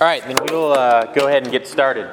All 0.00 0.06
right, 0.06 0.26
then 0.26 0.38
we'll 0.48 0.72
uh, 0.72 1.12
go 1.12 1.28
ahead 1.28 1.42
and 1.42 1.52
get 1.52 1.68
started. 1.68 2.08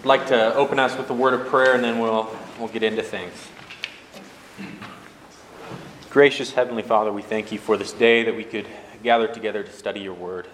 I'd 0.00 0.04
like 0.04 0.26
to 0.26 0.54
open 0.54 0.78
us 0.78 0.94
with 0.98 1.08
a 1.08 1.14
word 1.14 1.32
of 1.32 1.46
prayer, 1.46 1.72
and 1.72 1.82
then 1.82 1.98
we'll 1.98 2.28
we'll 2.58 2.68
get 2.68 2.82
into 2.82 3.02
things. 3.02 3.32
Gracious 6.10 6.52
Heavenly 6.52 6.82
Father, 6.82 7.10
we 7.10 7.22
thank 7.22 7.52
you 7.52 7.58
for 7.58 7.78
this 7.78 7.94
day 7.94 8.22
that 8.24 8.36
we 8.36 8.44
could 8.44 8.66
gather 9.02 9.26
together 9.26 9.62
to 9.62 9.72
study 9.72 10.00
your 10.00 10.12
word. 10.12 10.46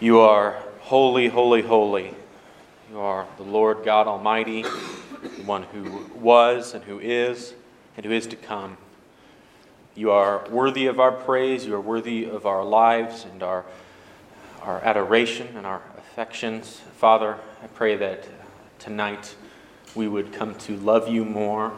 You 0.00 0.18
are 0.18 0.60
holy, 0.80 1.28
holy, 1.28 1.62
holy. 1.62 2.16
You 2.90 2.98
are 2.98 3.28
the 3.36 3.44
Lord 3.44 3.84
God 3.84 4.08
Almighty, 4.08 4.62
the 4.64 5.44
one 5.44 5.62
who 5.62 6.10
was 6.16 6.74
and 6.74 6.82
who 6.82 6.98
is 6.98 7.54
and 7.96 8.04
who 8.04 8.10
is 8.10 8.26
to 8.26 8.34
come. 8.34 8.78
You 9.94 10.10
are 10.10 10.48
worthy 10.48 10.86
of 10.86 10.98
our 11.00 11.12
praise. 11.12 11.66
You 11.66 11.74
are 11.74 11.80
worthy 11.80 12.24
of 12.24 12.46
our 12.46 12.64
lives 12.64 13.26
and 13.30 13.42
our, 13.42 13.66
our 14.62 14.80
adoration 14.80 15.54
and 15.54 15.66
our 15.66 15.82
affections. 15.98 16.80
Father, 16.96 17.36
I 17.62 17.66
pray 17.66 17.96
that 17.96 18.26
tonight 18.78 19.34
we 19.94 20.08
would 20.08 20.32
come 20.32 20.54
to 20.54 20.78
love 20.78 21.08
you 21.08 21.26
more 21.26 21.74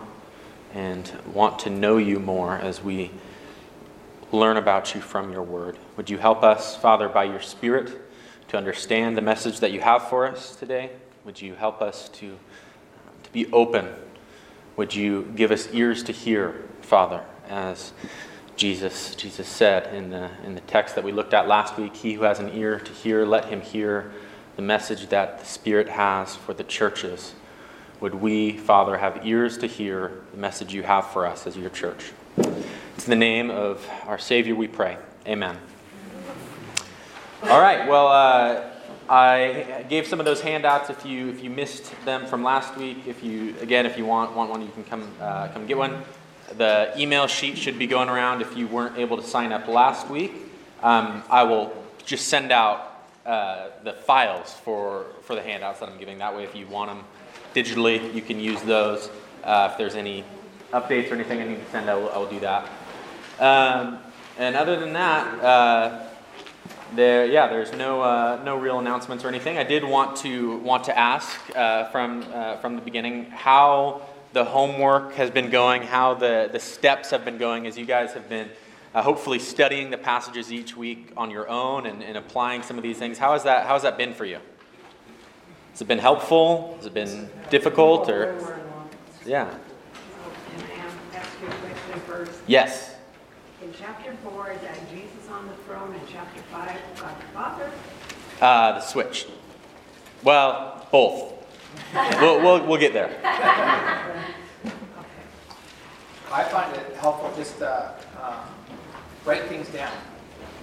and 0.73 1.11
want 1.33 1.59
to 1.61 1.71
know 1.71 1.97
you 1.97 2.21
more 2.21 2.57
as 2.57 2.81
we 2.81 3.11
learn 4.31 4.59
about 4.59 4.95
you 4.95 5.01
from 5.01 5.33
your 5.33 5.43
word. 5.43 5.77
Would 5.97 6.09
you 6.09 6.19
help 6.19 6.45
us, 6.45 6.77
Father, 6.77 7.09
by 7.09 7.25
your 7.25 7.41
Spirit, 7.41 8.01
to 8.47 8.57
understand 8.57 9.17
the 9.17 9.23
message 9.23 9.59
that 9.59 9.73
you 9.73 9.81
have 9.81 10.09
for 10.09 10.25
us 10.25 10.55
today? 10.55 10.91
Would 11.25 11.43
you 11.43 11.55
help 11.55 11.83
us 11.83 12.09
to, 12.11 12.39
to 13.25 13.33
be 13.33 13.51
open? 13.53 13.89
Would 14.77 14.95
you 14.95 15.33
give 15.35 15.51
us 15.51 15.69
ears 15.73 16.05
to 16.05 16.13
hear, 16.13 16.63
Father, 16.81 17.25
as 17.49 17.93
Jesus, 18.57 19.15
Jesus 19.15 19.49
said 19.49 19.93
in 19.95 20.11
the, 20.11 20.31
in 20.45 20.55
the 20.55 20.61
text 20.63 20.95
that 20.95 21.05
we 21.05 21.13
looked 21.13 21.35
at 21.35 21.49
last 21.49 21.77
week, 21.77 21.97
He 21.97 22.15
who 22.15 22.23
has 22.23 22.39
an 22.39 22.51
ear 22.51 22.79
to 22.79 22.93
hear, 22.93 23.27
let 23.27 23.47
him 23.47 23.61
hear 23.61 24.13
the 24.57 24.63
message 24.63 25.09
that 25.09 25.41
the 25.41 25.45
Spirit 25.45 25.89
has 25.89 26.37
for 26.37 26.55
the 26.55 26.65
churches. 26.65 27.35
Would 28.01 28.15
we, 28.15 28.57
Father, 28.57 28.99
have 28.99 29.27
ears 29.27 29.59
to 29.59 29.67
hear 29.67 30.13
the 30.33 30.37
message 30.37 30.73
you 30.73 30.83
have 30.83 31.07
for 31.11 31.27
us 31.27 31.47
as 31.47 31.57
your 31.57 31.71
church? 31.71 32.13
It's 32.37 33.05
in 33.05 33.11
the 33.11 33.17
name 33.17 33.51
of 33.51 33.89
our 34.07 34.19
Savior 34.19 34.55
we 34.55 34.69
pray. 34.69 34.99
Amen. 35.27 35.57
All 37.45 37.61
right, 37.61 37.89
well, 37.89 38.09
uh, 38.09 38.71
I 39.09 39.85
gave 39.89 40.07
some 40.07 40.19
of 40.19 40.27
those 40.27 40.41
handouts. 40.41 40.91
If 40.91 41.05
you 41.05 41.29
if 41.29 41.43
you 41.43 41.51
missed 41.51 41.93
them 42.05 42.27
from 42.27 42.43
last 42.43 42.77
week, 42.77 43.07
if 43.07 43.23
you 43.23 43.55
again 43.61 43.85
if 43.85 43.99
you 43.99 44.07
want 44.07 44.35
want 44.35 44.51
one, 44.51 44.63
you 44.63 44.69
can 44.69 44.85
come 44.85 45.11
uh, 45.21 45.49
come 45.49 45.67
get 45.67 45.77
one. 45.77 46.03
The 46.57 46.93
email 46.97 47.27
sheet 47.27 47.59
should 47.59 47.79
be 47.79 47.87
going 47.87 48.09
around. 48.09 48.43
If 48.43 48.57
you 48.57 48.67
weren't 48.67 48.99
able 48.99 49.17
to 49.17 49.23
sign 49.23 49.53
up 49.53 49.67
last 49.67 50.09
week, 50.09 50.33
um, 50.83 51.23
I 51.31 51.43
will 51.45 51.73
just 52.05 52.29
send 52.29 52.53
out 52.53 53.07
uh, 53.27 53.69
the 53.83 53.93
files 53.93 54.53
for 54.53 55.07
for 55.23 55.35
the 55.35 55.43
handouts 55.43 55.81
that 55.81 55.89
I'm 55.89 55.99
giving. 55.99 56.19
That 56.19 56.37
way, 56.37 56.45
if 56.45 56.55
you 56.55 56.67
want 56.67 56.91
them 56.91 57.05
digitally, 57.55 58.15
you 58.15 58.23
can 58.23 58.39
use 58.39 58.61
those. 58.63 59.11
Uh, 59.43 59.71
if 59.73 59.79
there's 59.79 59.95
any 59.95 60.25
updates 60.73 61.11
or 61.11 61.15
anything 61.15 61.41
I 61.41 61.49
need 61.49 61.65
to 61.65 61.71
send, 61.71 61.89
I 61.89 61.95
will, 61.95 62.11
I 62.11 62.19
will 62.19 62.31
do 62.31 62.41
that. 62.41 62.69
Um, 63.39 63.99
and 64.39 64.57
other 64.57 64.79
than 64.79 64.93
that, 64.93 65.43
uh, 65.43 66.07
there, 66.95 67.27
yeah, 67.27 67.49
there's 67.49 67.73
no 67.73 68.03
uh, 68.03 68.41
no 68.45 68.59
real 68.59 68.79
announcements 68.79 69.25
or 69.25 69.29
anything. 69.29 69.59
I 69.59 69.65
did 69.65 69.85
want 69.85 70.17
to 70.19 70.59
want 70.59 70.85
to 70.85 70.99
ask 70.99 71.39
uh, 71.57 71.89
from 71.91 72.25
uh, 72.33 72.59
from 72.59 72.77
the 72.77 72.83
beginning 72.83 73.27
how 73.31 74.03
the 74.35 74.45
homework 74.45 75.15
has 75.15 75.31
been 75.31 75.49
going, 75.49 75.83
how 75.83 76.15
the 76.15 76.51
the 76.53 76.61
steps 76.61 77.11
have 77.11 77.25
been 77.25 77.39
going 77.39 77.67
as 77.67 77.79
you 77.79 77.87
guys 77.87 78.13
have 78.13 78.29
been. 78.29 78.51
Uh, 78.95 79.03
hopefully 79.03 79.41
studying 79.41 79.91
the 79.91 79.99
passages 79.99 80.53
each 80.53 80.77
week 80.77 81.11
on 81.17 81.29
your 81.29 81.49
own 81.49 81.85
and, 81.87 82.01
and 82.01 82.17
applying 82.17 82.63
some 82.63 82.77
of 82.77 82.85
these 82.85 82.97
things. 82.97 83.19
How 83.19 83.33
has 83.33 83.43
that 83.43 83.67
how 83.67 83.73
has 83.73 83.83
that 83.83 83.99
been 83.99 84.15
for 84.15 84.25
you? 84.25 84.39
Has 85.73 85.81
it 85.81 85.89
been 85.89 85.99
helpful? 85.99 86.75
Has 86.77 86.87
it 86.87 86.95
been 86.95 87.29
difficult 87.51 88.09
or 88.09 88.61
yeah? 89.27 89.53
Yes. 92.47 92.95
In 93.63 93.73
chapter 93.77 94.15
four, 94.23 94.53
is 94.53 94.61
that 94.61 94.79
Jesus 94.91 95.29
on 95.31 95.49
the 95.49 95.55
throne? 95.65 95.93
In 95.95 96.01
chapter 96.13 96.43
five, 96.53 96.79
God 97.01 97.17
the 97.19 97.27
Father? 97.33 97.71
Uh, 98.41 98.73
the 98.73 98.81
switch. 98.81 99.27
Well, 100.23 100.87
both. 100.93 101.34
We'll, 102.21 102.41
we'll, 102.41 102.67
we'll 102.67 102.81
get 102.81 102.93
there. 102.93 103.11
I 106.33 106.45
find 106.45 106.75
it 106.77 106.97
helpful 106.97 107.33
just 107.37 107.59
to 107.59 107.95
um, 108.21 108.41
write 109.25 109.45
things 109.45 109.69
down. 109.69 109.93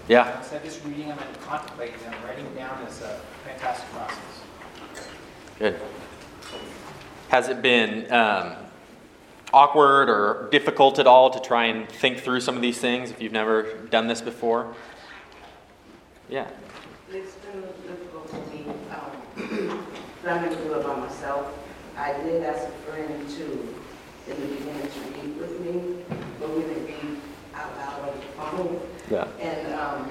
Yeah. 0.08 0.38
Instead 0.40 0.58
of 0.58 0.64
just 0.64 0.84
reading 0.84 1.08
them 1.08 1.18
and 1.20 1.42
contemplating 1.42 2.00
them, 2.02 2.14
writing 2.26 2.54
down 2.56 2.86
is 2.86 3.02
a 3.02 3.22
fantastic 3.46 3.90
process. 3.92 4.18
Good. 5.58 5.80
Has 7.30 7.48
it 7.48 7.62
been 7.62 8.12
um, 8.12 8.56
awkward 9.54 10.10
or 10.10 10.50
difficult 10.52 11.00
at 11.00 11.08
all 11.08 11.30
to 11.30 11.40
try 11.40 11.66
and 11.66 11.88
think 11.88 12.20
through 12.20 12.42
some 12.42 12.58
of 12.58 12.62
these 12.62 12.80
things 12.80 13.10
if 13.10 13.22
you've 13.22 13.32
never 13.32 13.78
done 13.90 14.08
this 14.08 14.20
before? 14.20 14.76
Yeah. 16.30 16.48
It's 17.10 17.36
been 17.36 17.62
difficult 17.88 18.30
for 18.30 18.36
me, 18.54 18.66
learning 20.24 20.50
to 20.52 20.64
do 20.64 20.74
it 20.74 20.84
by 20.84 20.96
myself. 20.96 21.48
I 21.98 22.14
did 22.22 22.44
ask 22.44 22.68
a 22.68 22.72
friend 22.92 23.30
to, 23.30 23.44
in 24.32 24.42
the 24.42 24.48
beginning, 24.56 24.88
to 24.88 25.00
read 25.12 25.38
with 25.38 25.60
me, 25.62 26.04
but 26.40 26.50
we 26.56 26.62
didn't 26.64 26.86
read 26.86 27.18
out 27.56 27.76
loud 27.78 28.10
on 28.10 28.16
the 28.18 28.26
phone. 28.38 28.82
Yeah. 29.10 29.28
And, 29.40 29.74
um, 29.74 30.10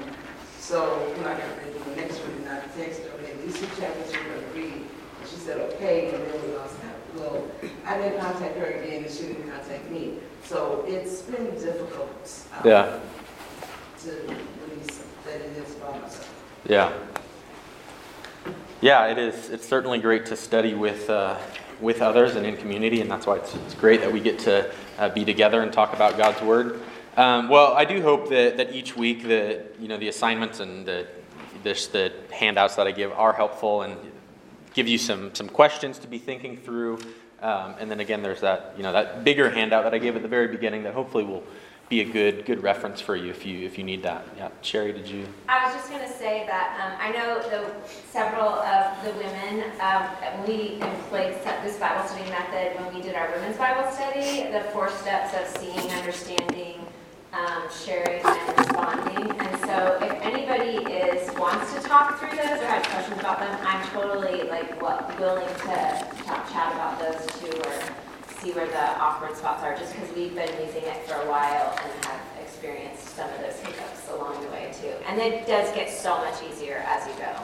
so 0.58 0.80
when 1.16 1.26
I 1.26 1.38
got 1.38 1.56
ready 1.58 1.72
to 1.72 1.90
the 1.90 1.96
next 1.96 2.18
one, 2.20 2.46
I 2.48 2.60
texted 2.78 3.10
her, 3.10 3.18
okay, 3.18 3.32
these 3.44 3.58
two 3.58 3.66
chapters 3.80 4.12
we're 4.12 4.34
gonna 4.34 4.46
read. 4.54 4.72
And 5.20 5.28
she 5.28 5.36
said, 5.36 5.58
okay, 5.72 6.14
and 6.14 6.22
then 6.22 6.42
we 6.50 6.56
lost 6.56 6.76
that. 6.82 6.94
Well, 7.16 7.42
I 7.86 7.98
didn't 7.98 8.20
contact 8.20 8.56
her 8.56 8.66
again, 8.66 9.04
and 9.04 9.12
she 9.12 9.22
didn't 9.28 9.50
contact 9.50 9.90
me. 9.90 10.18
So 10.44 10.84
it's 10.86 11.22
been 11.22 11.46
difficult. 11.54 12.46
um, 12.56 12.62
Yeah. 12.64 13.00
To 14.04 14.10
release 14.10 15.02
that 15.26 15.40
it 15.40 15.56
is 15.58 15.74
by 15.74 15.90
myself. 15.98 16.44
Yeah. 16.66 16.92
Yeah, 18.82 19.08
it 19.08 19.18
is. 19.18 19.50
It's 19.50 19.68
certainly 19.68 19.98
great 19.98 20.24
to 20.26 20.36
study 20.36 20.72
with 20.72 21.10
uh, 21.10 21.38
with 21.82 22.00
others 22.00 22.36
and 22.36 22.46
in 22.46 22.56
community, 22.56 23.02
and 23.02 23.10
that's 23.10 23.26
why 23.26 23.36
it's, 23.36 23.54
it's 23.54 23.74
great 23.74 24.00
that 24.00 24.10
we 24.10 24.20
get 24.20 24.38
to 24.38 24.72
uh, 24.98 25.10
be 25.10 25.22
together 25.22 25.60
and 25.60 25.70
talk 25.70 25.92
about 25.92 26.16
God's 26.16 26.40
word. 26.40 26.80
Um, 27.18 27.50
well, 27.50 27.74
I 27.74 27.84
do 27.84 28.00
hope 28.00 28.30
that, 28.30 28.56
that 28.56 28.74
each 28.74 28.96
week 28.96 29.22
the 29.24 29.66
you 29.78 29.86
know 29.86 29.98
the 29.98 30.08
assignments 30.08 30.60
and 30.60 30.86
the 30.86 31.06
this, 31.62 31.88
the 31.88 32.10
handouts 32.30 32.76
that 32.76 32.86
I 32.86 32.92
give 32.92 33.12
are 33.12 33.34
helpful 33.34 33.82
and 33.82 33.98
give 34.72 34.88
you 34.88 34.96
some 34.96 35.34
some 35.34 35.50
questions 35.50 35.98
to 35.98 36.08
be 36.08 36.18
thinking 36.18 36.56
through. 36.56 37.00
Um, 37.42 37.74
and 37.78 37.90
then 37.90 38.00
again, 38.00 38.22
there's 38.22 38.40
that 38.40 38.72
you 38.78 38.82
know 38.82 38.94
that 38.94 39.24
bigger 39.24 39.50
handout 39.50 39.84
that 39.84 39.92
I 39.92 39.98
gave 39.98 40.16
at 40.16 40.22
the 40.22 40.28
very 40.28 40.48
beginning 40.48 40.84
that 40.84 40.94
hopefully 40.94 41.24
will 41.24 41.44
be 41.90 42.00
a 42.02 42.04
good 42.04 42.46
good 42.46 42.62
reference 42.62 43.00
for 43.00 43.16
you 43.16 43.30
if 43.30 43.44
you 43.44 43.66
if 43.66 43.76
you 43.76 43.82
need 43.82 44.02
that. 44.04 44.24
Yeah, 44.36 44.48
Sherry, 44.62 44.92
did 44.92 45.08
you? 45.08 45.26
I 45.48 45.66
was 45.66 45.74
just 45.74 45.90
going 45.90 46.06
to 46.06 46.12
say 46.16 46.46
that 46.46 46.78
um, 46.78 46.96
I 47.02 47.10
know 47.10 47.42
the, 47.50 47.68
several 48.10 48.48
of 48.48 49.04
the 49.04 49.10
women, 49.18 49.64
um, 49.80 50.06
we 50.46 50.80
employed 50.80 51.34
this 51.64 51.78
Bible 51.78 52.08
study 52.08 52.30
method 52.30 52.80
when 52.80 52.94
we 52.94 53.02
did 53.02 53.16
our 53.16 53.28
women's 53.32 53.58
Bible 53.58 53.90
study, 53.90 54.50
the 54.52 54.60
four 54.72 54.88
steps 54.88 55.34
of 55.34 55.60
seeing, 55.60 55.90
understanding, 55.98 56.78
um, 57.32 57.64
sharing, 57.84 58.24
and 58.24 58.58
responding. 58.58 59.30
And 59.40 59.60
so 59.66 59.98
if 60.00 60.12
anybody 60.22 60.86
is, 60.92 61.36
wants 61.36 61.74
to 61.74 61.80
talk 61.80 62.20
through 62.20 62.30
those 62.30 62.62
or 62.62 62.66
has 62.66 62.86
questions 62.86 63.18
about 63.18 63.40
them, 63.40 63.58
I'm 63.66 63.84
totally 63.88 64.48
like 64.48 64.80
willing 64.80 65.46
to 65.46 65.54
talk, 66.24 66.52
chat 66.52 66.72
about 66.72 67.00
those 67.00 67.26
too 67.40 67.58
or 67.58 68.09
see 68.40 68.52
where 68.52 68.66
the 68.66 68.98
awkward 68.98 69.36
spots 69.36 69.62
are, 69.62 69.76
just 69.76 69.94
because 69.94 70.14
we've 70.14 70.34
been 70.34 70.48
using 70.64 70.82
it 70.82 71.06
for 71.06 71.14
a 71.14 71.28
while 71.28 71.78
and 71.82 72.04
have 72.06 72.20
experienced 72.40 73.08
some 73.10 73.28
of 73.30 73.40
those 73.40 73.58
hiccups 73.60 74.08
along 74.10 74.42
the 74.42 74.50
way 74.50 74.72
too. 74.80 74.94
And 75.06 75.20
it 75.20 75.46
does 75.46 75.74
get 75.74 75.90
so 75.90 76.16
much 76.18 76.42
easier 76.42 76.82
as 76.86 77.06
you 77.06 77.14
go. 77.14 77.34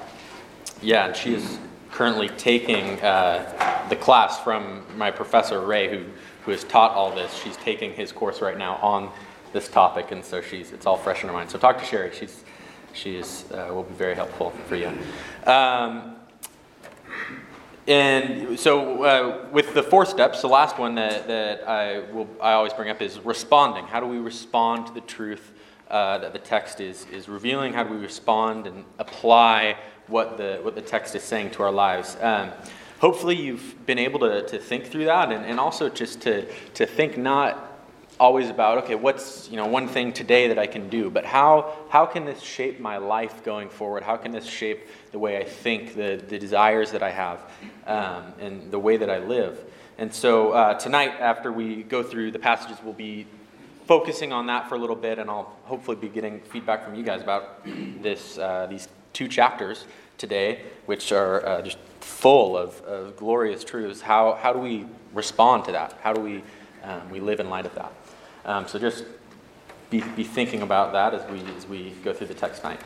Yeah, 0.80 1.06
and 1.06 1.16
she 1.16 1.34
is 1.34 1.58
currently 1.90 2.28
taking 2.30 3.00
uh, 3.00 3.86
the 3.88 3.96
class 3.96 4.42
from 4.42 4.84
my 4.96 5.10
professor 5.10 5.60
Ray, 5.60 5.88
who 5.88 6.04
who 6.44 6.52
has 6.52 6.62
taught 6.64 6.92
all 6.92 7.12
this. 7.14 7.34
She's 7.42 7.56
taking 7.56 7.92
his 7.92 8.12
course 8.12 8.40
right 8.40 8.56
now 8.56 8.76
on 8.76 9.10
this 9.52 9.68
topic, 9.68 10.12
and 10.12 10.24
so 10.24 10.40
she's 10.40 10.72
it's 10.72 10.86
all 10.86 10.96
fresh 10.96 11.22
in 11.22 11.28
her 11.28 11.34
mind. 11.34 11.50
So 11.50 11.58
talk 11.58 11.78
to 11.78 11.84
Sherry. 11.84 12.12
She's 12.14 12.44
she 12.92 13.16
is 13.16 13.44
uh, 13.52 13.68
will 13.70 13.82
be 13.82 13.94
very 13.94 14.14
helpful 14.14 14.50
for 14.68 14.76
you. 14.76 14.92
Um, 15.44 16.15
and 17.86 18.58
so, 18.58 19.04
uh, 19.04 19.48
with 19.52 19.72
the 19.72 19.82
four 19.82 20.04
steps, 20.06 20.42
the 20.42 20.48
last 20.48 20.78
one 20.78 20.96
that, 20.96 21.28
that 21.28 21.68
I 21.68 22.00
will 22.10 22.28
I 22.40 22.52
always 22.52 22.72
bring 22.72 22.90
up 22.90 23.00
is 23.00 23.20
responding. 23.20 23.86
How 23.86 24.00
do 24.00 24.06
we 24.06 24.18
respond 24.18 24.88
to 24.88 24.94
the 24.94 25.02
truth 25.02 25.52
uh, 25.88 26.18
that 26.18 26.32
the 26.32 26.38
text 26.38 26.80
is 26.80 27.06
is 27.12 27.28
revealing? 27.28 27.72
How 27.72 27.84
do 27.84 27.94
we 27.94 28.00
respond 28.00 28.66
and 28.66 28.84
apply 28.98 29.76
what 30.08 30.36
the 30.36 30.58
what 30.62 30.74
the 30.74 30.82
text 30.82 31.14
is 31.14 31.22
saying 31.22 31.52
to 31.52 31.62
our 31.62 31.70
lives? 31.70 32.16
Um, 32.20 32.50
hopefully, 32.98 33.36
you've 33.36 33.86
been 33.86 33.98
able 33.98 34.18
to, 34.20 34.44
to 34.48 34.58
think 34.58 34.86
through 34.86 35.04
that, 35.04 35.30
and, 35.30 35.44
and 35.44 35.60
also 35.60 35.88
just 35.88 36.20
to 36.22 36.52
to 36.74 36.86
think 36.86 37.16
not 37.16 37.65
always 38.18 38.48
about 38.48 38.78
okay 38.78 38.94
what's 38.94 39.48
you 39.50 39.56
know 39.56 39.66
one 39.66 39.86
thing 39.86 40.12
today 40.12 40.48
that 40.48 40.58
i 40.58 40.66
can 40.66 40.88
do? 40.88 41.10
But 41.10 41.24
how 41.24 41.74
how 41.88 42.06
can 42.06 42.24
this 42.24 42.40
shape 42.40 42.80
my 42.80 42.96
life 42.96 43.44
going 43.44 43.68
forward? 43.68 44.02
How 44.02 44.16
can 44.16 44.32
this 44.32 44.46
shape 44.46 44.86
the 45.12 45.18
way 45.18 45.38
i 45.38 45.44
think 45.44 45.94
the, 45.94 46.22
the 46.28 46.38
desires 46.38 46.90
that 46.92 47.02
i 47.02 47.10
have 47.10 47.40
um, 47.86 48.32
and 48.40 48.70
the 48.70 48.78
way 48.78 48.96
that 48.96 49.10
i 49.10 49.18
live? 49.18 49.58
And 49.98 50.12
so 50.12 50.52
uh, 50.52 50.74
tonight 50.74 51.14
after 51.20 51.50
we 51.52 51.82
go 51.82 52.02
through 52.02 52.30
the 52.30 52.38
passages 52.38 52.78
we'll 52.82 52.92
be 52.92 53.26
focusing 53.86 54.32
on 54.32 54.46
that 54.46 54.68
for 54.68 54.74
a 54.74 54.78
little 54.78 54.96
bit 54.96 55.18
and 55.18 55.30
i'll 55.30 55.56
hopefully 55.64 55.96
be 55.96 56.08
getting 56.08 56.40
feedback 56.40 56.84
from 56.84 56.94
you 56.94 57.04
guys 57.04 57.22
about 57.22 57.64
this 58.02 58.36
uh, 58.38 58.66
these 58.68 58.88
two 59.12 59.28
chapters 59.28 59.84
today 60.18 60.62
which 60.86 61.12
are 61.12 61.46
uh, 61.46 61.62
just 61.62 61.78
full 62.00 62.56
of, 62.56 62.80
of 62.82 63.16
glorious 63.16 63.64
truths. 63.64 64.00
How, 64.00 64.38
how 64.40 64.52
do 64.52 64.58
we 64.58 64.86
respond 65.12 65.64
to 65.64 65.72
that? 65.72 65.98
How 66.02 66.12
do 66.12 66.20
we 66.20 66.42
um, 66.84 67.10
we 67.10 67.20
live 67.20 67.40
in 67.40 67.50
light 67.50 67.66
of 67.66 67.74
that 67.74 67.92
um, 68.46 68.66
so 68.66 68.78
just 68.78 69.04
be, 69.90 70.00
be 70.00 70.24
thinking 70.24 70.62
about 70.62 70.92
that 70.92 71.14
as 71.14 71.30
we, 71.30 71.40
as 71.56 71.66
we 71.66 71.90
go 72.02 72.12
through 72.12 72.28
the 72.28 72.34
text 72.34 72.62
tonight. 72.62 72.80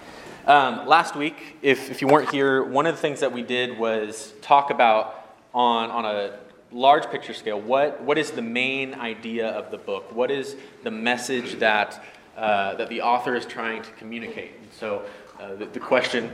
Um, 0.46 0.86
last 0.86 1.14
week, 1.14 1.58
if, 1.62 1.90
if 1.90 2.00
you 2.00 2.08
weren't 2.08 2.30
here, 2.30 2.64
one 2.64 2.86
of 2.86 2.94
the 2.94 3.00
things 3.00 3.20
that 3.20 3.32
we 3.32 3.42
did 3.42 3.78
was 3.78 4.32
talk 4.40 4.70
about 4.70 5.36
on, 5.54 5.90
on 5.90 6.04
a 6.04 6.38
large 6.72 7.10
picture 7.10 7.34
scale 7.34 7.60
what, 7.60 8.00
what 8.02 8.16
is 8.16 8.30
the 8.30 8.42
main 8.42 8.94
idea 8.94 9.48
of 9.48 9.70
the 9.70 9.78
book? 9.78 10.14
What 10.14 10.30
is 10.30 10.56
the 10.82 10.90
message 10.90 11.58
that, 11.58 12.02
uh, 12.36 12.74
that 12.74 12.88
the 12.88 13.02
author 13.02 13.34
is 13.34 13.44
trying 13.44 13.82
to 13.82 13.90
communicate? 13.92 14.52
And 14.60 14.72
so 14.72 15.02
uh, 15.40 15.56
the, 15.56 15.66
the 15.66 15.80
question 15.80 16.30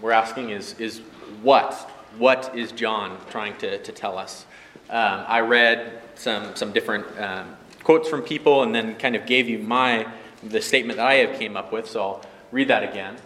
we're 0.00 0.12
asking 0.12 0.50
is, 0.50 0.74
is 0.78 1.00
what? 1.42 1.74
What 2.18 2.56
is 2.56 2.72
John 2.72 3.18
trying 3.30 3.56
to, 3.58 3.78
to 3.82 3.92
tell 3.92 4.16
us? 4.16 4.46
Um, 4.88 5.24
I 5.26 5.40
read 5.40 6.00
some, 6.14 6.54
some 6.56 6.72
different 6.72 7.06
um, 7.20 7.56
quotes 7.90 8.08
from 8.08 8.22
people 8.22 8.62
and 8.62 8.72
then 8.72 8.94
kind 8.94 9.16
of 9.16 9.26
gave 9.26 9.48
you 9.48 9.58
my 9.58 10.06
the 10.44 10.62
statement 10.62 10.98
that 10.98 11.08
I 11.08 11.14
have 11.14 11.40
came 11.40 11.56
up 11.56 11.72
with. 11.72 11.88
So 11.88 12.00
I'll 12.00 12.26
read 12.52 12.68
that 12.68 12.84
again. 12.84 13.16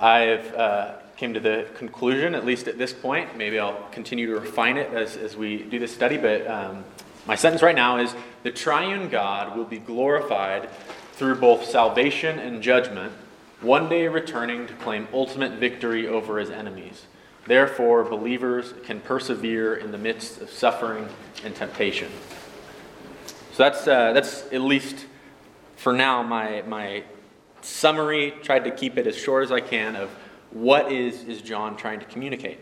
I've 0.00 0.54
uh, 0.54 0.92
came 1.16 1.34
to 1.34 1.40
the 1.40 1.66
conclusion, 1.74 2.36
at 2.36 2.46
least 2.46 2.68
at 2.68 2.78
this 2.78 2.92
point. 2.92 3.36
Maybe 3.36 3.58
I'll 3.58 3.88
continue 3.90 4.26
to 4.32 4.38
refine 4.38 4.76
it 4.76 4.92
as, 4.92 5.16
as 5.16 5.36
we 5.36 5.64
do 5.64 5.80
this 5.80 5.92
study. 5.92 6.16
But 6.16 6.46
um, 6.46 6.84
my 7.26 7.34
sentence 7.34 7.60
right 7.60 7.74
now 7.74 7.98
is: 7.98 8.14
the 8.44 8.52
Triune 8.52 9.08
God 9.08 9.56
will 9.56 9.64
be 9.64 9.78
glorified 9.78 10.70
through 11.14 11.40
both 11.40 11.64
salvation 11.64 12.38
and 12.38 12.62
judgment, 12.62 13.12
one 13.62 13.88
day 13.88 14.06
returning 14.06 14.68
to 14.68 14.74
claim 14.74 15.08
ultimate 15.12 15.54
victory 15.58 16.06
over 16.06 16.38
his 16.38 16.50
enemies. 16.50 17.06
Therefore, 17.48 18.04
believers 18.04 18.74
can 18.84 19.00
persevere 19.00 19.74
in 19.74 19.90
the 19.90 19.98
midst 19.98 20.40
of 20.40 20.50
suffering 20.50 21.08
and 21.42 21.52
temptation. 21.52 22.12
So 23.56 23.62
that's, 23.62 23.88
uh, 23.88 24.12
that's 24.12 24.42
at 24.52 24.60
least 24.60 25.06
for 25.76 25.94
now 25.94 26.22
my, 26.22 26.62
my 26.66 27.04
summary. 27.62 28.34
Tried 28.42 28.64
to 28.64 28.70
keep 28.70 28.98
it 28.98 29.06
as 29.06 29.16
short 29.16 29.44
as 29.44 29.50
I 29.50 29.60
can 29.60 29.96
of 29.96 30.10
what 30.50 30.92
is, 30.92 31.24
is 31.24 31.40
John 31.40 31.74
trying 31.74 32.00
to 32.00 32.04
communicate. 32.04 32.58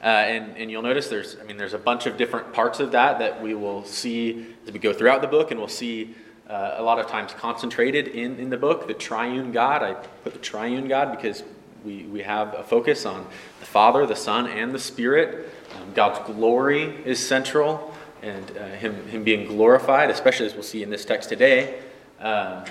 Uh, 0.00 0.06
and, 0.06 0.56
and 0.56 0.70
you'll 0.70 0.82
notice 0.82 1.08
there's, 1.08 1.36
I 1.40 1.42
mean, 1.42 1.56
there's 1.56 1.74
a 1.74 1.78
bunch 1.78 2.06
of 2.06 2.16
different 2.16 2.52
parts 2.52 2.78
of 2.78 2.92
that 2.92 3.18
that 3.18 3.42
we 3.42 3.54
will 3.54 3.84
see 3.84 4.54
as 4.68 4.72
we 4.72 4.78
go 4.78 4.92
throughout 4.92 5.20
the 5.20 5.26
book, 5.26 5.50
and 5.50 5.58
we'll 5.58 5.66
see 5.66 6.14
uh, 6.48 6.76
a 6.76 6.82
lot 6.84 7.00
of 7.00 7.08
times 7.08 7.32
concentrated 7.32 8.06
in, 8.06 8.38
in 8.38 8.50
the 8.50 8.56
book. 8.56 8.86
The 8.86 8.94
triune 8.94 9.50
God, 9.50 9.82
I 9.82 9.94
put 10.22 10.32
the 10.32 10.38
triune 10.38 10.86
God 10.86 11.10
because 11.10 11.42
we, 11.84 12.04
we 12.04 12.22
have 12.22 12.54
a 12.54 12.62
focus 12.62 13.04
on 13.04 13.26
the 13.58 13.66
Father, 13.66 14.06
the 14.06 14.14
Son, 14.14 14.46
and 14.46 14.72
the 14.72 14.78
Spirit. 14.78 15.52
Um, 15.74 15.92
God's 15.92 16.24
glory 16.32 17.04
is 17.04 17.18
central 17.18 17.89
and 18.22 18.56
uh, 18.56 18.66
him, 18.68 19.06
him 19.08 19.24
being 19.24 19.46
glorified, 19.46 20.10
especially 20.10 20.46
as 20.46 20.54
we'll 20.54 20.62
see 20.62 20.82
in 20.82 20.90
this 20.90 21.04
text 21.04 21.28
today. 21.28 21.80
Um, 22.20 22.64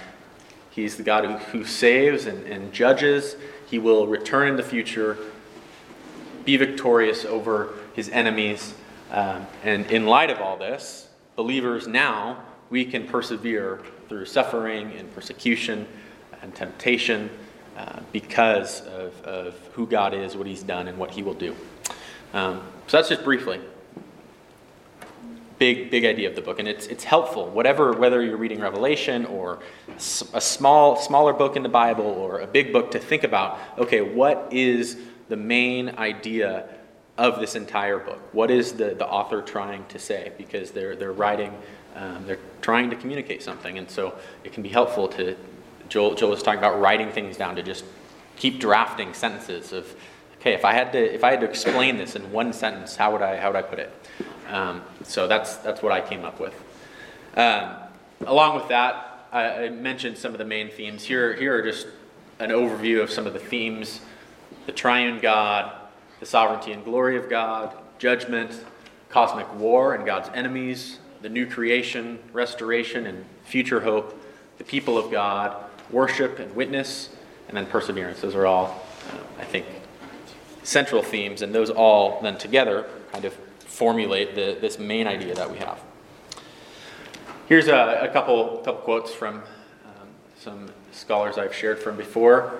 he's 0.69 0.97
the 0.97 1.03
God 1.03 1.25
who, 1.25 1.37
who 1.37 1.65
saves 1.65 2.25
and, 2.25 2.45
and 2.45 2.71
judges. 2.71 3.35
He 3.69 3.79
will 3.79 4.07
return 4.07 4.47
in 4.47 4.55
the 4.55 4.63
future, 4.63 5.17
be 6.45 6.57
victorious 6.57 7.25
over 7.25 7.73
his 7.93 8.09
enemies. 8.09 8.73
Um, 9.11 9.47
and 9.63 9.85
in 9.87 10.05
light 10.05 10.29
of 10.29 10.39
all 10.39 10.57
this, 10.57 11.07
believers 11.35 11.87
now, 11.87 12.43
we 12.69 12.85
can 12.85 13.07
persevere 13.07 13.81
through 14.07 14.25
suffering 14.25 14.91
and 14.93 15.13
persecution 15.13 15.87
and 16.41 16.53
temptation 16.53 17.29
uh, 17.75 17.99
because 18.11 18.81
of, 18.81 19.19
of 19.23 19.55
who 19.73 19.87
God 19.87 20.13
is, 20.13 20.35
what 20.35 20.45
he's 20.45 20.63
done, 20.63 20.87
and 20.87 20.97
what 20.97 21.11
he 21.11 21.23
will 21.23 21.33
do. 21.33 21.55
Um, 22.33 22.61
so 22.87 22.97
that's 22.97 23.09
just 23.09 23.23
briefly 23.23 23.59
big 25.59 25.91
big 25.91 26.05
idea 26.05 26.27
of 26.29 26.35
the 26.35 26.41
book 26.41 26.57
and 26.59 26.67
it's 26.67 26.87
it's 26.87 27.03
helpful. 27.03 27.47
Whatever 27.47 27.93
whether 27.93 28.23
you're 28.23 28.37
reading 28.37 28.59
revelation 28.59 29.25
or 29.25 29.59
a 30.33 30.41
small 30.41 30.95
smaller 30.95 31.33
book 31.33 31.55
in 31.55 31.63
the 31.63 31.69
bible 31.69 32.05
or 32.05 32.39
a 32.39 32.47
big 32.47 32.73
book 32.73 32.91
to 32.91 32.99
think 32.99 33.23
about 33.23 33.59
okay 33.77 34.01
what 34.01 34.47
is 34.51 34.97
the 35.27 35.37
main 35.37 35.89
idea 35.97 36.67
of 37.17 37.39
this 37.39 37.55
entire 37.55 37.99
book? 37.99 38.21
What 38.31 38.49
is 38.49 38.73
the, 38.73 38.95
the 38.95 39.05
author 39.05 39.41
trying 39.41 39.85
to 39.87 39.99
say? 39.99 40.31
Because 40.37 40.71
they're 40.71 40.95
they're 40.95 41.11
writing 41.11 41.53
um, 41.95 42.25
they're 42.25 42.39
trying 42.61 42.89
to 42.89 42.95
communicate 42.95 43.43
something 43.43 43.77
and 43.77 43.89
so 43.89 44.15
it 44.43 44.53
can 44.53 44.63
be 44.63 44.69
helpful 44.69 45.07
to 45.07 45.35
joel, 45.89 46.15
joel 46.15 46.29
was 46.31 46.43
talking 46.43 46.59
about 46.59 46.79
writing 46.79 47.11
things 47.11 47.37
down 47.37 47.55
to 47.55 47.63
just 47.63 47.83
keep 48.35 48.59
drafting 48.59 49.13
sentences 49.13 49.73
of 49.73 49.95
okay 50.39 50.53
if 50.53 50.63
i 50.63 50.73
had 50.73 50.91
to 50.91 51.13
if 51.13 51.23
i 51.23 51.31
had 51.31 51.41
to 51.41 51.49
explain 51.49 51.97
this 51.97 52.15
in 52.15 52.31
one 52.31 52.53
sentence 52.53 52.95
how 52.95 53.11
would 53.11 53.21
i 53.21 53.37
how 53.37 53.47
would 53.47 53.57
i 53.57 53.61
put 53.61 53.79
it 53.79 53.91
um, 54.49 54.81
so 55.03 55.27
that's, 55.27 55.57
that's 55.57 55.81
what 55.81 55.91
I 55.91 56.01
came 56.01 56.25
up 56.25 56.39
with. 56.39 56.53
Um, 57.35 57.75
along 58.25 58.55
with 58.55 58.67
that, 58.69 59.27
I, 59.31 59.65
I, 59.65 59.69
mentioned 59.69 60.17
some 60.17 60.31
of 60.31 60.39
the 60.39 60.45
main 60.45 60.69
themes. 60.69 61.03
Here, 61.03 61.33
here 61.35 61.55
are 61.55 61.61
just 61.61 61.87
an 62.39 62.49
overview 62.49 63.01
of 63.01 63.11
some 63.11 63.27
of 63.27 63.33
the 63.33 63.39
themes 63.39 64.01
the 64.65 64.71
triune 64.71 65.19
God, 65.19 65.71
the 66.19 66.25
sovereignty 66.25 66.71
and 66.73 66.83
glory 66.83 67.17
of 67.17 67.29
God, 67.29 67.75
judgment, 67.97 68.63
cosmic 69.09 69.51
war 69.55 69.95
and 69.95 70.05
God's 70.05 70.29
enemies, 70.35 70.99
the 71.21 71.29
new 71.29 71.47
creation, 71.47 72.19
restoration, 72.33 73.07
and 73.07 73.25
future 73.45 73.79
hope, 73.79 74.19
the 74.57 74.63
people 74.63 74.97
of 74.97 75.11
God, 75.11 75.55
worship 75.89 76.37
and 76.39 76.55
witness, 76.55 77.09
and 77.47 77.57
then 77.57 77.65
perseverance. 77.65 78.21
Those 78.21 78.35
are 78.35 78.45
all, 78.45 78.85
uh, 79.11 79.41
I 79.41 79.45
think, 79.45 79.65
central 80.63 81.01
themes, 81.01 81.41
and 81.41 81.53
those 81.53 81.69
all 81.69 82.21
then 82.21 82.37
together 82.37 82.85
kind 83.11 83.25
of 83.25 83.35
formulate 83.79 84.35
the, 84.35 84.57
this 84.59 84.77
main 84.77 85.07
idea 85.07 85.33
that 85.33 85.49
we 85.49 85.57
have. 85.57 85.79
Here's 87.47 87.69
a, 87.69 88.01
a 88.01 88.09
couple, 88.09 88.57
couple 88.57 88.81
quotes 88.81 89.13
from 89.13 89.35
um, 89.85 90.09
some 90.37 90.69
scholars 90.91 91.37
I've 91.37 91.55
shared 91.55 91.79
from 91.79 91.95
before. 91.95 92.59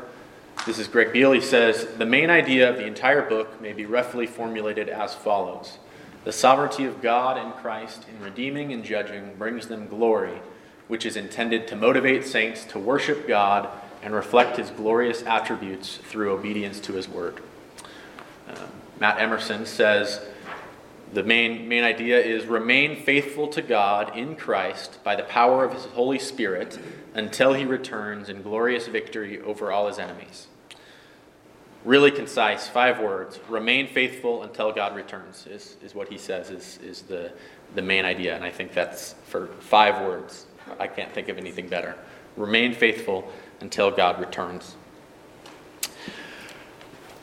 This 0.66 0.80
is 0.80 0.88
Greg 0.88 1.12
Beale. 1.12 1.34
He 1.34 1.42
says 1.42 1.86
The 1.98 2.06
main 2.06 2.30
idea 2.30 2.70
of 2.70 2.78
the 2.78 2.86
entire 2.86 3.28
book 3.28 3.60
may 3.60 3.74
be 3.74 3.86
roughly 3.86 4.28
formulated 4.28 4.88
as 4.88 5.14
follows 5.14 5.78
The 6.24 6.32
sovereignty 6.32 6.86
of 6.86 7.02
God 7.02 7.38
and 7.38 7.54
Christ 7.56 8.06
in 8.08 8.24
redeeming 8.24 8.72
and 8.72 8.82
judging 8.82 9.36
brings 9.38 9.68
them 9.68 9.88
glory, 9.88 10.40
which 10.88 11.06
is 11.06 11.18
intended 11.18 11.68
to 11.68 11.76
motivate 11.76 12.26
saints 12.26 12.64
to 12.68 12.80
worship 12.80 13.28
God 13.28 13.68
and 14.02 14.14
reflect 14.14 14.56
his 14.56 14.70
glorious 14.70 15.24
attributes 15.24 15.98
through 15.98 16.32
obedience 16.32 16.80
to 16.80 16.94
his 16.94 17.10
word. 17.10 17.42
Um, 18.48 18.70
Matt 19.02 19.20
Emerson 19.20 19.66
says, 19.66 20.22
the 21.14 21.24
main, 21.24 21.68
main 21.68 21.84
idea 21.84 22.20
is 22.20 22.46
remain 22.46 22.96
faithful 22.96 23.48
to 23.50 23.62
God 23.62 24.16
in 24.16 24.36
Christ 24.36 25.04
by 25.04 25.16
the 25.16 25.24
power 25.24 25.64
of 25.64 25.74
his 25.74 25.86
Holy 25.86 26.20
Spirit 26.20 26.78
until 27.16 27.54
he 27.54 27.66
returns 27.66 28.30
in 28.30 28.44
glorious 28.44 28.88
victory 28.88 29.42
over 29.42 29.72
all 29.72 29.88
his 29.88 29.98
enemies. 29.98 30.48
Really 31.84 32.12
concise, 32.12 32.68
five 32.68 33.00
words. 33.00 33.40
Remain 33.50 33.88
faithful 33.88 34.44
until 34.44 34.72
God 34.72 34.96
returns, 34.96 35.48
is, 35.48 35.78
is 35.82 35.96
what 35.96 36.10
he 36.10 36.18
says 36.18 36.52
is, 36.52 36.78
is 36.84 37.02
the, 37.04 37.32
the 37.74 37.82
main 37.82 38.06
idea. 38.06 38.36
And 38.36 38.44
I 38.44 38.52
think 38.52 38.74
that's 38.74 39.16
for 39.26 39.48
five 39.62 40.06
words. 40.06 40.46
I 40.80 40.88
can't 40.88 41.12
think 41.12 41.30
of 41.30 41.38
anything 41.38 41.68
better. 41.70 41.96
Remain 42.36 42.74
faithful 42.74 43.32
until 43.62 43.90
God 43.90 44.20
returns. 44.20 44.76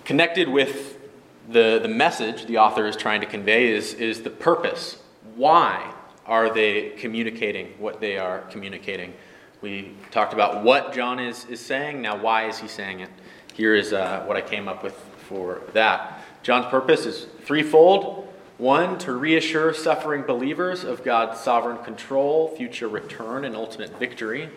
Connected 0.04 0.48
with 0.48 0.98
the, 1.48 1.78
the 1.82 1.88
message 1.88 2.46
the 2.46 2.58
author 2.58 2.86
is 2.86 2.96
trying 2.96 3.20
to 3.20 3.26
convey 3.26 3.72
is, 3.72 3.94
is 3.94 4.22
the 4.22 4.30
purpose. 4.30 4.98
Why 5.34 5.92
are 6.26 6.52
they 6.52 6.90
communicating 6.90 7.68
what 7.78 8.00
they 8.00 8.18
are 8.18 8.40
communicating? 8.50 9.12
We 9.60 9.92
talked 10.10 10.32
about 10.32 10.64
what 10.64 10.92
John 10.92 11.18
is, 11.18 11.44
is 11.46 11.60
saying. 11.60 12.02
Now, 12.02 12.16
why 12.16 12.48
is 12.48 12.58
he 12.58 12.68
saying 12.68 13.00
it? 13.00 13.10
Here 13.54 13.74
is 13.74 13.92
uh, 13.92 14.22
what 14.26 14.36
I 14.36 14.42
came 14.42 14.68
up 14.68 14.82
with 14.82 14.94
for 15.28 15.62
that. 15.72 16.22
John's 16.42 16.66
purpose 16.66 17.06
is 17.06 17.26
threefold. 17.44 18.32
One, 18.58 18.98
to 19.00 19.12
reassure 19.12 19.74
suffering 19.74 20.22
believers 20.22 20.82
of 20.84 21.04
God's 21.04 21.40
sovereign 21.40 21.82
control, 21.84 22.54
future 22.56 22.88
return, 22.88 23.44
and 23.44 23.54
ultimate 23.54 23.98
victory. 23.98 24.48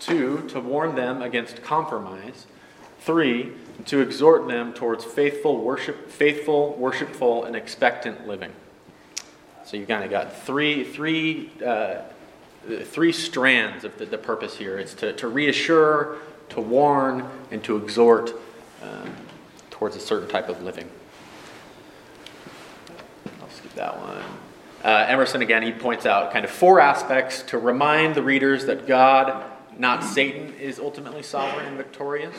Two, 0.00 0.46
to 0.48 0.60
warn 0.60 0.94
them 0.94 1.22
against 1.22 1.62
compromise. 1.62 2.46
Three, 3.00 3.52
to 3.84 4.00
exhort 4.00 4.48
them 4.48 4.72
towards 4.72 5.04
faithful 5.04 5.60
worship, 5.60 6.10
faithful, 6.10 6.74
worshipful, 6.74 7.44
and 7.44 7.54
expectant 7.54 8.26
living. 8.26 8.52
So 9.64 9.76
you've 9.76 9.88
kind 9.88 10.04
of 10.04 10.10
got 10.10 10.34
three, 10.44 10.84
three 10.84 11.50
uh, 11.64 12.02
three 12.84 13.12
strands 13.12 13.84
of 13.84 13.96
the, 13.98 14.06
the 14.06 14.18
purpose 14.18 14.56
here. 14.56 14.78
It's 14.78 14.94
to, 14.94 15.12
to 15.14 15.28
reassure, 15.28 16.16
to 16.50 16.60
warn, 16.60 17.28
and 17.50 17.62
to 17.64 17.76
exhort 17.76 18.32
um, 18.82 19.12
towards 19.70 19.96
a 19.96 20.00
certain 20.00 20.28
type 20.28 20.48
of 20.48 20.62
living. 20.62 20.88
I'll 23.40 23.50
skip 23.50 23.74
that 23.74 23.98
one. 23.98 24.22
Uh, 24.84 25.04
Emerson, 25.08 25.42
again, 25.42 25.62
he 25.62 25.72
points 25.72 26.06
out 26.06 26.32
kind 26.32 26.44
of 26.44 26.50
four 26.50 26.80
aspects 26.80 27.42
to 27.42 27.58
remind 27.58 28.14
the 28.14 28.22
readers 28.22 28.66
that 28.66 28.86
God, 28.86 29.44
not 29.78 30.04
Satan, 30.04 30.54
is 30.54 30.78
ultimately 30.78 31.22
sovereign 31.22 31.66
and 31.66 31.76
victorious. 31.76 32.36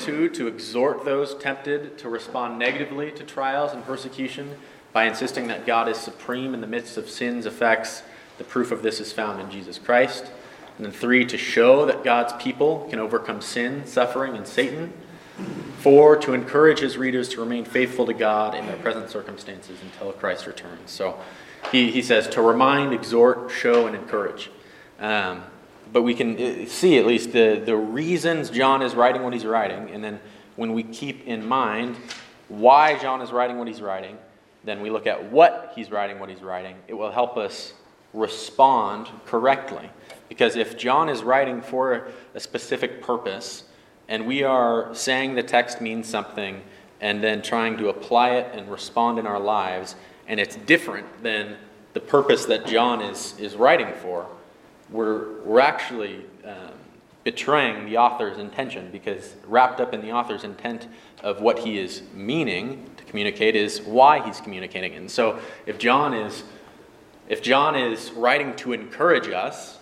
Two, 0.00 0.28
to 0.30 0.46
exhort 0.46 1.04
those 1.04 1.34
tempted 1.34 1.98
to 1.98 2.08
respond 2.08 2.58
negatively 2.58 3.10
to 3.12 3.24
trials 3.24 3.72
and 3.72 3.84
persecution 3.84 4.56
by 4.92 5.04
insisting 5.04 5.48
that 5.48 5.66
God 5.66 5.88
is 5.88 5.96
supreme 5.96 6.54
in 6.54 6.60
the 6.60 6.66
midst 6.66 6.96
of 6.96 7.08
sin's 7.08 7.46
effects. 7.46 8.02
The 8.38 8.44
proof 8.44 8.72
of 8.72 8.82
this 8.82 9.00
is 9.00 9.12
found 9.12 9.40
in 9.40 9.50
Jesus 9.50 9.78
Christ. 9.78 10.30
And 10.76 10.84
then 10.84 10.92
three, 10.92 11.24
to 11.26 11.38
show 11.38 11.86
that 11.86 12.04
God's 12.04 12.32
people 12.42 12.86
can 12.90 12.98
overcome 12.98 13.40
sin, 13.40 13.86
suffering, 13.86 14.36
and 14.36 14.46
Satan. 14.46 14.92
Four, 15.78 16.16
to 16.16 16.34
encourage 16.34 16.80
his 16.80 16.96
readers 16.96 17.28
to 17.30 17.40
remain 17.40 17.64
faithful 17.64 18.06
to 18.06 18.14
God 18.14 18.54
in 18.54 18.66
their 18.66 18.76
present 18.76 19.10
circumstances 19.10 19.78
until 19.82 20.12
Christ 20.12 20.46
returns. 20.46 20.90
So 20.90 21.18
he, 21.72 21.90
he 21.90 22.02
says 22.02 22.28
to 22.28 22.42
remind, 22.42 22.92
exhort, 22.92 23.50
show, 23.50 23.86
and 23.86 23.96
encourage. 23.96 24.50
Um, 24.98 25.44
but 25.96 26.02
we 26.02 26.12
can 26.12 26.36
uh, 26.36 26.68
see 26.68 26.98
at 26.98 27.06
least 27.06 27.32
the, 27.32 27.62
the 27.64 27.74
reasons 27.74 28.50
John 28.50 28.82
is 28.82 28.94
writing 28.94 29.22
what 29.22 29.32
he's 29.32 29.46
writing. 29.46 29.88
And 29.88 30.04
then 30.04 30.20
when 30.56 30.74
we 30.74 30.82
keep 30.82 31.26
in 31.26 31.48
mind 31.48 31.96
why 32.48 32.98
John 32.98 33.22
is 33.22 33.32
writing 33.32 33.56
what 33.56 33.66
he's 33.66 33.80
writing, 33.80 34.18
then 34.62 34.82
we 34.82 34.90
look 34.90 35.06
at 35.06 35.32
what 35.32 35.72
he's 35.74 35.90
writing 35.90 36.18
what 36.18 36.28
he's 36.28 36.42
writing. 36.42 36.76
It 36.86 36.92
will 36.92 37.10
help 37.10 37.38
us 37.38 37.72
respond 38.12 39.08
correctly. 39.24 39.88
Because 40.28 40.54
if 40.54 40.76
John 40.76 41.08
is 41.08 41.22
writing 41.22 41.62
for 41.62 42.08
a 42.34 42.40
specific 42.40 43.00
purpose, 43.00 43.64
and 44.06 44.26
we 44.26 44.42
are 44.42 44.94
saying 44.94 45.34
the 45.34 45.42
text 45.42 45.80
means 45.80 46.06
something 46.06 46.60
and 47.00 47.24
then 47.24 47.40
trying 47.40 47.78
to 47.78 47.88
apply 47.88 48.32
it 48.32 48.54
and 48.54 48.70
respond 48.70 49.18
in 49.18 49.26
our 49.26 49.40
lives, 49.40 49.94
and 50.28 50.38
it's 50.38 50.56
different 50.56 51.22
than 51.22 51.56
the 51.94 52.00
purpose 52.00 52.44
that 52.44 52.66
John 52.66 53.00
is, 53.00 53.34
is 53.38 53.54
writing 53.54 53.94
for, 54.02 54.26
we're, 54.90 55.40
we're 55.42 55.60
actually 55.60 56.24
um, 56.44 56.72
betraying 57.24 57.86
the 57.86 57.96
author's 57.96 58.38
intention 58.38 58.88
because 58.92 59.34
wrapped 59.46 59.80
up 59.80 59.92
in 59.92 60.00
the 60.00 60.12
author's 60.12 60.44
intent 60.44 60.86
of 61.22 61.40
what 61.40 61.58
he 61.58 61.78
is 61.78 62.02
meaning 62.14 62.88
to 62.96 63.04
communicate 63.04 63.56
is 63.56 63.82
why 63.82 64.24
he's 64.24 64.40
communicating. 64.40 64.94
And 64.94 65.10
so 65.10 65.40
if 65.66 65.78
John 65.78 66.14
is 66.14 66.44
if 67.28 67.42
John 67.42 67.74
is 67.74 68.12
writing 68.12 68.54
to 68.56 68.72
encourage 68.72 69.28
us 69.28 69.80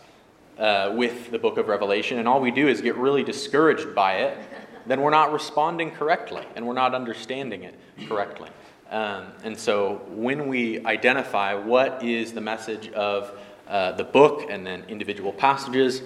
uh, 0.56 0.94
with 0.96 1.30
the 1.30 1.38
book 1.38 1.58
of 1.58 1.68
Revelation, 1.68 2.18
and 2.18 2.26
all 2.26 2.40
we 2.40 2.50
do 2.50 2.68
is 2.68 2.80
get 2.80 2.96
really 2.96 3.22
discouraged 3.22 3.94
by 3.94 4.14
it, 4.14 4.38
then 4.86 5.02
we're 5.02 5.10
not 5.10 5.32
responding 5.32 5.90
correctly 5.90 6.44
and 6.56 6.66
we're 6.66 6.72
not 6.72 6.94
understanding 6.94 7.64
it 7.64 7.74
correctly. 8.08 8.48
Um, 8.90 9.26
and 9.42 9.58
so 9.58 10.02
when 10.08 10.48
we 10.48 10.84
identify 10.86 11.54
what 11.54 12.02
is 12.02 12.32
the 12.32 12.40
message 12.40 12.90
of 12.92 13.38
uh, 13.68 13.92
the 13.92 14.04
book 14.04 14.46
and 14.48 14.66
then 14.66 14.84
individual 14.88 15.32
passages, 15.32 16.02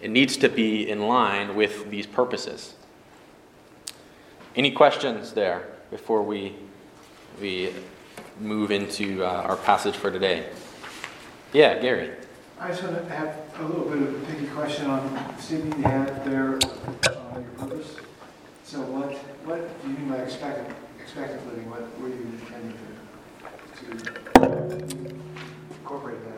it 0.00 0.10
needs 0.10 0.36
to 0.38 0.48
be 0.48 0.88
in 0.88 1.06
line 1.06 1.54
with 1.54 1.90
these 1.90 2.06
purposes. 2.06 2.74
Any 4.54 4.70
questions 4.70 5.32
there 5.32 5.68
before 5.90 6.22
we, 6.22 6.54
we 7.40 7.72
move 8.40 8.70
into 8.70 9.24
uh, 9.24 9.28
our 9.28 9.56
passage 9.56 9.96
for 9.96 10.10
today? 10.10 10.50
Yeah, 11.52 11.78
Gary. 11.78 12.10
I 12.58 12.68
just 12.68 12.82
want 12.82 12.96
to 12.96 13.14
have 13.14 13.36
a 13.58 13.64
little 13.64 13.84
bit 13.84 14.02
of 14.02 14.22
a 14.22 14.26
picky 14.26 14.46
question 14.46 14.86
on 14.86 15.38
statement 15.38 15.78
you 15.78 15.84
had 15.84 16.24
there 16.24 16.54
on 16.54 17.42
your 17.42 17.52
purpose. 17.58 17.96
So 18.64 18.80
what, 18.82 19.12
what 19.44 19.82
do 19.82 19.88
you 19.88 19.98
mean 19.98 20.08
by 20.08 20.16
expectant, 20.18 20.74
expectant 21.00 21.46
living? 21.48 21.68
What 21.70 21.82
were 22.00 22.08
you 22.08 22.26
intending 22.40 22.78
to, 23.80 23.96
to 23.96 25.14
incorporate 25.70 26.24
that? 26.24 26.31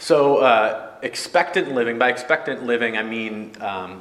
So, 0.00 0.38
uh, 0.38 0.92
expectant 1.02 1.74
living, 1.74 1.98
by 1.98 2.08
expectant 2.08 2.64
living, 2.64 2.96
I 2.96 3.02
mean 3.02 3.52
um, 3.60 4.00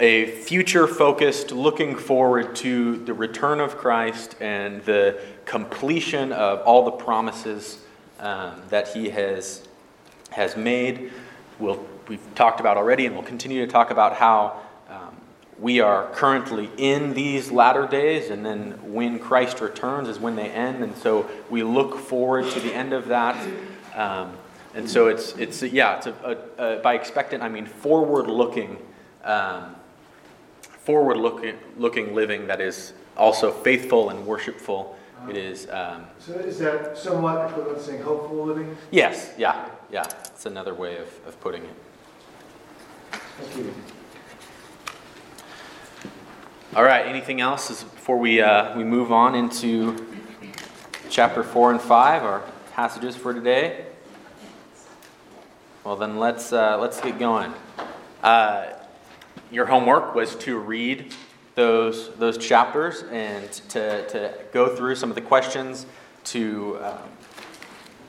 a 0.00 0.26
future 0.26 0.88
focused, 0.88 1.52
looking 1.52 1.96
forward 1.96 2.56
to 2.56 2.96
the 3.04 3.14
return 3.14 3.60
of 3.60 3.76
Christ 3.76 4.34
and 4.40 4.84
the 4.86 5.20
completion 5.44 6.32
of 6.32 6.62
all 6.62 6.84
the 6.84 6.90
promises 6.90 7.78
um, 8.18 8.60
that 8.70 8.88
He 8.88 9.08
has, 9.10 9.68
has 10.30 10.56
made. 10.56 11.12
We'll, 11.60 11.86
we've 12.08 12.34
talked 12.34 12.58
about 12.58 12.76
already, 12.76 13.06
and 13.06 13.14
we'll 13.14 13.24
continue 13.24 13.64
to 13.64 13.70
talk 13.70 13.92
about 13.92 14.14
how 14.14 14.60
um, 14.90 15.14
we 15.60 15.78
are 15.78 16.10
currently 16.10 16.70
in 16.76 17.14
these 17.14 17.52
latter 17.52 17.86
days, 17.86 18.30
and 18.30 18.44
then 18.44 18.72
when 18.92 19.20
Christ 19.20 19.60
returns 19.60 20.08
is 20.08 20.18
when 20.18 20.34
they 20.34 20.50
end. 20.50 20.82
And 20.82 20.96
so 20.96 21.30
we 21.48 21.62
look 21.62 22.00
forward 22.00 22.50
to 22.50 22.58
the 22.58 22.74
end 22.74 22.92
of 22.92 23.06
that. 23.06 23.36
Um, 23.94 24.36
and 24.74 24.90
so 24.90 25.06
it's, 25.06 25.36
it's 25.36 25.62
yeah, 25.62 25.96
it's 25.98 26.06
a, 26.06 26.38
a, 26.58 26.76
a 26.76 26.80
by 26.80 26.94
expectant, 26.94 27.42
I 27.42 27.48
mean 27.48 27.66
forward 27.66 28.26
looking, 28.28 28.78
um, 29.22 29.76
forward 30.62 31.16
looking, 31.16 31.56
looking 31.76 32.14
living 32.14 32.46
that 32.48 32.60
is 32.60 32.92
also 33.16 33.52
faithful 33.52 34.10
and 34.10 34.26
worshipful. 34.26 34.96
It 35.28 35.36
is. 35.38 35.68
Um, 35.70 36.04
So 36.18 36.34
is 36.34 36.58
that 36.58 36.98
somewhat 36.98 37.48
equivalent 37.50 37.78
to 37.78 37.84
saying 37.84 38.02
hopeful 38.02 38.44
living? 38.44 38.76
yes, 38.90 39.32
yeah, 39.38 39.70
yeah. 39.90 40.04
It's 40.26 40.44
another 40.44 40.74
way 40.74 40.98
of, 40.98 41.08
of 41.26 41.40
putting 41.40 41.62
it. 41.62 41.74
Thank 43.38 43.56
you. 43.56 43.74
All 46.76 46.82
right, 46.82 47.06
anything 47.06 47.40
else 47.40 47.84
before 47.84 48.18
we, 48.18 48.40
uh, 48.42 48.76
we 48.76 48.82
move 48.84 49.12
on 49.12 49.34
into 49.34 49.96
chapter 51.08 51.42
4 51.44 51.70
and 51.72 51.80
5, 51.80 52.22
our 52.24 52.42
passages 52.74 53.14
for 53.14 53.32
today? 53.32 53.84
Well, 55.84 55.94
then 55.94 56.18
let's, 56.18 56.52
uh, 56.52 56.76
let's 56.78 57.00
get 57.00 57.20
going. 57.20 57.54
Uh, 58.20 58.72
your 59.52 59.66
homework 59.66 60.16
was 60.16 60.34
to 60.36 60.58
read 60.58 61.14
those, 61.54 62.12
those 62.16 62.36
chapters 62.36 63.04
and 63.12 63.48
to, 63.68 64.04
to 64.08 64.34
go 64.52 64.74
through 64.74 64.96
some 64.96 65.08
of 65.08 65.14
the 65.14 65.20
questions, 65.20 65.86
to 66.24 66.76
um, 66.82 66.98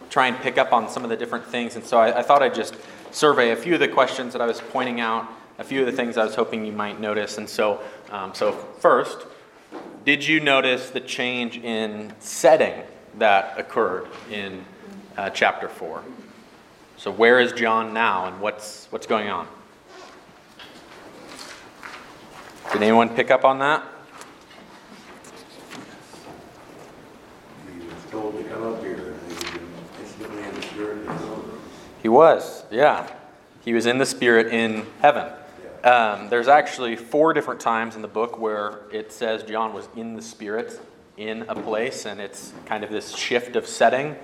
try 0.10 0.26
and 0.26 0.38
pick 0.38 0.58
up 0.58 0.74
on 0.74 0.90
some 0.90 1.04
of 1.04 1.12
the 1.12 1.16
different 1.16 1.46
things. 1.46 1.76
And 1.76 1.86
so 1.86 2.00
I, 2.00 2.20
I 2.20 2.24
thought 2.24 2.42
I'd 2.42 2.56
just 2.56 2.76
survey 3.12 3.52
a 3.52 3.56
few 3.56 3.76
of 3.76 3.80
the 3.80 3.88
questions 3.88 4.34
that 4.34 4.42
I 4.42 4.48
was 4.48 4.62
pointing 4.62 5.00
out, 5.00 5.30
a 5.60 5.64
few 5.64 5.82
of 5.82 5.86
the 5.86 5.92
things 5.92 6.18
I 6.18 6.26
was 6.26 6.34
hoping 6.34 6.66
you 6.66 6.72
might 6.72 7.00
notice. 7.00 7.38
And 7.38 7.48
so, 7.48 7.84
um, 8.10 8.34
so 8.34 8.52
first, 8.80 9.28
did 10.06 10.26
you 10.26 10.40
notice 10.40 10.90
the 10.90 11.02
change 11.02 11.58
in 11.58 12.14
setting 12.18 12.82
that 13.20 13.58
occurred 13.58 14.08
in 14.32 14.64
uh, 15.18 15.30
chapter 15.30 15.68
4? 15.68 16.04
So, 16.98 17.12
where 17.12 17.40
is 17.40 17.52
John 17.52 17.94
now 17.94 18.26
and 18.28 18.40
what's, 18.40 18.88
what's 18.90 19.06
going 19.06 19.30
on? 19.30 19.48
Did 22.72 22.82
anyone 22.82 23.10
pick 23.10 23.32
up 23.32 23.46
on 23.46 23.60
that? 23.60 23.84
He 27.72 27.86
was 27.86 27.94
told 28.10 28.38
to 28.38 28.44
come 28.46 28.64
up 28.74 28.82
here, 28.82 29.14
and 29.14 29.22
he 29.22 29.34
was 29.34 29.44
instantly 30.02 30.44
in 30.44 30.56
the 30.56 30.62
spirit 30.62 31.08
of 31.08 31.20
the 31.20 31.26
Lord. 31.28 31.46
He 32.02 32.10
was, 32.10 32.64
yeah. 32.72 33.10
He 33.66 33.74
was 33.74 33.88
in 33.88 33.98
the 33.98 34.06
Spirit 34.06 34.54
in 34.54 34.86
heaven. 35.02 35.34
Um, 35.84 36.30
there's 36.30 36.48
actually 36.48 36.96
four 36.96 37.34
different 37.34 37.60
times 37.60 37.96
in 37.96 38.02
the 38.02 38.08
book 38.08 38.38
where 38.38 38.82
it 38.92 39.12
says 39.12 39.44
John 39.44 39.74
was 39.74 39.88
in 39.96 40.16
the 40.16 40.22
Spirit 40.22 40.80
in 41.18 41.44
a 41.48 41.56
place, 41.56 42.06
and 42.06 42.20
it's 42.20 42.54
kind 42.66 42.84
of 42.84 42.90
this 42.90 43.16
shift 43.16 43.56
of 43.56 43.68
setting, 43.68 44.16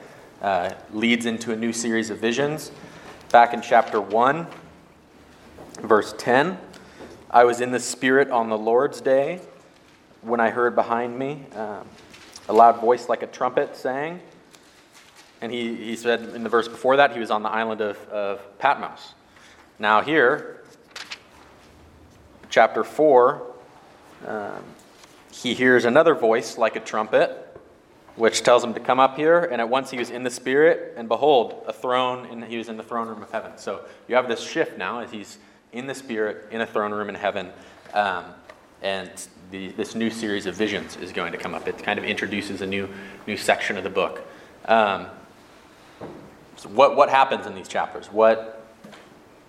uh, 0.41 0.73
leads 0.91 1.25
into 1.25 1.51
a 1.51 1.55
new 1.55 1.71
series 1.71 2.09
of 2.09 2.19
visions. 2.19 2.71
Back 3.31 3.53
in 3.53 3.61
chapter 3.61 4.01
1, 4.01 4.47
verse 5.81 6.13
10, 6.17 6.57
I 7.29 7.45
was 7.45 7.61
in 7.61 7.71
the 7.71 7.79
Spirit 7.79 8.29
on 8.29 8.49
the 8.49 8.57
Lord's 8.57 8.99
day 8.99 9.39
when 10.21 10.39
I 10.39 10.49
heard 10.49 10.75
behind 10.75 11.17
me 11.17 11.45
um, 11.55 11.87
a 12.49 12.53
loud 12.53 12.81
voice 12.81 13.07
like 13.07 13.23
a 13.23 13.27
trumpet 13.27 13.75
saying, 13.75 14.19
and 15.41 15.51
he, 15.51 15.75
he 15.75 15.95
said 15.95 16.21
in 16.35 16.43
the 16.43 16.49
verse 16.49 16.67
before 16.67 16.97
that, 16.97 17.13
he 17.13 17.19
was 17.19 17.31
on 17.31 17.41
the 17.41 17.49
island 17.49 17.81
of, 17.81 17.97
of 18.09 18.59
Patmos. 18.59 19.13
Now, 19.79 20.01
here, 20.01 20.61
chapter 22.49 22.83
4, 22.83 23.41
um, 24.27 24.63
he 25.31 25.53
hears 25.53 25.85
another 25.85 26.13
voice 26.13 26.57
like 26.57 26.75
a 26.75 26.79
trumpet, 26.79 27.59
which 28.15 28.43
tells 28.43 28.63
him 28.63 28.73
to 28.73 28.79
come 28.79 28.99
up 28.99 29.15
here. 29.15 29.39
And 29.39 29.59
at 29.61 29.69
once 29.69 29.89
he 29.89 29.97
was 29.97 30.09
in 30.09 30.23
the 30.23 30.29
Spirit, 30.29 30.93
and 30.97 31.07
behold, 31.07 31.63
a 31.67 31.73
throne, 31.73 32.27
and 32.27 32.43
he 32.43 32.57
was 32.57 32.69
in 32.69 32.77
the 32.77 32.83
throne 32.83 33.07
room 33.07 33.23
of 33.23 33.31
heaven. 33.31 33.57
So 33.57 33.85
you 34.07 34.15
have 34.15 34.27
this 34.27 34.41
shift 34.41 34.77
now 34.77 34.99
as 34.99 35.11
he's 35.11 35.37
in 35.71 35.87
the 35.87 35.95
Spirit, 35.95 36.47
in 36.51 36.61
a 36.61 36.65
throne 36.65 36.91
room 36.91 37.09
in 37.09 37.15
heaven. 37.15 37.49
Um, 37.93 38.25
and 38.81 39.09
the, 39.51 39.69
this 39.69 39.95
new 39.95 40.09
series 40.09 40.45
of 40.45 40.55
visions 40.55 40.97
is 40.97 41.11
going 41.11 41.31
to 41.31 41.37
come 41.37 41.55
up. 41.55 41.67
It 41.67 41.77
kind 41.81 41.97
of 41.97 42.05
introduces 42.05 42.61
a 42.61 42.67
new, 42.67 42.89
new 43.27 43.37
section 43.37 43.77
of 43.77 43.83
the 43.83 43.89
book. 43.89 44.21
Um, 44.65 45.07
So 46.57 46.69
what, 46.69 46.95
what 46.95 47.09
happens 47.09 47.47
in 47.47 47.55
these 47.55 47.67
chapters? 47.67 48.11
What, 48.11 48.67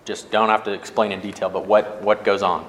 just 0.03 0.31
don't 0.31 0.49
have 0.49 0.63
to 0.63 0.71
explain 0.73 1.11
in 1.11 1.21
detail, 1.21 1.47
but 1.47 1.67
what, 1.67 2.01
what 2.01 2.23
goes 2.23 2.41
on? 2.41 2.65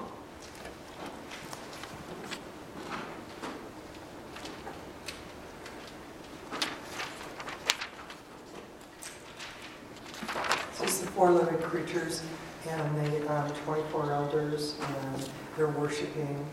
It's 10.69 10.81
just 10.81 11.05
the 11.07 11.11
four 11.25 11.33
living 11.33 11.59
creatures 11.59 12.23
and 12.69 13.07
the 13.07 13.35
um, 13.35 13.51
24 13.65 14.13
elders, 14.13 14.75
and 14.83 15.31
they're 15.57 15.69
worshiping. 15.69 16.45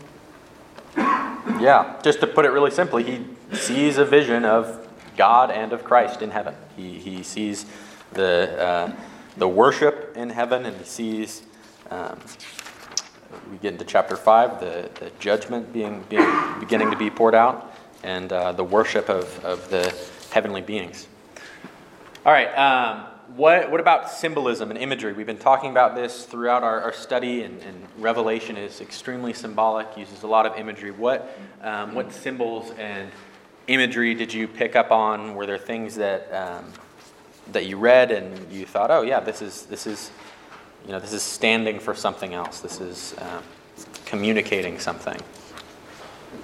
Yeah, 0.96 2.00
just 2.02 2.20
to 2.20 2.26
put 2.26 2.46
it 2.46 2.52
really 2.52 2.70
simply, 2.70 3.02
he 3.02 3.26
sees 3.54 3.98
a 3.98 4.04
vision 4.06 4.46
of 4.46 4.88
God 5.14 5.50
and 5.50 5.74
of 5.74 5.84
Christ 5.84 6.22
in 6.22 6.30
heaven. 6.30 6.54
He, 6.74 6.98
he 6.98 7.22
sees 7.22 7.66
the, 8.14 8.58
uh, 8.58 8.92
the 9.36 9.46
worship 9.46 10.14
in 10.16 10.30
heaven, 10.30 10.64
and 10.64 10.74
he 10.78 10.84
sees, 10.84 11.42
um, 11.90 12.18
we 13.50 13.58
get 13.58 13.74
into 13.74 13.84
chapter 13.84 14.16
5, 14.16 14.58
the, 14.58 14.90
the 15.00 15.10
judgment 15.18 15.70
being, 15.70 16.02
being 16.08 16.26
beginning 16.58 16.90
to 16.90 16.96
be 16.96 17.10
poured 17.10 17.34
out, 17.34 17.76
and 18.04 18.32
uh, 18.32 18.52
the 18.52 18.64
worship 18.64 19.10
of, 19.10 19.44
of 19.44 19.68
the 19.68 19.94
heavenly 20.30 20.62
beings. 20.62 21.08
All 22.24 22.32
right, 22.32 22.48
um, 22.56 23.11
what, 23.36 23.70
what 23.70 23.80
about 23.80 24.10
symbolism 24.10 24.70
and 24.70 24.78
imagery? 24.78 25.12
We've 25.12 25.26
been 25.26 25.38
talking 25.38 25.70
about 25.70 25.94
this 25.94 26.24
throughout 26.24 26.62
our, 26.62 26.80
our 26.82 26.92
study, 26.92 27.42
and, 27.42 27.60
and 27.62 27.86
Revelation 27.98 28.56
is 28.56 28.80
extremely 28.80 29.32
symbolic, 29.32 29.96
uses 29.96 30.22
a 30.22 30.26
lot 30.26 30.44
of 30.44 30.56
imagery. 30.58 30.90
What, 30.90 31.36
um, 31.62 31.94
what 31.94 32.12
symbols 32.12 32.72
and 32.78 33.10
imagery 33.68 34.14
did 34.14 34.34
you 34.34 34.48
pick 34.48 34.76
up 34.76 34.90
on? 34.90 35.34
Were 35.34 35.46
there 35.46 35.58
things 35.58 35.94
that, 35.96 36.32
um, 36.32 36.72
that 37.52 37.66
you 37.66 37.78
read 37.78 38.10
and 38.10 38.52
you 38.52 38.66
thought, 38.66 38.90
oh, 38.90 39.02
yeah, 39.02 39.20
this 39.20 39.40
is, 39.40 39.62
this 39.66 39.86
is, 39.86 40.10
you 40.84 40.92
know, 40.92 40.98
this 40.98 41.12
is 41.12 41.22
standing 41.22 41.78
for 41.78 41.94
something 41.94 42.34
else. 42.34 42.60
This 42.60 42.80
is 42.80 43.14
um, 43.18 43.42
communicating 44.04 44.78
something. 44.78 45.20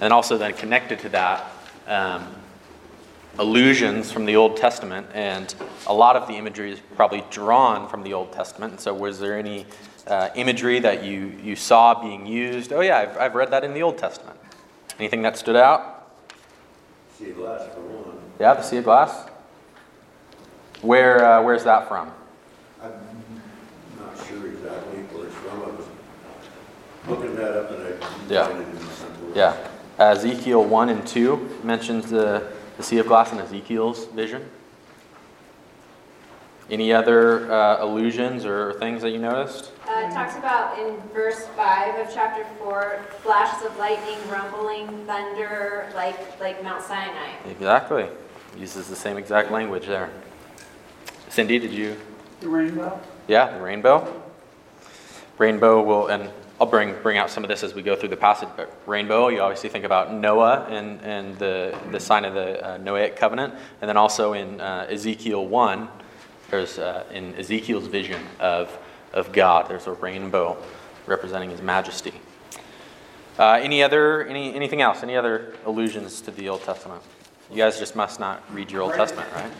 And 0.00 0.12
also 0.12 0.38
then 0.38 0.54
connected 0.54 1.00
to 1.00 1.09
that, 1.11 1.50
um, 1.87 2.26
allusions 3.38 4.11
from 4.11 4.26
the 4.26 4.37
Old 4.37 4.57
Testament, 4.57 5.07
and 5.14 5.54
a 5.87 5.95
lot 5.95 6.16
of 6.16 6.26
the 6.26 6.35
imagery 6.35 6.73
is 6.73 6.80
probably 6.97 7.25
drawn 7.30 7.88
from 7.88 8.02
the 8.02 8.12
Old 8.14 8.33
Testament. 8.33 8.80
So, 8.80 8.92
was 8.92 9.21
there 9.21 9.38
any 9.38 9.66
uh, 10.07 10.30
imagery 10.35 10.80
that 10.80 11.04
you, 11.04 11.33
you 11.42 11.57
saw 11.57 12.00
being 12.00 12.26
used? 12.26 12.73
Oh, 12.73 12.80
yeah, 12.80 12.99
I've, 12.99 13.16
I've 13.18 13.35
read 13.35 13.50
that 13.52 13.64
in 13.64 13.75
the 13.75 13.83
Old 13.83 13.99
Testament. 13.99 14.38
Anything 14.99 15.23
that 15.23 15.37
stood 15.37 15.57
out? 15.57 16.11
See 17.18 17.30
a 17.30 17.33
glass 17.33 17.62
for 17.75 17.80
one. 17.80 18.18
Yeah, 18.40 18.54
the 18.54 18.62
sea 18.62 18.78
of 18.78 18.85
glass. 18.85 19.28
Where, 20.83 21.25
uh, 21.25 21.42
where's 21.42 21.64
that 21.64 21.88
from? 21.88 22.11
I'm 22.83 22.92
not 23.99 24.16
sure 24.28 24.47
exactly 24.47 25.02
where 25.12 25.26
it's 25.26 25.35
from. 25.35 25.62
I 25.62 25.66
was 25.66 25.87
looking 27.09 27.35
that 27.37 27.57
up 27.57 27.71
and 27.73 27.83
I 27.83 28.33
Yeah. 28.33 28.49
it 28.49 28.57
in. 28.57 28.78
Yeah. 29.35 29.57
Uh, 29.99 30.04
Ezekiel 30.04 30.64
1 30.64 30.88
and 30.90 31.07
2 31.07 31.61
mentions 31.64 32.11
the, 32.11 32.47
the 32.78 32.85
sea 32.85 32.99
of 32.99 33.06
glass 33.06 33.32
in 33.32 33.38
Ezekiel's 33.40 34.06
vision. 34.06 34.49
Any 36.70 36.92
other 36.92 37.50
uh, 37.50 37.85
allusions 37.85 38.47
or 38.47 38.75
things 38.75 39.02
that 39.02 39.11
you 39.11 39.18
noticed? 39.18 39.73
Uh, 39.88 40.06
it 40.06 40.12
talks 40.12 40.37
about 40.37 40.78
in 40.78 40.97
verse 41.12 41.47
5 41.56 42.06
of 42.06 42.14
chapter 42.14 42.44
4 42.58 43.04
flashes 43.23 43.66
of 43.66 43.76
lightning, 43.78 44.16
rumbling, 44.30 44.87
thunder, 45.06 45.90
like, 45.94 46.40
like 46.40 46.62
Mount 46.62 46.82
Sinai. 46.82 47.30
Exactly. 47.50 48.06
Uses 48.56 48.87
the 48.88 48.97
same 48.97 49.16
exact 49.16 49.50
language 49.50 49.87
there. 49.87 50.11
Cindy, 51.28 51.58
did 51.58 51.73
you? 51.73 51.97
The 52.40 52.49
rainbow? 52.49 53.00
Yeah, 53.26 53.50
the 53.56 53.62
rainbow. 53.62 54.23
Rainbow 55.38 55.82
will, 55.82 56.08
and 56.08 56.30
I'll 56.61 56.67
bring 56.67 56.95
bring 57.03 57.19
out 57.19 57.31
some 57.31 57.45
of 57.45 57.49
this 57.49 57.62
as 57.62 57.75
we 57.75 57.83
go 57.83 57.95
through 57.95 58.09
the 58.09 58.17
passage. 58.17 58.49
But 58.57 58.73
rainbow, 58.87 59.29
you 59.29 59.41
obviously 59.41 59.69
think 59.69 59.85
about 59.85 60.12
Noah 60.12 60.66
and 60.68 61.01
and 61.03 61.38
the 61.38 61.79
the 61.92 62.01
sign 62.01 62.25
of 62.25 62.35
the 62.35 62.64
uh, 62.64 62.79
Noahic 62.79 63.16
covenant, 63.16 63.55
and 63.81 63.88
then 63.88 63.97
also 63.97 64.33
in 64.33 64.61
uh, 64.61 64.87
Ezekiel 64.90 65.47
one, 65.47 65.88
there's 66.51 66.79
uh, 66.79 67.05
in 67.12 67.35
Ezekiel's 67.37 67.87
vision 67.87 68.21
of 68.40 68.77
of 69.12 69.33
God. 69.33 69.68
There's 69.68 69.87
a 69.87 69.92
rainbow 69.92 70.57
representing 71.07 71.51
His 71.51 71.62
majesty. 71.62 72.14
Uh, 73.38 73.61
any 73.62 73.83
other 73.85 74.27
any 74.27 74.53
anything 74.55 74.81
else? 74.81 75.05
Any 75.05 75.16
other 75.16 75.55
allusions 75.64 76.21
to 76.23 76.33
the 76.33 76.49
Old 76.49 76.62
Testament? 76.62 77.03
You 77.50 77.56
guys 77.56 77.78
just 77.78 77.96
must 77.96 78.20
not 78.20 78.42
read 78.52 78.70
your 78.70 78.82
Old 78.82 78.92
Testament, 78.92 79.26
right? 79.34 79.50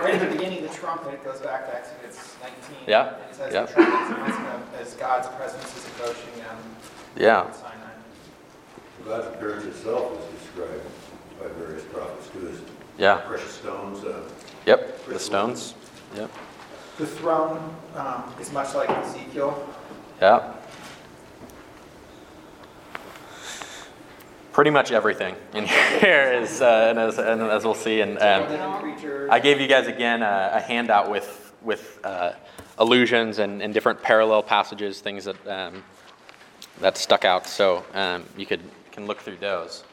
Right 0.00 0.14
at 0.14 0.28
the 0.28 0.36
beginning 0.36 0.64
of 0.64 0.70
the 0.72 0.76
trumpet, 0.76 1.14
it 1.14 1.24
goes 1.24 1.40
back 1.40 1.66
to 1.66 1.76
Exodus 1.76 2.34
19. 2.42 2.76
Yeah, 2.88 3.14
And 3.14 3.30
it 3.30 3.34
says 3.36 3.54
yeah. 3.54 3.66
the 3.66 3.72
trumpet 3.72 4.02
is 4.02 4.36
announcing 4.36 4.80
as 4.80 4.94
God's 4.94 5.28
presence 5.36 5.76
is 5.76 5.86
approaching 5.86 6.34
them 6.38 6.56
Yeah. 7.16 7.50
Sinai. 7.52 7.74
God's 9.04 9.26
appearance 9.28 9.64
itself 9.66 10.12
is 10.18 10.40
described 10.42 10.82
by 11.40 11.46
various 11.56 11.84
prophets 11.84 12.28
too 12.30 12.48
as 12.52 12.60
Yeah. 12.98 13.18
precious 13.26 13.52
stones. 13.52 14.04
uh, 14.04 14.22
Yep. 14.66 15.06
The 15.06 15.18
stones. 15.20 15.74
Yep. 16.16 16.30
The 16.98 17.06
throne 17.06 17.76
um, 17.94 18.24
is 18.40 18.50
much 18.52 18.74
like 18.74 18.90
Ezekiel. 18.90 19.68
Yeah. 20.20 20.52
Pretty 24.58 24.72
much 24.72 24.90
everything 24.90 25.36
in 25.54 25.66
here 26.00 26.32
is, 26.32 26.60
uh, 26.60 26.88
and, 26.90 26.98
as, 26.98 27.16
and 27.16 27.42
as 27.42 27.62
we'll 27.62 27.76
see, 27.76 28.00
and 28.00 28.18
um. 28.18 29.30
I 29.30 29.38
gave 29.38 29.60
you 29.60 29.68
guys 29.68 29.86
again 29.86 30.20
a, 30.20 30.50
a 30.54 30.60
handout 30.60 31.08
with 31.08 31.52
with 31.62 32.00
uh, 32.02 32.32
allusions 32.76 33.38
and, 33.38 33.62
and 33.62 33.72
different 33.72 34.02
parallel 34.02 34.42
passages, 34.42 35.00
things 35.00 35.26
that 35.26 35.46
um, 35.46 35.84
that 36.80 36.98
stuck 36.98 37.24
out. 37.24 37.46
So 37.46 37.84
um, 37.94 38.24
you 38.36 38.46
could 38.46 38.60
can 38.90 39.06
look 39.06 39.20
through 39.20 39.36
those. 39.36 39.84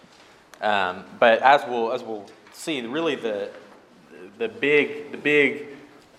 Um, 0.62 1.04
but 1.19 1.43
as 1.43 1.62
we'll 1.67 1.91
as 1.91 2.01
we'll 2.01 2.25
see, 2.51 2.82
really 2.82 3.13
the 3.13 3.51
the 4.39 4.47
big 4.47 5.12
the 5.12 5.19
big 5.19 5.67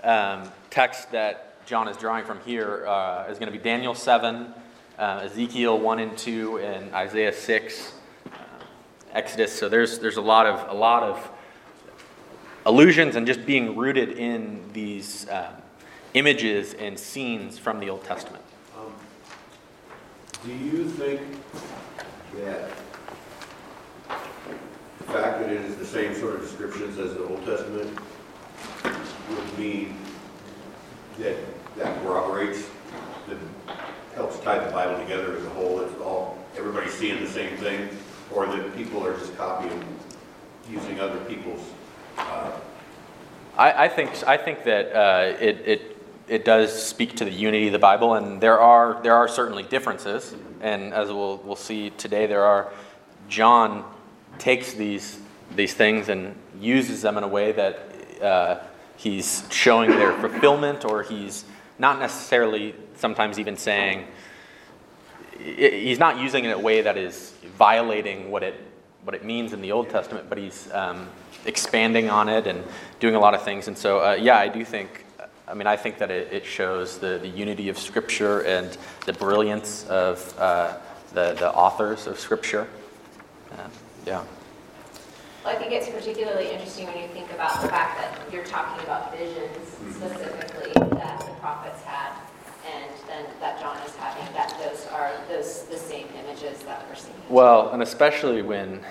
um, 0.04 0.48
text 0.70 1.10
that 1.10 1.66
John 1.66 1.88
is 1.88 1.96
drawing 1.96 2.24
from 2.24 2.38
here 2.42 2.86
uh, 2.86 3.26
is 3.28 3.40
going 3.40 3.50
to 3.50 3.58
be 3.58 3.64
Daniel 3.64 3.96
seven, 3.96 4.54
uh, 5.00 5.22
Ezekiel 5.24 5.80
one 5.80 5.98
and 5.98 6.16
two, 6.16 6.60
and 6.60 6.94
Isaiah 6.94 7.32
six, 7.32 7.90
uh, 7.90 7.92
Exodus. 9.16 9.50
So 9.50 9.68
there's 9.70 9.98
there's 9.98 10.18
a 10.18 10.20
lot 10.20 10.46
of 10.46 10.68
a 10.68 10.74
lot 10.74 11.02
of 11.02 11.30
allusions 12.66 13.16
and 13.16 13.26
just 13.26 13.46
being 13.46 13.74
rooted 13.74 14.18
in 14.18 14.62
these 14.74 15.26
uh, 15.28 15.52
images 16.12 16.74
and 16.74 16.98
scenes 16.98 17.58
from 17.58 17.80
the 17.80 17.88
Old 17.88 18.04
Testament. 18.04 18.44
Um, 18.76 18.92
Do 20.44 20.52
you 20.52 20.86
think 20.90 21.22
that 22.36 22.70
the 24.98 25.04
fact 25.04 25.40
that 25.40 25.50
it 25.50 25.62
is 25.62 25.76
the 25.76 25.86
same 25.86 26.14
sort 26.14 26.34
of 26.34 26.42
descriptions 26.42 26.98
as 26.98 27.14
the 27.14 27.24
Old 27.24 27.42
Testament 27.46 27.98
would 28.84 29.58
mean 29.58 29.96
that 31.18 31.36
that 31.78 32.02
corroborates, 32.02 32.66
that 33.28 33.38
helps 34.14 34.38
tie 34.40 34.58
the 34.58 34.70
Bible 34.72 34.98
together 34.98 35.36
as 35.36 35.44
a 35.44 35.50
whole, 35.50 35.80
it's 35.80 35.94
all, 36.00 36.38
everybody's 36.56 36.92
seeing 36.92 37.22
the 37.22 37.30
same 37.30 37.56
thing? 37.58 37.88
Or 38.34 38.46
that 38.46 38.76
people 38.76 39.06
are 39.06 39.16
just 39.16 39.36
copying, 39.36 39.82
using 40.70 41.00
other 41.00 41.18
people's, 41.24 41.62
uh, 42.18 42.50
I, 43.56 43.84
I 43.84 43.88
think 43.88 44.10
I 44.26 44.36
think 44.36 44.64
that 44.64 44.92
uh, 44.94 45.36
it, 45.40 45.62
it 45.64 45.96
it 46.28 46.44
does 46.44 46.82
speak 46.82 47.16
to 47.16 47.24
the 47.24 47.30
unity 47.30 47.66
of 47.66 47.72
the 47.72 47.78
Bible, 47.78 48.14
and 48.14 48.40
there 48.40 48.60
are 48.60 49.00
there 49.02 49.14
are 49.14 49.28
certainly 49.28 49.62
differences, 49.62 50.34
and 50.60 50.92
as 50.92 51.08
we'll 51.08 51.38
we'll 51.38 51.56
see 51.56 51.90
today, 51.90 52.26
there 52.26 52.44
are. 52.44 52.72
John 53.28 53.84
takes 54.38 54.74
these 54.74 55.18
these 55.54 55.74
things 55.74 56.08
and 56.08 56.36
uses 56.60 57.02
them 57.02 57.16
in 57.16 57.24
a 57.24 57.28
way 57.28 57.52
that 57.52 58.22
uh, 58.22 58.58
he's 58.96 59.44
showing 59.50 59.90
their 59.90 60.12
fulfillment, 60.20 60.84
or 60.84 61.02
he's 61.02 61.44
not 61.78 61.98
necessarily 61.98 62.74
sometimes 62.96 63.38
even 63.38 63.56
saying 63.56 64.06
he's 65.38 65.98
not 65.98 66.18
using 66.18 66.44
it 66.44 66.48
in 66.48 66.54
a 66.54 66.58
way 66.58 66.82
that 66.82 66.96
is 66.96 67.32
violating 67.56 68.30
what 68.30 68.42
it 68.42 68.54
what 69.04 69.14
it 69.14 69.24
means 69.24 69.52
in 69.52 69.60
the 69.60 69.70
Old 69.70 69.88
Testament, 69.88 70.28
but 70.28 70.36
he's 70.36 70.68
um, 70.72 71.08
expanding 71.44 72.10
on 72.10 72.28
it 72.28 72.48
and 72.48 72.64
doing 72.98 73.14
a 73.14 73.20
lot 73.20 73.34
of 73.34 73.42
things. 73.42 73.68
And 73.68 73.78
so, 73.78 74.00
uh, 74.00 74.14
yeah, 74.14 74.36
I 74.36 74.48
do 74.48 74.64
think. 74.64 75.04
I 75.48 75.54
mean, 75.54 75.68
I 75.68 75.76
think 75.76 75.98
that 75.98 76.10
it, 76.10 76.32
it 76.32 76.44
shows 76.44 76.98
the, 76.98 77.18
the 77.22 77.28
unity 77.28 77.68
of 77.68 77.78
Scripture 77.78 78.40
and 78.40 78.76
the 79.04 79.12
brilliance 79.12 79.86
of 79.86 80.36
uh, 80.38 80.76
the 81.12 81.34
the 81.34 81.52
authors 81.52 82.08
of 82.08 82.18
Scripture. 82.18 82.66
Um, 83.52 83.70
yeah. 84.04 84.24
Well, 85.44 85.54
I 85.54 85.58
think 85.60 85.70
it's 85.70 85.88
particularly 85.88 86.50
interesting 86.50 86.88
when 86.88 87.00
you 87.00 87.06
think 87.06 87.30
about 87.30 87.62
the 87.62 87.68
fact 87.68 88.00
that 88.00 88.32
you're 88.32 88.44
talking 88.44 88.82
about 88.82 89.16
visions 89.16 89.68
specifically 89.68 90.72
that 90.74 91.20
the 91.20 91.34
prophets 91.38 91.80
had, 91.84 92.10
and 92.74 92.90
then 93.08 93.24
that 93.40 93.60
John 93.60 93.76
is 93.86 93.94
having, 93.96 94.32
that 94.34 94.56
those 94.58 94.86
are 94.88 95.12
those 95.28 95.62
the 95.64 95.76
same 95.76 96.06
images 96.24 96.62
that 96.64 96.84
we're 96.88 96.94
seeing. 96.96 97.14
Well, 97.28 97.70
and 97.70 97.82
especially 97.82 98.42
when 98.42 98.84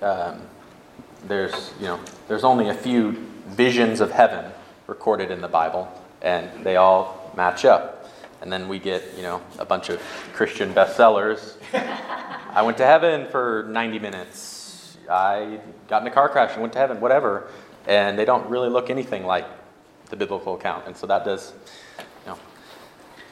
um, 0.00 0.42
there's, 1.26 1.72
you 1.78 1.86
know, 1.86 2.00
there's 2.28 2.44
only 2.44 2.68
a 2.68 2.74
few 2.74 3.12
visions 3.48 4.00
of 4.00 4.10
heaven 4.10 4.50
recorded 4.86 5.30
in 5.30 5.40
the 5.40 5.48
Bible, 5.48 5.88
and 6.20 6.64
they 6.64 6.76
all 6.76 7.32
match 7.36 7.64
up. 7.64 8.10
And 8.40 8.52
then 8.52 8.68
we 8.68 8.80
get, 8.80 9.04
you 9.16 9.22
know, 9.22 9.40
a 9.58 9.64
bunch 9.64 9.88
of 9.88 10.00
Christian 10.32 10.74
bestsellers. 10.74 11.54
I 11.72 12.62
went 12.62 12.76
to 12.78 12.84
heaven 12.84 13.28
for 13.30 13.66
90 13.68 14.00
minutes. 14.00 14.96
I 15.08 15.60
got 15.88 16.02
in 16.02 16.08
a 16.08 16.10
car 16.10 16.28
crash 16.28 16.52
and 16.52 16.60
went 16.60 16.72
to 16.72 16.78
heaven, 16.80 17.00
whatever. 17.00 17.48
And 17.86 18.18
they 18.18 18.24
don't 18.24 18.48
really 18.50 18.68
look 18.68 18.90
anything 18.90 19.24
like 19.24 19.46
the 20.10 20.16
biblical 20.16 20.56
account. 20.56 20.86
And 20.86 20.96
so 20.96 21.06
that 21.06 21.24
does, 21.24 21.52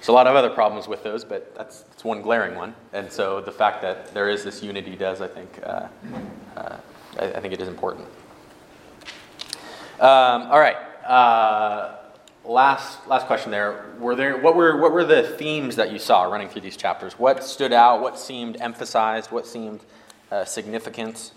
there's 0.01 0.09
a 0.09 0.13
lot 0.13 0.27
of 0.27 0.35
other 0.35 0.49
problems 0.49 0.89
with 0.89 1.05
those, 1.05 1.27
but 1.27 1.55
that's, 1.55 1.83
that's 1.83 2.05
one 2.05 2.23
glaring 2.23 2.55
one. 2.55 2.75
And 2.95 3.13
so 3.13 3.43
the 3.43 3.53
fact 3.53 3.83
that 3.83 4.15
there 4.15 4.31
is 4.31 4.43
this 4.43 4.63
unity 4.63 4.97
does, 4.97 5.21
I 5.21 5.29
think, 5.29 5.61
uh, 5.63 5.89
uh, 6.57 6.77
I, 7.19 7.25
I 7.25 7.41
think 7.41 7.53
it 7.53 7.61
is 7.61 7.69
important. 7.69 8.07
Um, 10.01 10.49
all 10.49 10.59
right. 10.59 10.79
Uh, 11.05 11.97
last 12.47 13.07
last 13.09 13.27
question 13.27 13.51
there. 13.51 13.93
Were 13.99 14.17
there 14.17 14.39
what 14.39 14.57
were 14.57 14.79
what 14.79 14.91
were 14.91 15.05
the 15.05 15.23
themes 15.23 15.77
that 15.77 15.93
you 15.93 15.99
saw 15.99 16.23
running 16.23 16.49
through 16.49 16.63
these 16.63 16.79
chapters? 16.79 17.19
What 17.19 17.45
stood 17.45 17.75
out? 17.75 18.01
What 18.01 18.19
seemed 18.19 18.57
emphasized? 18.59 19.31
What 19.31 19.47
seemed 19.47 19.81
uh, 20.31 20.47
significant? 20.47 21.33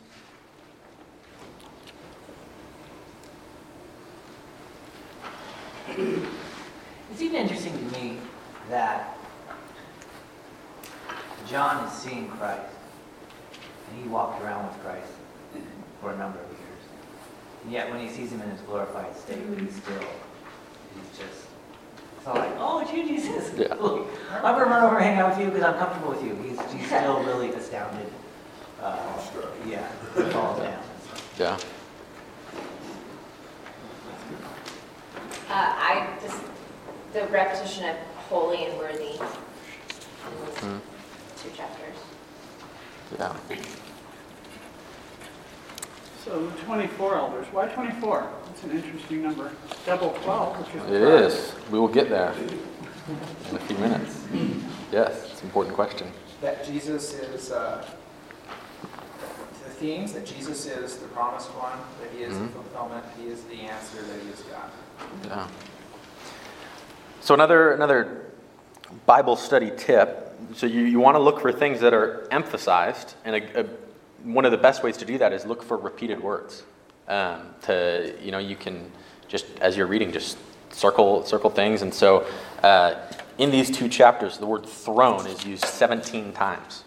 It's 5.89 7.21
even 7.21 7.36
interesting 7.36 7.78
to 7.78 7.99
me 7.99 8.19
that 8.73 9.15
John 11.47 11.86
is 11.86 11.93
seeing 11.93 12.27
Christ, 12.29 12.73
and 13.88 14.01
he 14.01 14.09
walked 14.09 14.41
around 14.41 14.67
with 14.67 14.83
Christ 14.83 15.12
for 16.01 16.12
a 16.12 16.17
number 16.17 16.39
of 16.39 16.49
years. 16.49 16.81
And 17.63 17.71
yet, 17.71 17.91
when 17.91 17.99
he 17.99 18.12
sees 18.12 18.31
him 18.31 18.41
in 18.41 18.49
his 18.49 18.62
glorified 18.62 19.15
state, 19.15 19.38
he's 19.59 19.75
still, 19.75 19.99
he's 19.99 21.19
just, 21.19 21.45
it's 22.17 22.27
all 22.27 22.33
like, 22.33 22.55
oh, 22.57 22.79
it's 22.79 22.91
you, 22.91 23.07
Jesus. 23.07 23.53
Yeah. 23.55 23.75
Look, 23.79 24.07
I'm 24.31 24.41
gonna 24.41 24.65
run 24.65 24.83
over 24.83 24.97
and 24.97 25.05
hang 25.05 25.19
out 25.19 25.38
with 25.38 25.45
you 25.45 25.51
because 25.51 25.63
I'm 25.63 25.77
comfortable 25.77 26.09
with 26.09 26.23
you. 26.23 26.36
He's, 26.38 26.59
he's 26.71 26.88
still 26.88 27.23
really 27.25 27.51
astounded. 27.51 28.12
Uh, 28.81 28.97
yeah, 29.67 29.88
he 30.15 30.23
falls 30.31 30.59
down. 30.59 30.83
Yeah. 31.38 31.59
Uh, 35.47 35.75
I 35.77 36.17
just, 36.23 36.41
the 37.13 37.27
repetition 37.27 37.86
of 37.86 37.95
holy 38.29 38.65
and 38.65 38.77
worthy 38.77 39.12
in 39.13 39.17
those 39.17 40.57
Mm. 40.62 40.79
two 41.41 41.49
chapters. 41.55 41.97
Yeah. 43.19 43.33
So 46.23 46.47
the 46.47 46.62
24 46.62 47.15
elders, 47.15 47.47
why 47.51 47.67
24? 47.67 48.27
That's 48.47 48.63
an 48.63 48.71
interesting 48.71 49.23
number. 49.23 49.51
Double 49.86 50.12
12, 50.23 50.57
which 50.59 50.83
is. 50.83 50.89
It 50.91 51.01
is. 51.01 51.53
We 51.69 51.79
will 51.79 51.89
get 51.89 52.09
there 52.09 52.31
in 52.33 53.55
a 53.55 53.59
few 53.59 53.77
minutes. 53.77 54.21
Yes, 54.91 55.31
it's 55.31 55.41
an 55.41 55.47
important 55.47 55.75
question. 55.75 56.07
That 56.41 56.65
Jesus 56.65 57.13
is, 57.13 57.51
uh, 57.51 57.86
the 59.65 59.69
themes, 59.71 60.13
that 60.13 60.25
Jesus 60.25 60.65
is 60.65 60.97
the 60.97 61.07
promised 61.09 61.49
one, 61.55 61.77
that 62.01 62.09
he 62.15 62.23
is 62.23 62.38
the 62.38 62.45
Mhm. 62.45 62.53
fulfillment, 62.53 63.03
he 63.19 63.27
is 63.27 63.43
the 63.43 63.62
answer, 63.62 64.01
that 64.01 64.21
he 64.21 64.29
is 64.29 64.41
God. 64.41 64.69
Yeah. 65.25 65.47
So 67.23 67.33
another 67.33 67.71
another 67.71 68.25
Bible 69.05 69.38
study 69.38 69.71
tip. 69.77 70.36
So 70.55 70.65
you, 70.65 70.81
you 70.81 70.99
want 70.99 71.15
to 71.15 71.19
look 71.19 71.39
for 71.39 71.53
things 71.53 71.79
that 71.79 71.93
are 71.93 72.27
emphasized, 72.31 73.15
and 73.23 73.38
a, 73.38 73.62
a, 73.62 73.65
one 74.23 74.43
of 74.43 74.51
the 74.51 74.57
best 74.57 74.83
ways 74.83 74.97
to 74.97 75.05
do 75.05 75.17
that 75.19 75.31
is 75.31 75.45
look 75.45 75.63
for 75.63 75.77
repeated 75.77 76.21
words. 76.21 76.63
Um, 77.07 77.55
to 77.62 78.13
you 78.21 78.31
know, 78.31 78.39
you 78.39 78.57
can 78.57 78.91
just 79.29 79.45
as 79.62 79.77
you're 79.77 79.88
reading, 79.88 80.12
just 80.12 80.38
circle 80.71 81.23
circle 81.23 81.49
things. 81.49 81.81
And 81.81 81.93
so 81.93 82.27
uh, 82.62 82.95
in 83.38 83.51
these 83.51 83.71
two 83.71 83.88
chapters, 83.88 84.38
the 84.38 84.45
word 84.45 84.65
throne 84.65 85.25
is 85.25 85.45
used 85.45 85.63
17 85.63 86.33
times. 86.33 86.83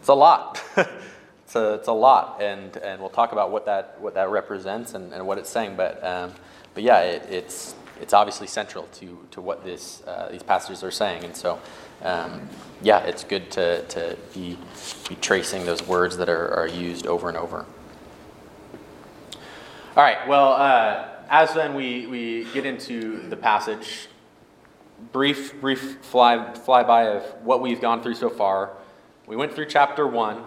It's 0.00 0.08
a 0.08 0.14
lot. 0.14 0.64
it's 1.44 1.56
a 1.56 1.74
it's 1.74 1.88
a 1.88 1.92
lot, 1.92 2.40
and 2.40 2.74
and 2.78 3.02
we'll 3.02 3.10
talk 3.10 3.32
about 3.32 3.50
what 3.50 3.66
that 3.66 4.00
what 4.00 4.14
that 4.14 4.30
represents 4.30 4.94
and, 4.94 5.12
and 5.12 5.26
what 5.26 5.36
it's 5.36 5.50
saying. 5.50 5.76
But 5.76 6.02
um, 6.02 6.32
but 6.72 6.82
yeah, 6.84 7.00
it, 7.00 7.26
it's 7.28 7.74
it's 8.00 8.12
obviously 8.12 8.46
central 8.46 8.84
to 8.94 9.18
to 9.30 9.40
what 9.40 9.64
this 9.64 10.02
uh, 10.06 10.28
these 10.30 10.42
passages 10.42 10.82
are 10.82 10.90
saying, 10.90 11.24
and 11.24 11.36
so 11.36 11.58
um, 12.02 12.48
yeah, 12.82 13.00
it's 13.00 13.24
good 13.24 13.50
to 13.52 13.82
to 13.86 14.16
be 14.34 14.58
be 15.08 15.16
tracing 15.16 15.66
those 15.66 15.86
words 15.86 16.16
that 16.16 16.28
are, 16.28 16.54
are 16.54 16.68
used 16.68 17.06
over 17.06 17.28
and 17.28 17.36
over. 17.36 17.66
All 19.96 20.04
right. 20.04 20.28
Well, 20.28 20.52
uh, 20.52 21.08
as 21.28 21.54
then 21.54 21.74
we 21.74 22.06
we 22.06 22.46
get 22.54 22.64
into 22.64 23.28
the 23.28 23.36
passage, 23.36 24.08
brief 25.12 25.60
brief 25.60 25.98
fly 26.02 26.52
flyby 26.54 27.16
of 27.16 27.24
what 27.44 27.60
we've 27.60 27.80
gone 27.80 28.02
through 28.02 28.14
so 28.14 28.30
far. 28.30 28.70
We 29.26 29.36
went 29.36 29.52
through 29.54 29.66
chapter 29.66 30.06
one. 30.06 30.44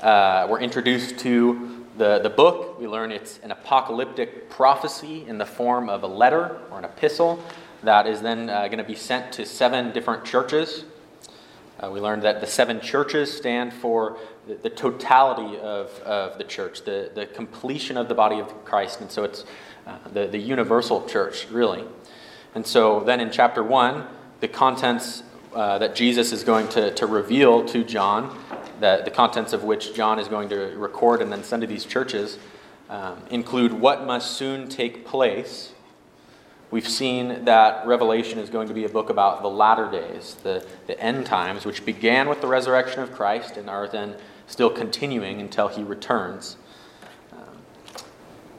Uh, 0.00 0.46
we're 0.50 0.60
introduced 0.60 1.18
to 1.20 1.79
the, 2.00 2.18
the 2.18 2.30
book. 2.30 2.80
We 2.80 2.88
learn 2.88 3.12
it's 3.12 3.38
an 3.42 3.50
apocalyptic 3.50 4.48
prophecy 4.48 5.26
in 5.28 5.36
the 5.36 5.44
form 5.44 5.90
of 5.90 6.02
a 6.02 6.06
letter 6.06 6.58
or 6.70 6.78
an 6.78 6.86
epistle 6.86 7.44
that 7.82 8.06
is 8.06 8.22
then 8.22 8.48
uh, 8.48 8.68
going 8.68 8.78
to 8.78 8.84
be 8.84 8.94
sent 8.94 9.34
to 9.34 9.44
seven 9.44 9.92
different 9.92 10.24
churches. 10.24 10.84
Uh, 11.78 11.90
we 11.90 12.00
learned 12.00 12.22
that 12.22 12.40
the 12.40 12.46
seven 12.46 12.80
churches 12.80 13.30
stand 13.30 13.74
for 13.74 14.16
the, 14.48 14.54
the 14.54 14.70
totality 14.70 15.58
of, 15.58 15.90
of 16.00 16.38
the 16.38 16.44
church, 16.44 16.84
the, 16.84 17.10
the 17.14 17.26
completion 17.26 17.98
of 17.98 18.08
the 18.08 18.14
body 18.14 18.40
of 18.40 18.64
Christ. 18.64 19.02
And 19.02 19.10
so 19.10 19.24
it's 19.24 19.44
uh, 19.86 19.98
the, 20.10 20.26
the 20.26 20.38
universal 20.38 21.06
church, 21.06 21.48
really. 21.50 21.84
And 22.54 22.66
so 22.66 23.00
then 23.00 23.20
in 23.20 23.30
chapter 23.30 23.62
1, 23.62 24.06
the 24.40 24.48
contents 24.48 25.22
uh, 25.54 25.76
that 25.76 25.94
Jesus 25.94 26.32
is 26.32 26.44
going 26.44 26.68
to, 26.68 26.94
to 26.94 27.04
reveal 27.04 27.62
to 27.66 27.84
John, 27.84 28.34
that 28.80 29.04
the 29.04 29.10
contents 29.10 29.52
of 29.52 29.64
which 29.64 29.94
John 29.94 30.18
is 30.18 30.28
going 30.28 30.48
to 30.48 30.56
record 30.76 31.22
and 31.22 31.30
then 31.30 31.44
send 31.44 31.62
to 31.62 31.66
these 31.66 31.84
churches, 31.84 32.38
um, 32.88 33.22
include 33.30 33.72
what 33.72 34.04
must 34.04 34.32
soon 34.32 34.68
take 34.68 35.06
place. 35.06 35.72
We've 36.70 36.88
seen 36.88 37.44
that 37.44 37.86
Revelation 37.86 38.38
is 38.38 38.50
going 38.50 38.68
to 38.68 38.74
be 38.74 38.84
a 38.84 38.88
book 38.88 39.10
about 39.10 39.42
the 39.42 39.48
latter 39.50 39.90
days, 39.90 40.36
the, 40.42 40.66
the 40.86 40.98
end 41.00 41.26
times, 41.26 41.64
which 41.64 41.84
began 41.84 42.28
with 42.28 42.40
the 42.40 42.46
resurrection 42.46 43.02
of 43.02 43.12
Christ 43.12 43.56
and 43.56 43.68
are 43.68 43.88
then 43.88 44.16
still 44.46 44.70
continuing 44.70 45.40
until 45.40 45.68
he 45.68 45.82
returns. 45.82 46.56
Um, 47.32 47.56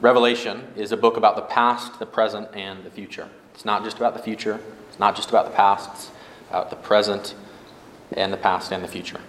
Revelation 0.00 0.68
is 0.76 0.92
a 0.92 0.96
book 0.96 1.16
about 1.16 1.36
the 1.36 1.42
past, 1.42 1.98
the 1.98 2.06
present, 2.06 2.48
and 2.54 2.84
the 2.84 2.90
future. 2.90 3.28
It's 3.54 3.64
not 3.64 3.84
just 3.84 3.96
about 3.96 4.14
the 4.14 4.22
future, 4.22 4.60
it's 4.88 4.98
not 4.98 5.16
just 5.16 5.28
about 5.28 5.46
the 5.46 5.56
past, 5.56 5.90
it's 5.92 6.10
about 6.48 6.70
the 6.70 6.76
present 6.76 7.34
and 8.12 8.32
the 8.32 8.38
past 8.38 8.72
and 8.72 8.82
the 8.82 8.88
future. 8.88 9.20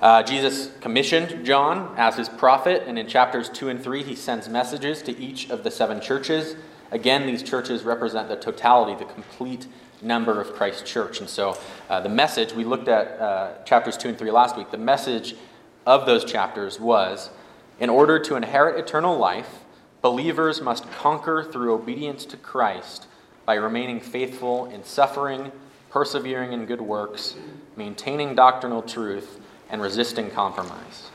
Uh, 0.00 0.22
Jesus 0.22 0.70
commissioned 0.80 1.44
John 1.44 1.92
as 1.96 2.16
his 2.16 2.28
prophet, 2.28 2.84
and 2.86 2.98
in 2.98 3.08
chapters 3.08 3.48
2 3.48 3.68
and 3.68 3.82
3, 3.82 4.04
he 4.04 4.14
sends 4.14 4.48
messages 4.48 5.02
to 5.02 5.18
each 5.18 5.50
of 5.50 5.64
the 5.64 5.70
seven 5.70 6.00
churches. 6.00 6.54
Again, 6.92 7.26
these 7.26 7.42
churches 7.42 7.82
represent 7.82 8.28
the 8.28 8.36
totality, 8.36 8.94
the 8.94 9.10
complete 9.12 9.66
number 10.00 10.40
of 10.40 10.54
Christ's 10.54 10.88
church. 10.88 11.18
And 11.20 11.28
so 11.28 11.58
uh, 11.90 12.00
the 12.00 12.08
message, 12.08 12.52
we 12.52 12.64
looked 12.64 12.86
at 12.86 13.20
uh, 13.20 13.62
chapters 13.64 13.96
2 13.96 14.10
and 14.10 14.18
3 14.18 14.30
last 14.30 14.56
week, 14.56 14.70
the 14.70 14.78
message 14.78 15.34
of 15.84 16.06
those 16.06 16.24
chapters 16.24 16.78
was 16.78 17.30
in 17.80 17.90
order 17.90 18.18
to 18.20 18.36
inherit 18.36 18.78
eternal 18.78 19.18
life, 19.18 19.64
believers 20.00 20.60
must 20.60 20.90
conquer 20.92 21.42
through 21.42 21.74
obedience 21.74 22.24
to 22.26 22.36
Christ 22.36 23.06
by 23.44 23.54
remaining 23.54 24.00
faithful 24.00 24.66
in 24.66 24.84
suffering, 24.84 25.50
persevering 25.90 26.52
in 26.52 26.66
good 26.66 26.80
works, 26.80 27.34
maintaining 27.76 28.34
doctrinal 28.34 28.82
truth, 28.82 29.40
and 29.70 29.80
resisting 29.82 30.30
compromise. 30.30 31.10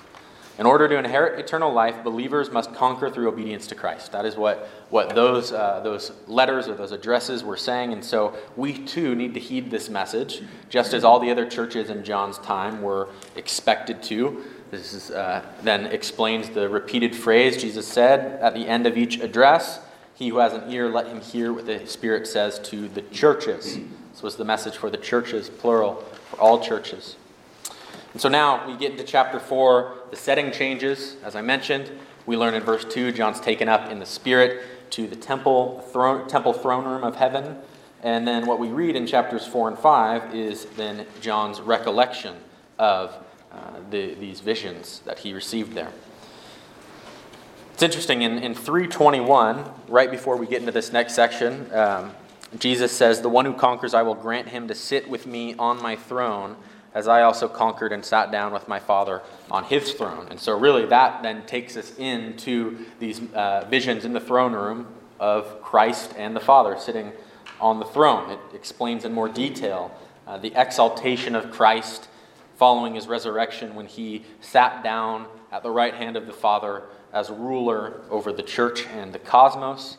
In 0.60 0.68
order 0.68 0.88
to 0.88 0.98
inherit 0.98 1.40
eternal 1.40 1.74
life, 1.74 2.04
believers 2.04 2.52
must 2.52 2.76
conquer 2.76 3.10
through 3.10 3.28
obedience 3.28 3.66
to 3.68 3.76
Christ. 3.76 4.12
That 4.12 4.24
is 4.24 4.36
what, 4.36 4.70
what 4.92 5.16
those, 5.16 5.52
uh, 5.52 5.80
those 5.80 6.12
letters 6.28 6.68
or 6.68 6.76
those 6.76 6.92
addresses 6.92 7.44
were 7.44 7.58
saying. 7.58 7.92
And 7.92 8.06
so 8.06 8.36
we 8.56 8.78
too 8.86 9.16
need 9.16 9.34
to 9.34 9.40
heed 9.40 9.72
this 9.72 9.90
message, 9.90 10.44
just 10.70 10.94
as 10.94 11.04
all 11.04 11.20
the 11.20 11.32
other 11.32 11.50
churches 11.50 11.90
in 11.90 12.04
John's 12.04 12.38
time 12.38 12.84
were 12.84 13.10
expected 13.36 14.04
to. 14.04 14.44
This 14.70 14.94
is, 14.94 15.10
uh, 15.10 15.44
then 15.64 15.88
explains 15.88 16.50
the 16.50 16.70
repeated 16.70 17.16
phrase 17.16 17.60
Jesus 17.60 17.88
said 17.88 18.40
at 18.40 18.54
the 18.54 18.68
end 18.68 18.86
of 18.86 18.96
each 18.96 19.20
address 19.22 19.80
He 20.14 20.30
who 20.30 20.38
has 20.38 20.54
an 20.54 20.72
ear, 20.72 20.88
let 20.88 21.08
him 21.08 21.20
hear 21.20 21.52
what 21.52 21.66
the 21.66 21.88
Spirit 21.88 22.28
says 22.28 22.60
to 22.60 22.88
the 22.90 23.02
churches. 23.02 23.80
This 24.12 24.22
was 24.22 24.36
the 24.36 24.46
message 24.46 24.78
for 24.78 24.92
the 24.92 24.98
churches, 24.98 25.50
plural, 25.50 25.96
for 26.30 26.40
all 26.40 26.60
churches. 26.60 27.16
And 28.14 28.22
so 28.22 28.30
now 28.30 28.68
we 28.68 28.78
get 28.78 28.92
into 28.92 29.04
chapter 29.04 29.40
4. 29.40 29.96
The 30.12 30.16
setting 30.16 30.52
changes. 30.52 31.18
As 31.24 31.36
I 31.36 31.42
mentioned, 31.42 31.92
we 32.26 32.38
learn 32.38 32.54
in 32.54 32.64
verse 32.64 32.86
2 32.86 33.12
John's 33.12 33.40
taken 33.40 33.68
up 33.68 33.92
in 33.92 34.00
the 34.00 34.06
Spirit 34.06 34.64
to 34.92 35.08
the 35.08 35.16
temple 35.16 35.82
throne, 35.92 36.28
temple 36.28 36.54
throne 36.54 36.86
room 36.86 37.04
of 37.04 37.16
heaven. 37.16 37.58
And 38.04 38.28
then 38.28 38.46
what 38.46 38.60
we 38.60 38.68
read 38.68 38.96
in 38.96 39.08
chapters 39.08 39.48
4 39.48 39.70
and 39.70 39.80
5 39.80 40.36
is 40.36 40.66
then 40.78 41.08
John's 41.22 41.60
recollection 41.60 42.36
of 42.78 43.16
uh, 43.52 43.58
the, 43.90 44.14
these 44.16 44.40
visions 44.42 45.02
that 45.06 45.20
he 45.20 45.34
received 45.34 45.74
there. 45.74 45.92
It's 47.74 47.82
interesting, 47.82 48.22
in, 48.22 48.38
in 48.38 48.54
321, 48.54 49.66
right 49.88 50.12
before 50.12 50.38
we 50.38 50.46
get 50.46 50.60
into 50.60 50.72
this 50.72 50.92
next 50.92 51.16
section, 51.16 51.74
um, 51.74 52.12
Jesus 52.60 52.92
says, 52.92 53.22
The 53.22 53.30
one 53.30 53.46
who 53.46 53.54
conquers, 53.54 53.96
I 53.96 54.04
will 54.04 54.16
grant 54.16 54.50
him 54.50 54.68
to 54.68 54.76
sit 54.76 55.10
with 55.10 55.26
me 55.26 55.56
on 55.56 55.82
my 55.82 55.96
throne, 55.96 56.56
as 56.94 57.08
I 57.08 57.24
also 57.24 57.48
conquered 57.48 57.92
and 57.92 58.06
sat 58.06 58.32
down 58.32 58.54
with 58.54 58.68
my 58.68 58.80
Father 58.80 59.22
on 59.50 59.64
his 59.64 59.94
throne. 59.94 60.28
And 60.30 60.40
so, 60.40 60.58
really, 60.58 60.86
that 60.88 61.24
then 61.24 61.46
takes 61.46 61.76
us 61.76 61.98
into 61.98 62.86
these 63.00 63.22
uh, 63.34 63.66
visions 63.70 64.06
in 64.06 64.14
the 64.14 64.20
throne 64.20 64.54
room 64.54 64.88
of 65.20 65.62
Christ 65.62 66.14
and 66.18 66.36
the 66.36 66.40
Father 66.40 66.78
sitting 66.78 67.12
on 67.60 67.80
the 67.80 67.86
throne. 67.86 68.30
It 68.30 68.40
explains 68.54 69.06
in 69.06 69.14
more 69.14 69.30
detail 69.30 69.96
uh, 70.28 70.38
the 70.38 70.54
exaltation 70.56 71.36
of 71.36 71.52
Christ 71.52 72.08
following 72.58 72.96
his 72.96 73.08
resurrection 73.08 73.76
when 73.76 73.88
he 73.88 74.24
sat 74.42 74.84
down 74.84 75.26
at 75.52 75.64
the 75.64 75.72
right 75.72 75.94
hand 75.94 76.16
of 76.16 76.28
the 76.28 76.34
Father 76.34 76.84
as 77.12 77.30
ruler 77.30 78.02
over 78.10 78.32
the 78.32 78.44
church 78.44 78.86
and 78.88 79.14
the 79.14 79.20
cosmos. 79.20 79.98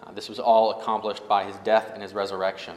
Uh, 0.00 0.12
this 0.12 0.28
was 0.28 0.38
all 0.38 0.80
accomplished 0.80 1.26
by 1.28 1.44
his 1.44 1.56
death 1.58 1.90
and 1.92 2.02
his 2.02 2.14
resurrection. 2.14 2.74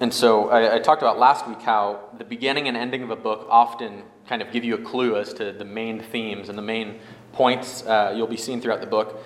And 0.00 0.14
so 0.14 0.48
I, 0.48 0.76
I, 0.76 0.78
talked 0.78 1.02
about 1.02 1.18
last 1.18 1.46
week 1.46 1.60
how 1.60 2.00
the 2.16 2.24
beginning 2.24 2.68
and 2.68 2.76
ending 2.76 3.02
of 3.02 3.10
a 3.10 3.16
book 3.16 3.46
often 3.50 4.02
kind 4.26 4.40
of 4.40 4.50
give 4.50 4.64
you 4.64 4.74
a 4.74 4.82
clue 4.82 5.16
as 5.16 5.34
to 5.34 5.52
the 5.52 5.64
main 5.66 6.00
themes 6.00 6.48
and 6.48 6.56
the 6.56 6.62
main 6.62 7.00
points 7.34 7.84
uh, 7.84 8.14
you'll 8.16 8.26
be 8.26 8.38
seeing 8.38 8.62
throughout 8.62 8.80
the 8.80 8.86
book. 8.86 9.22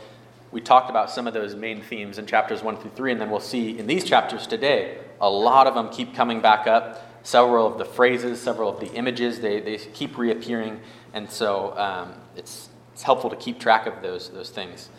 We 0.51 0.61
talked 0.61 0.91
about 0.91 1.13
some 1.13 1.29
of 1.29 1.35
those 1.35 1.55
main 1.55 1.81
themes 1.81 2.19
in 2.19 2.27
chapters 2.27 2.63
1 2.63 2.79
through 2.79 2.91
3, 2.97 3.13
and 3.13 3.21
then 3.21 3.31
we'll 3.31 3.39
see 3.39 3.79
in 3.79 3.87
these 3.87 4.05
chapters 4.05 4.49
today, 4.49 4.99
a 5.21 5.31
lot 5.31 5.69
of 5.69 5.75
them 5.75 5.91
keep 5.91 6.15
coming 6.15 6.41
back 6.41 6.67
up. 6.67 7.09
Several 7.25 7.67
of 7.67 7.79
the 7.79 7.85
phrases, 7.85 8.41
several 8.41 8.69
of 8.69 8.81
the 8.81 8.93
images, 8.95 9.41
they, 9.41 9.61
they 9.61 9.79
keep 9.79 10.19
reappearing. 10.19 10.81
And 11.13 11.31
so 11.31 11.77
um, 11.79 12.15
it's, 12.37 12.69
it's 12.93 13.03
helpful 13.03 13.31
to 13.31 13.37
keep 13.37 13.61
track 13.61 13.87
of 13.87 14.03
those, 14.03 14.29
those 14.31 14.51
things. 14.51 14.91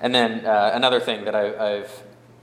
And 0.00 0.14
then 0.14 0.44
uh, 0.46 0.70
another 0.74 1.00
thing 1.00 1.24
that 1.24 1.34
I, 1.34 1.74
have 1.76 1.90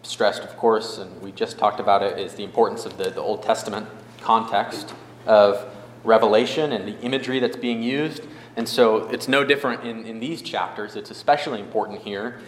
stressed, 0.03 0.43
of 0.43 0.55
course, 0.57 0.97
and 0.97 1.21
we 1.21 1.31
just 1.31 1.57
talked 1.57 1.79
about 1.79 2.03
it, 2.03 2.19
is 2.19 2.35
the 2.35 2.43
importance 2.43 2.85
of 2.85 2.97
the, 2.97 3.09
the 3.09 3.21
Old 3.21 3.43
Testament 3.43 3.87
context 4.21 4.93
of 5.25 5.65
Revelation 6.03 6.73
and 6.73 6.87
the 6.87 6.99
imagery 7.01 7.39
that's 7.39 7.57
being 7.57 7.81
used. 7.81 8.23
And 8.55 8.67
so 8.67 9.07
it's 9.09 9.27
no 9.27 9.43
different 9.43 9.83
in, 9.83 10.05
in 10.05 10.19
these 10.19 10.41
chapters. 10.41 10.95
It's 10.95 11.11
especially 11.11 11.59
important 11.59 12.01
here. 12.01 12.39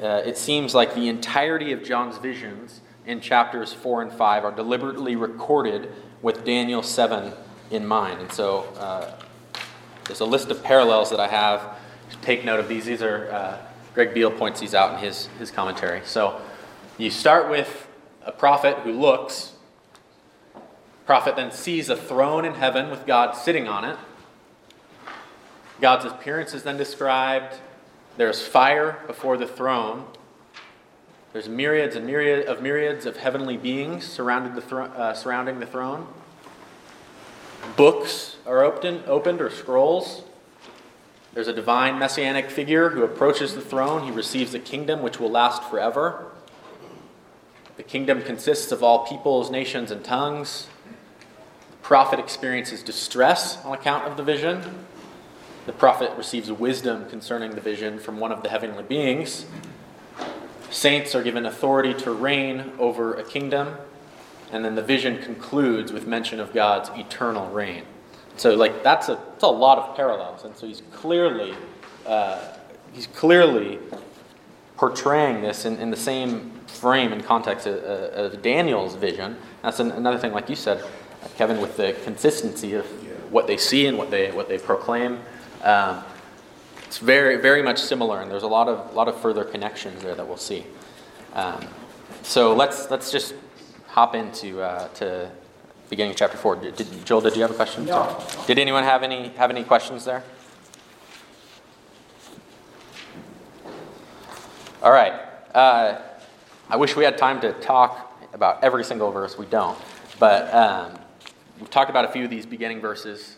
Uh, 0.00 0.22
it 0.24 0.38
seems 0.38 0.74
like 0.74 0.94
the 0.94 1.08
entirety 1.08 1.72
of 1.72 1.82
John's 1.82 2.18
visions 2.18 2.80
in 3.06 3.20
chapters 3.20 3.72
4 3.72 4.02
and 4.02 4.12
5 4.12 4.44
are 4.44 4.52
deliberately 4.52 5.16
recorded 5.16 5.92
with 6.22 6.44
Daniel 6.44 6.82
7 6.82 7.32
in 7.70 7.86
mind. 7.86 8.20
And 8.20 8.30
so 8.32 8.64
uh, 8.78 9.12
there's 10.04 10.20
a 10.20 10.24
list 10.24 10.50
of 10.50 10.62
parallels 10.62 11.10
that 11.10 11.20
I 11.20 11.28
have. 11.28 11.78
Take 12.22 12.44
note 12.44 12.60
of 12.60 12.68
these. 12.68 12.84
These 12.84 13.02
are, 13.02 13.30
uh, 13.30 13.58
Greg 13.94 14.14
Beale 14.14 14.30
points 14.30 14.60
these 14.60 14.74
out 14.74 14.94
in 14.94 15.00
his, 15.00 15.26
his 15.38 15.50
commentary. 15.50 16.02
So 16.04 16.40
you 17.02 17.10
start 17.10 17.48
with 17.48 17.88
a 18.22 18.32
prophet 18.32 18.78
who 18.78 18.92
looks. 18.92 19.52
Prophet 21.06 21.36
then 21.36 21.50
sees 21.50 21.88
a 21.88 21.96
throne 21.96 22.44
in 22.44 22.54
heaven 22.54 22.90
with 22.90 23.06
God 23.06 23.32
sitting 23.34 23.66
on 23.66 23.84
it. 23.84 23.96
God's 25.80 26.04
appearance 26.04 26.52
is 26.52 26.62
then 26.62 26.76
described. 26.76 27.56
There's 28.16 28.46
fire 28.46 29.02
before 29.06 29.36
the 29.36 29.46
throne. 29.46 30.06
There's 31.32 31.48
myriads 31.48 31.96
and 31.96 32.06
myriad 32.06 32.46
of 32.46 32.60
myriads 32.60 33.06
of 33.06 33.16
heavenly 33.16 33.56
beings 33.56 34.04
surrounded 34.04 34.54
the 34.54 34.60
thro- 34.60 34.86
uh, 34.86 35.14
surrounding 35.14 35.60
the 35.60 35.66
throne. 35.66 36.06
Books 37.76 38.36
are 38.46 38.62
opened, 38.62 39.04
opened 39.06 39.40
or 39.40 39.50
scrolls. 39.50 40.24
There's 41.32 41.48
a 41.48 41.52
divine 41.52 41.98
messianic 41.98 42.50
figure 42.50 42.90
who 42.90 43.04
approaches 43.04 43.54
the 43.54 43.60
throne. 43.60 44.02
He 44.04 44.10
receives 44.10 44.52
a 44.54 44.58
kingdom 44.58 45.02
which 45.02 45.20
will 45.20 45.30
last 45.30 45.62
forever. 45.64 46.29
The 47.80 47.84
kingdom 47.84 48.20
consists 48.20 48.72
of 48.72 48.82
all 48.82 49.06
peoples, 49.06 49.50
nations, 49.50 49.90
and 49.90 50.04
tongues. 50.04 50.68
The 51.70 51.76
prophet 51.78 52.18
experiences 52.18 52.82
distress 52.82 53.56
on 53.64 53.72
account 53.72 54.04
of 54.04 54.18
the 54.18 54.22
vision. 54.22 54.84
The 55.64 55.72
prophet 55.72 56.12
receives 56.14 56.52
wisdom 56.52 57.08
concerning 57.08 57.52
the 57.52 57.62
vision 57.62 57.98
from 57.98 58.20
one 58.20 58.32
of 58.32 58.42
the 58.42 58.50
heavenly 58.50 58.82
beings. 58.82 59.46
Saints 60.68 61.14
are 61.14 61.22
given 61.22 61.46
authority 61.46 61.94
to 62.02 62.12
reign 62.12 62.70
over 62.78 63.14
a 63.14 63.24
kingdom. 63.24 63.76
And 64.52 64.62
then 64.62 64.74
the 64.74 64.82
vision 64.82 65.16
concludes 65.22 65.90
with 65.90 66.06
mention 66.06 66.38
of 66.38 66.52
God's 66.52 66.90
eternal 66.90 67.48
reign. 67.48 67.84
So, 68.36 68.56
like, 68.56 68.82
that's 68.82 69.08
a, 69.08 69.14
that's 69.14 69.44
a 69.44 69.46
lot 69.46 69.78
of 69.78 69.96
parallels. 69.96 70.44
And 70.44 70.54
so 70.54 70.66
he's 70.66 70.82
clearly, 70.92 71.54
uh, 72.04 72.42
he's 72.92 73.06
clearly 73.06 73.78
portraying 74.76 75.40
this 75.40 75.64
in, 75.64 75.78
in 75.78 75.90
the 75.90 75.96
same 75.96 76.59
frame 76.70 77.12
and 77.12 77.24
context 77.24 77.66
of, 77.66 77.82
uh, 77.82 78.22
of 78.34 78.42
Daniel's 78.42 78.94
vision. 78.94 79.36
That's 79.62 79.80
an, 79.80 79.90
another 79.90 80.18
thing, 80.18 80.32
like 80.32 80.48
you 80.48 80.56
said, 80.56 80.84
Kevin, 81.36 81.60
with 81.60 81.76
the 81.76 81.96
consistency 82.04 82.74
of 82.74 82.86
what 83.32 83.46
they 83.46 83.56
see 83.56 83.86
and 83.86 83.98
what 83.98 84.10
they, 84.10 84.30
what 84.30 84.48
they 84.48 84.58
proclaim. 84.58 85.18
Um, 85.62 86.02
it's 86.86 86.98
very, 86.98 87.36
very 87.36 87.62
much 87.62 87.78
similar, 87.78 88.20
and 88.20 88.30
there's 88.30 88.42
a 88.42 88.48
lot 88.48 88.68
of, 88.68 88.94
lot 88.94 89.08
of 89.08 89.20
further 89.20 89.44
connections 89.44 90.02
there 90.02 90.14
that 90.14 90.26
we'll 90.26 90.36
see. 90.36 90.64
Um, 91.34 91.66
so 92.22 92.54
let's, 92.54 92.90
let's 92.90 93.12
just 93.12 93.34
hop 93.88 94.14
into 94.14 94.60
uh, 94.60 94.88
to 94.94 95.30
beginning 95.88 96.12
of 96.12 96.16
chapter 96.16 96.38
four. 96.38 96.56
Did, 96.56 96.76
did, 96.76 97.04
Joel, 97.04 97.20
did 97.20 97.34
you 97.34 97.42
have 97.42 97.50
a 97.50 97.54
question? 97.54 97.84
No. 97.84 98.16
Did 98.46 98.58
anyone 98.58 98.84
have 98.84 99.02
any 99.02 99.28
have 99.30 99.50
any 99.50 99.64
questions 99.64 100.04
there? 100.04 100.22
All 104.82 104.92
right. 104.92 105.12
Uh, 105.54 106.00
I 106.70 106.76
wish 106.76 106.96
we 106.96 107.04
had 107.04 107.18
time 107.18 107.40
to 107.40 107.52
talk 107.54 108.16
about 108.32 108.62
every 108.62 108.84
single 108.84 109.10
verse. 109.10 109.36
We 109.36 109.46
don't, 109.46 109.78
but 110.18 110.52
um, 110.54 110.98
we've 111.58 111.70
talked 111.70 111.90
about 111.90 112.04
a 112.04 112.08
few 112.08 112.24
of 112.24 112.30
these 112.30 112.46
beginning 112.46 112.80
verses 112.80 113.36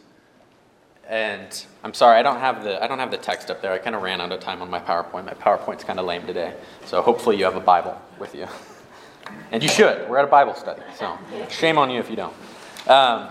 and 1.08 1.66
I'm 1.82 1.94
sorry, 1.94 2.18
I 2.18 2.22
don't 2.22 2.38
have 2.38 2.62
the 2.62 2.82
I 2.82 2.86
don't 2.86 2.98
have 2.98 3.10
the 3.10 3.18
text 3.18 3.50
up 3.50 3.60
there. 3.60 3.72
I 3.72 3.78
kind 3.78 3.96
of 3.96 4.02
ran 4.02 4.20
out 4.20 4.32
of 4.32 4.40
time 4.40 4.62
on 4.62 4.70
my 4.70 4.78
PowerPoint. 4.78 5.24
My 5.24 5.34
PowerPoint's 5.34 5.84
kind 5.84 5.98
of 5.98 6.06
lame 6.06 6.26
today. 6.26 6.54
So 6.86 7.02
hopefully 7.02 7.36
you 7.36 7.44
have 7.44 7.56
a 7.56 7.60
Bible 7.60 8.00
with 8.18 8.34
you, 8.34 8.46
and 9.52 9.62
you 9.62 9.68
should. 9.68 10.08
We're 10.08 10.18
at 10.18 10.24
a 10.24 10.28
Bible 10.28 10.54
study, 10.54 10.82
so 10.96 11.18
shame 11.50 11.76
on 11.76 11.90
you 11.90 12.00
if 12.00 12.08
you 12.08 12.16
don't. 12.16 12.34
Um, 12.86 13.28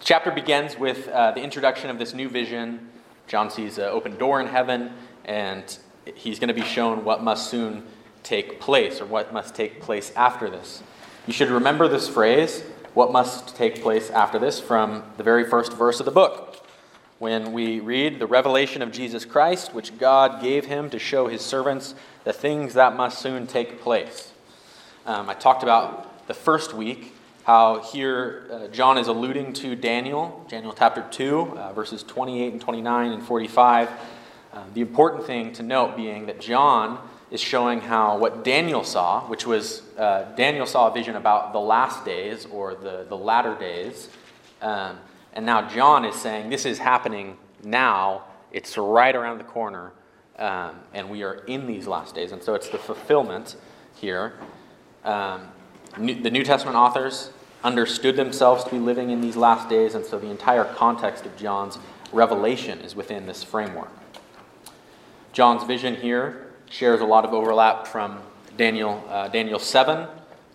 chapter 0.00 0.30
begins 0.30 0.78
with 0.78 1.08
uh, 1.08 1.32
the 1.32 1.42
introduction 1.42 1.90
of 1.90 1.98
this 1.98 2.14
new 2.14 2.28
vision. 2.28 2.90
John 3.26 3.50
sees 3.50 3.78
an 3.78 3.84
open 3.84 4.16
door 4.16 4.40
in 4.40 4.46
heaven, 4.46 4.92
and 5.24 5.76
he's 6.14 6.38
going 6.38 6.48
to 6.48 6.54
be 6.54 6.62
shown 6.62 7.04
what 7.04 7.22
must 7.22 7.50
soon 7.50 7.84
take 8.26 8.60
place, 8.60 9.00
or 9.00 9.06
what 9.06 9.32
must 9.32 9.54
take 9.54 9.80
place 9.80 10.12
after 10.16 10.50
this. 10.50 10.82
You 11.26 11.32
should 11.32 11.48
remember 11.48 11.88
this 11.88 12.08
phrase 12.08 12.62
what 12.92 13.12
must 13.12 13.54
take 13.56 13.82
place 13.82 14.10
after 14.10 14.38
this 14.38 14.58
from 14.58 15.02
the 15.16 15.22
very 15.22 15.44
first 15.44 15.72
verse 15.74 16.00
of 16.00 16.06
the 16.06 16.12
book. 16.12 16.66
When 17.18 17.52
we 17.52 17.78
read 17.78 18.18
the 18.18 18.26
revelation 18.26 18.82
of 18.82 18.90
Jesus 18.90 19.24
Christ, 19.24 19.74
which 19.74 19.98
God 19.98 20.42
gave 20.42 20.64
him 20.64 20.90
to 20.90 20.98
show 20.98 21.28
his 21.28 21.42
servants 21.42 21.94
the 22.24 22.32
things 22.32 22.74
that 22.74 22.96
must 22.96 23.18
soon 23.18 23.46
take 23.46 23.80
place. 23.80 24.32
Um, 25.04 25.30
I 25.30 25.34
talked 25.34 25.62
about 25.62 26.26
the 26.26 26.34
first 26.34 26.74
week 26.74 27.14
how 27.44 27.80
here 27.80 28.48
uh, 28.50 28.66
John 28.68 28.98
is 28.98 29.06
alluding 29.06 29.52
to 29.52 29.76
Daniel, 29.76 30.44
Daniel 30.48 30.74
chapter 30.76 31.06
2, 31.10 31.58
uh, 31.58 31.72
verses 31.74 32.02
28 32.02 32.52
and 32.54 32.60
29 32.60 33.12
and 33.12 33.22
45. 33.22 33.88
Uh, 34.52 34.62
the 34.74 34.80
important 34.80 35.24
thing 35.24 35.52
to 35.52 35.62
note 35.62 35.96
being 35.96 36.26
that 36.26 36.40
John 36.40 36.98
is 37.36 37.42
showing 37.42 37.82
how 37.82 38.16
what 38.16 38.44
Daniel 38.44 38.82
saw, 38.82 39.20
which 39.28 39.46
was 39.46 39.82
uh, 39.98 40.24
Daniel 40.36 40.64
saw 40.64 40.88
a 40.88 40.94
vision 40.94 41.16
about 41.16 41.52
the 41.52 41.60
last 41.60 42.02
days 42.02 42.46
or 42.46 42.74
the, 42.74 43.04
the 43.10 43.16
latter 43.16 43.54
days. 43.54 44.08
Um, 44.62 44.98
and 45.34 45.44
now 45.44 45.68
John 45.68 46.06
is 46.06 46.14
saying 46.14 46.48
this 46.48 46.64
is 46.64 46.78
happening 46.78 47.36
now, 47.62 48.24
it's 48.52 48.78
right 48.78 49.14
around 49.14 49.36
the 49.36 49.44
corner, 49.44 49.92
um, 50.38 50.76
and 50.94 51.10
we 51.10 51.22
are 51.24 51.34
in 51.46 51.66
these 51.66 51.86
last 51.86 52.14
days. 52.14 52.32
And 52.32 52.42
so 52.42 52.54
it's 52.54 52.70
the 52.70 52.78
fulfillment 52.78 53.56
here. 53.94 54.32
Um, 55.04 55.48
New, 55.98 56.14
the 56.14 56.30
New 56.30 56.42
Testament 56.42 56.74
authors 56.74 57.30
understood 57.62 58.16
themselves 58.16 58.64
to 58.64 58.70
be 58.70 58.78
living 58.78 59.10
in 59.10 59.20
these 59.20 59.36
last 59.36 59.68
days, 59.68 59.94
and 59.94 60.06
so 60.06 60.18
the 60.18 60.30
entire 60.30 60.64
context 60.64 61.26
of 61.26 61.36
John's 61.36 61.78
revelation 62.12 62.80
is 62.80 62.96
within 62.96 63.26
this 63.26 63.42
framework. 63.42 63.92
John's 65.34 65.64
vision 65.64 65.96
here 65.96 66.45
shares 66.70 67.00
a 67.00 67.04
lot 67.04 67.24
of 67.24 67.32
overlap 67.32 67.86
from 67.86 68.20
Daniel, 68.56 69.04
uh, 69.08 69.28
Daniel 69.28 69.58
7. 69.58 70.08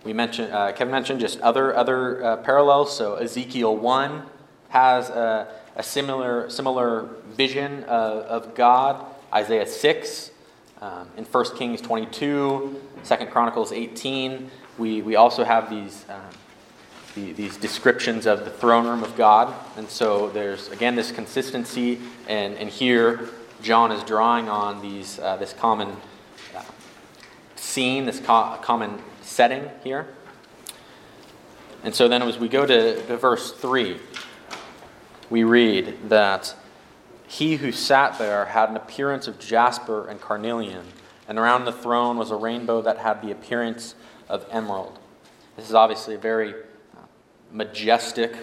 We 0.04 0.13
mentioned, 0.13 0.52
uh, 0.52 0.71
Kevin 0.74 0.91
mentioned 0.91 1.19
just 1.19 1.39
other, 1.41 1.76
other 1.76 2.24
uh, 2.24 2.38
parallels. 2.38 2.95
So 2.95 3.15
Ezekiel 3.15 3.76
1 3.76 4.24
has 4.69 5.10
a, 5.10 5.47
a 5.76 5.84
similar, 5.84 6.50
similar 6.50 7.10
vision 7.36 7.84
of, 7.84 8.24
of 8.26 8.56
God. 8.56 9.06
Isaiah 9.34 9.67
6, 9.67 10.32
um, 10.82 11.08
in 11.17 11.26
1 11.26 11.58
Kings 11.58 11.82
22, 11.82 12.82
2 13.04 13.15
Chronicles 13.28 13.71
18. 13.71 14.50
We, 14.78 15.02
we 15.02 15.15
also 15.15 15.43
have 15.43 15.69
these 15.69 16.06
um, 16.10 16.21
the, 17.15 17.34
these 17.34 17.58
descriptions 17.58 18.26
of 18.26 18.45
the 18.45 18.52
throne 18.52 18.86
room 18.86 19.04
of 19.04 19.15
God. 19.15 19.54
And 19.78 19.89
so 19.89 20.30
there's, 20.30 20.69
again, 20.69 20.95
this 20.95 21.12
consistency. 21.12 22.00
And, 22.28 22.56
and 22.56 22.69
here, 22.69 23.30
John 23.62 23.91
is 23.91 24.04
drawing 24.04 24.50
on 24.50 24.82
these, 24.82 25.19
uh, 25.19 25.38
this 25.38 25.54
common 25.54 25.95
uh, 26.56 26.63
scene, 27.56 28.06
this 28.06 28.19
co- 28.19 28.58
common 28.62 29.00
setting 29.21 29.69
here. 29.84 30.08
And 31.84 31.93
so 31.93 32.08
then, 32.08 32.21
as 32.24 32.38
we 32.38 32.47
go 32.47 32.65
to, 32.65 33.06
to 33.06 33.17
verse 33.17 33.52
3, 33.52 33.97
we 35.30 35.43
read 35.43 36.10
that 36.10 36.56
he 37.28 37.56
who 37.56 37.71
sat 37.71 38.17
there 38.17 38.45
had 38.45 38.69
an 38.69 38.76
appearance 38.76 39.28
of 39.28 39.39
jasper 39.39 40.08
and 40.08 40.19
carnelian, 40.19 40.86
and 41.28 41.39
around 41.39 41.65
the 41.65 41.71
throne 41.71 42.17
was 42.17 42.30
a 42.30 42.36
rainbow 42.36 42.82
that 42.82 42.97
had 42.97 43.21
the 43.21 43.32
appearance 43.32 43.95
of 44.28 44.45
emerald. 44.52 45.00
This 45.56 45.69
is 45.69 45.76
obviously 45.76 46.15
a 46.15 46.17
very 46.17 46.54
uh, 46.54 47.06
majestic, 47.52 48.36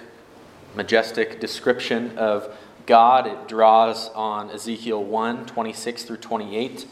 majestic 0.74 1.40
description 1.40 2.16
of 2.16 2.57
God. 2.88 3.27
It 3.27 3.46
draws 3.46 4.09
on 4.11 4.51
Ezekiel 4.51 5.05
1 5.05 5.44
26 5.44 6.05
through 6.05 6.16
28 6.16 6.87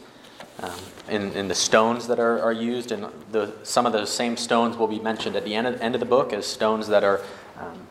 um, 0.59 0.71
in, 1.09 1.33
in 1.33 1.47
the 1.47 1.55
stones 1.55 2.07
that 2.07 2.19
are, 2.19 2.39
are 2.39 2.53
used. 2.53 2.91
And 2.91 3.07
the, 3.31 3.51
some 3.63 3.87
of 3.87 3.93
those 3.93 4.13
same 4.13 4.37
stones 4.37 4.77
will 4.77 4.87
be 4.87 4.99
mentioned 4.99 5.35
at 5.35 5.43
the 5.43 5.55
end 5.55 5.65
of, 5.65 5.81
end 5.81 5.95
of 5.95 5.99
the 5.99 6.05
book 6.05 6.31
as 6.33 6.45
stones 6.45 6.87
that 6.87 7.03
are 7.03 7.21
um, 7.59 7.87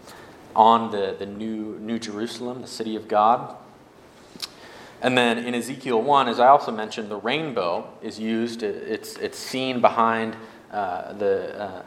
on 0.55 0.93
the, 0.93 1.17
the 1.19 1.27
new, 1.27 1.79
new 1.81 1.99
Jerusalem, 1.99 2.63
the 2.63 2.69
city 2.69 2.95
of 2.95 3.09
God. 3.09 3.57
And 5.03 5.19
then 5.19 5.39
in 5.39 5.55
Ezekiel 5.55 6.01
1, 6.01 6.29
as 6.29 6.39
I 6.39 6.47
also 6.47 6.71
mentioned, 6.71 7.11
the 7.11 7.17
rainbow 7.17 7.93
is 8.03 8.21
used. 8.21 8.63
It's, 8.63 9.17
it's 9.17 9.37
seen 9.37 9.81
behind 9.81 10.37
uh, 10.71 11.13
the, 11.15 11.61
uh, 11.61 11.83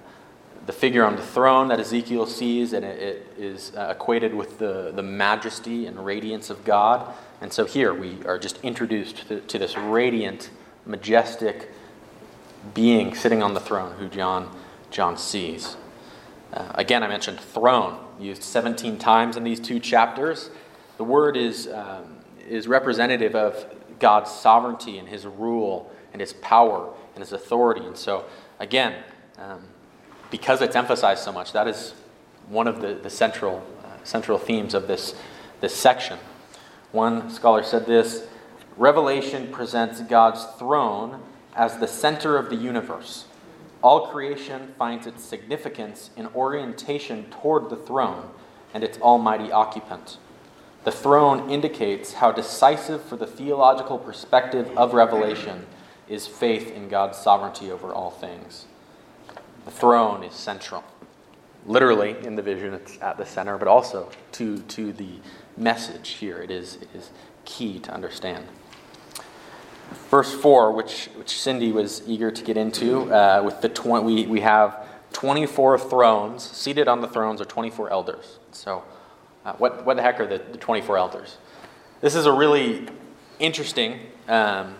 the 0.70 0.74
figure 0.74 1.04
on 1.04 1.16
the 1.16 1.24
throne 1.24 1.70
that 1.70 1.80
Ezekiel 1.80 2.28
sees, 2.28 2.74
and 2.74 2.86
it, 2.86 3.02
it 3.02 3.28
is 3.40 3.72
uh, 3.76 3.88
equated 3.90 4.36
with 4.36 4.60
the, 4.60 4.92
the 4.96 5.02
majesty 5.02 5.88
and 5.88 6.06
radiance 6.06 6.52
of 6.52 6.64
God. 6.64 7.12
And 7.42 7.52
so 7.52 7.66
here 7.66 7.92
we 7.92 8.24
are 8.26 8.38
just 8.38 8.60
introduced 8.62 9.28
to, 9.30 9.42
to 9.42 9.58
this 9.58 9.76
radiant 9.76 10.52
majestic 10.86 11.72
being 12.76 13.16
sitting 13.16 13.42
on 13.42 13.56
the 13.56 13.60
throne 13.60 13.96
who 13.98 14.10
John, 14.10 14.56
John 14.92 15.18
sees. 15.18 15.76
Uh, 16.54 16.72
again, 16.76 17.02
I 17.02 17.08
mentioned 17.08 17.40
throne, 17.40 17.98
used 18.20 18.44
17 18.44 19.00
times 19.00 19.38
in 19.38 19.44
these 19.44 19.60
two 19.60 19.80
chapters. 19.80 20.52
The 20.98 21.04
word 21.04 21.36
is, 21.36 21.68
um, 21.68 22.18
is 22.48 22.68
representative 22.68 23.34
of 23.34 23.66
God's 23.98 24.30
sovereignty 24.30 25.00
and 25.00 25.10
his 25.10 25.26
rule 25.26 25.92
and 26.14 26.22
his 26.22 26.34
power 26.34 26.94
and 27.16 27.24
his 27.24 27.34
authority. 27.34 27.84
And 27.88 27.98
so, 27.98 28.26
again, 28.60 28.94
um, 29.40 29.64
because 30.32 30.62
it's 30.62 30.76
emphasized 30.76 31.24
so 31.24 31.32
much, 31.32 31.54
that 31.54 31.68
is 31.68 31.94
one 32.48 32.68
of 32.68 32.82
the, 32.82 32.96
the 32.96 33.10
central, 33.10 33.66
uh, 33.84 34.04
central 34.04 34.38
themes 34.38 34.74
of 34.74 34.88
this, 34.88 35.16
this 35.62 35.76
section. 35.76 36.18
One 36.92 37.30
scholar 37.30 37.64
said 37.64 37.86
this 37.86 38.28
Revelation 38.78 39.52
presents 39.52 40.02
God's 40.02 40.46
throne 40.58 41.22
as 41.56 41.78
the 41.78 41.88
center 41.88 42.38
of 42.38 42.50
the 42.50 42.56
universe. 42.56 43.26
All 43.82 44.08
creation 44.08 44.74
finds 44.78 45.08
its 45.08 45.24
significance 45.24 46.10
in 46.16 46.28
orientation 46.28 47.26
toward 47.30 47.70
the 47.70 47.76
throne 47.76 48.30
and 48.74 48.84
its 48.84 49.00
almighty 49.00 49.52
occupant. 49.52 50.18
The 50.84 50.92
throne 50.92 51.50
indicates 51.50 52.14
how 52.14 52.32
decisive 52.32 53.04
for 53.04 53.18
the 53.18 53.28
theological 53.28 53.98
perspective 53.98 54.70
of 54.78 54.94
Revelation 54.94 55.66
is 56.08 56.26
faith 56.26 56.72
in 56.72 56.90
God's 56.90 57.18
sovereignty 57.18 57.72
over 57.72 57.94
all 57.94 58.12
things. 58.12 58.66
The 59.70 59.76
throne 59.76 60.24
is 60.24 60.34
central. 60.34 60.84
Literally, 61.68 62.16
in 62.24 62.36
the 62.36 62.42
vision, 62.42 62.74
it's 62.74 62.98
at 63.04 63.18
the 63.18 63.26
center, 63.26 63.60
but 63.60 63.68
also 63.68 64.10
to, 64.32 64.58
to 64.58 64.92
the 64.92 65.20
message 65.58 66.10
here. 66.10 66.40
It 66.40 66.50
is, 66.50 66.78
it 66.78 66.90
is 66.96 67.12
key 67.46 67.78
to 67.82 67.94
understand 67.94 68.46
verse 70.10 70.34
4, 70.34 70.72
which, 70.72 71.10
which 71.16 71.40
Cindy 71.40 71.72
was 71.72 72.02
eager 72.08 72.32
to 72.32 72.44
get 72.44 72.58
into, 72.58 73.14
uh, 73.14 73.44
with 73.46 73.62
the 73.62 73.70
tw- 73.70 74.04
we, 74.04 74.26
we 74.26 74.42
have 74.42 74.88
24 75.14 75.78
thrones. 75.78 76.44
Seated 76.44 76.88
on 76.88 77.02
the 77.02 77.08
thrones 77.08 77.40
are 77.40 77.46
24 77.46 77.92
elders. 77.92 78.40
So, 78.52 78.84
uh, 79.46 79.54
what, 79.54 79.86
what 79.86 79.98
the 79.98 80.02
heck 80.02 80.20
are 80.20 80.26
the, 80.26 80.42
the 80.52 80.58
24 80.58 80.98
elders? 80.98 81.38
This 82.02 82.16
is 82.16 82.26
a 82.26 82.32
really 82.32 82.88
interesting, 83.38 84.00
um, 84.28 84.76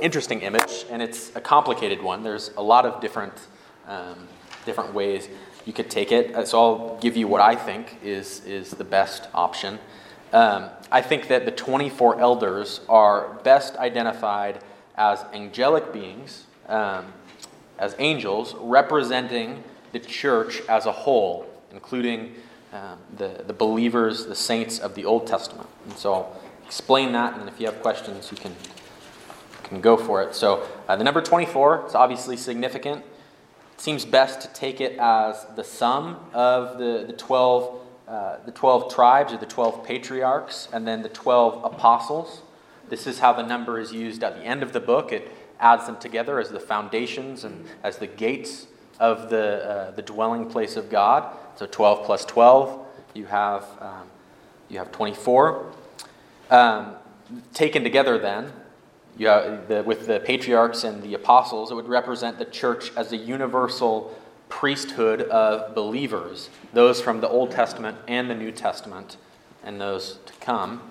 interesting 0.00 0.40
image, 0.40 0.86
and 0.90 1.00
it's 1.00 1.34
a 1.36 1.40
complicated 1.40 2.02
one. 2.02 2.24
There's 2.24 2.50
a 2.56 2.62
lot 2.62 2.84
of 2.84 3.00
different, 3.00 3.34
um, 3.86 4.28
different 4.64 4.94
ways 4.94 5.28
you 5.64 5.72
could 5.72 5.90
take 5.90 6.12
it. 6.12 6.34
Uh, 6.34 6.44
so, 6.44 6.58
I'll 6.58 6.98
give 7.00 7.16
you 7.16 7.28
what 7.28 7.40
I 7.40 7.54
think 7.54 7.98
is, 8.02 8.44
is 8.44 8.70
the 8.70 8.84
best 8.84 9.28
option. 9.34 9.78
Um, 10.32 10.70
I 10.90 11.02
think 11.02 11.28
that 11.28 11.44
the 11.44 11.50
24 11.50 12.20
elders 12.20 12.80
are 12.88 13.34
best 13.44 13.76
identified 13.76 14.60
as 14.96 15.24
angelic 15.32 15.92
beings, 15.92 16.44
um, 16.68 17.12
as 17.78 17.94
angels, 17.98 18.54
representing 18.58 19.62
the 19.92 19.98
church 19.98 20.62
as 20.68 20.86
a 20.86 20.92
whole, 20.92 21.46
including 21.70 22.34
um, 22.72 22.98
the, 23.16 23.44
the 23.46 23.52
believers, 23.52 24.26
the 24.26 24.34
saints 24.34 24.78
of 24.78 24.94
the 24.94 25.04
Old 25.04 25.26
Testament. 25.26 25.68
And 25.84 25.96
so 25.96 26.14
I'll 26.14 26.40
explain 26.64 27.12
that, 27.12 27.38
and 27.38 27.48
if 27.48 27.60
you 27.60 27.66
have 27.66 27.82
questions, 27.82 28.30
you 28.30 28.38
can, 28.38 28.54
can 29.62 29.80
go 29.80 29.96
for 29.96 30.22
it. 30.22 30.34
So 30.34 30.66
uh, 30.88 30.96
the 30.96 31.04
number 31.04 31.20
24 31.20 31.88
is 31.88 31.94
obviously 31.94 32.36
significant. 32.36 33.04
Seems 33.82 34.04
best 34.04 34.42
to 34.42 34.48
take 34.54 34.80
it 34.80 34.96
as 35.00 35.44
the 35.56 35.64
sum 35.64 36.16
of 36.32 36.78
the, 36.78 37.02
the 37.04 37.14
12 37.14 37.80
uh, 38.06 38.36
the 38.44 38.52
12 38.52 38.94
tribes 38.94 39.32
or 39.32 39.38
the 39.38 39.46
12 39.46 39.84
patriarchs, 39.84 40.68
and 40.72 40.86
then 40.86 41.02
the 41.02 41.08
12 41.08 41.64
apostles. 41.64 42.42
This 42.88 43.08
is 43.08 43.18
how 43.18 43.32
the 43.32 43.42
number 43.42 43.80
is 43.80 43.92
used 43.92 44.22
at 44.22 44.36
the 44.36 44.42
end 44.44 44.62
of 44.62 44.72
the 44.72 44.78
book. 44.78 45.10
It 45.10 45.32
adds 45.58 45.86
them 45.86 45.98
together 45.98 46.38
as 46.38 46.50
the 46.50 46.60
foundations 46.60 47.42
and 47.42 47.66
as 47.82 47.98
the 47.98 48.06
gates 48.06 48.68
of 49.00 49.30
the, 49.30 49.68
uh, 49.68 49.90
the 49.90 50.02
dwelling 50.02 50.48
place 50.48 50.76
of 50.76 50.88
God. 50.88 51.36
So 51.56 51.66
12 51.66 52.06
plus 52.06 52.24
12, 52.24 52.86
you 53.14 53.26
have, 53.26 53.66
um, 53.80 54.06
you 54.68 54.78
have 54.78 54.92
24. 54.92 55.72
Um, 56.50 56.94
taken 57.52 57.82
together, 57.82 58.16
then, 58.16 58.52
you 59.18 59.26
have 59.26 59.68
the, 59.68 59.82
with 59.82 60.06
the 60.06 60.20
patriarchs 60.20 60.84
and 60.84 61.02
the 61.02 61.14
apostles, 61.14 61.70
it 61.70 61.74
would 61.74 61.88
represent 61.88 62.38
the 62.38 62.44
church 62.44 62.92
as 62.96 63.12
a 63.12 63.16
universal 63.16 64.16
priesthood 64.48 65.22
of 65.22 65.74
believers, 65.74 66.50
those 66.72 67.00
from 67.00 67.20
the 67.20 67.28
Old 67.28 67.50
Testament 67.50 67.96
and 68.06 68.28
the 68.28 68.34
New 68.34 68.52
Testament, 68.52 69.16
and 69.64 69.80
those 69.80 70.18
to 70.26 70.32
come. 70.40 70.82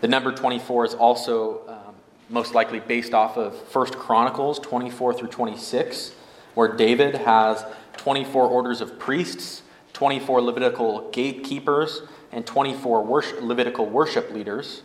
The 0.00 0.08
number 0.08 0.32
24 0.32 0.86
is 0.86 0.94
also 0.94 1.60
um, 1.68 1.94
most 2.30 2.54
likely 2.54 2.80
based 2.80 3.12
off 3.12 3.36
of 3.36 3.54
1 3.74 3.86
Chronicles 3.88 4.58
24 4.60 5.14
through 5.14 5.28
26, 5.28 6.12
where 6.54 6.68
David 6.74 7.16
has 7.16 7.64
24 7.98 8.46
orders 8.46 8.80
of 8.80 8.98
priests, 8.98 9.62
24 9.92 10.40
Levitical 10.40 11.10
gatekeepers, 11.10 12.02
and 12.32 12.46
24 12.46 13.04
worship, 13.04 13.42
Levitical 13.42 13.86
worship 13.86 14.30
leaders. 14.30 14.82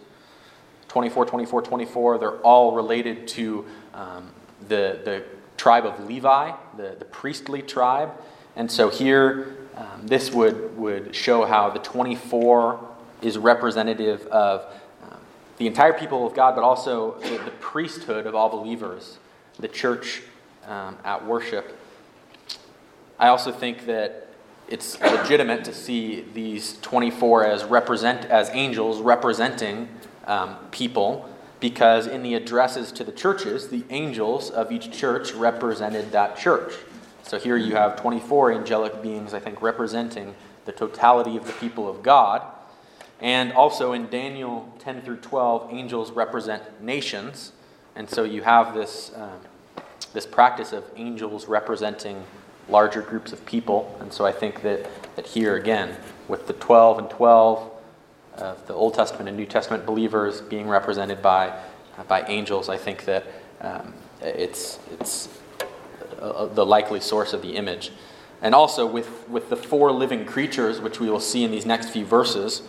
24, 0.96 1.26
24, 1.26 1.62
24, 1.62 2.18
they're 2.20 2.38
all 2.38 2.74
related 2.74 3.28
to 3.28 3.66
um, 3.94 4.32
the, 4.70 5.02
the 5.04 5.26
tribe 5.58 5.86
of 5.86 6.08
Levi, 6.08 6.54
the, 6.78 6.96
the 6.98 7.04
priestly 7.04 7.62
tribe. 7.62 8.14
And 8.56 8.72
so 8.72 8.88
here, 8.88 9.58
um, 9.76 10.08
this 10.08 10.32
would, 10.32 10.78
would 10.78 11.14
show 11.14 11.44
how 11.44 11.70
the 11.70 11.80
24 11.80 12.80
is 13.22 13.38
representative 13.38 14.26
of 14.28 14.74
um, 15.04 15.18
the 15.58 15.68
entire 15.68 15.92
people 15.92 16.26
of 16.26 16.34
God, 16.34 16.56
but 16.56 16.64
also 16.64 17.20
the, 17.20 17.44
the, 17.44 17.52
priesthood 17.60 18.26
of 18.26 18.34
all 18.34 18.48
believers, 18.48 19.18
the 19.60 19.68
church 19.68 20.22
um, 20.66 20.96
at 21.04 21.26
worship. 21.26 21.78
I 23.20 23.28
also 23.28 23.52
think 23.52 23.86
that 23.88 24.30
it's 24.70 24.98
legitimate 25.02 25.66
to 25.66 25.74
see 25.74 26.24
these 26.34 26.80
24 26.82 27.46
as 27.48 27.66
represent 27.66 28.24
as 28.28 28.50
angels 28.54 29.02
representing 29.02 29.90
um, 30.26 30.58
people 30.72 31.30
because 31.60 32.06
in 32.06 32.22
the 32.22 32.36
addresses 32.36 32.92
to 32.92 33.04
the 33.04 33.12
churches, 33.12 33.70
the 33.70 33.84
angels 33.90 34.50
of 34.50 34.72
each 34.72 34.92
church 34.92 35.34
represented 35.34 36.12
that 36.12 36.38
church. 36.38 36.74
So 37.24 37.40
here 37.40 37.58
you 37.58 37.76
have 37.76 37.96
24 37.96 38.54
angelic 38.54 39.02
beings, 39.02 39.34
I 39.34 39.40
think, 39.40 39.62
representing 39.62 40.36
the 40.66 40.72
totality 40.72 41.38
of 41.38 41.48
the 41.48 41.54
people 41.54 41.90
of 41.90 42.04
God. 42.04 42.44
And 43.20 43.54
also 43.54 43.94
in 43.94 44.10
Daniel 44.10 44.72
10 44.80 45.02
through 45.02 45.18
12, 45.18 45.74
angels 45.74 46.12
represent 46.12 46.84
nations. 46.84 47.54
And 47.96 48.10
so 48.10 48.24
you 48.24 48.44
have 48.44 48.76
this, 48.76 49.12
um, 49.16 49.40
this 50.14 50.26
practice 50.26 50.74
of 50.74 50.84
angels 50.98 51.48
representing 51.48 52.24
larger 52.68 53.02
groups 53.02 53.32
of 53.32 53.44
people. 53.46 53.98
And 54.02 54.12
so 54.12 54.26
I 54.26 54.32
think 54.32 54.62
that, 54.62 54.88
that 55.16 55.26
here 55.26 55.56
again, 55.56 55.96
with 56.28 56.48
the 56.48 56.54
12 56.54 57.00
and 57.00 57.10
12, 57.10 57.72
of 58.38 58.66
the 58.68 58.74
Old 58.74 58.94
Testament 58.94 59.28
and 59.28 59.38
New 59.38 59.46
Testament 59.46 59.86
believers 59.86 60.42
being 60.42 60.68
represented 60.68 61.22
by, 61.22 61.50
uh, 61.98 62.04
by 62.08 62.24
angels, 62.24 62.70
I 62.70 62.78
think 62.78 63.06
that 63.06 63.26
um, 63.62 63.94
it's, 64.22 64.80
it's 64.92 65.30
uh, 66.20 66.46
the 66.46 66.66
likely 66.66 67.00
source 67.00 67.34
of 67.34 67.42
the 67.42 67.56
image. 67.56 67.92
and 68.42 68.54
also 68.54 68.86
with, 68.86 69.28
with 69.30 69.50
the 69.50 69.56
four 69.56 69.92
living 69.92 70.26
creatures, 70.26 70.80
which 70.80 71.00
we 71.00 71.10
will 71.10 71.20
see 71.20 71.44
in 71.44 71.52
these 71.52 71.66
next 71.66 71.90
few 71.90 72.06
verses, 72.06 72.62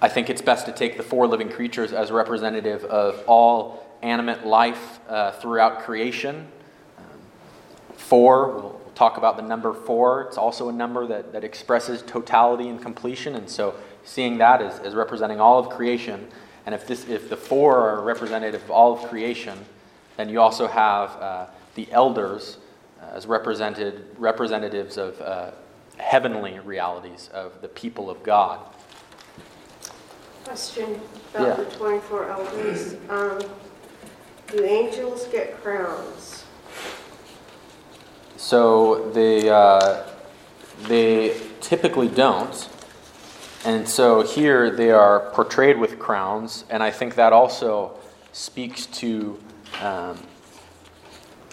I 0.00 0.08
think 0.08 0.28
it's 0.28 0.42
best 0.42 0.66
to 0.66 0.72
take 0.72 0.96
the 0.96 1.02
four 1.02 1.26
living 1.26 1.48
creatures 1.48 1.92
as 1.92 2.10
representative 2.10 2.84
of 2.84 3.24
all 3.26 3.84
animate 4.02 4.44
life 4.44 5.00
uh, 5.08 5.32
throughout 5.32 5.80
creation. 5.80 6.46
Um, 6.98 7.04
four, 7.96 8.73
talk 8.94 9.16
about 9.16 9.36
the 9.36 9.42
number 9.42 9.72
four. 9.72 10.22
It's 10.22 10.38
also 10.38 10.68
a 10.68 10.72
number 10.72 11.06
that, 11.06 11.32
that 11.32 11.44
expresses 11.44 12.02
totality 12.02 12.68
and 12.68 12.80
completion, 12.80 13.34
and 13.34 13.48
so 13.48 13.74
seeing 14.04 14.38
that 14.38 14.62
as, 14.62 14.78
as 14.80 14.94
representing 14.94 15.40
all 15.40 15.58
of 15.58 15.70
creation. 15.70 16.28
And 16.66 16.74
if, 16.74 16.86
this, 16.86 17.08
if 17.08 17.28
the 17.28 17.36
four 17.36 17.76
are 17.76 18.02
representative 18.02 18.62
of 18.64 18.70
all 18.70 18.94
of 18.94 19.08
creation, 19.10 19.58
then 20.16 20.28
you 20.28 20.40
also 20.40 20.66
have 20.66 21.10
uh, 21.16 21.46
the 21.74 21.90
elders 21.92 22.58
uh, 23.02 23.06
as 23.14 23.26
represented, 23.26 24.06
representatives 24.18 24.96
of 24.96 25.20
uh, 25.20 25.50
heavenly 25.98 26.58
realities 26.60 27.28
of 27.32 27.60
the 27.60 27.68
people 27.68 28.08
of 28.08 28.22
God. 28.22 28.60
Question 30.44 31.00
Yeah. 31.34 31.40
about 31.46 31.70
the 31.70 31.76
24 31.76 32.30
elders. 32.30 32.94
Um, 33.08 33.40
Do 34.48 34.62
angels 34.64 35.26
get 35.28 35.60
crowns? 35.62 36.43
So 38.36 39.10
they, 39.10 39.48
uh, 39.48 40.02
they 40.86 41.36
typically 41.60 42.08
don't. 42.08 42.68
And 43.64 43.88
so 43.88 44.20
here 44.22 44.70
they 44.70 44.90
are 44.90 45.30
portrayed 45.30 45.78
with 45.78 45.98
crowns, 45.98 46.64
and 46.68 46.82
I 46.82 46.90
think 46.90 47.14
that 47.14 47.32
also 47.32 47.96
speaks 48.32 48.84
to 48.86 49.38
um, 49.80 50.18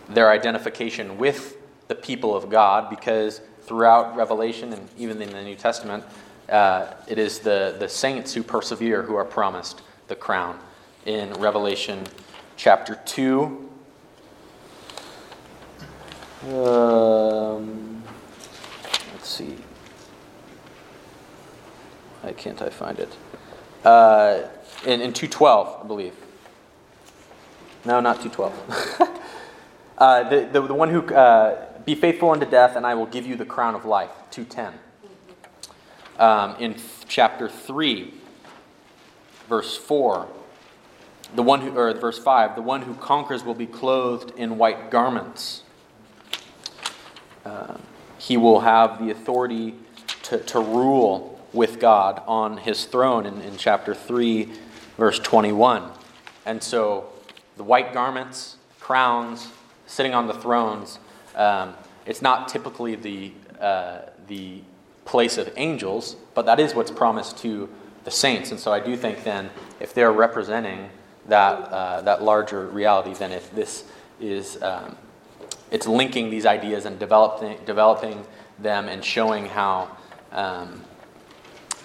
their 0.09 0.29
identification 0.29 1.17
with 1.17 1.55
the 1.87 1.95
people 1.95 2.35
of 2.35 2.49
God, 2.49 2.89
because 2.89 3.39
throughout 3.61 4.15
Revelation 4.17 4.73
and 4.73 4.89
even 4.97 5.21
in 5.21 5.29
the 5.31 5.41
New 5.41 5.55
Testament, 5.55 6.03
uh, 6.49 6.87
it 7.07 7.17
is 7.17 7.39
the, 7.39 7.77
the 7.79 7.87
saints 7.87 8.33
who 8.33 8.43
persevere 8.43 9.03
who 9.03 9.15
are 9.15 9.23
promised 9.23 9.81
the 10.09 10.15
crown. 10.15 10.59
In 11.05 11.33
Revelation 11.35 12.03
chapter 12.57 12.99
2, 13.05 13.70
um, 16.49 18.03
let's 19.13 19.29
see. 19.29 19.57
Why 22.21 22.33
can't 22.33 22.61
I 22.61 22.69
find 22.69 22.99
it? 22.99 23.15
Uh, 23.83 24.47
in, 24.85 25.01
in 25.01 25.13
212, 25.13 25.83
I 25.83 25.87
believe. 25.87 26.13
No, 27.85 27.99
not 27.99 28.21
212. 28.21 29.19
uh, 29.97 30.29
the, 30.29 30.49
the, 30.51 30.67
the 30.67 30.73
one 30.73 30.89
who, 30.89 31.01
uh, 31.13 31.65
be 31.85 31.95
faithful 31.95 32.29
unto 32.29 32.45
death, 32.45 32.75
and 32.75 32.85
I 32.85 32.93
will 32.93 33.07
give 33.07 33.25
you 33.25 33.35
the 33.35 33.45
crown 33.45 33.73
of 33.73 33.85
life. 33.85 34.11
210. 34.31 34.73
Um, 36.19 36.55
in 36.59 36.75
chapter 37.07 37.49
3, 37.49 38.13
verse 39.49 39.75
4, 39.77 40.27
the 41.35 41.43
one 41.43 41.61
who, 41.61 41.75
or 41.75 41.93
verse 41.93 42.19
5, 42.19 42.55
the 42.55 42.61
one 42.61 42.83
who 42.83 42.93
conquers 42.95 43.43
will 43.43 43.55
be 43.55 43.65
clothed 43.65 44.31
in 44.37 44.57
white 44.57 44.91
garments. 44.91 45.63
Uh, 47.45 47.77
he 48.17 48.37
will 48.37 48.61
have 48.61 49.03
the 49.03 49.11
authority 49.11 49.73
to, 50.23 50.37
to 50.39 50.59
rule 50.59 51.39
with 51.53 51.79
God 51.79 52.21
on 52.27 52.57
his 52.57 52.85
throne 52.85 53.25
in, 53.25 53.41
in 53.41 53.57
chapter 53.57 53.93
3, 53.93 54.49
verse 54.97 55.19
21. 55.19 55.89
And 56.45 56.61
so 56.61 57.09
the 57.57 57.63
white 57.63 57.93
garments, 57.93 58.57
crowns, 58.79 59.49
sitting 59.85 60.13
on 60.13 60.27
the 60.27 60.33
thrones, 60.33 60.99
um, 61.35 61.73
it's 62.05 62.21
not 62.21 62.47
typically 62.47 62.95
the, 62.95 63.33
uh, 63.59 63.99
the 64.27 64.61
place 65.05 65.37
of 65.37 65.51
angels, 65.57 66.15
but 66.33 66.45
that 66.45 66.59
is 66.59 66.73
what's 66.73 66.91
promised 66.91 67.37
to 67.39 67.69
the 68.03 68.11
saints. 68.11 68.51
And 68.51 68.59
so 68.59 68.71
I 68.71 68.79
do 68.79 68.95
think 68.95 69.23
then, 69.23 69.49
if 69.79 69.93
they're 69.93 70.11
representing 70.11 70.89
that, 71.27 71.55
uh, 71.71 72.01
that 72.01 72.23
larger 72.23 72.67
reality, 72.67 73.13
then 73.13 73.31
if 73.31 73.53
this 73.53 73.83
is, 74.19 74.61
um, 74.63 74.95
it's 75.71 75.87
linking 75.87 76.29
these 76.29 76.45
ideas 76.45 76.85
and 76.85 76.99
developing, 76.99 77.57
developing 77.65 78.25
them 78.59 78.87
and 78.87 79.03
showing 79.03 79.45
how 79.45 79.95
um, 80.31 80.83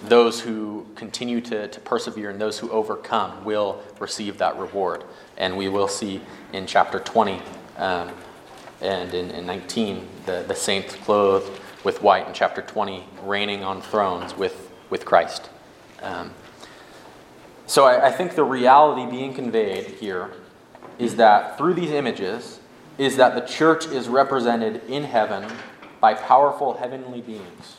those 0.05 0.41
who 0.41 0.87
continue 0.95 1.41
to, 1.41 1.69
to 1.69 1.81
persevere 1.81 2.31
and 2.31 2.41
those 2.41 2.59
who 2.59 2.71
overcome 2.71 3.45
will 3.45 3.81
receive 3.99 4.39
that 4.39 4.59
reward. 4.59 5.05
And 5.37 5.57
we 5.57 5.69
will 5.69 5.89
see 5.89 6.21
in 6.53 6.67
chapter 6.67 6.99
20 6.99 7.41
um, 7.79 8.11
and 8.81 9.15
in, 9.15 9.31
in 9.31 9.47
19 9.47 10.07
the, 10.27 10.45
the 10.47 10.55
saints 10.55 10.95
clothed 10.97 11.61
with 11.85 12.03
white, 12.03 12.27
in 12.27 12.35
chapter 12.35 12.63
20 12.63 13.05
reigning 13.23 13.63
on 13.63 13.81
thrones 13.81 14.37
with, 14.37 14.71
with 14.91 15.05
Christ. 15.05 15.49
Um, 16.03 16.33
so 17.67 17.85
I, 17.85 18.09
I 18.09 18.13
think 18.13 18.35
the 18.35 18.45
reality 18.45 19.09
being 19.11 19.33
conveyed 19.33 19.87
here 19.87 20.33
is 20.99 21.17
that 21.17 21.57
through 21.57 21.75
these 21.75 21.91
images, 21.91 22.56
is 22.99 23.17
that 23.17 23.35
the 23.35 23.41
church 23.41 23.87
is 23.87 24.09
represented 24.09 24.83
in 24.89 25.05
heaven 25.05 25.51
by 26.01 26.15
powerful 26.15 26.75
heavenly 26.75 27.21
beings. 27.21 27.79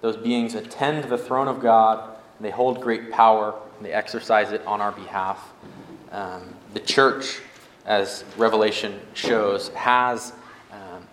Those 0.00 0.16
beings 0.16 0.54
attend 0.54 1.04
the 1.04 1.18
throne 1.18 1.48
of 1.48 1.60
God, 1.60 2.16
they 2.40 2.50
hold 2.50 2.80
great 2.80 3.10
power, 3.10 3.54
they 3.80 3.92
exercise 3.92 4.52
it 4.52 4.64
on 4.66 4.80
our 4.80 4.92
behalf. 4.92 5.52
Um, 6.12 6.54
the 6.72 6.80
church, 6.80 7.40
as 7.84 8.24
Revelation 8.36 9.00
shows, 9.14 9.70
has, 9.70 10.32
um, 10.70 11.06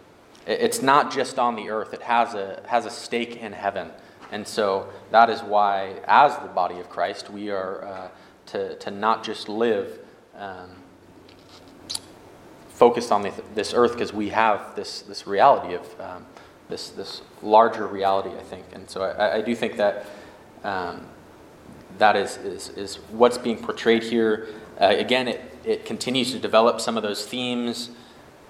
it's 0.46 0.82
not 0.82 1.12
just 1.12 1.40
on 1.40 1.56
the 1.56 1.70
earth, 1.70 1.94
it 1.94 2.04
has 2.04 2.36
a, 2.36 2.62
has 2.68 2.86
a 2.86 2.92
stake 2.92 3.38
in 3.38 3.54
heaven. 3.54 3.90
And 4.32 4.48
so 4.48 4.90
that 5.12 5.30
is 5.30 5.42
why, 5.42 5.96
as 6.08 6.38
the 6.38 6.48
body 6.48 6.80
of 6.80 6.90
Christ, 6.90 7.30
we 7.30 7.50
are 7.50 7.86
uh, 7.86 8.08
to, 8.48 8.76
to 8.78 8.92
not 8.92 9.24
just 9.24 9.50
live 9.50 10.00
um, 10.38 10.70
focused 12.76 13.12
on 13.12 13.32
this 13.56 13.74
earth 13.74 13.94
because 13.94 14.14
we 14.14 14.30
have 14.30 14.76
this, 14.76 15.02
this 15.02 15.26
reality 15.26 15.76
of 15.76 16.02
um, 16.02 16.26
this, 16.70 16.90
this 16.90 17.22
larger 17.42 17.88
reality, 17.88 18.30
I 18.38 18.44
think. 18.44 18.66
And 18.74 18.90
so 18.90 19.02
I, 19.02 19.38
I 19.38 19.42
do 19.42 19.56
think 19.56 19.78
that 19.78 20.06
um, 20.64 21.06
that 21.98 22.16
is, 22.18 22.38
is, 22.38 22.70
is 22.70 22.96
what's 23.12 23.38
being 23.38 23.58
portrayed 23.58 24.04
here. 24.04 24.50
Uh, 24.80 24.88
again, 24.88 25.30
it, 25.30 25.42
it 25.64 25.86
continues 25.86 26.32
to 26.34 26.40
develop 26.40 26.82
some 26.82 26.98
of 26.98 27.04
those 27.04 27.26
themes, 27.26 27.92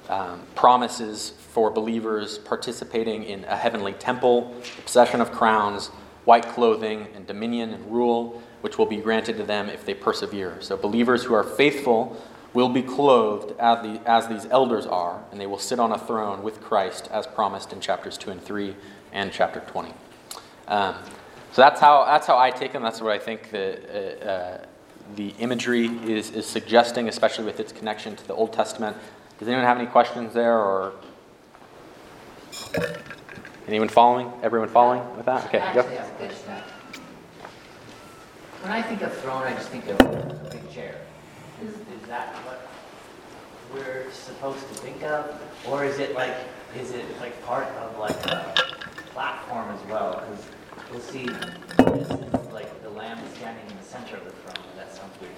um, 0.09 0.41
promises 0.55 1.33
for 1.51 1.69
believers 1.69 2.39
participating 2.39 3.23
in 3.23 3.43
a 3.45 3.55
heavenly 3.55 3.93
temple, 3.93 4.55
possession 4.85 5.21
of 5.21 5.31
crowns, 5.31 5.87
white 6.25 6.47
clothing, 6.47 7.07
and 7.13 7.27
dominion 7.27 7.73
and 7.73 7.91
rule, 7.91 8.41
which 8.61 8.79
will 8.79 8.87
be 8.87 8.97
granted 8.97 9.37
to 9.37 9.43
them 9.43 9.69
if 9.69 9.85
they 9.85 9.93
persevere. 9.93 10.57
So 10.61 10.75
believers 10.75 11.23
who 11.23 11.35
are 11.35 11.43
faithful 11.43 12.19
will 12.55 12.69
be 12.69 12.81
clothed 12.81 13.53
as, 13.59 13.81
the, 13.83 14.01
as 14.09 14.27
these 14.27 14.45
elders 14.49 14.85
are, 14.85 15.21
and 15.29 15.39
they 15.39 15.45
will 15.45 15.59
sit 15.59 15.77
on 15.77 15.91
a 15.91 15.99
throne 15.99 16.41
with 16.41 16.61
Christ 16.61 17.09
as 17.11 17.27
promised 17.27 17.73
in 17.73 17.81
chapters 17.81 18.17
2 18.17 18.31
and 18.31 18.41
3 18.41 18.75
and 19.11 19.31
chapter 19.31 19.59
20. 19.59 19.93
Um, 20.69 20.95
so 21.51 21.61
that's 21.61 21.81
how, 21.81 22.05
that's 22.05 22.25
how 22.25 22.37
I 22.37 22.51
take 22.51 22.71
them. 22.71 22.81
That's 22.81 23.01
what 23.01 23.11
I 23.11 23.19
think 23.19 23.51
the, 23.51 24.23
uh, 24.23 24.29
uh, 24.29 24.65
the 25.15 25.33
imagery 25.39 25.87
is, 25.87 26.31
is 26.31 26.45
suggesting, 26.45 27.09
especially 27.09 27.43
with 27.43 27.59
its 27.59 27.73
connection 27.73 28.15
to 28.15 28.27
the 28.27 28.33
Old 28.33 28.53
Testament. 28.53 28.95
Does 29.37 29.49
anyone 29.49 29.65
have 29.65 29.77
any 29.77 29.87
questions 29.87 30.33
there, 30.33 30.57
or 30.57 30.93
anyone 33.67 33.89
following? 33.89 34.31
Everyone 34.41 34.69
following 34.69 35.01
with 35.17 35.25
that? 35.25 35.45
Okay, 35.45 35.59
a. 35.59 36.63
When 38.61 38.71
I 38.71 38.81
think 38.81 39.01
of 39.01 39.13
throne, 39.17 39.43
I 39.43 39.53
just 39.53 39.69
think 39.69 39.87
of 39.87 39.99
a 39.99 40.49
big 40.51 40.71
chair. 40.71 41.04
Is, 42.05 42.09
is 42.09 42.11
that 42.11 42.35
what 42.45 42.67
we're 43.73 44.11
supposed 44.11 44.59
to 44.59 44.73
think 44.75 45.01
of? 45.03 45.41
Or 45.67 45.83
is 45.83 45.97
it 45.97 46.13
like, 46.13 46.35
is 46.77 46.91
it 46.91 47.03
like 47.19 47.43
part 47.45 47.67
of 47.67 47.97
like 47.97 48.15
a 48.27 48.53
platform 49.13 49.69
as 49.71 49.89
well? 49.89 50.23
Because 50.27 50.45
we'll 50.91 50.99
see, 50.99 51.25
for 51.25 51.95
instance, 51.95 52.53
like 52.53 52.83
the 52.83 52.89
lamb 52.91 53.17
standing 53.35 53.65
in 53.71 53.77
the 53.77 53.83
center 53.83 54.17
of 54.17 54.23
the 54.23 54.31
throne, 54.31 54.65
that 54.75 54.93
sounds 54.93 55.19
weird. 55.19 55.33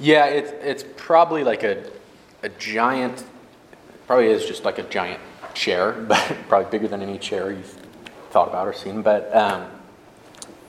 Yeah, 0.00 0.24
it's, 0.26 0.52
it's 0.62 0.84
probably 0.96 1.44
like 1.44 1.62
a, 1.62 1.90
a 2.42 2.48
giant, 2.48 3.24
probably 4.06 4.28
is 4.28 4.46
just 4.46 4.64
like 4.64 4.78
a 4.78 4.84
giant 4.84 5.20
chair, 5.52 5.92
but 6.08 6.18
probably 6.48 6.70
bigger 6.70 6.88
than 6.88 7.02
any 7.02 7.18
chair 7.18 7.50
you've 7.50 7.78
thought 8.30 8.48
about 8.48 8.66
or 8.66 8.72
seen. 8.72 9.02
But 9.02 9.34
um, 9.36 9.66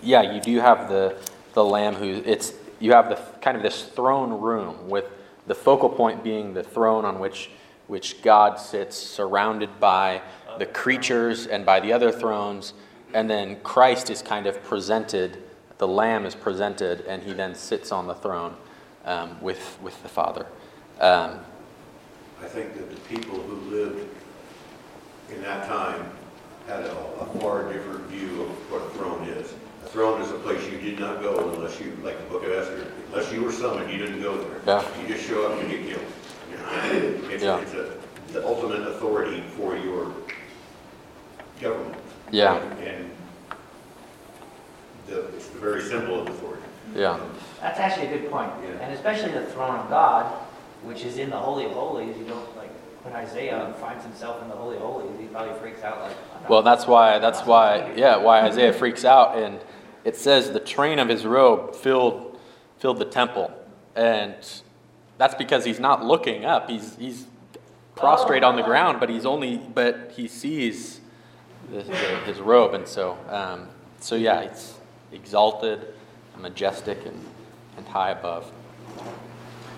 yeah, 0.01 0.33
you 0.33 0.41
do 0.41 0.59
have 0.59 0.89
the, 0.89 1.15
the 1.53 1.63
lamb 1.63 1.95
who, 1.95 2.21
it's, 2.25 2.51
you 2.79 2.91
have 2.91 3.07
the 3.07 3.19
kind 3.41 3.55
of 3.55 3.63
this 3.63 3.83
throne 3.83 4.41
room 4.41 4.89
with 4.89 5.05
the 5.47 5.55
focal 5.55 5.89
point 5.89 6.23
being 6.23 6.53
the 6.53 6.63
throne 6.63 7.05
on 7.05 7.19
which, 7.19 7.49
which 7.87 8.21
God 8.21 8.59
sits 8.59 8.95
surrounded 8.95 9.79
by 9.79 10.21
the 10.59 10.65
creatures 10.65 11.47
and 11.47 11.65
by 11.65 11.79
the 11.79 11.93
other 11.93 12.11
thrones. 12.11 12.73
And 13.13 13.29
then 13.29 13.59
Christ 13.61 14.09
is 14.09 14.21
kind 14.21 14.45
of 14.45 14.61
presented, 14.63 15.41
the 15.77 15.87
lamb 15.87 16.25
is 16.25 16.35
presented, 16.35 17.01
and 17.01 17.23
he 17.23 17.33
then 17.33 17.55
sits 17.55 17.91
on 17.91 18.07
the 18.07 18.15
throne 18.15 18.55
um, 19.05 19.41
with, 19.41 19.79
with 19.81 20.01
the 20.03 20.09
Father. 20.09 20.45
Um, 20.99 21.39
I 22.41 22.45
think 22.45 22.75
that 22.75 22.89
the 22.89 23.15
people 23.15 23.39
who 23.41 23.55
lived 23.73 24.07
in 25.29 25.41
that 25.41 25.67
time 25.67 26.11
had 26.67 26.81
a, 26.81 26.91
a 26.91 27.25
far 27.39 27.71
different 27.71 28.05
view 28.07 28.43
of 28.43 28.49
what 28.71 28.81
a 28.81 28.89
throne 28.97 29.27
is. 29.29 29.53
A 29.85 29.89
throne 29.89 30.21
is 30.21 30.29
a 30.31 30.39
place 30.39 30.63
you 30.69 30.77
did 30.77 30.99
not 30.99 31.21
go 31.21 31.51
unless 31.53 31.79
you, 31.79 31.97
like 32.03 32.17
the 32.17 32.29
book 32.29 32.43
of 32.43 32.51
Esther, 32.51 32.91
unless 33.17 33.33
you 33.33 33.41
were 33.43 33.51
summoned, 33.51 33.91
you 33.91 33.97
didn't 33.97 34.21
go 34.21 34.37
there. 34.37 34.61
Yeah. 34.65 35.01
You 35.01 35.07
just 35.07 35.27
show 35.27 35.51
up 35.51 35.59
and 35.59 35.69
get 35.69 35.81
killed. 35.87 36.05
You 36.51 36.57
know, 36.57 37.29
It's, 37.31 37.43
Yeah. 37.43 37.59
it's 37.59 37.73
a, 37.73 37.93
the 38.33 38.45
ultimate 38.45 38.81
authority 38.87 39.43
for 39.57 39.75
your 39.75 40.11
government. 41.59 41.95
Yeah. 42.31 42.57
And 42.57 43.09
the, 45.07 45.21
it's 45.35 45.47
the 45.47 45.59
very 45.59 45.81
symbol 45.81 46.21
of 46.21 46.27
authority. 46.29 46.63
Yeah. 46.95 47.19
That's 47.61 47.79
actually 47.79 48.07
a 48.07 48.17
good 48.19 48.29
point. 48.31 48.51
Yeah. 48.63 48.79
And 48.81 48.93
especially 48.93 49.31
the 49.31 49.45
throne 49.47 49.75
of 49.79 49.89
God, 49.89 50.25
which 50.83 51.03
is 51.03 51.17
in 51.17 51.29
the 51.29 51.37
Holy 51.37 51.65
of 51.65 51.71
Holies, 51.71 52.15
you 52.17 52.25
don't, 52.25 52.55
like, 52.57 52.69
when 53.03 53.15
Isaiah 53.15 53.73
finds 53.79 54.03
himself 54.03 54.41
in 54.43 54.49
the 54.49 54.55
Holy 54.55 54.75
of 54.75 54.83
Holies, 54.83 55.09
he 55.19 55.25
probably 55.27 55.57
freaks 55.59 55.81
out 55.81 56.01
like. 56.01 56.11
I'm 56.35 56.41
not- 56.43 56.49
Well, 56.49 56.61
that's 56.61 56.85
why, 56.85 57.17
that's 57.19 57.41
why, 57.45 57.93
yeah, 57.95 58.17
why 58.17 58.41
Isaiah 58.41 58.73
freaks 58.73 59.05
out. 59.05 59.37
And 59.37 59.59
it 60.03 60.15
says 60.15 60.51
the 60.51 60.59
train 60.59 60.99
of 60.99 61.07
his 61.09 61.25
robe 61.25 61.73
filled, 61.75 62.26
filled 62.79 62.99
the 62.99 63.05
temple. 63.05 63.51
And 63.95 64.35
that's 65.17 65.35
because 65.35 65.65
he's 65.65 65.79
not 65.79 66.05
looking 66.05 66.45
up. 66.45 66.69
He's, 66.69 66.95
he's 66.97 67.25
prostrate 67.95 68.43
on 68.43 68.55
the 68.55 68.63
ground, 68.63 68.99
but 68.99 69.09
he's 69.09 69.25
only, 69.25 69.57
but 69.57 70.11
he 70.15 70.27
sees 70.27 71.01
the, 71.71 71.81
the, 71.81 71.93
his 72.25 72.39
robe. 72.39 72.73
And 72.73 72.87
so, 72.87 73.17
um, 73.29 73.67
so 73.99 74.15
yeah, 74.15 74.41
it's 74.41 74.75
exalted, 75.11 75.93
majestic, 76.39 77.05
and, 77.05 77.25
and 77.77 77.87
high 77.87 78.11
above. 78.11 78.51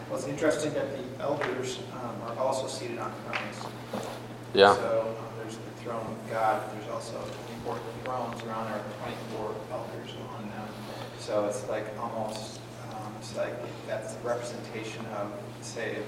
Well, 0.09 0.17
it's 0.17 0.27
interesting 0.27 0.73
that 0.73 0.87
the 0.91 1.23
elders 1.23 1.79
um, 1.93 2.15
are 2.27 2.43
also 2.43 2.67
seated 2.67 2.97
on 2.97 3.13
thrones. 3.23 4.03
Yeah. 4.53 4.75
So 4.75 5.15
um, 5.19 5.25
there's 5.37 5.55
the 5.55 5.83
throne 5.83 6.05
of 6.05 6.31
God, 6.31 6.63
but 6.65 6.73
there's 6.73 6.91
also 6.91 7.21
24 7.63 7.79
thrones 8.03 8.43
around 8.43 8.71
there, 8.71 8.83
24 9.03 9.55
elders 9.71 10.15
on 10.35 10.49
them. 10.49 10.67
So 11.19 11.45
it's 11.45 11.67
like 11.69 11.85
almost, 11.99 12.59
it's 13.19 13.35
like 13.35 13.53
that's 13.85 14.13
the 14.13 14.27
representation 14.27 15.05
of, 15.17 15.31
say, 15.61 15.97
if 15.97 16.05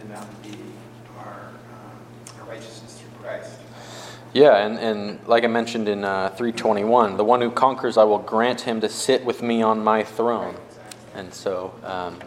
the 0.00 0.06
mountain 0.06 0.34
be 0.42 0.56
our, 1.18 1.48
um, 1.48 2.40
our 2.40 2.48
righteousness 2.48 2.98
through 2.98 3.22
Christ. 3.22 3.58
Yeah, 4.32 4.66
and, 4.66 4.78
and 4.78 5.28
like 5.28 5.44
I 5.44 5.48
mentioned 5.48 5.88
in 5.88 6.02
uh, 6.02 6.30
321, 6.30 7.16
the 7.16 7.24
one 7.24 7.40
who 7.40 7.50
conquers, 7.50 7.96
I 7.96 8.04
will 8.04 8.18
grant 8.18 8.62
him 8.62 8.80
to 8.80 8.88
sit 8.88 9.24
with 9.24 9.42
me 9.42 9.62
on 9.62 9.84
my 9.84 10.02
throne. 10.02 10.56
And 11.14 11.32
so 11.32 11.72
um, 11.84 12.18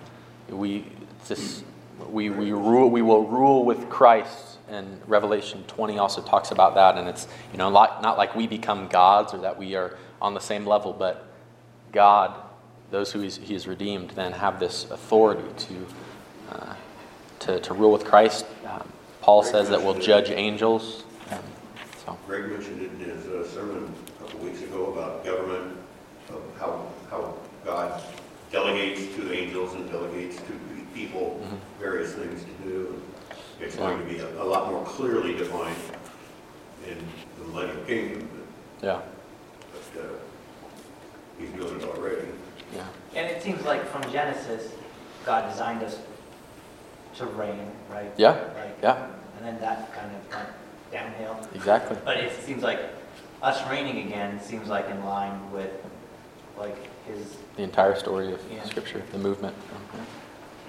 we 0.50 0.86
this 1.28 1.64
we 2.10 2.30
we 2.30 2.54
rule 2.54 2.90
we 2.90 3.02
will 3.02 3.26
rule 3.26 3.66
with 3.66 3.90
Christ. 3.90 4.58
And 4.70 5.02
Revelation 5.08 5.64
20 5.68 5.98
also 5.98 6.22
talks 6.22 6.52
about 6.52 6.76
that. 6.76 6.98
And 6.98 7.10
it's 7.10 7.28
you 7.52 7.58
know 7.58 7.70
not, 7.70 8.02
not 8.02 8.18
like 8.18 8.36
we 8.36 8.48
become 8.48 8.88
gods 8.88 9.34
or 9.34 9.40
that 9.40 9.58
we 9.58 9.76
are 9.76 9.98
on 10.22 10.34
the 10.34 10.40
same 10.40 10.66
level, 10.66 10.94
but 10.94 11.26
God, 11.92 12.34
those 12.92 13.12
who 13.12 13.20
he's, 13.22 13.38
he 13.38 13.54
has 13.54 13.68
redeemed, 13.68 14.12
then 14.12 14.32
have 14.32 14.60
this 14.60 14.90
authority 14.92 15.44
to 15.58 15.88
uh, 16.52 16.74
to, 17.40 17.60
to 17.60 17.74
rule 17.74 17.92
with 17.92 18.06
Christ. 18.06 18.46
Um, 18.66 18.88
Paul 19.22 19.44
says 19.44 19.70
that 19.70 19.82
we'll 19.84 20.00
judge 20.00 20.30
angels. 20.30 21.04
Um, 21.30 21.40
so. 22.06 22.18
Greg 22.26 22.50
mentioned 22.50 22.82
it 22.82 22.92
in 22.94 23.00
his 23.00 23.26
uh, 23.28 23.46
sermon 23.48 23.94
a 24.20 24.24
couple 24.24 24.40
weeks 24.40 24.62
ago 24.62 24.94
about 24.94 25.26
government, 25.26 25.78
of 26.30 26.42
how, 26.58 26.88
how 27.12 27.36
God 27.66 28.02
delegates 28.52 29.14
to 29.16 29.34
angels 29.34 29.74
and 29.76 29.90
delegates 29.92 30.38
to 30.38 30.54
people 30.94 31.40
Mhm. 31.44 31.80
various 31.80 32.14
things 32.14 32.44
to 32.44 32.70
do. 32.70 33.02
It's 33.60 33.76
going 33.76 34.00
to 34.00 34.06
be 34.06 34.20
a, 34.20 34.42
a 34.42 34.46
lot 34.46 34.72
more 34.72 34.84
clearly 34.86 35.36
defined 35.36 35.76
in 36.88 36.98
the 37.40 37.52
millennial 37.52 37.84
kingdom, 37.86 38.30
Yeah, 38.82 39.02
but, 39.74 40.02
uh, 40.02 40.06
he's 41.40 41.50
doing 41.52 41.82
it 41.82 41.84
already. 41.88 42.28
Yeah, 42.74 42.86
And 43.16 43.28
it 43.28 43.42
seems 43.42 43.64
like 43.64 43.86
from 43.88 44.04
Genesis, 44.12 44.72
God 45.26 45.50
designed 45.52 45.84
us 45.84 46.00
to 47.18 47.26
reign, 47.26 47.72
right? 47.92 48.12
Yeah, 48.18 48.32
Like, 48.56 48.78
yeah. 48.84 49.08
And 49.38 49.46
then 49.46 49.60
that 49.62 49.94
kind 49.94 50.10
of 50.16 50.36
went 50.36 50.50
downhill. 50.92 51.40
exactly. 51.54 51.98
But 52.06 52.18
it 52.18 52.32
seems 52.44 52.64
like 52.64 52.80
us 53.42 53.68
reigning 53.70 54.08
again 54.08 54.40
seems 54.42 54.68
like 54.68 54.90
in 54.90 55.04
line 55.06 55.52
with 55.52 55.72
like 56.58 56.76
his, 57.06 57.38
The 57.56 57.64
entire 57.64 57.96
story 57.96 58.34
of 58.34 58.42
Yeah. 58.52 58.64
Scripture, 58.64 59.04
the 59.12 59.18
movement. 59.20 59.56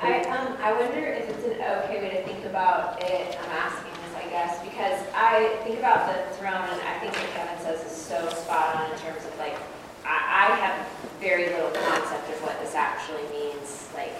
I, 0.00 0.20
um, 0.24 0.56
I 0.62 0.72
wonder 0.72 0.98
if 1.06 1.28
it's 1.28 1.44
an 1.44 1.52
okay 1.54 2.00
way 2.00 2.10
to 2.10 2.22
think 2.24 2.44
about 2.44 3.02
it, 3.02 3.36
I'm 3.42 3.50
asking 3.50 3.90
this, 4.04 4.14
I 4.24 4.28
guess, 4.30 4.62
because 4.62 5.00
I 5.14 5.56
think 5.64 5.78
about 5.80 6.06
the 6.06 6.34
throne, 6.36 6.52
and 6.54 6.80
I 6.82 6.98
think 7.00 7.12
what 7.14 7.26
Kevin 7.34 7.58
says 7.64 7.84
is 7.84 7.96
so 7.96 8.28
spot 8.28 8.76
on 8.76 8.92
in 8.92 8.98
terms 8.98 9.24
of 9.24 9.36
like, 9.38 9.56
I, 10.04 10.50
I 10.50 10.56
have 10.56 10.86
very 11.20 11.46
little 11.46 11.70
concept 11.70 12.28
of 12.30 12.42
what 12.42 12.60
this 12.60 12.74
actually 12.74 13.24
means, 13.32 13.88
like, 13.94 14.14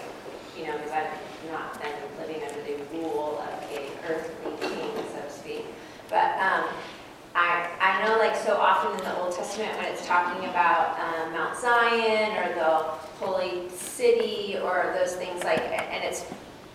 you 0.57 0.65
know, 0.65 0.73
because 0.77 0.91
I've 0.91 1.51
not 1.51 1.81
been 1.81 1.93
living 2.19 2.43
under 2.47 2.61
the 2.61 2.77
rule 2.93 3.41
of 3.41 3.63
a 3.71 3.89
earthly 4.07 4.67
king, 4.67 4.91
so 5.13 5.21
to 5.21 5.31
speak. 5.31 5.65
But, 6.09 6.37
um, 6.39 6.65
I, 7.35 7.69
I 7.79 8.05
know 8.05 8.17
like 8.17 8.35
so 8.35 8.57
often 8.57 8.97
in 8.97 9.05
the 9.05 9.17
Old 9.21 9.33
Testament 9.33 9.71
when 9.77 9.85
it's 9.85 10.05
talking 10.05 10.49
about 10.49 10.99
um, 10.99 11.33
Mount 11.33 11.57
Zion 11.57 12.31
or 12.37 12.55
the 12.55 12.65
holy 13.23 13.69
city 13.69 14.57
or 14.61 14.93
those 14.97 15.15
things 15.15 15.43
like, 15.43 15.61
and 15.61 16.03
it's, 16.03 16.25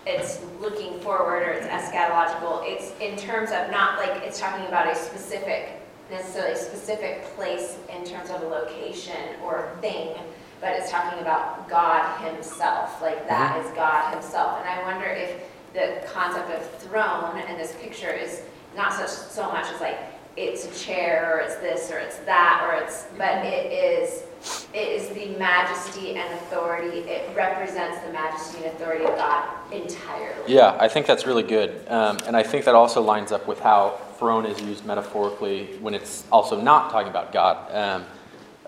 it's 0.07 0.41
looking 0.59 0.99
forward 1.01 1.43
or 1.43 1.51
it's 1.51 1.67
eschatological, 1.67 2.61
it's 2.63 2.91
in 2.99 3.17
terms 3.17 3.51
of 3.51 3.69
not 3.69 3.99
like 3.99 4.23
it's 4.23 4.39
talking 4.39 4.65
about 4.67 4.87
a 4.87 4.95
specific, 4.95 5.81
necessarily 6.09 6.53
a 6.53 6.57
specific 6.57 7.23
place 7.35 7.77
in 7.95 8.03
terms 8.05 8.29
of 8.29 8.41
a 8.43 8.47
location 8.47 9.15
or 9.43 9.71
a 9.73 9.81
thing, 9.81 10.15
but 10.61 10.69
it's 10.71 10.91
talking 10.91 11.19
about 11.19 11.67
God 11.67 12.21
himself, 12.25 13.01
like 13.01 13.27
that 13.27 13.63
is 13.63 13.71
God 13.71 14.13
himself. 14.13 14.59
And 14.59 14.69
I 14.69 14.83
wonder 14.83 15.07
if 15.07 15.43
the 15.73 16.07
concept 16.07 16.49
of 16.51 16.69
throne 16.81 17.37
in 17.49 17.57
this 17.57 17.73
picture 17.81 18.11
is 18.11 18.41
not 18.75 18.93
such, 18.93 19.09
so 19.09 19.51
much 19.51 19.65
as 19.73 19.81
like, 19.81 19.97
it's 20.37 20.65
a 20.65 20.85
chair, 20.85 21.37
or 21.37 21.39
it's 21.39 21.55
this, 21.55 21.89
or 21.91 21.97
it's 21.97 22.17
that, 22.19 22.67
or 22.67 22.83
it's, 22.83 23.05
but 23.17 23.45
it 23.45 23.71
is, 23.71 24.23
it 24.73 24.89
is 24.89 25.07
the 25.09 25.37
majesty 25.39 26.15
and 26.15 26.33
authority, 26.33 26.99
it 27.09 27.33
represents 27.35 27.99
the 28.05 28.11
majesty 28.11 28.57
and 28.57 28.67
authority 28.67 29.05
of 29.05 29.15
God 29.15 29.47
entirely. 29.71 30.53
Yeah, 30.53 30.75
I 30.77 30.89
think 30.89 31.05
that's 31.05 31.25
really 31.25 31.43
good. 31.43 31.87
Um, 31.87 32.17
and 32.27 32.35
I 32.35 32.43
think 32.43 32.65
that 32.65 32.75
also 32.75 33.01
lines 33.01 33.31
up 33.31 33.47
with 33.47 33.61
how 33.61 33.97
throne 34.17 34.45
is 34.45 34.61
used 34.61 34.85
metaphorically 34.85 35.77
when 35.81 35.93
it's 35.93 36.23
also 36.31 36.59
not 36.59 36.91
talking 36.91 37.09
about 37.09 37.31
God. 37.31 37.71
Um, 37.73 38.05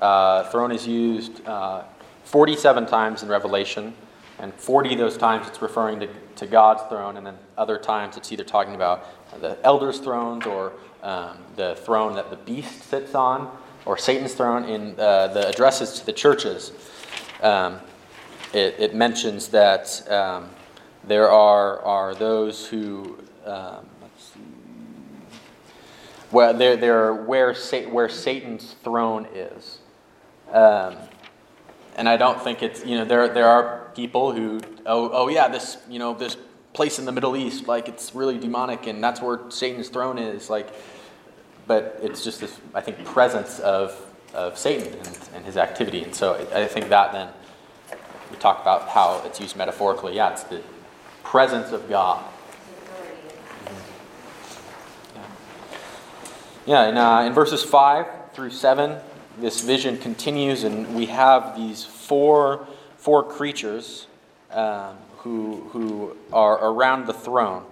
uh, 0.02 0.44
throne 0.50 0.72
is 0.72 0.88
used 0.88 1.46
uh, 1.48 1.84
47 2.24 2.86
times 2.86 3.24
in 3.24 3.30
Revelation, 3.30 3.94
and 4.40 4.54
40 4.54 4.94
of 4.94 5.00
those 5.00 5.18
times 5.18 5.48
it's 5.48 5.62
referring 5.62 6.00
to, 6.02 6.10
to 6.36 6.46
God's 6.46 6.84
throne, 6.84 7.18
and 7.18 7.26
then 7.26 7.36
other 7.58 7.78
times 7.78 8.18
it's 8.18 8.32
either 8.32 8.44
talking 8.44 8.76
about 8.76 9.06
the 9.40 9.58
elders' 9.64 10.00
thrones 10.00 10.46
or 10.46 10.74
um, 11.04 11.38
the 11.56 11.76
throne 11.76 12.16
that 12.16 12.30
the 12.30 12.36
beast 12.36 12.84
sits 12.84 13.16
on, 13.16 13.56
or 13.86 13.98
Satan's 13.98 14.34
throne 14.34 14.66
in 14.66 15.00
uh, 15.00 15.28
the 15.28 15.48
addresses 15.48 16.00
to 16.00 16.06
the 16.06 16.14
churches. 16.14 16.72
Um, 17.42 17.80
it, 18.54 18.76
it 18.80 18.96
mentions 18.96 19.48
that 19.50 20.10
um, 20.12 20.50
there 21.04 21.30
are, 21.32 21.82
are 21.82 22.16
those 22.16 22.68
who, 22.68 23.18
um, 23.46 23.86
well, 26.32 26.54
they're, 26.54 26.78
they're 26.78 27.14
where, 27.14 27.54
Sa- 27.54 27.90
where 27.90 28.10
Satan's 28.10 28.76
throne 28.84 29.28
is. 29.34 29.80
Um, 30.52 30.96
and 31.96 32.08
I 32.08 32.18
don't 32.18 32.42
think 32.42 32.62
it's, 32.62 32.86
you 32.86 32.98
know, 32.98 33.06
there, 33.06 33.28
there 33.28 33.48
are 33.48 33.92
people 33.96 34.32
who, 34.32 34.60
oh, 34.86 35.10
oh 35.12 35.28
yeah, 35.30 35.48
this, 35.48 35.78
you 35.90 36.00
know, 36.00 36.14
this 36.14 36.38
place 36.74 37.00
in 37.00 37.06
the 37.06 37.12
Middle 37.12 37.36
East, 37.36 37.68
like 37.68 37.90
it's 37.90 38.14
really 38.14 38.38
demonic 38.38 38.88
and 38.88 39.04
that's 39.04 39.22
where 39.22 39.40
Satan's 39.50 39.90
throne 39.90 40.18
is. 40.18 40.50
Like, 40.50 40.70
but 41.66 42.00
it's 42.02 42.24
just 42.24 42.40
this, 42.40 42.60
I 42.74 42.82
think, 42.82 43.04
presence 43.04 43.60
of, 43.60 44.00
of 44.34 44.58
Satan 44.58 44.94
and, 44.94 45.20
and 45.34 45.46
his 45.46 45.58
activity. 45.58 46.04
And 46.04 46.14
so 46.14 46.36
I 46.54 46.68
think 46.68 46.90
that 46.90 47.12
then, 47.12 47.30
we 48.30 48.38
talk 48.38 48.62
about 48.62 48.90
how 48.90 49.22
it's 49.26 49.40
used 49.40 49.56
metaphorically. 49.56 50.16
Yeah, 50.16 50.32
it's 50.32 50.44
the 50.44 50.62
presence 51.24 51.72
of 51.72 51.90
God. 51.90 52.24
Yeah, 56.68 56.90
in, 56.90 56.98
uh, 56.98 57.22
in 57.22 57.32
verses 57.32 57.64
5 57.64 58.34
through 58.34 58.50
7, 58.50 59.00
this 59.40 59.62
vision 59.62 59.98
continues, 59.98 60.66
and 60.66 60.96
we 60.96 61.06
have 61.06 61.56
these 61.56 61.86
four, 61.86 62.68
four 62.98 63.24
creatures 63.24 64.08
um, 64.52 64.98
who, 65.20 65.70
who 65.70 66.18
are 66.34 66.62
around 66.62 67.08
the 67.08 67.14
throne. 67.14 67.64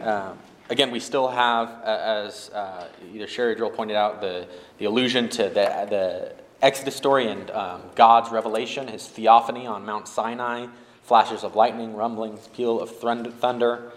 Um, 0.00 0.38
again, 0.70 0.92
we 0.92 1.00
still 1.00 1.26
have, 1.26 1.68
uh, 1.82 2.22
as 2.26 2.50
uh, 2.50 2.86
either 3.12 3.26
Sherry 3.26 3.56
Joel 3.56 3.70
pointed 3.70 3.96
out, 3.96 4.20
the, 4.20 4.46
the 4.78 4.84
allusion 4.84 5.28
to 5.30 5.48
the, 5.48 5.88
the 5.90 6.32
Exodus 6.62 6.94
story 6.94 7.26
and 7.26 7.50
um, 7.50 7.82
God's 7.96 8.30
revelation, 8.30 8.86
his 8.86 9.08
theophany 9.08 9.66
on 9.66 9.84
Mount 9.84 10.06
Sinai, 10.06 10.68
flashes 11.02 11.42
of 11.42 11.56
lightning, 11.56 11.96
rumblings, 11.96 12.46
peal 12.54 12.80
of 12.80 12.88
thunder. 12.98 13.90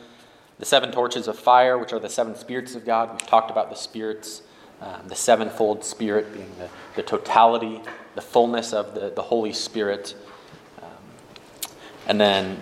the 0.58 0.66
seven 0.66 0.92
torches 0.92 1.28
of 1.28 1.38
fire, 1.38 1.78
which 1.78 1.94
are 1.94 2.00
the 2.00 2.10
seven 2.10 2.34
spirits 2.36 2.74
of 2.74 2.86
God. 2.86 3.12
We've 3.12 3.28
talked 3.28 3.52
about 3.52 3.70
the 3.70 3.76
spirits, 3.76 4.42
um, 4.82 5.08
the 5.08 5.16
sevenfold 5.16 5.84
spirit 5.84 6.34
being 6.34 6.52
the, 6.60 6.70
the 6.96 7.04
totality, 7.04 7.82
the 8.16 8.22
fullness 8.22 8.74
of 8.74 8.94
the, 8.94 9.12
the 9.16 9.22
Holy 9.22 9.54
Spirit. 9.54 10.16
Um, 10.82 10.90
and 12.08 12.22
then 12.22 12.62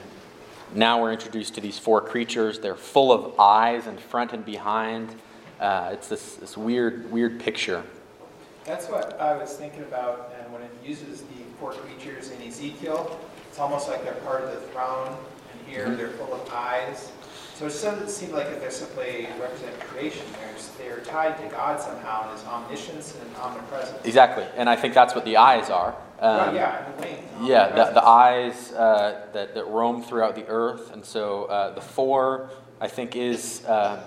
now 0.73 1.01
we're 1.01 1.11
introduced 1.13 1.55
to 1.55 1.61
these 1.61 1.77
four 1.77 2.01
creatures. 2.01 2.59
They're 2.59 2.75
full 2.75 3.11
of 3.11 3.39
eyes 3.39 3.87
in 3.87 3.97
front 3.97 4.33
and 4.33 4.45
behind. 4.45 5.15
Uh, 5.59 5.89
it's 5.93 6.07
this, 6.07 6.35
this 6.35 6.57
weird, 6.57 7.11
weird 7.11 7.39
picture. 7.39 7.83
That's 8.65 8.87
what 8.87 9.19
I 9.19 9.37
was 9.37 9.53
thinking 9.53 9.83
about, 9.83 10.33
and 10.41 10.51
when 10.51 10.61
it 10.63 10.71
uses 10.83 11.21
the 11.21 11.43
four 11.59 11.71
creatures 11.73 12.31
in 12.31 12.41
Ezekiel, 12.41 13.19
it's 13.47 13.59
almost 13.59 13.87
like 13.87 14.03
they're 14.03 14.13
part 14.15 14.43
of 14.43 14.51
the 14.51 14.67
throne, 14.69 15.07
and 15.09 15.67
here 15.67 15.87
Mhm. 15.87 15.97
they're 15.97 16.09
full 16.09 16.33
of 16.33 16.51
eyes. 16.51 17.11
So 17.57 17.67
it 17.67 17.69
doesn't 17.69 18.09
seem 18.09 18.31
like 18.31 18.47
if 18.47 18.59
they're 18.59 18.69
simply 18.69 19.27
represent 19.39 19.79
creation, 19.79 20.25
there's, 20.41 20.67
they're 20.77 20.99
tied 20.99 21.37
to 21.37 21.47
God 21.55 21.79
somehow, 21.79 22.29
in 22.29 22.37
his 22.37 22.45
omniscience 22.45 23.17
and 23.21 23.33
omnipresence. 23.37 24.03
Exactly. 24.03 24.43
And 24.57 24.69
I 24.69 24.75
think 24.75 24.93
that's 24.93 25.15
what 25.15 25.23
the 25.23 25.37
eyes 25.37 25.69
are. 25.69 25.95
Um, 26.19 26.53
yeah, 26.53 26.91
the 26.91 27.01
wings. 27.01 27.23
Yeah, 27.41 27.69
the, 27.69 27.93
the 27.93 28.05
eyes 28.05 28.73
uh, 28.73 29.27
that, 29.31 29.55
that 29.55 29.67
roam 29.67 30.03
throughout 30.03 30.35
the 30.35 30.45
earth. 30.47 30.91
And 30.91 31.05
so 31.05 31.45
uh, 31.45 31.73
the 31.73 31.79
four, 31.79 32.49
I 32.81 32.89
think, 32.89 33.15
is, 33.15 33.63
uh, 33.65 34.03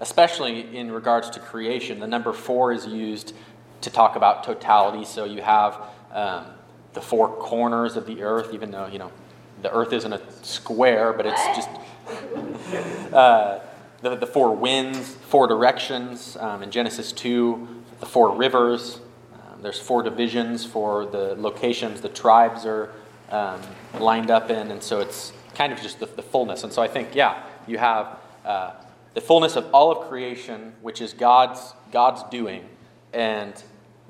especially 0.00 0.74
in 0.74 0.90
regards 0.90 1.28
to 1.30 1.40
creation, 1.40 2.00
the 2.00 2.06
number 2.06 2.32
four 2.32 2.72
is 2.72 2.86
used 2.86 3.34
to 3.82 3.90
talk 3.90 4.16
about 4.16 4.42
totality. 4.42 5.04
So 5.04 5.26
you 5.26 5.42
have 5.42 5.82
um, 6.12 6.46
the 6.94 7.02
four 7.02 7.28
corners 7.36 7.96
of 7.96 8.06
the 8.06 8.22
earth, 8.22 8.54
even 8.54 8.70
though, 8.70 8.86
you 8.86 8.98
know, 8.98 9.12
the 9.60 9.70
earth 9.70 9.92
isn't 9.92 10.12
a 10.14 10.20
square, 10.42 11.12
but 11.12 11.26
it's 11.26 11.44
just 11.48 11.68
uh, 13.12 13.60
the, 14.02 14.16
the 14.16 14.26
four 14.26 14.54
winds, 14.54 15.10
four 15.10 15.46
directions. 15.46 16.36
Um, 16.38 16.62
in 16.62 16.70
Genesis 16.70 17.12
2, 17.12 17.84
the 18.00 18.06
four 18.06 18.34
rivers. 18.34 19.00
Um, 19.34 19.62
there's 19.62 19.80
four 19.80 20.02
divisions 20.02 20.64
for 20.64 21.06
the 21.06 21.34
locations 21.36 22.00
the 22.00 22.08
tribes 22.08 22.66
are 22.66 22.92
um, 23.30 23.60
lined 23.98 24.30
up 24.30 24.50
in. 24.50 24.70
And 24.70 24.82
so 24.82 25.00
it's 25.00 25.32
kind 25.54 25.72
of 25.72 25.80
just 25.80 25.98
the, 25.98 26.06
the 26.06 26.22
fullness. 26.22 26.64
And 26.64 26.72
so 26.72 26.82
I 26.82 26.88
think, 26.88 27.14
yeah, 27.14 27.42
you 27.66 27.78
have 27.78 28.18
uh, 28.44 28.72
the 29.14 29.20
fullness 29.20 29.56
of 29.56 29.74
all 29.74 29.90
of 29.90 30.08
creation, 30.08 30.74
which 30.82 31.00
is 31.00 31.12
God's, 31.12 31.74
God's 31.90 32.22
doing. 32.30 32.64
And 33.12 33.60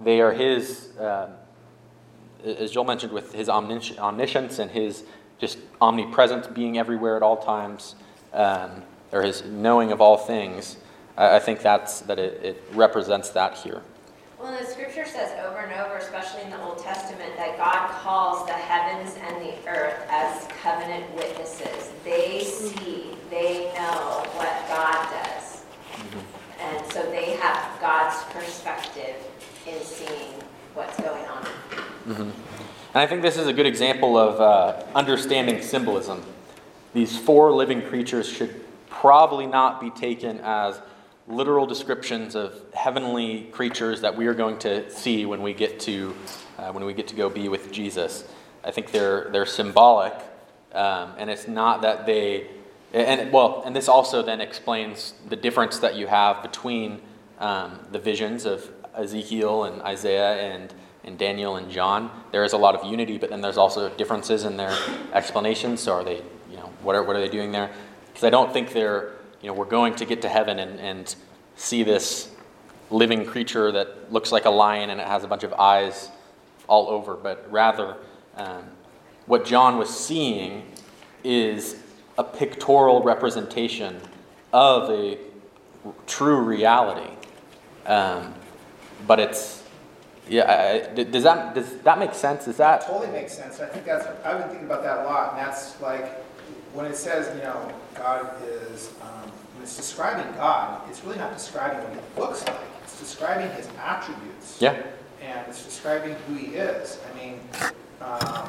they 0.02 0.20
are 0.20 0.32
His, 0.32 0.90
um, 0.98 1.30
as 2.44 2.72
Joel 2.72 2.84
mentioned, 2.84 3.12
with 3.12 3.32
His 3.32 3.48
omnis- 3.48 3.98
omniscience 3.98 4.58
and 4.58 4.70
His 4.70 5.04
just 5.38 5.58
omnipresence, 5.80 6.46
being 6.46 6.78
everywhere 6.78 7.16
at 7.16 7.22
all 7.22 7.36
times, 7.36 7.94
um, 8.32 8.82
or 9.12 9.22
His 9.22 9.44
knowing 9.44 9.92
of 9.92 10.00
all 10.00 10.16
things. 10.16 10.76
I, 11.16 11.36
I 11.36 11.38
think 11.38 11.60
that's 11.60 12.00
that 12.00 12.18
it, 12.18 12.44
it 12.44 12.62
represents 12.72 13.30
that 13.30 13.58
here. 13.58 13.82
Well, 14.38 14.56
the 14.58 14.66
scripture 14.66 15.06
says 15.06 15.32
over 15.46 15.58
and 15.58 15.72
over, 15.80 15.96
especially 15.96 16.42
in 16.42 16.50
the 16.50 16.62
Old 16.62 16.78
Testament, 16.78 17.36
that 17.36 17.56
God 17.56 17.88
calls 18.02 18.46
the 18.46 18.52
heavens 18.52 19.16
and 19.26 19.36
the 19.42 19.54
earth 19.68 20.06
as 20.10 20.46
covenant 20.62 21.12
witnesses. 21.14 21.90
They 22.04 22.44
see, 22.44 23.16
they 23.30 23.72
know 23.74 24.22
what 24.34 24.68
God 24.68 25.08
does. 25.10 25.64
And 26.60 26.92
so 26.92 27.02
they 27.10 27.32
have 27.36 27.80
God's 27.80 28.22
perspective 28.32 29.16
in 29.66 29.80
seeing 29.82 30.34
what's 30.74 31.00
going 31.00 31.24
on. 31.26 31.44
hmm 32.04 32.30
And 32.96 33.02
I 33.02 33.06
think 33.06 33.20
this 33.20 33.36
is 33.36 33.46
a 33.46 33.52
good 33.52 33.66
example 33.66 34.16
of 34.16 34.40
uh, 34.40 34.82
understanding 34.94 35.60
symbolism. 35.60 36.22
These 36.94 37.18
four 37.18 37.52
living 37.52 37.82
creatures 37.82 38.26
should 38.26 38.64
probably 38.88 39.46
not 39.46 39.82
be 39.82 39.90
taken 39.90 40.40
as 40.42 40.80
literal 41.28 41.66
descriptions 41.66 42.34
of 42.34 42.58
heavenly 42.72 43.50
creatures 43.52 44.00
that 44.00 44.16
we 44.16 44.26
are 44.28 44.32
going 44.32 44.58
to 44.60 44.90
see 44.90 45.26
when 45.26 45.42
we 45.42 45.52
get 45.52 45.78
to 45.80 46.16
uh, 46.56 46.72
when 46.72 46.86
we 46.86 46.94
get 46.94 47.06
to 47.08 47.14
go 47.14 47.28
be 47.28 47.50
with 47.50 47.70
Jesus. 47.70 48.24
I 48.64 48.70
think 48.70 48.92
they're 48.92 49.28
they're 49.30 49.44
symbolic, 49.44 50.14
um, 50.72 51.12
and 51.18 51.28
it's 51.28 51.46
not 51.46 51.82
that 51.82 52.06
they 52.06 52.46
and 52.94 53.30
well, 53.30 53.62
and 53.66 53.76
this 53.76 53.88
also 53.88 54.22
then 54.22 54.40
explains 54.40 55.12
the 55.28 55.36
difference 55.36 55.80
that 55.80 55.96
you 55.96 56.06
have 56.06 56.40
between 56.40 57.02
um, 57.40 57.78
the 57.92 57.98
visions 57.98 58.46
of 58.46 58.70
Ezekiel 58.94 59.64
and 59.64 59.82
Isaiah 59.82 60.54
and 60.54 60.72
and 61.06 61.16
Daniel 61.16 61.56
and 61.56 61.70
John. 61.70 62.10
There 62.32 62.44
is 62.44 62.52
a 62.52 62.58
lot 62.58 62.74
of 62.74 62.84
unity, 62.84 63.16
but 63.18 63.30
then 63.30 63.40
there's 63.40 63.58
also 63.58 63.88
differences 63.90 64.44
in 64.44 64.56
their 64.56 64.76
explanations. 65.12 65.80
So 65.80 65.92
are 65.92 66.04
they, 66.04 66.22
you 66.50 66.56
know, 66.56 66.70
what 66.82 66.94
are 66.96 67.02
what 67.02 67.16
are 67.16 67.20
they 67.20 67.28
doing 67.28 67.52
there? 67.52 67.70
Because 68.08 68.24
I 68.24 68.30
don't 68.30 68.52
think 68.52 68.72
they're, 68.72 69.12
you 69.40 69.48
know, 69.48 69.54
we're 69.54 69.64
going 69.64 69.94
to 69.96 70.04
get 70.04 70.22
to 70.22 70.28
heaven 70.28 70.58
and, 70.58 70.80
and 70.80 71.14
see 71.56 71.82
this 71.82 72.30
living 72.90 73.24
creature 73.24 73.72
that 73.72 74.12
looks 74.12 74.32
like 74.32 74.44
a 74.44 74.50
lion 74.50 74.90
and 74.90 75.00
it 75.00 75.06
has 75.06 75.24
a 75.24 75.28
bunch 75.28 75.42
of 75.42 75.52
eyes 75.54 76.10
all 76.68 76.88
over, 76.88 77.14
but 77.14 77.46
rather 77.50 77.96
um, 78.36 78.64
what 79.26 79.44
John 79.44 79.76
was 79.78 79.88
seeing 79.88 80.64
is 81.24 81.76
a 82.18 82.24
pictorial 82.24 83.02
representation 83.02 84.00
of 84.52 84.90
a 84.90 85.18
true 86.06 86.40
reality. 86.40 87.10
Um, 87.84 88.34
but 89.06 89.20
it's, 89.20 89.62
yeah, 90.28 90.42
I, 90.44 90.90
I- 91.00 91.04
does 91.04 91.22
that, 91.24 91.54
does 91.54 91.72
that 91.78 91.98
make 91.98 92.14
sense? 92.14 92.48
Is 92.48 92.56
that, 92.58 92.82
Totally 92.86 93.10
makes 93.12 93.32
sense. 93.36 93.60
I 93.60 93.66
think 93.66 93.84
that's, 93.86 94.06
I've 94.24 94.38
been 94.40 94.48
thinking 94.48 94.66
about 94.66 94.82
that 94.82 94.98
a 95.00 95.04
lot, 95.04 95.34
and 95.34 95.46
that's 95.46 95.80
like, 95.80 96.06
when 96.74 96.86
it 96.86 96.96
says, 96.96 97.34
you 97.36 97.42
know, 97.42 97.72
God 97.94 98.30
is, 98.44 98.90
um, 99.02 99.30
when 99.54 99.62
it's 99.62 99.76
describing 99.76 100.30
God, 100.34 100.82
it's 100.90 101.02
really 101.04 101.18
not 101.18 101.32
describing 101.32 101.78
what 101.82 101.92
he 101.92 102.20
looks 102.20 102.44
like. 102.46 102.56
It's 102.82 102.98
describing 103.00 103.50
his 103.56 103.68
attributes. 103.82 104.58
yeah, 104.60 104.76
And 105.22 105.46
it's 105.48 105.64
describing 105.64 106.14
who 106.28 106.34
he 106.34 106.56
is. 106.56 106.98
I 107.10 107.18
mean, 107.18 107.40
um, 108.02 108.48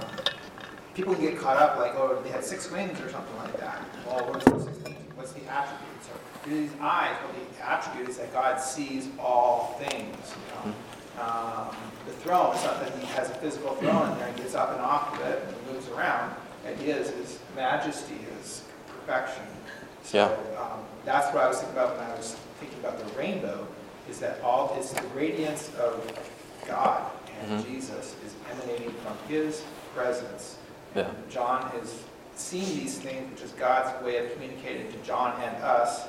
people 0.93 1.13
can 1.15 1.23
get 1.23 1.37
caught 1.39 1.57
up 1.57 1.77
like, 1.79 1.93
oh, 1.95 2.19
they 2.23 2.29
had 2.29 2.43
six 2.43 2.69
wings 2.69 2.99
or 2.99 3.09
something 3.09 3.37
like 3.37 3.57
that. 3.59 3.79
Well, 4.05 4.25
what's 4.29 4.43
the 4.45 4.59
six 4.59 4.77
wings? 4.83 4.97
What's 5.15 5.31
the 5.31 5.45
attribute? 5.49 6.03
So 6.03 6.49
these 6.49 6.69
eyes, 6.81 7.15
well, 7.23 7.33
the 7.57 7.65
attribute 7.69 8.09
is 8.09 8.17
that 8.17 8.33
God 8.33 8.57
sees 8.59 9.07
all 9.19 9.77
things. 9.79 10.17
You 10.65 10.69
know? 10.71 10.75
Um, 11.19 11.75
the 12.05 12.11
throne, 12.13 12.53
it's 12.55 12.63
not 12.63 12.79
that 12.79 12.93
he 12.97 13.05
has 13.07 13.29
a 13.29 13.33
physical 13.35 13.75
throne 13.75 14.09
and 14.11 14.19
there 14.21 14.27
he 14.31 14.37
gets 14.41 14.55
up 14.55 14.71
and 14.71 14.81
off 14.81 15.13
of 15.19 15.25
it 15.27 15.43
and 15.47 15.73
moves 15.73 15.87
around. 15.89 16.33
It 16.65 16.79
is 16.81 17.09
his 17.11 17.39
majesty, 17.55 18.15
his 18.35 18.63
perfection. 18.87 19.43
So 20.03 20.25
um, 20.59 20.79
that's 21.05 21.33
what 21.33 21.43
I 21.43 21.47
was 21.47 21.57
thinking 21.59 21.77
about 21.77 21.97
when 21.97 22.05
I 22.07 22.15
was 22.15 22.35
thinking 22.59 22.79
about 22.79 22.97
the 22.99 23.17
rainbow, 23.17 23.67
is 24.09 24.19
that 24.19 24.39
all 24.41 24.77
is 24.79 24.91
the 24.91 25.05
radiance 25.09 25.71
of 25.79 26.01
God 26.67 27.11
and 27.41 27.61
Mhm. 27.63 27.65
Jesus 27.67 28.15
is 28.25 28.33
emanating 28.51 28.91
from 28.91 29.17
his 29.27 29.63
presence. 29.95 30.55
yeah. 30.95 31.07
John 31.29 31.71
is 31.83 31.93
seeing 32.35 32.65
these 32.79 32.97
things, 32.97 33.29
which 33.31 33.41
is 33.43 33.51
God's 33.51 34.01
way 34.03 34.17
of 34.25 34.31
communicating 34.33 34.91
to 34.91 34.97
John 34.99 35.39
and 35.41 35.63
us 35.63 36.03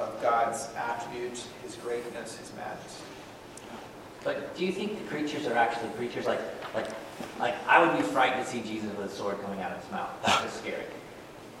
of 0.00 0.20
God's 0.22 0.68
attributes, 0.76 1.46
his 1.62 1.74
greatness, 1.76 2.36
his 2.36 2.50
majesty. 2.56 3.01
But 4.24 4.54
do 4.56 4.64
you 4.64 4.72
think 4.72 4.98
the 5.02 5.08
creatures 5.08 5.46
are 5.46 5.54
actually 5.56 5.90
creatures? 5.90 6.26
Like, 6.26 6.40
like, 6.74 6.88
like 7.38 7.54
I 7.66 7.84
would 7.84 7.96
be 7.96 8.02
frightened 8.02 8.44
to 8.44 8.50
see 8.50 8.60
Jesus 8.60 8.94
with 8.96 9.12
a 9.12 9.14
sword 9.14 9.40
coming 9.42 9.60
out 9.60 9.72
of 9.72 9.82
his 9.82 9.90
mouth. 9.90 10.10
That's 10.24 10.42
just 10.42 10.58
scary. 10.58 10.84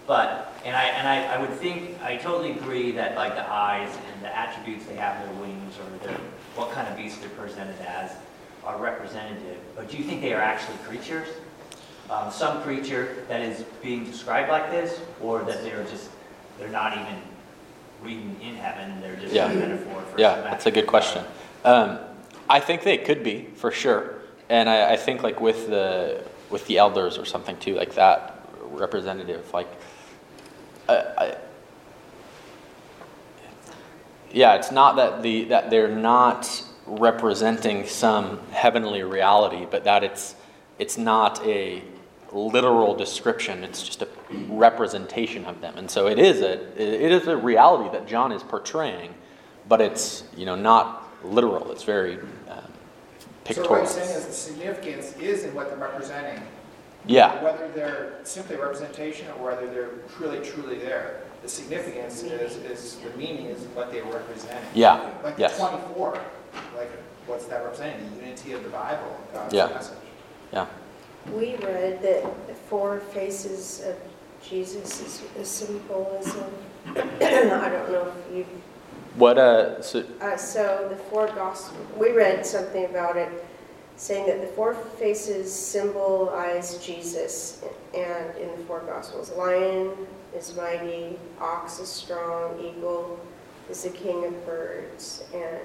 But, 0.06 0.52
and 0.64 0.74
I, 0.74 0.84
and 0.84 1.08
I, 1.08 1.34
I 1.34 1.40
would 1.40 1.50
think, 1.50 2.02
I 2.02 2.16
totally 2.16 2.52
agree 2.52 2.90
that 2.92 3.14
like 3.16 3.34
the 3.36 3.48
eyes 3.48 3.96
and 4.12 4.24
the 4.24 4.36
attributes 4.36 4.84
they 4.86 4.96
have, 4.96 5.24
their 5.24 5.34
wings 5.40 5.74
or 5.78 6.06
their, 6.06 6.18
what 6.56 6.72
kind 6.72 6.88
of 6.88 6.96
beast 6.96 7.20
they're 7.20 7.30
presented 7.30 7.80
as 7.82 8.12
are 8.64 8.78
representative. 8.78 9.58
But 9.76 9.88
do 9.90 9.96
you 9.96 10.04
think 10.04 10.20
they 10.20 10.32
are 10.34 10.40
actually 10.40 10.76
creatures? 10.78 11.28
Um, 12.10 12.30
some 12.30 12.62
creature 12.62 13.24
that 13.28 13.40
is 13.40 13.64
being 13.80 14.04
described 14.04 14.50
like 14.50 14.70
this, 14.70 15.00
or 15.20 15.42
that 15.44 15.62
they're 15.62 15.84
just, 15.84 16.10
they're 16.58 16.68
not 16.68 16.94
even 16.94 17.16
reading 18.02 18.36
in 18.42 18.56
heaven, 18.56 19.00
they're 19.00 19.16
just 19.16 19.32
Yeah. 19.32 19.50
a 19.50 19.54
metaphor 19.54 20.02
for 20.02 20.20
Yeah, 20.20 20.40
that's 20.42 20.66
a 20.66 20.70
good 20.70 20.86
question. 20.86 21.24
Um, 21.64 22.00
I 22.52 22.60
think 22.60 22.82
they 22.82 22.98
could 22.98 23.24
be 23.24 23.48
for 23.54 23.70
sure, 23.70 24.16
and 24.50 24.68
I, 24.68 24.92
I 24.92 24.96
think 24.98 25.22
like 25.22 25.40
with 25.40 25.68
the 25.68 26.22
with 26.50 26.66
the 26.66 26.76
elders 26.76 27.16
or 27.16 27.24
something 27.24 27.56
too, 27.56 27.74
like 27.74 27.94
that 27.94 28.46
representative, 28.64 29.50
like, 29.54 29.68
I, 30.86 30.94
I, 30.94 31.36
yeah, 34.30 34.52
it's 34.56 34.70
not 34.70 34.96
that 34.96 35.22
the 35.22 35.44
that 35.44 35.70
they're 35.70 35.96
not 35.96 36.62
representing 36.84 37.86
some 37.86 38.38
heavenly 38.50 39.02
reality, 39.02 39.66
but 39.70 39.84
that 39.84 40.04
it's 40.04 40.36
it's 40.78 40.98
not 40.98 41.42
a 41.46 41.82
literal 42.32 42.94
description. 42.94 43.64
It's 43.64 43.82
just 43.82 44.02
a 44.02 44.08
representation 44.50 45.46
of 45.46 45.62
them, 45.62 45.78
and 45.78 45.90
so 45.90 46.06
it 46.06 46.18
is 46.18 46.42
a 46.42 46.52
it 46.78 47.12
is 47.12 47.28
a 47.28 47.36
reality 47.36 47.90
that 47.92 48.06
John 48.06 48.30
is 48.30 48.42
portraying, 48.42 49.14
but 49.66 49.80
it's 49.80 50.24
you 50.36 50.44
know 50.44 50.54
not 50.54 51.01
literal. 51.24 51.70
It's 51.72 51.84
very 51.84 52.14
um, 52.18 52.24
So 52.48 52.56
what 52.56 53.44
pictorial. 53.44 53.76
I'm 53.82 53.86
saying 53.86 54.16
is 54.18 54.26
the 54.26 54.32
significance 54.32 55.16
is 55.18 55.44
in 55.44 55.54
what 55.54 55.68
they're 55.68 55.78
representing. 55.78 56.42
Yeah, 57.04 57.42
Whether 57.42 57.68
they're 57.74 58.12
simply 58.22 58.54
representation 58.56 59.26
or 59.38 59.46
whether 59.50 59.66
they're 59.66 59.90
truly, 60.16 60.38
truly 60.38 60.78
there. 60.78 61.22
the 61.42 61.48
significance 61.48 62.22
is, 62.22 62.54
is, 62.58 62.96
the 62.98 63.10
meaning 63.18 63.46
is 63.46 63.58
what 63.74 63.90
they 63.90 64.00
represent. 64.02 64.64
Yeah, 64.72 65.10
Like 65.24 65.34
the 65.34 65.42
yes. 65.42 65.58
24, 65.58 66.16
like, 66.76 66.88
what's 67.26 67.46
that 67.46 67.64
representing? 67.64 68.08
The 68.14 68.20
unity 68.26 68.52
of 68.52 68.62
the 68.62 68.68
Bible, 68.70 69.16
God's 69.32 69.52
Yeah. 69.52 69.66
message. 69.66 69.98
Yeah. 70.52 70.66
We 71.32 71.56
read 71.56 72.00
that 72.02 72.46
the 72.46 72.54
four 72.54 73.00
faces 73.00 73.82
of 73.84 73.96
Jesus 74.48 75.00
is 75.00 75.22
a 75.40 75.44
symbolism. 75.44 76.44
I 76.86 77.68
don't 77.68 77.90
know 77.90 78.12
if 78.30 78.36
you, 78.36 78.46
What, 79.16 79.36
uh, 79.36 79.82
so, 79.82 80.04
uh, 80.20 80.36
so 80.36 80.86
the 80.88 80.96
four 80.96 81.26
gospel, 81.28 81.76
we 81.98 82.12
read 82.12 82.46
something 82.46 82.86
about 82.86 83.16
it, 83.16 83.28
saying 83.96 84.26
that 84.26 84.40
the 84.40 84.46
four 84.46 84.74
faces 84.74 85.52
symbolize 85.52 86.84
Jesus. 86.84 87.62
And 87.94 88.36
in 88.38 88.48
the 88.56 88.64
four 88.66 88.80
gospels, 88.80 89.30
lion 89.32 89.92
is 90.34 90.56
mighty, 90.56 91.18
ox 91.40 91.78
is 91.78 91.88
strong, 91.88 92.58
eagle 92.58 93.20
is 93.68 93.82
the 93.82 93.90
king 93.90 94.24
of 94.24 94.46
birds, 94.46 95.24
and 95.34 95.60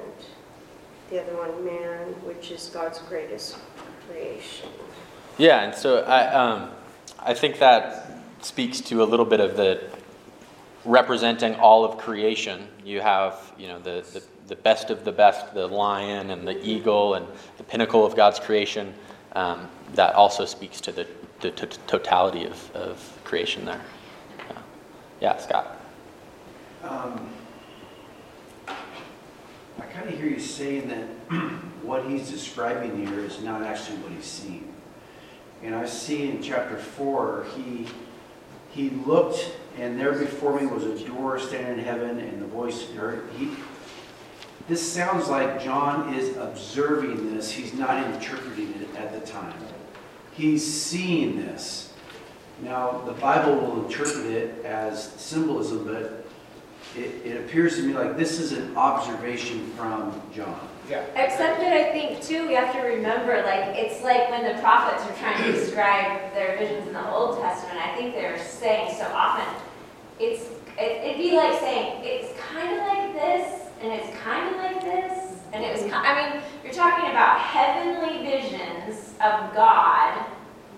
the 1.10 1.22
other 1.22 1.38
one, 1.38 1.66
man, 1.66 2.08
which 2.26 2.52
is 2.52 2.70
God's 2.74 3.00
greatest 3.00 3.58
creation. 4.10 4.70
yeah, 5.38 5.64
and 5.64 5.74
so 5.74 6.00
I, 6.00 6.34
um, 6.34 6.72
I 7.20 7.34
think 7.34 7.60
that 7.60 8.12
speaks 8.42 8.82
to 8.82 9.04
a 9.04 9.06
little 9.06 9.26
bit 9.26 9.40
of 9.40 9.56
the 9.58 9.82
representing 10.88 11.56
all 11.56 11.84
of 11.84 11.98
creation. 11.98 12.68
You 12.84 13.02
have, 13.02 13.54
you 13.58 13.68
know, 13.68 13.80
the, 13.80 14.06
the, 14.14 14.24
the 14.48 14.56
best 14.56 14.90
of 14.90 15.04
the 15.04 15.12
best, 15.12 15.54
the 15.54 15.68
lion 15.68 16.32
and 16.32 16.48
the 16.48 16.66
eagle 16.66 17.16
and 17.16 17.28
the 17.58 17.64
pinnacle 17.64 18.06
of 18.06 18.16
God's 18.16 18.40
creation. 18.40 18.94
Um, 19.34 19.68
that 19.94 20.16
also 20.16 20.46
speaks 20.46 20.82
to 20.82 20.92
the, 20.92 21.06
the 21.42 21.52
t- 21.52 21.78
totality 21.86 22.46
of, 22.46 22.72
of 22.76 23.20
creation 23.24 23.66
there. 23.66 23.82
Yeah, 24.50 24.58
yeah 25.22 25.38
Scott. 25.38 25.82
Um, 26.84 27.30
I 28.68 29.84
kind 29.94 30.10
of 30.10 30.18
hear 30.18 30.30
you 30.30 30.40
saying 30.40 30.88
that 30.88 31.04
what 31.84 32.06
he's 32.06 32.32
describing 32.32 33.06
here 33.06 33.20
is 33.20 33.42
not 33.42 33.62
actually 33.62 33.98
what 33.98 34.12
he's 34.14 34.26
seeing. 34.26 34.74
And 35.62 35.76
I 35.76 35.86
see 35.86 36.30
in 36.30 36.42
chapter 36.42 36.78
four, 36.78 37.46
he, 37.56 37.88
he 38.72 38.90
looked 38.90 39.52
and 39.78 40.00
there 40.00 40.14
before 40.14 40.60
me 40.60 40.66
was 40.66 40.84
a 40.84 41.08
door 41.08 41.40
standing 41.40 41.80
in 41.80 41.86
heaven 41.86 42.20
and 42.20 42.42
the 42.42 42.48
voice 42.48 42.90
heard. 42.92 43.30
He, 43.38 43.52
this 44.68 44.92
sounds 44.92 45.30
like 45.30 45.64
John 45.64 46.14
is 46.14 46.36
observing 46.38 47.34
this. 47.34 47.52
He's 47.52 47.74
not 47.74 48.06
interpreting 48.06 48.74
it 48.82 48.96
at 48.96 49.14
the 49.14 49.26
time. 49.26 49.54
He's 50.34 50.66
seeing 50.66 51.38
this. 51.38 51.94
Now, 52.62 53.02
the 53.06 53.14
Bible 53.14 53.56
will 53.56 53.86
interpret 53.86 54.26
it 54.26 54.66
as 54.66 55.12
symbolism, 55.14 55.86
but 55.86 56.26
it, 56.96 57.26
it 57.26 57.38
appears 57.38 57.76
to 57.76 57.84
me 57.84 57.94
like 57.94 58.18
this 58.18 58.40
is 58.40 58.52
an 58.52 58.76
observation 58.76 59.68
from 59.72 60.20
John. 60.34 60.68
Yeah. 60.90 61.04
Except 61.16 61.60
that 61.60 61.74
I 61.74 61.92
think 61.92 62.22
too, 62.22 62.48
we 62.48 62.54
have 62.54 62.74
to 62.74 62.82
remember, 62.82 63.44
like, 63.44 63.76
it's 63.76 64.04
like 64.04 64.30
when 64.30 64.44
the 64.44 64.60
prophets 64.62 65.04
are 65.04 65.16
trying 65.18 65.44
to 65.44 65.52
describe 65.52 66.34
their 66.34 66.58
visions 66.58 66.88
in 66.88 66.94
the 66.94 67.12
Old 67.12 67.40
Testament, 67.40 67.78
I 67.78 67.96
think 67.96 68.16
they're 68.16 68.40
saying 68.40 68.96
so 68.98 69.06
often, 69.14 69.46
it's, 70.20 70.44
it, 70.78 71.04
it'd 71.04 71.18
be 71.18 71.36
like 71.36 71.60
saying, 71.60 72.02
it's 72.04 72.40
kind 72.40 72.72
of 72.74 72.88
like 72.88 73.14
this, 73.14 73.62
and 73.82 73.92
it's 73.92 74.18
kind 74.20 74.54
of 74.54 74.62
like 74.62 74.82
this, 74.82 75.36
and 75.54 75.64
it 75.64 75.72
was, 75.72 75.92
I 75.94 76.32
mean, 76.32 76.42
you're 76.64 76.74
talking 76.74 77.10
about 77.10 77.40
heavenly 77.40 78.26
visions 78.26 79.14
of 79.22 79.54
God 79.54 80.26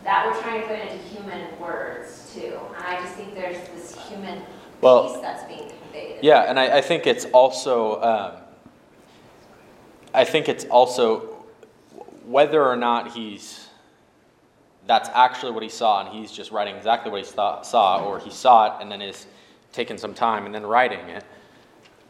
that 0.04 0.26
we're 0.26 0.42
trying 0.42 0.62
to 0.62 0.68
put 0.68 0.80
into 0.80 0.98
human 0.98 1.60
words 1.60 2.32
too. 2.34 2.58
And 2.76 2.86
I 2.86 3.02
just 3.02 3.16
think 3.16 3.36
there's 3.36 3.58
this 3.70 3.98
human 4.08 4.42
Well, 4.82 5.12
piece 5.12 5.22
that's 5.22 5.44
being 5.44 5.70
conveyed. 5.70 6.20
Yeah, 6.22 6.44
and 6.44 6.60
I, 6.60 6.78
I 6.78 6.82
think 6.82 7.08
it's 7.08 7.26
also, 7.26 8.02
um, 8.02 8.32
I 10.14 10.24
think 10.24 10.48
it's 10.48 10.66
also 10.66 11.46
whether 12.26 12.66
or 12.66 12.76
not 12.76 13.12
he's, 13.12 13.59
that's 14.90 15.08
actually 15.14 15.52
what 15.52 15.62
he 15.62 15.70
saw 15.70 16.04
and 16.04 16.10
he's 16.10 16.32
just 16.32 16.50
writing 16.50 16.76
exactly 16.76 17.12
what 17.12 17.24
he 17.24 17.28
saw, 17.28 18.04
or 18.04 18.18
he 18.18 18.32
saw 18.32 18.66
it 18.66 18.82
and 18.82 18.92
then 18.92 19.04
is 19.04 19.28
taking 19.72 20.00
some 20.00 20.16
time 20.16 20.48
and 20.48 20.56
then 20.56 20.66
writing 20.66 21.08
it. 21.10 21.24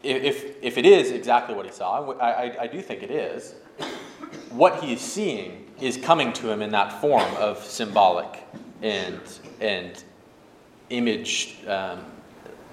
If, 0.02 0.22
if, 0.22 0.62
if 0.62 0.78
it 0.78 0.86
is 0.86 1.10
exactly 1.10 1.54
what 1.54 1.66
he 1.66 1.72
saw, 1.72 2.10
I, 2.12 2.30
I, 2.30 2.62
I 2.62 2.66
do 2.66 2.80
think 2.80 3.02
it 3.02 3.10
is, 3.10 3.54
what 4.48 4.82
he 4.82 4.94
is 4.94 5.02
seeing 5.02 5.66
is 5.78 5.98
coming 5.98 6.32
to 6.32 6.50
him 6.50 6.62
in 6.62 6.70
that 6.70 7.02
form 7.02 7.30
of 7.36 7.62
symbolic 7.62 8.42
and, 8.80 9.20
and 9.60 10.02
image 10.88 11.58
um, 11.66 12.00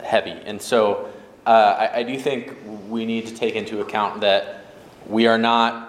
heavy. 0.01 0.39
And 0.45 0.61
so 0.61 1.11
uh, 1.45 1.49
I, 1.49 1.97
I 1.97 2.03
do 2.03 2.17
think 2.17 2.55
we 2.87 3.05
need 3.05 3.27
to 3.27 3.35
take 3.35 3.55
into 3.55 3.81
account 3.81 4.21
that 4.21 4.67
we 5.05 5.27
are 5.27 5.37
not 5.37 5.86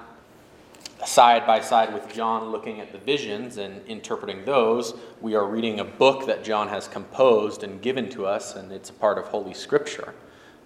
side 1.06 1.46
by 1.46 1.60
side 1.60 1.94
with 1.94 2.12
John 2.12 2.50
looking 2.50 2.80
at 2.80 2.92
the 2.92 2.98
visions 2.98 3.56
and 3.56 3.86
interpreting 3.86 4.44
those. 4.44 4.94
We 5.20 5.34
are 5.34 5.46
reading 5.46 5.80
a 5.80 5.84
book 5.84 6.26
that 6.26 6.44
John 6.44 6.68
has 6.68 6.88
composed 6.88 7.62
and 7.62 7.80
given 7.80 8.08
to 8.10 8.26
us, 8.26 8.56
and 8.56 8.72
it's 8.72 8.90
a 8.90 8.92
part 8.92 9.18
of 9.18 9.26
Holy 9.26 9.54
Scripture. 9.54 10.14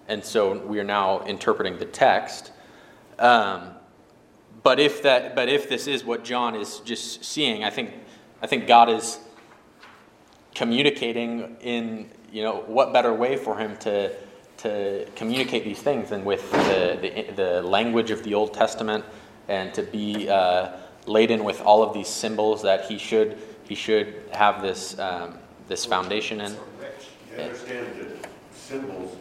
And 0.07 0.23
so 0.23 0.57
we 0.65 0.79
are 0.79 0.83
now 0.83 1.21
interpreting 1.25 1.77
the 1.77 1.85
text. 1.85 2.51
Um, 3.19 3.69
but 4.63 4.79
if 4.79 5.03
that, 5.03 5.35
but 5.35 5.49
if 5.49 5.69
this 5.69 5.87
is 5.87 6.03
what 6.03 6.23
John 6.23 6.55
is 6.55 6.79
just 6.79 7.23
seeing, 7.23 7.63
I 7.63 7.69
think, 7.69 7.93
I 8.41 8.47
think 8.47 8.67
God 8.67 8.89
is 8.89 9.19
communicating 10.55 11.57
in, 11.61 12.09
you 12.31 12.43
know, 12.43 12.63
what 12.67 12.91
better 12.93 13.13
way 13.13 13.37
for 13.37 13.57
him 13.57 13.77
to 13.77 14.15
to 14.63 15.05
communicate 15.15 15.65
these 15.65 15.81
things 15.81 16.09
than 16.09 16.23
with 16.23 16.49
the, 16.51 16.97
the, 17.01 17.33
the 17.33 17.61
language 17.63 18.11
of 18.11 18.23
the 18.23 18.33
Old 18.33 18.53
Testament 18.53 19.03
and 19.47 19.73
to 19.73 19.83
be 19.83 20.29
uh, 20.29 20.71
laden 21.05 21.43
with 21.43 21.61
all 21.61 21.83
of 21.83 21.93
these 21.93 22.07
symbols 22.07 22.61
that 22.61 22.85
he 22.85 22.97
should 22.97 23.37
he 23.67 23.75
should 23.75 24.23
have 24.31 24.61
this 24.61 24.97
um, 24.99 25.37
this 25.67 25.85
foundation 25.85 26.41
in. 26.41 26.55
You 27.35 27.43
understand 27.43 27.87
that 27.99 28.29
symbols 28.53 29.15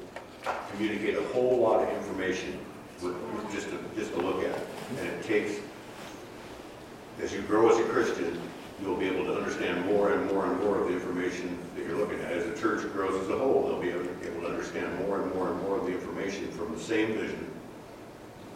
communicate 0.70 1.16
a 1.16 1.22
whole 1.28 1.58
lot 1.58 1.82
of 1.82 1.96
information 1.96 2.58
with, 3.00 3.14
with 3.14 3.52
just 3.52 3.70
to, 3.70 3.78
just 3.96 4.12
to 4.12 4.20
look 4.20 4.44
at. 4.44 4.58
And 4.98 5.08
it 5.08 5.22
takes, 5.22 5.60
as 7.22 7.32
you 7.32 7.40
grow 7.42 7.70
as 7.70 7.78
a 7.78 7.84
Christian, 7.84 8.40
you'll 8.82 8.96
be 8.96 9.06
able 9.06 9.24
to 9.26 9.36
understand 9.36 9.86
more 9.86 10.12
and 10.12 10.30
more 10.32 10.46
and 10.46 10.60
more 10.60 10.80
of 10.80 10.88
the 10.88 10.94
information 10.94 11.56
that 11.76 11.86
you're 11.86 11.96
looking 11.96 12.18
at. 12.20 12.32
As 12.32 12.44
the 12.44 12.60
church 12.60 12.82
grows 12.92 13.22
as 13.22 13.30
a 13.30 13.38
whole, 13.38 13.68
they'll 13.68 13.80
be 13.80 13.90
able 13.90 14.04
to 14.04 14.46
understand 14.46 14.98
more 15.06 15.22
and 15.22 15.34
more 15.34 15.50
and 15.50 15.62
more 15.62 15.78
of 15.78 15.86
the 15.86 15.92
information 15.92 16.50
from 16.52 16.74
the 16.74 16.80
same 16.80 17.14
vision, 17.14 17.50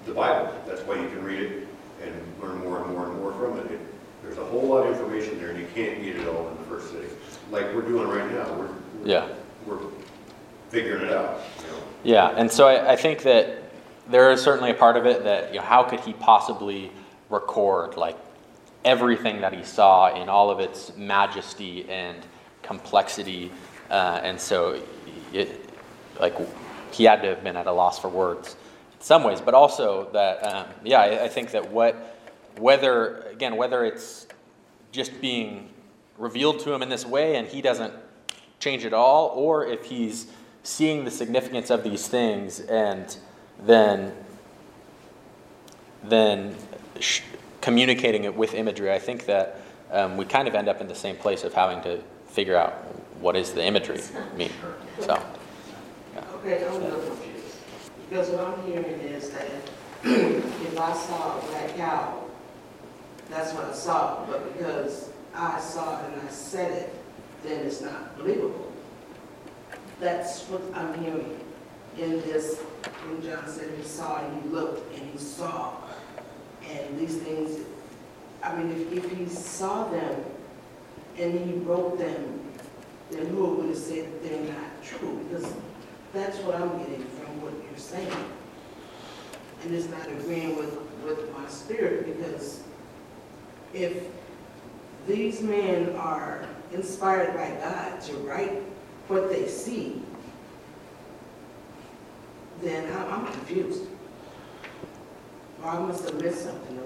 the 0.06 0.14
Bible. 0.14 0.52
That's 0.66 0.82
why 0.82 0.94
you 0.96 1.08
can 1.08 1.22
read 1.24 1.40
it 1.42 1.68
and 2.02 2.14
learn 2.42 2.58
more 2.60 2.82
and 2.82 2.92
more 2.92 3.06
and 3.06 3.20
more 3.20 3.32
from 3.32 3.58
it. 3.60 3.72
It- 3.72 3.80
There's 4.22 4.38
a 4.38 4.44
whole 4.44 4.62
lot 4.66 4.86
of 4.86 4.92
information 4.96 5.38
there, 5.38 5.50
and 5.50 5.58
you 5.60 5.68
can't 5.72 6.02
get 6.02 6.16
it 6.16 6.26
all 6.26 6.48
in 6.48 6.56
the 6.56 6.64
first 6.64 6.90
sitting, 6.90 7.10
like 7.52 7.64
we're 7.74 7.82
doing 7.82 8.08
right 8.08 8.28
now. 8.32 8.44
We're, 8.54 8.66
we're- 8.66 8.72
Yeah. 9.04 9.28
we're 9.66 9.78
figuring 10.70 11.04
it 11.06 11.12
out, 11.12 11.40
you 11.60 11.70
know. 11.70 11.78
Yeah, 12.02 12.34
and 12.36 12.50
so 12.50 12.66
I, 12.66 12.92
I 12.92 12.96
think 12.96 13.22
that 13.22 13.62
there 14.08 14.32
is 14.32 14.42
certainly 14.42 14.70
a 14.72 14.74
part 14.74 14.96
of 14.96 15.06
it 15.06 15.22
that 15.24 15.50
you 15.54 15.60
know 15.60 15.64
how 15.66 15.84
could 15.84 16.00
he 16.00 16.12
possibly 16.12 16.90
record 17.30 17.96
like 17.96 18.16
everything 18.84 19.40
that 19.42 19.52
he 19.52 19.62
saw 19.62 20.12
in 20.20 20.28
all 20.28 20.50
of 20.50 20.58
its 20.60 20.96
majesty 20.96 21.88
and 21.88 22.16
complexity, 22.62 23.52
uh, 23.90 24.20
and 24.24 24.40
so 24.40 24.80
it, 25.32 25.70
like 26.20 26.34
he 26.90 27.04
had 27.04 27.22
to 27.22 27.28
have 27.28 27.44
been 27.44 27.56
at 27.56 27.66
a 27.68 27.72
loss 27.72 27.98
for 28.00 28.08
words 28.08 28.56
some 29.00 29.24
ways, 29.24 29.40
but 29.40 29.54
also 29.54 30.10
that 30.12 30.38
um, 30.46 30.66
yeah, 30.84 31.00
I, 31.00 31.24
I 31.24 31.28
think 31.28 31.50
that 31.52 31.70
what 31.70 32.16
whether 32.58 33.22
again 33.30 33.56
whether 33.56 33.84
it's 33.84 34.26
just 34.92 35.20
being 35.20 35.68
revealed 36.18 36.60
to 36.60 36.72
him 36.72 36.82
in 36.82 36.88
this 36.88 37.04
way 37.04 37.36
and 37.36 37.46
he 37.46 37.60
doesn't 37.60 37.92
change 38.58 38.84
at 38.84 38.94
all, 38.94 39.28
or 39.28 39.66
if 39.66 39.84
he's 39.84 40.26
seeing 40.62 41.04
the 41.04 41.10
significance 41.10 41.70
of 41.70 41.84
these 41.84 42.08
things 42.08 42.60
and 42.60 43.16
then 43.64 44.12
then 46.02 46.54
sh- 47.00 47.22
communicating 47.60 48.24
it 48.24 48.34
with 48.34 48.54
imagery, 48.54 48.92
I 48.92 48.98
think 48.98 49.26
that 49.26 49.60
um, 49.90 50.16
we 50.16 50.24
kind 50.24 50.48
of 50.48 50.54
end 50.54 50.68
up 50.68 50.80
in 50.80 50.88
the 50.88 50.94
same 50.94 51.16
place 51.16 51.44
of 51.44 51.52
having 51.52 51.82
to 51.82 52.00
figure 52.28 52.56
out 52.56 52.72
what 53.20 53.32
does 53.32 53.52
the 53.52 53.64
imagery 53.64 54.00
mean. 54.36 54.52
So 55.00 55.20
Okay, 56.46 56.64
I'm 56.64 56.74
a 56.74 56.78
little 56.78 57.00
confused. 57.00 57.56
Because 58.08 58.30
what 58.30 58.46
I'm 58.46 58.66
hearing 58.66 59.00
is 59.00 59.30
that 59.30 59.46
if 60.04 60.78
I 60.78 60.92
saw 60.92 61.38
a 61.38 61.46
black 61.46 61.76
cow, 61.76 62.22
that's 63.28 63.52
what 63.52 63.64
I 63.64 63.72
saw, 63.72 64.24
but 64.26 64.52
because 64.52 65.10
I 65.34 65.58
saw 65.58 66.00
it 66.00 66.12
and 66.12 66.22
I 66.22 66.30
said 66.30 66.70
it, 66.70 66.94
then 67.42 67.66
it's 67.66 67.80
not 67.80 68.16
believable. 68.16 68.72
That's 69.98 70.42
what 70.44 70.62
I'm 70.74 71.02
hearing 71.02 71.40
in 71.98 72.20
this, 72.22 72.60
when 73.08 73.22
John 73.22 73.48
said 73.48 73.70
he 73.76 73.82
saw 73.82 74.24
and 74.24 74.42
he 74.42 74.48
looked 74.50 74.94
and 74.96 75.10
he 75.10 75.18
saw. 75.18 75.74
And 76.70 76.98
these 76.98 77.16
things, 77.16 77.66
I 78.42 78.54
mean, 78.54 78.70
if, 78.70 79.04
if 79.04 79.18
he 79.18 79.26
saw 79.26 79.88
them 79.90 80.24
and 81.18 81.40
he 81.40 81.54
wrote 81.60 81.98
them, 81.98 82.42
then 83.10 83.26
who 83.26 83.54
would 83.54 83.68
have 83.70 83.78
said 83.78 84.08
they're 84.22 84.52
not 84.52 84.82
true? 84.84 85.24
Because 85.28 85.52
That's 86.12 86.38
what 86.38 86.56
I'm 86.56 86.78
getting 86.78 87.06
you're 87.76 87.84
saying. 87.84 88.10
And 89.64 89.74
it's 89.74 89.88
not 89.88 90.06
agreeing 90.08 90.56
with, 90.56 90.78
with 91.04 91.30
my 91.36 91.46
spirit, 91.48 92.06
because 92.06 92.62
if 93.74 94.04
these 95.06 95.42
men 95.42 95.94
are 95.96 96.46
inspired 96.72 97.34
by 97.34 97.50
God 97.60 98.00
to 98.02 98.12
write 98.18 98.62
what 99.08 99.28
they 99.28 99.46
see, 99.46 100.00
then 102.62 102.90
I'm, 103.10 103.26
confused. 103.26 103.84
I 105.62 105.78
must 105.78 106.04
have 106.04 106.20
missed 106.22 106.44
something. 106.44 106.80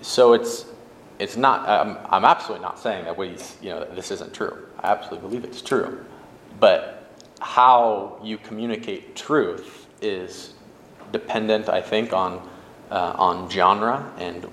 So 0.00 0.32
it's, 0.32 0.64
it's 1.18 1.36
not, 1.36 1.68
I'm, 1.68 1.98
I'm 2.08 2.24
absolutely 2.24 2.64
not 2.64 2.78
saying 2.78 3.04
that 3.04 3.18
he's, 3.18 3.56
you 3.60 3.70
know, 3.70 3.84
this 3.94 4.10
isn't 4.10 4.32
true. 4.32 4.66
I 4.80 4.92
absolutely 4.92 5.28
believe 5.28 5.44
it's 5.44 5.60
true. 5.60 6.04
But 6.58 7.01
how 7.42 8.18
you 8.22 8.38
communicate 8.38 9.16
truth 9.16 9.88
is 10.00 10.54
dependent, 11.10 11.68
I 11.68 11.80
think, 11.80 12.12
on, 12.12 12.48
uh, 12.90 13.14
on 13.16 13.50
genre. 13.50 14.10
And, 14.18 14.46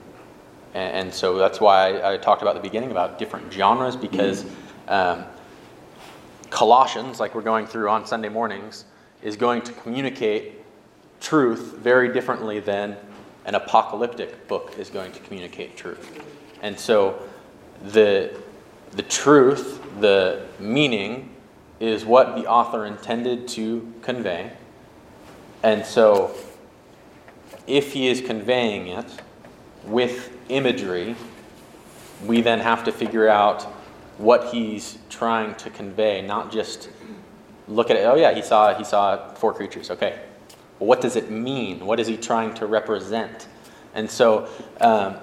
and 0.74 1.14
so 1.14 1.38
that's 1.38 1.62
why 1.62 2.02
I, 2.02 2.18
talked 2.18 2.42
about 2.42 2.56
the 2.56 2.62
beginning 2.62 2.92
about 2.92 3.20
different 3.20 3.54
genres 3.54 3.96
because 3.96 4.46
um, 4.88 5.24
Colossians, 6.50 7.20
like 7.20 7.36
we're 7.36 7.42
going 7.42 7.68
through 7.68 7.90
on 7.90 8.06
Sunday 8.08 8.30
mornings, 8.30 8.86
is 9.22 9.36
going 9.36 9.62
to 9.62 9.72
communicate 9.74 10.56
truth 11.22 11.76
very 11.78 12.12
differently 12.12 12.60
than 12.60 12.98
an 13.46 13.56
apocalyptic 13.56 14.48
book 14.48 14.74
is 14.80 14.90
going 14.90 15.12
to 15.12 15.20
communicate 15.20 15.78
truth. 15.78 16.24
And 16.62 16.78
so 16.78 17.22
the, 17.84 18.36
the 18.92 19.04
truth, 19.04 19.82
the 20.00 20.46
meaning, 20.60 21.36
is 21.80 22.05
what 22.05 22.36
the 22.36 22.45
author 22.47 22.86
intended 22.86 23.47
to 23.49 23.93
convey. 24.01 24.51
And 25.63 25.86
so 25.86 26.36
if 27.67 27.93
he 27.93 28.07
is 28.07 28.21
conveying 28.21 28.88
it 28.88 29.05
with 29.86 30.36
imagery, 30.49 31.15
we 32.25 32.41
then 32.41 32.59
have 32.59 32.84
to 32.84 32.91
figure 32.91 33.30
out 33.30 33.63
what 34.17 34.53
he's 34.53 34.97
trying 35.09 35.55
to 35.55 35.69
convey, 35.69 36.21
not 36.21 36.51
just 36.51 36.89
look 37.67 37.89
at 37.89 37.95
it, 37.95 38.01
oh 38.01 38.15
yeah, 38.15 38.34
he 38.34 38.41
saw 38.41 38.73
he 38.73 38.84
saw 38.84 39.34
four 39.36 39.53
creatures. 39.53 39.89
Okay. 39.91 40.19
What 40.80 41.01
does 41.01 41.15
it 41.15 41.30
mean? 41.30 41.86
What 41.86 41.99
is 41.99 42.07
he 42.07 42.17
trying 42.17 42.53
to 42.55 42.65
represent? 42.65 43.47
And 43.93 44.09
so 44.09 44.47
um, 44.82 45.15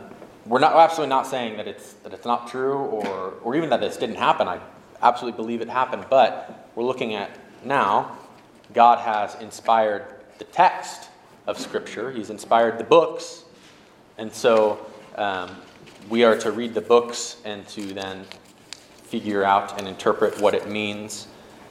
we're 0.46 0.60
not 0.60 0.74
we're 0.74 0.80
absolutely 0.80 1.10
not 1.10 1.26
saying 1.26 1.56
that 1.56 1.66
it's 1.66 1.94
that 2.04 2.12
it's 2.12 2.26
not 2.26 2.48
true 2.48 2.76
or 2.76 3.34
or 3.42 3.56
even 3.56 3.68
that 3.70 3.80
this 3.80 3.96
didn't 3.96 4.16
happen. 4.16 4.48
I 4.48 4.60
absolutely 5.02 5.36
believe 5.36 5.60
it 5.60 5.68
happened, 5.68 6.06
but 6.10 6.70
we're 6.74 6.84
looking 6.84 7.14
at 7.14 7.30
now 7.64 8.18
God 8.74 8.98
has 8.98 9.34
inspired 9.40 10.04
the 10.38 10.44
text 10.44 11.08
of 11.46 11.58
Scripture. 11.58 12.10
He's 12.10 12.30
inspired 12.30 12.78
the 12.78 12.84
books, 12.84 13.44
and 14.18 14.32
so 14.32 14.86
um, 15.16 15.50
we 16.08 16.24
are 16.24 16.36
to 16.38 16.50
read 16.50 16.74
the 16.74 16.80
books 16.80 17.36
and 17.44 17.66
to 17.68 17.94
then 17.94 18.24
figure 19.04 19.44
out 19.44 19.78
and 19.78 19.88
interpret 19.88 20.40
what 20.40 20.54
it 20.54 20.68
means. 20.68 21.28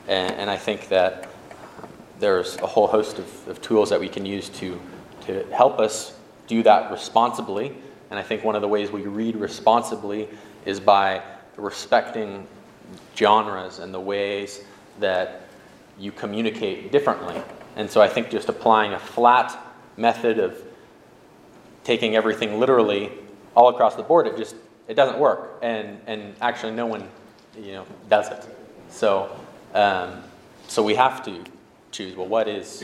And, 0.07 0.34
and 0.36 0.49
I 0.49 0.57
think 0.57 0.88
that 0.89 1.30
there's 2.19 2.57
a 2.57 2.67
whole 2.67 2.88
host 2.88 3.19
of, 3.19 3.47
of 3.47 3.61
tools 3.61 3.89
that 3.89 3.99
we 3.99 4.07
can 4.07 4.26
use 4.26 4.49
to, 4.49 4.80
to 5.26 5.45
help 5.51 5.80
us 5.80 6.17
do 6.47 6.63
that 6.63 6.91
responsibly. 6.91 7.76
And 8.09 8.19
I 8.19 8.23
think 8.23 8.43
one 8.43 8.55
of 8.55 8.61
the 8.61 8.67
ways 8.67 8.91
we 8.91 9.01
read 9.01 9.36
responsibly 9.36 10.30
is 10.65 10.80
by 10.80 11.21
respecting 11.57 12.47
genres 13.15 13.79
and 13.79 13.93
the 13.93 13.99
ways 13.99 14.61
that 14.99 15.41
you 15.97 16.11
communicate 16.11 16.91
differently. 16.91 17.41
And 17.75 17.89
so 17.89 18.01
I 18.01 18.07
think 18.07 18.29
just 18.29 18.49
applying 18.49 18.93
a 18.93 18.99
flat 18.99 19.57
method 19.97 20.39
of 20.39 20.61
taking 21.83 22.15
everything 22.15 22.59
literally 22.59 23.11
all 23.55 23.69
across 23.69 23.95
the 23.95 24.03
board, 24.03 24.27
it 24.27 24.38
just 24.38 24.55
it 24.88 24.95
doesn't 24.95 25.19
work. 25.19 25.59
And 25.61 25.99
and 26.07 26.36
actually 26.41 26.73
no 26.73 26.86
one 26.86 27.07
you 27.57 27.73
know 27.73 27.86
does 28.09 28.29
it. 28.29 28.45
So 28.89 29.36
um, 29.73 30.23
so 30.67 30.83
we 30.83 30.95
have 30.95 31.23
to 31.25 31.43
choose 31.91 32.15
well 32.15 32.27
what 32.27 32.47
is 32.47 32.83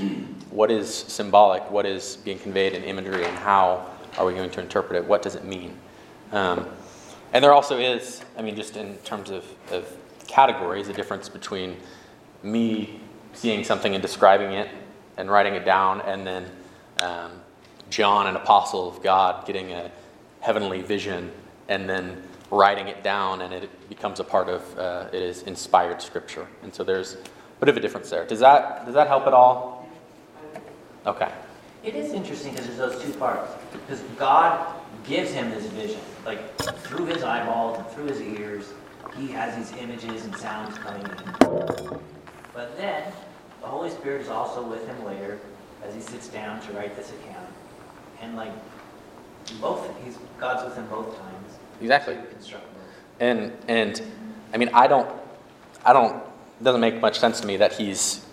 what 0.50 0.72
is 0.72 0.94
symbolic, 0.94 1.70
what 1.70 1.86
is 1.86 2.18
being 2.18 2.40
conveyed 2.40 2.74
in 2.74 2.84
imagery, 2.84 3.26
and 3.26 3.38
how 3.38 3.86
are 4.18 4.26
we 4.26 4.34
going 4.34 4.50
to 4.52 4.62
interpret 4.62 5.02
it? 5.02 5.08
What 5.08 5.22
does 5.22 5.36
it 5.36 5.46
mean? 5.46 5.78
Um, 6.32 6.68
and 7.34 7.44
there 7.44 7.54
also 7.54 7.78
is, 7.78 8.24
I 8.38 8.42
mean, 8.42 8.56
just 8.56 8.78
in 8.78 8.96
terms 8.98 9.30
of, 9.30 9.46
of 9.72 9.86
categories, 10.28 10.88
a 10.88 10.94
difference 10.94 11.30
between 11.30 11.78
me 12.44 13.00
seeing 13.34 13.64
something 13.64 13.94
and 13.94 14.02
describing 14.02 14.54
it 14.54 14.70
and 15.18 15.30
writing 15.30 15.56
it 15.56 15.66
down, 15.66 16.02
and 16.02 16.26
then 16.26 16.46
um, 17.02 17.32
John, 17.90 18.28
an 18.28 18.36
apostle 18.36 18.88
of 18.88 19.02
God, 19.04 19.46
getting 19.46 19.72
a 19.72 19.92
heavenly 20.40 20.82
vision 20.82 21.32
and 21.70 21.90
then 21.90 22.22
writing 22.50 22.88
it 22.88 23.04
down, 23.04 23.42
and 23.42 23.54
it 23.54 23.90
becomes 23.90 24.20
a 24.20 24.24
part 24.24 24.50
of 24.50 24.78
uh, 24.78 25.08
it 25.14 25.22
is 25.22 25.44
inspired 25.44 26.02
scripture. 26.02 26.48
And 26.64 26.74
so 26.74 26.84
there's 26.84 27.14
a 27.14 27.60
bit 27.60 27.70
of 27.70 27.78
a 27.78 27.80
difference 27.80 28.10
there. 28.10 28.26
Does 28.26 28.40
that 28.40 28.86
does 28.86 28.94
that 28.94 29.08
help 29.08 29.28
at 29.28 29.34
all? 29.34 29.88
Okay. 31.06 31.32
It 31.84 31.96
is 31.96 32.14
interesting 32.14 32.52
because 32.52 32.68
there's 32.68 32.78
those 32.78 33.02
two 33.04 33.14
parts. 33.14 33.54
Because 33.72 34.02
God 34.18 34.81
gives 35.06 35.32
him 35.32 35.50
this 35.50 35.66
vision, 35.68 36.00
like 36.26 36.58
through 36.58 37.06
his 37.06 37.24
eyeballs 37.24 37.78
and 37.78 37.88
through 37.90 38.06
his 38.06 38.22
ears, 38.22 38.74
he 39.18 39.28
has 39.28 39.56
these 39.56 39.78
images 39.82 40.26
and 40.26 40.36
sounds 40.38 40.78
coming 40.78 41.06
in. 41.06 42.00
But 42.54 42.78
then 42.78 43.12
the 43.62 43.68
Holy 43.68 43.90
Spirit 43.90 44.22
is 44.22 44.30
also 44.30 44.64
with 44.64 44.86
him 44.88 45.04
later 45.06 45.40
as 45.84 45.94
he 45.94 46.02
sits 46.02 46.28
down 46.28 46.62
to 46.62 46.74
write 46.74 46.96
this 46.96 47.12
account. 47.12 47.48
And 48.22 48.36
like 48.36 48.52
both, 49.60 49.90
he's 50.04 50.18
God's 50.40 50.64
with 50.64 50.76
him 50.76 50.88
both 50.88 51.18
times. 51.18 51.58
Exactly. 51.82 52.16
to 52.16 52.36
instruct 52.36 52.66
both. 52.74 52.84
And 53.20 53.52
and 53.68 54.02
I 54.54 54.58
mean 54.58 54.70
I 54.74 54.88
don't 54.88 55.10
I 55.86 55.94
don't 55.94 56.16
it 56.16 56.64
doesn't 56.64 56.82
make 56.82 57.02
much 57.02 57.20
sense 57.20 57.42
to 57.42 57.48
me 57.48 57.58
that 57.58 57.74
he's 57.74 58.26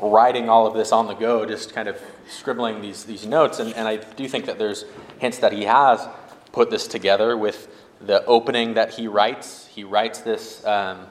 writing 0.00 0.48
all 0.48 0.66
of 0.66 0.74
this 0.74 0.92
on 0.92 1.06
the 1.06 1.14
go, 1.14 1.46
just 1.46 1.72
kind 1.72 1.88
of 1.88 2.00
scribbling 2.28 2.80
these 2.80 3.04
these 3.04 3.26
notes. 3.26 3.58
And, 3.58 3.74
and 3.74 3.86
I 3.88 3.96
do 3.96 4.28
think 4.28 4.46
that 4.46 4.58
there's 4.58 4.84
hints 5.18 5.38
that 5.38 5.52
he 5.52 5.64
has 5.64 6.08
put 6.52 6.70
this 6.70 6.86
together 6.86 7.36
with 7.36 7.68
the 8.00 8.24
opening 8.26 8.74
that 8.74 8.94
he 8.94 9.08
writes. 9.08 9.66
He 9.66 9.84
writes 9.84 10.20
this 10.20 10.64
um, 10.66 11.06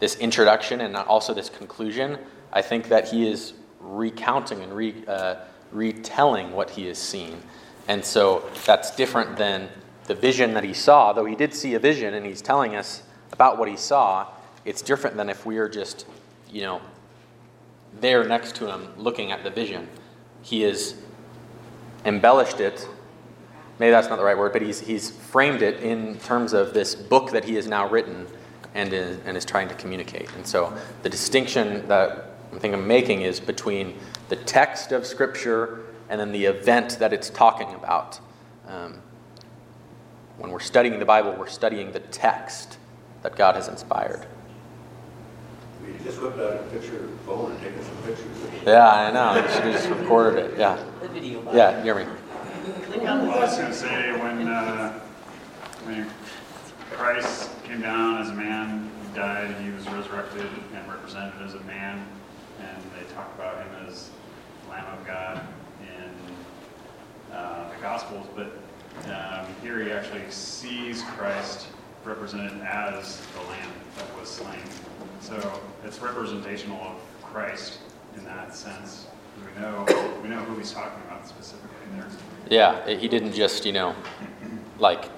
this 0.00 0.16
introduction 0.16 0.80
and 0.80 0.96
also 0.96 1.34
this 1.34 1.50
conclusion. 1.50 2.18
I 2.52 2.62
think 2.62 2.88
that 2.88 3.08
he 3.08 3.28
is 3.28 3.52
recounting 3.80 4.62
and 4.62 4.72
re, 4.72 5.04
uh, 5.06 5.36
retelling 5.72 6.52
what 6.52 6.70
he 6.70 6.86
has 6.86 6.98
seen. 6.98 7.40
And 7.88 8.04
so 8.04 8.48
that's 8.66 8.94
different 8.94 9.36
than 9.36 9.68
the 10.04 10.14
vision 10.14 10.54
that 10.54 10.64
he 10.64 10.74
saw, 10.74 11.12
though 11.12 11.24
he 11.24 11.36
did 11.36 11.54
see 11.54 11.74
a 11.74 11.78
vision 11.78 12.14
and 12.14 12.26
he's 12.26 12.42
telling 12.42 12.74
us 12.74 13.02
about 13.32 13.58
what 13.58 13.68
he 13.68 13.76
saw. 13.76 14.26
It's 14.64 14.82
different 14.82 15.16
than 15.16 15.28
if 15.28 15.46
we 15.46 15.58
are 15.58 15.68
just, 15.68 16.06
you 16.50 16.62
know, 16.62 16.80
there 18.00 18.24
next 18.24 18.54
to 18.56 18.66
him 18.66 18.88
looking 18.96 19.32
at 19.32 19.42
the 19.44 19.50
vision. 19.50 19.88
He 20.42 20.62
has 20.62 20.94
embellished 22.04 22.60
it. 22.60 22.88
Maybe 23.78 23.90
that's 23.90 24.08
not 24.08 24.16
the 24.16 24.24
right 24.24 24.36
word, 24.36 24.52
but 24.52 24.62
he's, 24.62 24.80
he's 24.80 25.10
framed 25.10 25.62
it 25.62 25.82
in 25.82 26.18
terms 26.18 26.52
of 26.52 26.74
this 26.74 26.94
book 26.94 27.30
that 27.30 27.44
he 27.44 27.54
has 27.54 27.66
now 27.66 27.88
written 27.88 28.26
and 28.74 28.92
is, 28.92 29.18
and 29.24 29.36
is 29.36 29.44
trying 29.44 29.68
to 29.68 29.74
communicate. 29.74 30.30
And 30.34 30.46
so 30.46 30.76
the 31.02 31.08
distinction 31.08 31.86
that 31.88 32.30
I 32.52 32.58
think 32.58 32.74
I'm 32.74 32.86
making 32.86 33.22
is 33.22 33.40
between 33.40 33.98
the 34.28 34.36
text 34.36 34.92
of 34.92 35.06
Scripture 35.06 35.86
and 36.08 36.20
then 36.20 36.32
the 36.32 36.44
event 36.44 36.98
that 36.98 37.12
it's 37.12 37.30
talking 37.30 37.72
about. 37.74 38.20
Um, 38.66 39.00
when 40.38 40.50
we're 40.50 40.60
studying 40.60 40.98
the 40.98 41.04
Bible, 41.04 41.34
we're 41.38 41.48
studying 41.48 41.92
the 41.92 42.00
text 42.00 42.78
that 43.22 43.36
God 43.36 43.56
has 43.56 43.68
inspired. 43.68 44.26
We 45.92 46.04
just 46.04 46.20
whipped 46.20 46.38
out 46.38 46.54
a 46.54 46.62
picture 46.72 47.08
phone 47.26 47.52
and 47.52 47.60
taken 47.60 47.82
some 47.82 47.96
pictures. 48.04 48.26
Yeah, 48.64 48.88
I 48.88 49.10
know. 49.10 49.34
You 49.34 49.48
should 49.48 49.64
have 49.64 49.72
just 49.72 49.88
recorded 49.88 50.50
it. 50.52 50.58
Yeah. 50.58 50.82
The 51.00 51.08
video. 51.08 51.54
Yeah, 51.54 51.82
hear 51.82 51.94
me. 51.94 52.04
Well, 52.96 53.30
I 53.30 53.40
was 53.40 53.56
going 53.56 53.70
to 53.70 53.74
say, 53.74 54.12
when, 54.12 54.46
uh, 54.48 54.92
when 55.84 56.06
Christ 56.92 57.50
came 57.64 57.80
down 57.80 58.20
as 58.20 58.30
a 58.30 58.34
man, 58.34 58.90
he 59.02 59.16
died, 59.16 59.50
and 59.50 59.64
he 59.64 59.72
was 59.72 59.88
resurrected 59.88 60.46
and 60.74 60.88
represented 60.88 61.40
as 61.42 61.54
a 61.54 61.60
man, 61.60 62.06
and 62.60 62.82
they 62.96 63.12
talk 63.14 63.32
about 63.36 63.56
him 63.64 63.86
as 63.86 64.10
Lamb 64.68 64.86
of 64.98 65.06
God 65.06 65.40
in 65.80 67.34
uh, 67.34 67.70
the 67.70 67.80
Gospels, 67.80 68.26
but 68.36 68.52
um, 69.06 69.46
here 69.62 69.82
he 69.82 69.90
actually 69.90 70.28
sees 70.30 71.02
Christ 71.02 71.68
represented 72.04 72.60
as 72.62 73.20
the 73.34 73.40
Lamb 73.50 73.70
that 73.96 74.18
was 74.18 74.28
slain. 74.28 74.58
So 75.20 75.60
it's 75.84 76.00
representational 76.00 76.80
of 76.80 76.96
Christ 77.22 77.78
in 78.16 78.24
that 78.24 78.54
sense. 78.54 79.06
We 79.38 79.62
know, 79.62 80.20
we 80.22 80.28
know 80.28 80.38
who 80.38 80.58
he's 80.58 80.72
talking 80.72 81.00
about 81.06 81.26
specifically 81.26 81.68
there. 81.94 82.06
Yeah, 82.48 82.88
he 82.96 83.08
didn't 83.08 83.32
just, 83.32 83.64
you 83.64 83.72
know, 83.72 83.94
like 84.78 85.08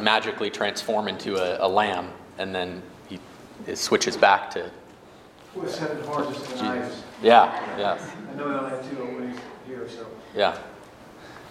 magically 0.00 0.50
transform 0.50 1.08
into 1.08 1.36
a, 1.36 1.66
a 1.66 1.68
lamb 1.68 2.10
and 2.38 2.54
then 2.54 2.82
he 3.08 3.18
it 3.66 3.76
switches 3.76 4.16
back 4.16 4.50
to 4.50 4.70
With 5.54 5.70
seven 5.70 6.02
horns 6.04 6.36
and 6.52 6.60
eyes. 6.60 7.02
Yeah, 7.22 7.78
yes, 7.78 8.10
I 8.30 8.34
know 8.36 8.48
we 8.48 8.54
only 8.54 8.70
have 8.70 8.90
two 8.90 9.02
openings 9.02 9.38
here, 9.66 9.88
so. 9.88 10.06
yeah. 10.34 10.58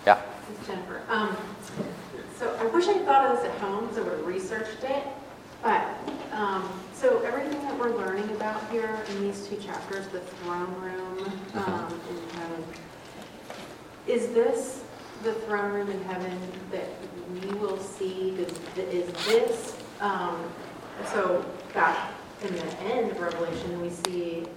Yeah. 0.05 0.19
This 0.49 0.67
Jennifer. 0.67 1.01
Um, 1.09 1.37
So 2.41 2.57
I 2.59 2.65
wish 2.65 2.87
I 2.87 2.97
thought 3.05 3.29
of 3.29 3.37
this 3.37 3.45
at 3.51 3.59
home, 3.59 3.87
so 3.93 4.01
I 4.01 4.03
would 4.03 4.17
have 4.17 4.25
researched 4.25 4.83
it. 4.83 5.03
But, 5.61 5.87
um, 6.31 6.67
so 6.91 7.19
everything 7.21 7.61
that 7.67 7.77
we're 7.77 7.95
learning 7.95 8.27
about 8.31 8.67
here 8.71 8.97
in 9.09 9.21
these 9.21 9.45
two 9.47 9.57
chapters, 9.57 10.07
the 10.07 10.21
throne 10.21 10.73
room 10.81 11.31
um, 11.53 12.01
in 12.09 12.29
heaven, 12.39 12.63
is 14.07 14.29
this 14.29 14.83
the 15.21 15.33
throne 15.33 15.71
room 15.71 15.91
in 15.91 16.03
heaven 16.05 16.35
that 16.71 16.87
we 17.31 17.59
will 17.59 17.77
see? 17.77 18.31
Does- 18.35 18.59
Is 18.91 19.11
this, 19.27 19.77
um, 19.99 20.43
so 21.13 21.45
back 21.75 22.11
in 22.43 22.55
the 22.55 22.79
end 22.79 23.11
of 23.11 23.19
Revelation, 23.19 23.79
we 23.79 23.91
see 23.91 24.47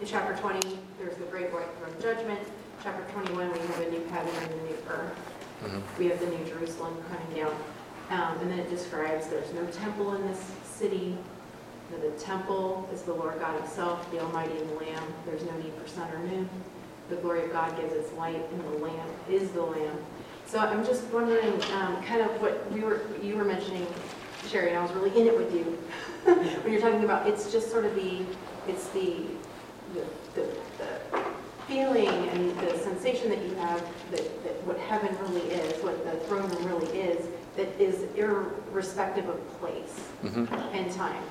in 0.00 0.04
chapter 0.04 0.34
20, 0.40 0.76
there's 0.98 1.14
the 1.14 1.26
great 1.26 1.52
white 1.52 1.68
throne 1.78 1.94
judgment. 2.02 2.40
Chapter 2.82 3.04
21, 3.12 3.52
we 3.52 3.58
have 3.60 3.80
a 3.82 3.90
new 3.92 4.04
heaven 4.06 4.34
and 4.42 4.52
a 4.52 4.64
new 4.64 4.76
earth. 4.88 5.29
We 5.98 6.06
have 6.06 6.20
the 6.20 6.26
new 6.26 6.44
Jerusalem 6.44 6.96
coming 7.10 7.44
down. 7.44 7.54
Um, 8.10 8.38
And 8.40 8.50
then 8.50 8.58
it 8.58 8.70
describes 8.70 9.26
there's 9.28 9.52
no 9.52 9.64
temple 9.66 10.14
in 10.14 10.26
this 10.26 10.50
city. 10.64 11.16
The 11.90 12.10
temple 12.12 12.88
is 12.92 13.02
the 13.02 13.12
Lord 13.12 13.38
God 13.40 13.60
himself, 13.60 14.10
the 14.10 14.20
Almighty 14.20 14.56
and 14.56 14.70
the 14.70 14.74
Lamb. 14.74 15.02
There's 15.26 15.42
no 15.42 15.52
need 15.58 15.72
for 15.74 15.88
sun 15.88 16.10
or 16.12 16.18
moon. 16.20 16.48
The 17.08 17.16
glory 17.16 17.44
of 17.44 17.52
God 17.52 17.76
gives 17.76 17.92
its 17.92 18.12
light, 18.12 18.40
and 18.52 18.64
the 18.72 18.78
Lamb 18.78 19.08
is 19.28 19.50
the 19.50 19.62
Lamb. 19.62 19.98
So 20.46 20.58
I'm 20.60 20.84
just 20.84 21.04
wondering, 21.06 21.52
um, 21.74 22.02
kind 22.04 22.20
of 22.22 22.30
what 22.40 22.70
we 22.72 22.80
were, 22.80 23.02
you 23.20 23.36
were 23.36 23.44
mentioning, 23.44 23.86
Sherry, 24.48 24.68
and 24.70 24.78
I 24.78 24.82
was 24.82 24.92
really 24.92 25.10
in 25.20 25.26
it 25.26 25.36
with 25.36 25.52
you. 25.54 25.76
When 26.62 26.72
you're 26.72 26.80
talking 26.80 27.02
about, 27.04 27.26
it's 27.26 27.50
just 27.52 27.70
sort 27.70 27.84
of 27.84 27.94
the, 27.96 28.24
it's 28.68 28.88
the, 28.90 29.24
the 29.94 30.04
the 30.34 30.46
feeling 31.70 32.08
and 32.08 32.58
the 32.58 32.76
sensation 32.78 33.28
that 33.30 33.40
you 33.44 33.54
have 33.54 33.80
that, 34.10 34.44
that 34.44 34.66
what 34.66 34.76
heaven 34.78 35.16
really 35.22 35.46
is, 35.52 35.82
what 35.84 36.04
the 36.04 36.18
throne 36.26 36.50
room 36.50 36.66
really 36.66 36.98
is, 36.98 37.28
that 37.56 37.68
is 37.80 38.02
irrespective 38.16 39.28
of 39.28 39.38
place 39.60 40.08
Mhm. 40.24 40.48
and 40.74 40.92
time. 40.92 41.22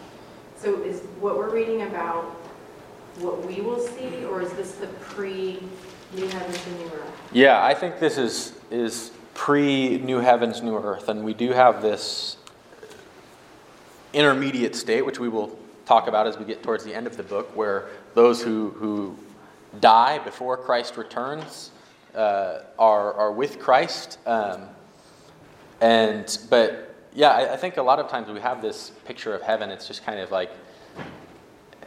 So 0.55 0.81
is 0.81 1.01
what 1.19 1.37
we're 1.37 1.49
reading 1.49 1.81
about 1.83 2.23
what 3.19 3.45
we 3.45 3.59
will 3.61 3.79
see, 3.79 4.23
or 4.25 4.41
is 4.41 4.51
this 4.53 4.71
the 4.75 4.87
pre-new 4.87 6.27
heavens 6.27 6.59
and 6.67 6.79
new 6.79 6.85
earth? 6.85 7.11
Yeah, 7.33 7.63
I 7.63 7.73
think 7.73 7.99
this 7.99 8.17
is 8.17 8.53
is 8.71 9.11
pre 9.33 9.97
New 9.99 10.19
Heavens, 10.19 10.61
New 10.61 10.77
Earth, 10.77 11.09
and 11.09 11.23
we 11.25 11.33
do 11.33 11.51
have 11.51 11.81
this 11.81 12.37
intermediate 14.13 14.75
state, 14.75 15.05
which 15.05 15.19
we 15.19 15.27
will 15.29 15.57
talk 15.85 16.07
about 16.07 16.27
as 16.27 16.37
we 16.37 16.45
get 16.45 16.61
towards 16.63 16.83
the 16.83 16.93
end 16.93 17.07
of 17.07 17.17
the 17.17 17.23
book, 17.23 17.49
where 17.55 17.87
those 18.15 18.41
who 18.41 18.69
who 18.77 19.15
die 19.79 20.19
before 20.19 20.57
Christ 20.57 20.97
returns 20.97 21.71
uh, 22.15 22.59
are 22.77 23.13
are 23.13 23.31
with 23.31 23.59
Christ, 23.59 24.17
um, 24.25 24.63
and 25.81 26.37
but 26.49 26.95
yeah, 27.13 27.29
I, 27.29 27.53
I 27.53 27.57
think 27.57 27.77
a 27.77 27.83
lot 27.83 27.99
of 27.99 28.09
times 28.09 28.29
we 28.29 28.39
have 28.39 28.61
this 28.61 28.91
picture 29.05 29.33
of 29.33 29.41
heaven. 29.41 29.69
It's 29.69 29.87
just 29.87 30.05
kind 30.05 30.19
of 30.19 30.31
like 30.31 30.51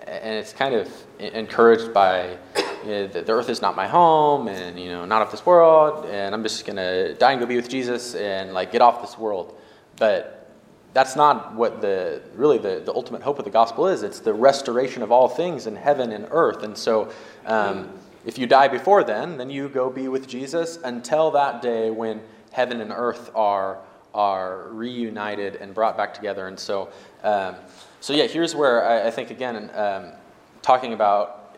and 0.06 0.34
it's 0.34 0.52
kind 0.52 0.74
of 0.74 0.88
encouraged 1.18 1.92
by 1.92 2.36
you 2.84 2.90
know, 2.90 3.06
the, 3.06 3.22
the 3.22 3.32
earth 3.32 3.48
is 3.48 3.62
not 3.62 3.76
my 3.76 3.86
home 3.86 4.48
and 4.48 4.78
you 4.78 4.90
know 4.90 5.04
not 5.04 5.22
of 5.22 5.30
this 5.30 5.46
world. 5.46 6.06
And 6.06 6.34
i'm 6.34 6.42
just 6.42 6.64
going 6.66 6.76
to 6.76 7.14
die 7.14 7.32
and 7.32 7.40
go 7.40 7.46
be 7.46 7.56
with 7.56 7.68
jesus 7.68 8.14
and 8.14 8.52
like 8.52 8.72
get 8.72 8.82
off 8.82 9.00
this 9.00 9.18
world. 9.18 9.58
But 9.98 10.50
that's 10.94 11.16
not 11.16 11.54
what 11.54 11.80
the 11.80 12.22
really 12.34 12.58
the, 12.58 12.82
the 12.84 12.92
ultimate 12.92 13.22
hope 13.22 13.38
of 13.38 13.44
the 13.44 13.50
gospel 13.50 13.86
is. 13.88 14.02
It's 14.02 14.20
the 14.20 14.34
restoration 14.34 15.02
of 15.02 15.10
all 15.10 15.28
things 15.28 15.66
in 15.66 15.76
heaven 15.76 16.12
and 16.12 16.26
earth. 16.30 16.62
And 16.62 16.76
so 16.76 17.10
um, 17.46 17.90
if 18.24 18.38
you 18.38 18.46
die 18.46 18.68
before 18.68 19.04
then 19.04 19.36
then 19.36 19.50
you 19.50 19.68
go 19.68 19.90
be 19.90 20.08
with 20.08 20.26
jesus 20.28 20.78
until 20.84 21.30
that 21.30 21.62
day 21.62 21.90
when 21.90 22.20
heaven 22.52 22.80
and 22.80 22.92
earth 22.92 23.30
are 23.34 23.78
are 24.14 24.68
reunited 24.68 25.56
and 25.56 25.74
brought 25.74 25.96
back 25.96 26.12
together. 26.12 26.48
And 26.48 26.58
so 26.58 26.90
um, 27.22 27.56
so 28.00 28.12
yeah, 28.12 28.26
here's 28.26 28.54
where 28.54 28.84
I, 28.84 29.08
I 29.08 29.10
think 29.10 29.30
again, 29.30 29.70
um, 29.74 30.12
talking 30.60 30.92
about 30.92 31.56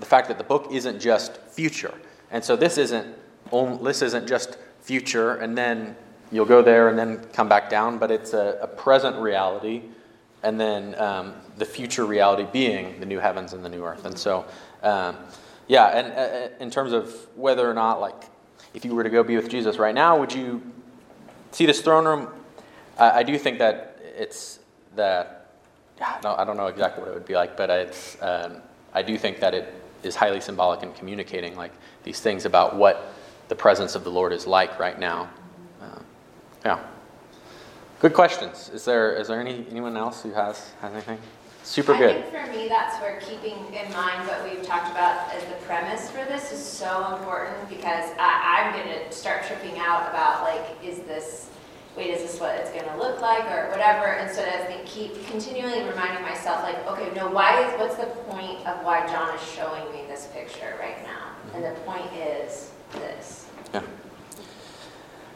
the 0.00 0.06
fact 0.06 0.28
that 0.28 0.38
the 0.38 0.44
book 0.44 0.68
isn't 0.70 1.00
just 1.00 1.38
future, 1.38 1.94
and 2.30 2.42
so 2.42 2.56
this 2.56 2.78
isn't 2.78 3.14
this 3.82 4.02
isn't 4.02 4.26
just 4.26 4.56
future, 4.80 5.36
and 5.36 5.56
then 5.56 5.94
you'll 6.30 6.46
go 6.46 6.62
there 6.62 6.88
and 6.88 6.98
then 6.98 7.22
come 7.32 7.48
back 7.48 7.68
down, 7.68 7.98
but 7.98 8.10
it's 8.10 8.32
a, 8.32 8.58
a 8.62 8.66
present 8.66 9.16
reality, 9.18 9.82
and 10.42 10.58
then 10.58 10.94
um, 10.98 11.34
the 11.58 11.64
future 11.64 12.06
reality 12.06 12.46
being 12.50 12.98
the 12.98 13.06
new 13.06 13.18
heavens 13.18 13.52
and 13.52 13.62
the 13.62 13.68
new 13.68 13.84
earth, 13.84 14.06
and 14.06 14.18
so 14.18 14.46
um, 14.82 15.16
yeah, 15.68 15.86
and 15.86 16.12
uh, 16.12 16.54
in 16.60 16.70
terms 16.70 16.92
of 16.92 17.14
whether 17.36 17.68
or 17.68 17.74
not 17.74 18.00
like 18.00 18.24
if 18.74 18.84
you 18.84 18.94
were 18.94 19.04
to 19.04 19.10
go 19.10 19.22
be 19.22 19.36
with 19.36 19.48
Jesus 19.48 19.76
right 19.78 19.94
now, 19.94 20.18
would 20.18 20.32
you 20.32 20.62
see 21.50 21.66
this 21.66 21.80
throne 21.80 22.04
room? 22.04 22.28
I, 22.98 23.20
I 23.20 23.22
do 23.22 23.38
think 23.38 23.58
that 23.58 23.98
it's 24.16 24.58
that 24.96 25.42
no, 26.22 26.34
I 26.34 26.44
don't 26.44 26.56
know 26.56 26.66
exactly 26.66 27.02
what 27.02 27.10
it 27.10 27.14
would 27.14 27.26
be 27.26 27.34
like, 27.34 27.56
but 27.56 27.70
it's, 27.70 28.20
um, 28.20 28.56
I 28.92 29.02
do 29.02 29.16
think 29.16 29.40
that 29.40 29.54
it 29.54 29.72
is 30.02 30.16
highly 30.16 30.40
symbolic 30.40 30.82
in 30.82 30.92
communicating 30.94 31.56
like 31.56 31.72
these 32.02 32.20
things 32.20 32.44
about 32.44 32.76
what 32.76 33.14
the 33.48 33.54
presence 33.54 33.94
of 33.94 34.04
the 34.04 34.10
Lord 34.10 34.32
is 34.32 34.46
like 34.46 34.78
right 34.78 34.98
now. 34.98 35.30
Uh, 35.80 36.00
yeah. 36.64 36.80
Good 38.00 38.14
questions. 38.14 38.68
Is 38.70 38.84
there 38.84 39.14
is 39.14 39.28
there 39.28 39.40
any 39.40 39.64
anyone 39.70 39.96
else 39.96 40.22
who 40.22 40.32
has 40.32 40.72
has 40.80 40.92
anything? 40.92 41.18
Super 41.62 41.96
good. 41.96 42.16
I 42.16 42.22
think 42.22 42.46
for 42.46 42.52
me, 42.52 42.68
that's 42.68 43.00
where 43.00 43.20
keeping 43.20 43.56
in 43.72 43.92
mind 43.92 44.26
what 44.26 44.42
we've 44.44 44.62
talked 44.62 44.90
about 44.90 45.32
as 45.34 45.44
the 45.44 45.54
premise 45.64 46.10
for 46.10 46.24
this 46.24 46.52
is 46.52 46.62
so 46.62 47.16
important 47.16 47.68
because 47.68 48.10
I, 48.18 48.72
I'm 48.72 48.84
going 48.84 48.98
to 48.98 49.12
start 49.12 49.44
tripping 49.44 49.78
out 49.78 50.08
about 50.10 50.42
like, 50.42 50.76
is 50.84 50.98
this 51.00 51.48
wait, 51.96 52.10
is 52.10 52.22
this 52.22 52.40
what 52.40 52.54
it's 52.56 52.70
going 52.70 52.88
to 52.88 52.96
look 52.96 53.20
like 53.20 53.44
or 53.50 53.68
whatever, 53.70 54.14
instead 54.14 54.48
of 54.60 54.66
think, 54.66 54.86
keep 54.86 55.26
continually 55.26 55.82
reminding 55.84 56.22
myself, 56.22 56.62
like, 56.62 56.86
okay, 56.86 57.14
no, 57.14 57.28
why 57.28 57.62
is, 57.62 57.78
what's 57.78 57.96
the 57.96 58.06
point 58.30 58.66
of 58.66 58.82
why 58.84 59.06
John 59.06 59.34
is 59.34 59.42
showing 59.42 59.84
me 59.92 60.04
this 60.08 60.28
picture 60.32 60.74
right 60.80 61.02
now? 61.02 61.32
And 61.54 61.64
the 61.64 61.78
point 61.80 62.10
is 62.14 62.70
this. 62.92 63.46
Yeah. 63.74 63.82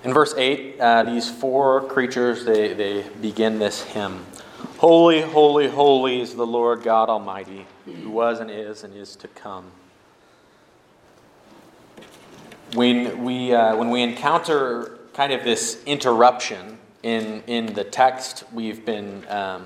In 0.05 0.15
verse 0.15 0.35
8, 0.37 0.81
uh, 0.81 1.03
these 1.03 1.29
four 1.29 1.83
creatures, 1.89 2.45
they, 2.45 2.73
they 2.73 3.03
begin 3.21 3.59
this 3.59 3.83
hymn. 3.83 4.25
Holy, 4.79 5.23
holy, 5.23 5.69
holy 5.69 6.21
is 6.21 6.35
the 6.35 6.47
Lord 6.47 6.83
God 6.83 7.09
Almighty, 7.09 7.67
who 7.87 8.11
was 8.11 8.41
and 8.41 8.51
is 8.51 8.85
and 8.85 8.95
is 8.95 9.17
to 9.17 9.29
come. 9.29 9.71
When 12.75 13.25
we, 13.25 13.55
uh, 13.55 13.75
when 13.77 13.89
we 13.89 14.03
encounter 14.03 14.99
kind 15.15 15.33
of 15.33 15.45
this 15.45 15.83
interruption 15.87 16.77
in, 17.03 17.43
in 17.47 17.73
the 17.73 17.85
text, 17.85 18.45
we've 18.53 18.85
been, 18.85 19.27
um, 19.31 19.65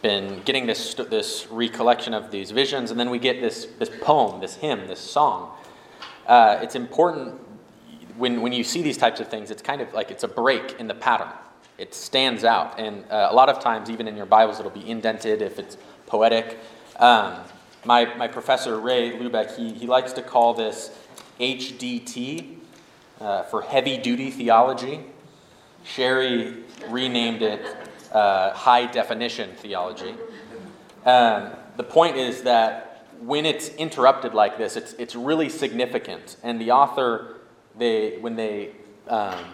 been 0.00 0.40
getting 0.46 0.64
this, 0.64 0.94
this 0.94 1.46
recollection 1.50 2.14
of 2.14 2.30
these 2.30 2.50
visions, 2.50 2.90
and 2.90 2.98
then 2.98 3.10
we 3.10 3.18
get 3.18 3.42
this, 3.42 3.66
this 3.78 3.90
poem, 4.00 4.40
this 4.40 4.54
hymn, 4.54 4.86
this 4.86 5.00
song. 5.00 5.54
Uh, 6.26 6.58
it's 6.62 6.76
important 6.76 7.38
when, 8.16 8.40
when 8.40 8.54
you 8.54 8.64
see 8.64 8.80
these 8.80 8.96
types 8.96 9.20
of 9.20 9.28
things, 9.28 9.50
it's 9.50 9.60
kind 9.60 9.82
of 9.82 9.92
like 9.92 10.10
it's 10.10 10.24
a 10.24 10.28
break 10.28 10.76
in 10.80 10.86
the 10.86 10.94
pattern. 10.94 11.28
It 11.82 11.94
stands 11.94 12.44
out. 12.44 12.78
And 12.78 13.04
uh, 13.10 13.26
a 13.28 13.34
lot 13.34 13.48
of 13.48 13.58
times, 13.58 13.90
even 13.90 14.06
in 14.06 14.16
your 14.16 14.24
Bibles, 14.24 14.60
it'll 14.60 14.70
be 14.70 14.88
indented 14.88 15.42
if 15.42 15.58
it's 15.58 15.76
poetic. 16.06 16.56
Um, 17.00 17.38
my, 17.84 18.04
my 18.14 18.28
professor, 18.28 18.78
Ray 18.78 19.10
Lubeck, 19.10 19.56
he, 19.56 19.72
he 19.72 19.88
likes 19.88 20.12
to 20.12 20.22
call 20.22 20.54
this 20.54 20.96
HDT 21.40 22.58
uh, 23.20 23.42
for 23.42 23.62
heavy 23.62 23.98
duty 23.98 24.30
theology. 24.30 25.00
Sherry 25.82 26.62
renamed 26.88 27.42
it 27.42 27.76
uh, 28.12 28.52
high 28.52 28.86
definition 28.86 29.50
theology. 29.56 30.14
Um, 31.04 31.50
the 31.76 31.82
point 31.82 32.16
is 32.16 32.42
that 32.42 33.08
when 33.18 33.44
it's 33.44 33.70
interrupted 33.70 34.34
like 34.34 34.56
this, 34.56 34.76
it's, 34.76 34.92
it's 35.00 35.16
really 35.16 35.48
significant. 35.48 36.36
And 36.44 36.60
the 36.60 36.70
author, 36.70 37.40
they, 37.76 38.18
when 38.18 38.36
they, 38.36 38.70
um, 39.08 39.46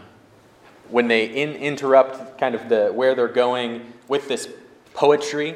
when 0.91 1.09
they 1.09 1.27
in, 1.27 1.55
interrupt 1.55 2.39
kind 2.39 2.55
of 2.55 2.69
the, 2.69 2.89
where 2.89 3.15
they're 3.15 3.29
going 3.29 3.93
with 4.09 4.29
this 4.29 4.49
poetry, 4.95 5.55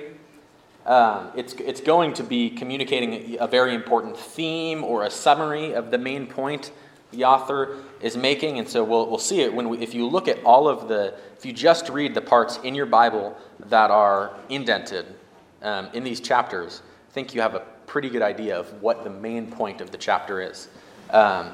um, 0.87 1.31
it's, 1.37 1.55
it's 1.55 1.81
going 1.81 2.13
to 2.15 2.25
be 2.25 2.51
communicating 2.51 3.37
a, 3.39 3.47
very 3.47 3.75
important 3.75 4.17
theme 4.17 4.83
or 4.83 5.05
a 5.05 5.11
summary 5.11 5.75
of 5.75 5.91
the 5.91 5.99
main 5.99 6.27
point 6.27 6.73
the 7.13 7.25
author 7.25 7.77
is 8.01 8.17
making. 8.17 8.59
And 8.59 8.69
so 8.69 8.83
we'll, 8.83 9.09
we'll 9.09 9.19
see 9.19 9.43
it 9.43 9.53
when 9.53 9.69
we, 9.69 9.79
if 9.79 9.95
you 9.95 10.09
look 10.09 10.29
at 10.29 10.43
all 10.45 10.67
of 10.67 10.89
the, 10.89 11.15
if 11.37 11.47
you 11.47 11.53
just 11.53 11.89
read 11.89 12.15
the 12.15 12.21
parts 12.21 12.59
in 12.65 12.75
your 12.75 12.87
Bible 12.87 13.37
that 13.67 13.91
are 13.91 14.33
indented 14.49 15.07
um, 15.63 15.89
in 15.93 16.03
these 16.03 16.21
chapters, 16.21 16.83
I 17.11 17.13
think 17.13 17.35
you 17.35 17.41
have 17.43 17.55
a 17.55 17.61
pretty 17.87 18.09
good 18.09 18.23
idea 18.23 18.59
of 18.59 18.83
what 18.83 19.05
the 19.05 19.11
main 19.11 19.51
point 19.51 19.81
of 19.81 19.91
the 19.91 19.99
chapter 19.99 20.41
is. 20.41 20.69
Um, 21.11 21.53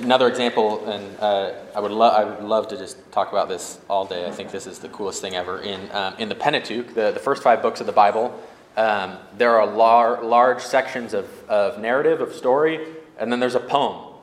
another 0.00 0.28
example, 0.28 0.84
and 0.88 1.18
uh, 1.18 1.52
I, 1.74 1.80
would 1.80 1.90
lo- 1.90 2.08
I 2.08 2.24
would 2.24 2.44
love 2.44 2.68
to 2.68 2.76
just 2.76 2.96
talk 3.12 3.32
about 3.32 3.48
this 3.48 3.78
all 3.88 4.04
day. 4.04 4.26
I 4.26 4.30
think 4.30 4.50
this 4.50 4.66
is 4.66 4.78
the 4.78 4.88
coolest 4.88 5.20
thing 5.20 5.34
ever. 5.34 5.60
In, 5.60 5.90
um, 5.92 6.14
in 6.18 6.28
the 6.28 6.34
Pentateuch, 6.34 6.94
the, 6.94 7.10
the 7.10 7.20
first 7.20 7.42
five 7.42 7.62
books 7.62 7.80
of 7.80 7.86
the 7.86 7.92
Bible, 7.92 8.32
Um, 8.76 9.18
there 9.36 9.58
are 9.58 9.66
lar- 9.66 10.22
large 10.22 10.62
sections 10.62 11.12
of, 11.12 11.26
of 11.48 11.78
narrative, 11.80 12.20
of 12.20 12.32
story, 12.32 12.78
and 13.18 13.30
then 13.30 13.40
there's 13.40 13.56
a 13.56 13.66
poem. 13.76 14.14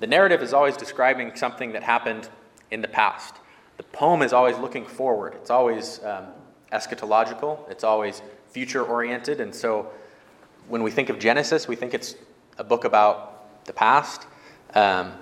The 0.00 0.06
narrative 0.06 0.42
is 0.42 0.52
always 0.52 0.76
describing 0.76 1.34
something 1.36 1.72
that 1.72 1.82
happened 1.82 2.28
in 2.70 2.82
the 2.82 2.88
past. 2.88 3.34
The 3.78 3.84
poem 3.84 4.22
is 4.22 4.32
always 4.32 4.58
looking 4.58 4.86
forward. 4.86 5.34
It's 5.40 5.50
always 5.50 6.00
um, 6.04 6.26
eschatological. 6.70 7.58
It's 7.70 7.82
always 7.82 8.22
future 8.52 8.84
oriented. 8.84 9.40
And 9.40 9.54
so 9.54 9.86
when 10.68 10.82
we 10.82 10.90
think 10.90 11.08
of 11.08 11.18
Genesis, 11.18 11.66
we 11.66 11.76
think 11.76 11.94
it's 11.94 12.14
a 12.58 12.64
book 12.64 12.84
about 12.84 13.64
the 13.64 13.72
past. 13.72 14.26
Um, 14.74 15.12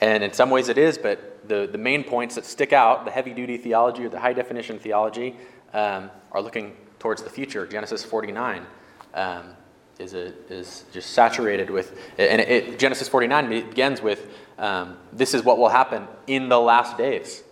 and 0.00 0.22
in 0.22 0.32
some 0.32 0.50
ways 0.50 0.68
it 0.68 0.78
is, 0.78 0.98
but 0.98 1.48
the, 1.48 1.68
the 1.70 1.78
main 1.78 2.04
points 2.04 2.34
that 2.34 2.44
stick 2.44 2.72
out, 2.72 3.04
the 3.04 3.10
heavy 3.10 3.32
duty 3.32 3.56
theology 3.56 4.04
or 4.04 4.08
the 4.08 4.20
high 4.20 4.32
definition 4.32 4.78
theology, 4.78 5.36
um, 5.72 6.10
are 6.32 6.40
looking 6.40 6.76
towards 6.98 7.22
the 7.22 7.30
future. 7.30 7.66
Genesis 7.66 8.04
49 8.04 8.66
um, 9.14 9.54
is, 9.98 10.14
a, 10.14 10.32
is 10.52 10.84
just 10.92 11.10
saturated 11.10 11.70
with, 11.70 11.98
and 12.18 12.40
it, 12.40 12.48
it, 12.48 12.78
Genesis 12.78 13.08
49 13.08 13.48
begins 13.48 14.02
with, 14.02 14.28
um, 14.58 14.96
this 15.12 15.34
is 15.34 15.42
what 15.42 15.58
will 15.58 15.68
happen 15.68 16.06
in 16.26 16.48
the 16.48 16.60
last 16.60 16.98
days. 16.98 17.42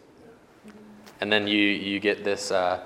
And 1.21 1.33
then 1.33 1.47
you, 1.47 1.59
you 1.59 2.01
get 2.01 2.25
this, 2.25 2.51
uh, 2.51 2.81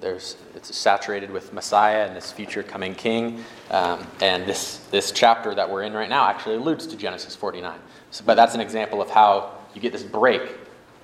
there's, 0.00 0.36
it's 0.54 0.74
saturated 0.74 1.30
with 1.30 1.52
Messiah 1.52 2.06
and 2.06 2.16
this 2.16 2.32
future 2.32 2.62
coming 2.62 2.94
king. 2.94 3.44
Um, 3.70 4.06
and 4.20 4.46
this, 4.46 4.78
this 4.90 5.12
chapter 5.12 5.54
that 5.54 5.68
we're 5.68 5.82
in 5.82 5.92
right 5.92 6.08
now 6.08 6.26
actually 6.26 6.56
alludes 6.56 6.86
to 6.88 6.96
Genesis 6.96 7.34
49. 7.34 7.78
So, 8.10 8.24
but 8.24 8.34
that's 8.34 8.54
an 8.54 8.60
example 8.60 9.02
of 9.02 9.10
how 9.10 9.52
you 9.74 9.80
get 9.80 9.92
this 9.92 10.02
break, 10.02 10.42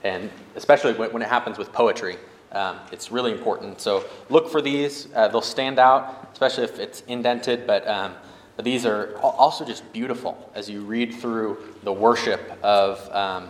and 0.02 0.30
especially 0.56 0.94
when, 0.94 1.12
when 1.12 1.22
it 1.22 1.28
happens 1.28 1.58
with 1.58 1.72
poetry. 1.72 2.16
Um, 2.52 2.78
it's 2.90 3.10
really 3.10 3.32
important. 3.32 3.80
So 3.80 4.04
look 4.28 4.50
for 4.50 4.60
these. 4.60 5.08
Uh, 5.14 5.28
they'll 5.28 5.40
stand 5.40 5.78
out, 5.78 6.28
especially 6.32 6.64
if 6.64 6.78
it's 6.78 7.02
indented, 7.08 7.66
but, 7.66 7.86
um, 7.88 8.14
but 8.56 8.64
these 8.64 8.84
are 8.84 9.16
also 9.18 9.64
just 9.64 9.90
beautiful 9.92 10.50
as 10.54 10.68
you 10.68 10.82
read 10.82 11.14
through 11.14 11.58
the 11.82 11.92
worship 11.92 12.58
of 12.62 13.10
um, 13.14 13.48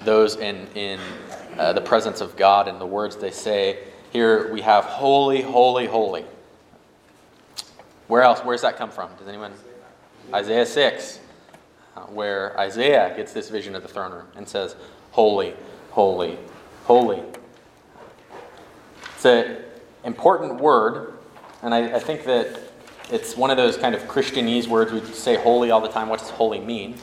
those 0.00 0.36
in, 0.36 0.66
in 0.74 1.00
uh, 1.58 1.72
the 1.72 1.80
presence 1.80 2.20
of 2.20 2.36
God 2.36 2.68
and 2.68 2.78
the 2.78 2.86
words 2.86 3.16
they 3.16 3.30
say. 3.30 3.78
Here 4.12 4.52
we 4.52 4.60
have 4.60 4.84
holy, 4.84 5.40
holy, 5.40 5.86
holy. 5.86 6.26
Where 8.08 8.20
else? 8.20 8.40
Where's 8.40 8.60
that 8.60 8.76
come 8.76 8.90
from? 8.90 9.08
Does 9.18 9.26
anyone? 9.26 9.54
Isaiah 10.34 10.66
6, 10.66 11.18
uh, 11.96 12.00
where 12.02 12.58
Isaiah 12.60 13.14
gets 13.16 13.32
this 13.32 13.48
vision 13.48 13.74
of 13.74 13.80
the 13.80 13.88
throne 13.88 14.12
room 14.12 14.26
and 14.36 14.46
says, 14.46 14.76
Holy, 15.12 15.54
holy, 15.92 16.38
holy. 16.84 17.22
It's 19.14 19.24
an 19.24 19.62
important 20.04 20.60
word, 20.60 21.14
and 21.62 21.72
I, 21.72 21.96
I 21.96 21.98
think 21.98 22.24
that 22.24 22.60
it's 23.10 23.34
one 23.34 23.50
of 23.50 23.56
those 23.56 23.78
kind 23.78 23.94
of 23.94 24.02
Christianese 24.02 24.66
words. 24.66 24.92
We 24.92 25.00
say 25.14 25.36
holy 25.36 25.70
all 25.70 25.80
the 25.80 25.88
time. 25.88 26.10
What 26.10 26.20
does 26.20 26.28
holy 26.28 26.60
mean? 26.60 26.96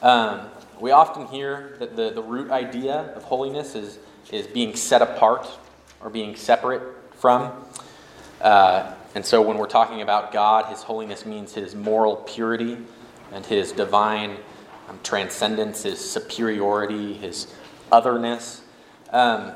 Um, 0.00 0.48
we 0.80 0.92
often 0.92 1.26
hear 1.26 1.76
that 1.78 1.94
the, 1.94 2.08
the 2.08 2.22
root 2.22 2.50
idea 2.50 3.12
of 3.14 3.24
holiness 3.24 3.74
is, 3.74 3.98
is 4.32 4.46
being 4.46 4.74
set 4.76 5.02
apart 5.02 5.46
or 6.00 6.10
being 6.10 6.36
separate 6.36 6.82
from. 7.14 7.52
Uh, 8.40 8.94
and 9.14 9.24
so 9.24 9.42
when 9.42 9.58
we're 9.58 9.66
talking 9.66 10.02
about 10.02 10.32
God, 10.32 10.66
his 10.66 10.82
holiness 10.82 11.26
means 11.26 11.54
his 11.54 11.74
moral 11.74 12.16
purity 12.16 12.78
and 13.32 13.44
his 13.44 13.72
divine 13.72 14.36
um, 14.88 14.98
transcendence, 15.02 15.82
his 15.82 15.98
superiority, 15.98 17.14
his 17.14 17.52
otherness. 17.90 18.62
Um, 19.10 19.52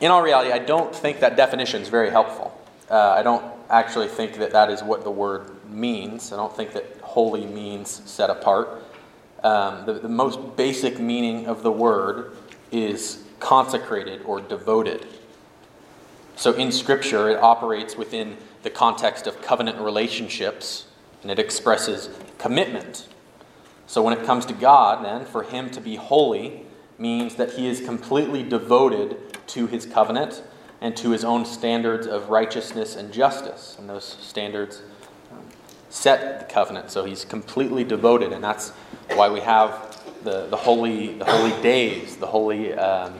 in 0.00 0.10
all 0.10 0.22
reality, 0.22 0.50
I 0.50 0.58
don't 0.58 0.94
think 0.94 1.20
that 1.20 1.36
definition 1.36 1.82
is 1.82 1.88
very 1.88 2.10
helpful. 2.10 2.58
Uh, 2.90 3.10
I 3.10 3.22
don't 3.22 3.44
actually 3.70 4.08
think 4.08 4.38
that 4.38 4.50
that 4.52 4.70
is 4.70 4.82
what 4.82 5.04
the 5.04 5.10
word 5.10 5.50
means. 5.70 6.32
I 6.32 6.36
don't 6.36 6.54
think 6.54 6.72
that 6.72 6.98
holy 7.02 7.46
means 7.46 8.02
set 8.10 8.28
apart. 8.28 8.82
Um, 9.42 9.86
the, 9.86 9.94
the 9.94 10.08
most 10.08 10.56
basic 10.56 10.98
meaning 10.98 11.46
of 11.46 11.62
the 11.62 11.72
word 11.72 12.36
is 12.70 13.22
consecrated 13.42 14.22
or 14.24 14.40
devoted. 14.40 15.06
So 16.36 16.52
in 16.54 16.72
Scripture, 16.72 17.28
it 17.28 17.36
operates 17.36 17.96
within 17.96 18.36
the 18.62 18.70
context 18.70 19.26
of 19.26 19.42
covenant 19.42 19.78
relationships 19.78 20.86
and 21.20 21.30
it 21.30 21.38
expresses 21.38 22.08
commitment. 22.38 23.08
So 23.86 24.02
when 24.02 24.16
it 24.16 24.24
comes 24.24 24.46
to 24.46 24.54
God, 24.54 25.04
then, 25.04 25.26
for 25.26 25.42
Him 25.42 25.70
to 25.70 25.80
be 25.80 25.96
holy 25.96 26.64
means 26.98 27.34
that 27.34 27.52
He 27.52 27.66
is 27.66 27.80
completely 27.80 28.42
devoted 28.42 29.32
to 29.48 29.66
his 29.66 29.86
covenant 29.86 30.42
and 30.80 30.96
to 30.96 31.10
his 31.10 31.24
own 31.24 31.44
standards 31.44 32.06
of 32.06 32.30
righteousness 32.30 32.96
and 32.96 33.12
justice. 33.12 33.76
And 33.78 33.88
those 33.88 34.04
standards 34.04 34.82
um, 35.30 35.38
set 35.90 36.40
the 36.40 36.52
covenant. 36.52 36.90
So 36.90 37.04
he's 37.04 37.24
completely 37.24 37.84
devoted, 37.84 38.32
and 38.32 38.42
that's 38.42 38.70
why 39.14 39.28
we 39.28 39.40
have 39.40 40.00
the, 40.24 40.46
the 40.46 40.56
holy 40.56 41.14
the 41.18 41.24
holy 41.24 41.62
days, 41.62 42.16
the 42.16 42.26
holy 42.26 42.72
um, 42.74 43.14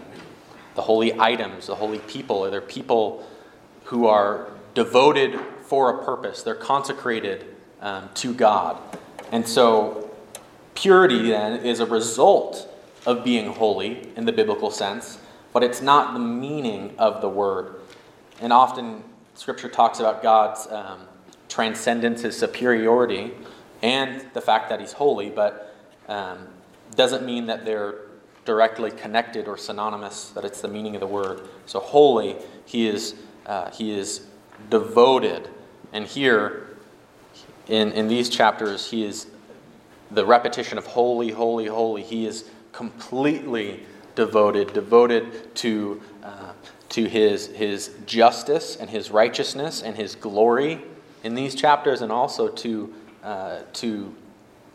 the 0.75 0.83
holy 0.83 1.19
items, 1.19 1.67
the 1.67 1.75
holy 1.75 1.99
people. 2.01 2.51
They're 2.51 2.61
people 2.61 3.27
who 3.85 4.07
are 4.07 4.49
devoted 4.75 5.39
for 5.63 6.01
a 6.01 6.05
purpose. 6.05 6.43
They're 6.43 6.55
consecrated 6.55 7.47
um, 7.81 8.11
to 8.15 8.33
God, 8.33 8.79
and 9.31 9.47
so 9.47 10.11
purity 10.75 11.29
then 11.31 11.65
is 11.65 11.81
a 11.81 11.87
result 11.87 12.69
of 13.05 13.25
being 13.25 13.53
holy 13.53 14.09
in 14.17 14.25
the 14.25 14.33
biblical 14.33 14.71
sense 14.71 15.19
but 15.53 15.63
it's 15.63 15.83
not 15.83 16.15
the 16.15 16.21
meaning 16.21 16.95
of 16.99 17.21
the 17.21 17.29
word. 17.29 17.77
And 18.41 18.53
often 18.53 19.05
Scripture 19.35 19.69
talks 19.69 20.01
about 20.01 20.23
God's 20.23 20.67
um, 20.69 21.01
transcendence, 21.49 22.23
his 22.23 22.39
superiority, 22.39 23.33
and 23.83 24.25
the 24.33 24.41
fact 24.41 24.71
that 24.71 24.81
he's 24.81 24.93
holy, 24.93 25.31
but 25.31 25.75
um, 26.09 26.49
doesn't 26.97 27.25
mean 27.25 27.47
that 27.47 27.65
they're 27.65 28.02
directly 28.45 28.91
connected 28.91 29.47
or 29.47 29.57
synonymous, 29.57 30.31
that 30.31 30.45
it's 30.45 30.61
the 30.61 30.69
meaning 30.69 30.95
of 30.95 31.01
the 31.01 31.07
word. 31.07 31.49
So, 31.67 31.81
holy, 31.81 32.37
he 32.65 32.89
is, 32.89 33.15
uh, 33.47 33.71
he 33.71 33.97
is 33.97 34.27
devoted. 34.71 35.49
And 35.93 36.07
here, 36.07 36.77
in, 37.69 37.93
in 37.93 38.09
these 38.09 38.29
chapters, 38.29 38.91
he 38.91 39.05
is 39.05 39.29
the 40.11 40.25
repetition 40.27 40.79
of 40.79 40.87
holy, 40.87 41.31
holy, 41.31 41.67
holy. 41.67 42.03
He 42.03 42.27
is 42.27 42.51
completely 42.73 43.85
devoted, 44.15 44.73
devoted 44.73 45.55
to, 45.57 46.03
uh, 46.23 46.53
to 46.91 47.05
his, 47.05 47.47
his 47.49 47.95
justice 48.07 48.77
and 48.77 48.91
his 48.91 49.11
righteousness 49.11 49.83
and 49.83 49.97
his 49.97 50.15
glory 50.15 50.83
in 51.23 51.35
these 51.35 51.55
chapters, 51.55 52.03
and 52.03 52.11
also 52.11 52.49
to, 52.49 52.93
uh, 53.23 53.61
to 53.75 54.13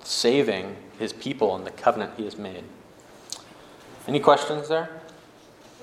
saving 0.03 0.76
his 0.98 1.11
people 1.11 1.56
and 1.56 1.65
the 1.65 1.72
covenant 1.72 2.14
he 2.15 2.23
has 2.23 2.38
made. 2.38 2.64
Any 4.07 4.21
questions 4.21 4.69
there? 4.69 4.89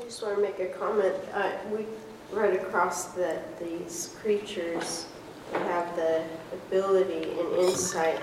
I 0.01 0.05
just 0.05 0.23
want 0.23 0.37
to 0.37 0.41
make 0.43 0.59
a 0.59 0.73
comment. 0.79 1.15
Uh, 1.35 1.51
we 1.71 1.85
read 2.33 2.55
across 2.55 3.09
that 3.13 3.59
these 3.59 4.17
creatures 4.23 5.07
have 5.53 5.95
the 5.95 6.25
ability 6.51 7.39
and 7.39 7.53
insight 7.57 8.19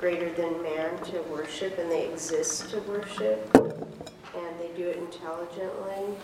greater 0.00 0.28
than 0.32 0.60
man 0.60 0.98
to 1.04 1.22
worship, 1.30 1.78
and 1.78 1.88
they 1.88 2.10
exist 2.10 2.70
to 2.70 2.80
worship, 2.80 3.48
and 3.54 4.60
they 4.60 4.70
do 4.76 4.88
it 4.88 4.96
intelligently. 4.96 6.16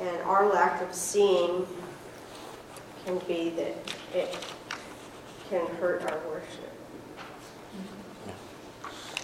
And 0.00 0.22
our 0.22 0.50
lack 0.50 0.80
of 0.80 0.94
seeing 0.94 1.66
can 3.04 3.18
be 3.28 3.50
that 3.50 3.94
it 4.14 4.38
can 5.50 5.66
hurt 5.76 6.10
our 6.10 6.18
worship. 6.26 6.72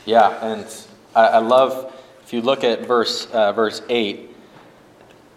Yeah, 0.04 0.38
and 0.44 0.66
I, 1.14 1.28
I 1.28 1.38
love 1.38 1.94
if 2.26 2.32
you 2.32 2.42
look 2.42 2.64
at 2.64 2.84
verse 2.86 3.26
uh, 3.26 3.52
verse 3.52 3.82
eight. 3.88 4.30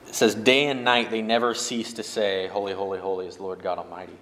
It 0.07 0.16
says, 0.16 0.34
"Day 0.34 0.66
and 0.66 0.84
night 0.84 1.11
they 1.11 1.22
never 1.22 1.53
cease 1.53 1.94
to 1.94 2.03
say, 2.03 2.48
Holy, 2.48 2.74
holy, 2.74 2.98
holy 2.98 3.28
is 3.28 3.38
the 3.38 3.44
Lord 3.44 3.61
God 3.61 3.78
Almighty." 3.78 4.18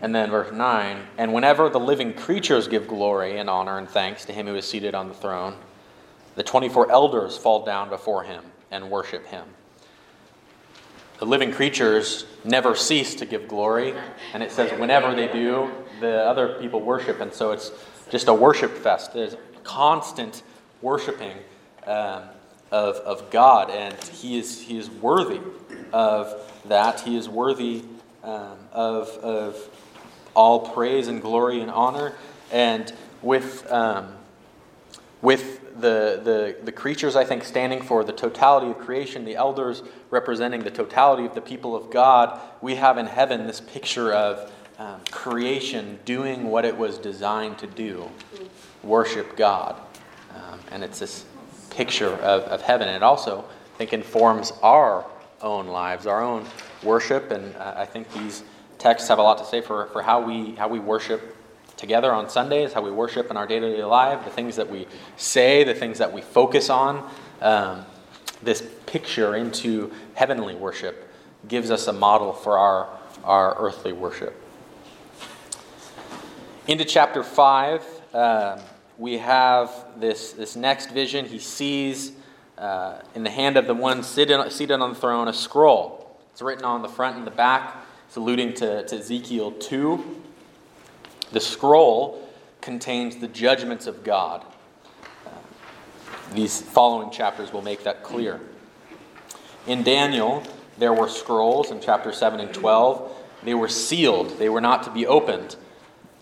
And 0.00 0.14
then 0.14 0.30
verse 0.30 0.52
9 0.52 1.06
And 1.18 1.32
whenever 1.32 1.68
the 1.68 1.80
living 1.80 2.14
creatures 2.14 2.68
give 2.68 2.86
glory 2.86 3.38
and 3.38 3.48
honor 3.48 3.78
and 3.78 3.88
thanks 3.88 4.24
to 4.26 4.32
him 4.32 4.46
who 4.46 4.54
is 4.54 4.68
seated 4.68 4.94
on 4.94 5.08
the 5.08 5.14
throne, 5.14 5.56
the 6.34 6.42
24 6.42 6.90
elders 6.90 7.36
fall 7.36 7.64
down 7.64 7.88
before 7.88 8.24
him 8.24 8.44
and 8.70 8.90
worship 8.90 9.26
him. 9.26 9.44
The 11.18 11.26
living 11.26 11.52
creatures 11.52 12.26
never 12.44 12.74
cease 12.74 13.14
to 13.16 13.26
give 13.26 13.46
glory, 13.46 13.94
and 14.34 14.42
it 14.42 14.50
says 14.50 14.78
whenever 14.78 15.14
they 15.14 15.28
do, 15.28 15.70
the 16.00 16.24
other 16.24 16.58
people 16.60 16.80
worship, 16.80 17.20
and 17.20 17.32
so 17.32 17.52
it's 17.52 17.70
just 18.10 18.26
a 18.26 18.34
worship 18.34 18.72
fest. 18.72 19.14
There's 19.14 19.36
constant 19.62 20.42
worshiping 20.80 21.36
um, 21.86 22.22
of, 22.70 22.96
of 22.96 23.30
God, 23.30 23.70
and 23.70 23.94
he 24.04 24.38
is, 24.38 24.60
he 24.62 24.78
is 24.78 24.88
worthy 24.90 25.40
of 25.92 26.34
that. 26.66 27.00
He 27.00 27.16
is 27.16 27.28
worthy 27.28 27.82
um, 28.24 28.56
of, 28.72 29.08
of 29.18 29.68
all 30.34 30.60
praise 30.60 31.08
and 31.08 31.20
glory 31.20 31.60
and 31.60 31.70
honor. 31.70 32.14
And 32.50 32.92
with, 33.20 33.70
um, 33.70 34.14
with 35.20 35.80
the, 35.80 36.20
the, 36.22 36.56
the 36.64 36.72
creatures, 36.72 37.16
I 37.16 37.24
think, 37.24 37.44
standing 37.44 37.82
for 37.82 38.04
the 38.04 38.12
totality 38.12 38.70
of 38.70 38.78
creation, 38.78 39.24
the 39.24 39.36
elders 39.36 39.82
representing 40.10 40.62
the 40.62 40.70
totality 40.70 41.24
of 41.26 41.34
the 41.34 41.40
people 41.40 41.74
of 41.76 41.90
God, 41.90 42.40
we 42.60 42.76
have 42.76 42.98
in 42.98 43.06
heaven 43.06 43.46
this 43.46 43.60
picture 43.60 44.12
of 44.12 44.50
um, 44.78 45.00
creation 45.10 45.98
doing 46.04 46.44
what 46.44 46.64
it 46.64 46.76
was 46.76 46.98
designed 46.98 47.58
to 47.58 47.66
do 47.66 48.08
worship 48.82 49.36
God. 49.36 49.80
Um, 50.34 50.58
and 50.70 50.82
it's 50.82 50.98
this 50.98 51.24
picture 51.72 52.14
of, 52.14 52.42
of 52.44 52.62
heaven. 52.62 52.88
And 52.88 52.96
it 52.96 53.02
also, 53.02 53.44
I 53.74 53.78
think, 53.78 53.92
informs 53.92 54.52
our 54.62 55.04
own 55.40 55.66
lives, 55.66 56.06
our 56.06 56.22
own 56.22 56.46
worship. 56.82 57.30
And 57.30 57.54
uh, 57.56 57.74
I 57.76 57.86
think 57.86 58.12
these 58.12 58.44
texts 58.78 59.08
have 59.08 59.18
a 59.18 59.22
lot 59.22 59.38
to 59.38 59.44
say 59.44 59.60
for, 59.60 59.86
for 59.86 60.02
how, 60.02 60.24
we, 60.24 60.54
how 60.54 60.68
we 60.68 60.78
worship 60.78 61.36
together 61.76 62.12
on 62.12 62.28
Sundays, 62.28 62.72
how 62.72 62.82
we 62.82 62.90
worship 62.90 63.30
in 63.30 63.36
our 63.36 63.46
day 63.46 63.58
to 63.58 63.76
day 63.76 63.84
life, 63.84 64.24
the 64.24 64.30
things 64.30 64.56
that 64.56 64.70
we 64.70 64.86
say, 65.16 65.64
the 65.64 65.74
things 65.74 65.98
that 65.98 66.12
we 66.12 66.20
focus 66.20 66.70
on. 66.70 67.08
Um, 67.40 67.84
this 68.42 68.62
picture 68.86 69.36
into 69.36 69.92
heavenly 70.14 70.54
worship 70.54 71.08
gives 71.48 71.70
us 71.70 71.86
a 71.86 71.92
model 71.92 72.32
for 72.32 72.58
our, 72.58 72.88
our 73.24 73.56
earthly 73.58 73.92
worship. 73.92 74.38
Into 76.68 76.84
chapter 76.84 77.24
5, 77.24 77.84
uh, 78.14 78.58
we 78.98 79.18
have 79.18 79.70
this, 79.98 80.32
this 80.32 80.56
next 80.56 80.90
vision. 80.90 81.24
He 81.24 81.38
sees 81.38 82.12
uh, 82.58 83.00
in 83.14 83.22
the 83.22 83.30
hand 83.30 83.56
of 83.56 83.66
the 83.66 83.74
one 83.74 84.02
seated, 84.02 84.52
seated 84.52 84.80
on 84.80 84.92
the 84.92 84.98
throne 84.98 85.28
a 85.28 85.32
scroll. 85.32 86.16
It's 86.32 86.42
written 86.42 86.64
on 86.64 86.82
the 86.82 86.88
front 86.88 87.16
and 87.16 87.26
the 87.26 87.30
back. 87.30 87.76
It's 88.06 88.16
alluding 88.16 88.54
to, 88.54 88.86
to 88.86 88.96
Ezekiel 88.98 89.52
2. 89.52 90.22
The 91.32 91.40
scroll 91.40 92.28
contains 92.60 93.16
the 93.16 93.28
judgments 93.28 93.86
of 93.86 94.04
God. 94.04 94.44
These 96.34 96.62
following 96.62 97.10
chapters 97.10 97.52
will 97.52 97.62
make 97.62 97.84
that 97.84 98.02
clear. 98.02 98.40
In 99.66 99.82
Daniel, 99.82 100.42
there 100.78 100.92
were 100.92 101.08
scrolls 101.08 101.70
in 101.70 101.80
chapter 101.80 102.12
7 102.12 102.40
and 102.40 102.52
12. 102.54 103.16
They 103.44 103.54
were 103.54 103.68
sealed, 103.68 104.38
they 104.38 104.48
were 104.48 104.60
not 104.60 104.82
to 104.84 104.90
be 104.90 105.06
opened. 105.06 105.56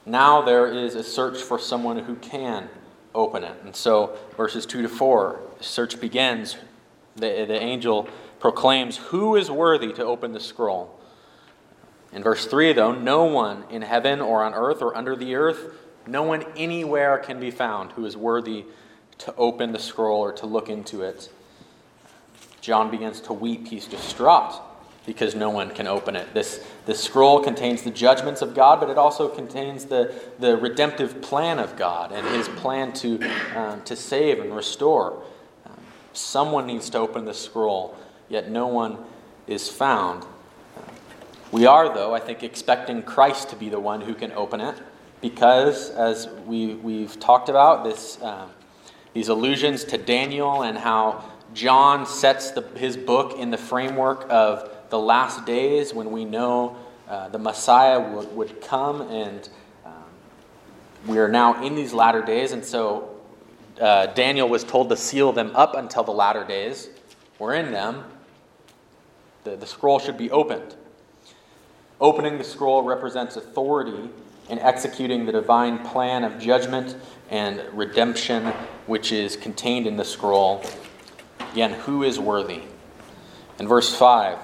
Now 0.06 0.42
there 0.42 0.66
is 0.66 0.94
a 0.94 1.02
search 1.02 1.38
for 1.42 1.58
someone 1.58 1.98
who 1.98 2.16
can 2.16 2.68
open 3.14 3.44
it. 3.44 3.54
And 3.64 3.74
so, 3.74 4.16
verses 4.36 4.66
2 4.66 4.82
to 4.82 4.88
4, 4.88 5.40
search 5.60 6.00
begins. 6.00 6.56
The, 7.16 7.44
the 7.46 7.60
angel 7.60 8.08
proclaims, 8.38 8.96
Who 8.96 9.36
is 9.36 9.50
worthy 9.50 9.92
to 9.92 10.04
open 10.04 10.32
the 10.32 10.40
scroll? 10.40 10.98
In 12.12 12.22
verse 12.22 12.46
3, 12.46 12.72
though, 12.72 12.92
no 12.92 13.24
one 13.24 13.64
in 13.70 13.82
heaven 13.82 14.20
or 14.20 14.42
on 14.42 14.54
earth 14.54 14.80
or 14.80 14.96
under 14.96 15.14
the 15.14 15.34
earth, 15.34 15.74
no 16.06 16.22
one 16.22 16.44
anywhere 16.56 17.18
can 17.18 17.38
be 17.38 17.50
found 17.50 17.92
who 17.92 18.06
is 18.06 18.16
worthy 18.16 18.64
to 19.18 19.34
open 19.36 19.72
the 19.72 19.78
scroll 19.78 20.20
or 20.20 20.32
to 20.32 20.46
look 20.46 20.68
into 20.68 21.02
it. 21.02 21.30
John 22.60 22.90
begins 22.90 23.20
to 23.22 23.32
weep. 23.32 23.68
He's 23.68 23.86
distraught 23.86 24.60
because 25.06 25.34
no 25.34 25.50
one 25.50 25.70
can 25.70 25.86
open 25.86 26.14
it. 26.14 26.32
This, 26.34 26.64
this 26.86 27.02
scroll 27.02 27.40
contains 27.40 27.82
the 27.82 27.90
judgments 27.90 28.42
of 28.42 28.54
God, 28.54 28.80
but 28.80 28.90
it 28.90 28.98
also 28.98 29.28
contains 29.28 29.86
the, 29.86 30.14
the 30.38 30.56
redemptive 30.56 31.22
plan 31.22 31.58
of 31.58 31.76
God 31.76 32.12
and 32.12 32.26
his 32.28 32.48
plan 32.48 32.92
to, 32.94 33.18
um, 33.56 33.82
to 33.82 33.96
save 33.96 34.40
and 34.40 34.54
restore. 34.54 35.22
Um, 35.66 35.72
someone 36.12 36.66
needs 36.66 36.90
to 36.90 36.98
open 36.98 37.24
the 37.24 37.34
scroll, 37.34 37.96
yet 38.28 38.50
no 38.50 38.66
one 38.66 38.98
is 39.46 39.68
found. 39.68 40.24
We 41.50 41.66
are, 41.66 41.92
though, 41.92 42.14
I 42.14 42.20
think, 42.20 42.42
expecting 42.42 43.02
Christ 43.02 43.48
to 43.50 43.56
be 43.56 43.68
the 43.68 43.80
one 43.80 44.02
who 44.02 44.14
can 44.14 44.32
open 44.32 44.60
it 44.60 44.76
because, 45.20 45.90
as 45.90 46.28
we, 46.46 46.74
we've 46.74 47.18
talked 47.18 47.48
about, 47.48 47.84
this, 47.84 48.22
um, 48.22 48.50
these 49.14 49.28
allusions 49.28 49.82
to 49.84 49.98
Daniel 49.98 50.62
and 50.62 50.78
how 50.78 51.24
John 51.52 52.06
sets 52.06 52.52
the, 52.52 52.62
his 52.76 52.96
book 52.96 53.36
in 53.36 53.50
the 53.50 53.58
framework 53.58 54.26
of 54.30 54.70
the 54.90 54.98
last 54.98 55.46
days 55.46 55.94
when 55.94 56.10
we 56.10 56.24
know 56.24 56.76
uh, 57.08 57.28
the 57.28 57.38
Messiah 57.38 57.98
would, 57.98 58.36
would 58.36 58.60
come, 58.60 59.00
and 59.02 59.48
um, 59.84 59.92
we 61.06 61.18
are 61.18 61.28
now 61.28 61.64
in 61.64 61.74
these 61.74 61.92
latter 61.92 62.22
days, 62.22 62.52
and 62.52 62.64
so 62.64 63.16
uh, 63.80 64.06
Daniel 64.06 64.48
was 64.48 64.62
told 64.62 64.88
to 64.90 64.96
seal 64.96 65.32
them 65.32 65.50
up 65.54 65.74
until 65.74 66.04
the 66.04 66.12
latter 66.12 66.44
days. 66.44 66.90
We're 67.38 67.54
in 67.54 67.72
them. 67.72 68.04
The, 69.44 69.56
the 69.56 69.66
scroll 69.66 69.98
should 69.98 70.18
be 70.18 70.30
opened. 70.30 70.76
Opening 72.00 72.38
the 72.38 72.44
scroll 72.44 72.82
represents 72.82 73.36
authority 73.36 74.10
in 74.48 74.58
executing 74.58 75.26
the 75.26 75.32
divine 75.32 75.78
plan 75.78 76.24
of 76.24 76.38
judgment 76.38 76.96
and 77.30 77.62
redemption, 77.72 78.46
which 78.86 79.12
is 79.12 79.36
contained 79.36 79.86
in 79.86 79.96
the 79.96 80.04
scroll. 80.04 80.62
Again, 81.52 81.72
who 81.72 82.02
is 82.02 82.18
worthy? 82.18 82.62
In 83.58 83.68
verse 83.68 83.94
5, 83.94 84.38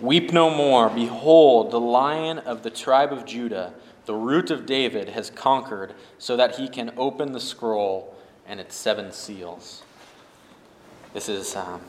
Weep 0.00 0.32
no 0.32 0.50
more. 0.50 0.90
Behold, 0.90 1.70
the 1.70 1.80
lion 1.80 2.38
of 2.38 2.62
the 2.62 2.70
tribe 2.70 3.12
of 3.12 3.24
Judah, 3.24 3.72
the 4.04 4.14
root 4.14 4.50
of 4.50 4.66
David, 4.66 5.10
has 5.10 5.30
conquered, 5.30 5.94
so 6.18 6.36
that 6.36 6.56
he 6.56 6.68
can 6.68 6.92
open 6.96 7.32
the 7.32 7.40
scroll 7.40 8.14
and 8.46 8.60
its 8.60 8.74
seven 8.74 9.12
seals. 9.12 9.82
This 11.12 11.28
is. 11.28 11.56
Um, 11.56 11.80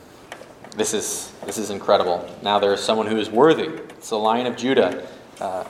this 0.75 0.93
is, 0.93 1.31
this 1.43 1.57
is 1.57 1.71
incredible. 1.71 2.29
Now 2.43 2.59
there 2.59 2.71
is 2.71 2.81
someone 2.81 3.07
who 3.07 3.17
is 3.17 3.31
worthy. 3.31 3.63
It's 3.63 4.09
the 4.09 4.19
Lion 4.19 4.45
of 4.45 4.55
Judah. 4.55 5.07
Uh, 5.41 5.63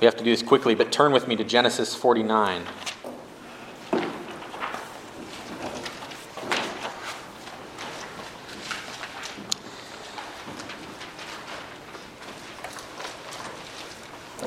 we 0.00 0.06
have 0.06 0.16
to 0.16 0.24
do 0.24 0.30
this 0.30 0.42
quickly, 0.42 0.74
but 0.74 0.90
turn 0.90 1.12
with 1.12 1.28
me 1.28 1.36
to 1.36 1.44
Genesis 1.44 1.94
49. 1.94 2.62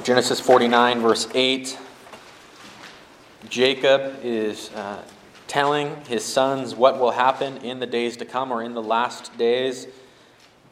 Genesis 0.08 0.40
49, 0.40 1.02
verse 1.02 1.28
8. 1.34 1.78
Jacob 3.50 4.16
is 4.24 4.72
uh, 4.74 5.04
telling 5.50 5.98
his 6.08 6.24
sons 6.24 6.74
what 6.74 6.98
will 6.98 7.12
happen 7.12 7.58
in 7.58 7.82
the 7.82 7.86
days 7.86 8.16
to 8.16 8.24
come 8.24 8.50
or 8.50 8.64
in 8.64 8.74
the 8.74 8.82
last 8.82 9.38
days. 9.38 9.86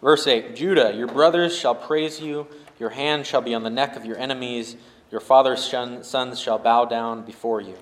Verse 0.01 0.25
8 0.25 0.55
Judah, 0.55 0.93
your 0.95 1.07
brothers 1.07 1.53
shall 1.53 1.75
praise 1.75 2.21
you, 2.21 2.47
your 2.79 2.91
hand 2.91 3.27
shall 3.27 3.41
be 3.41 3.53
on 3.53 3.63
the 3.63 3.69
neck 3.69 3.97
of 3.97 4.05
your 4.05 4.17
enemies, 4.17 4.77
your 5.11 5.19
father's 5.19 5.61
sons 5.67 6.39
shall 6.39 6.57
bow 6.57 6.85
down 6.85 7.25
before 7.25 7.59
you. 7.59 7.75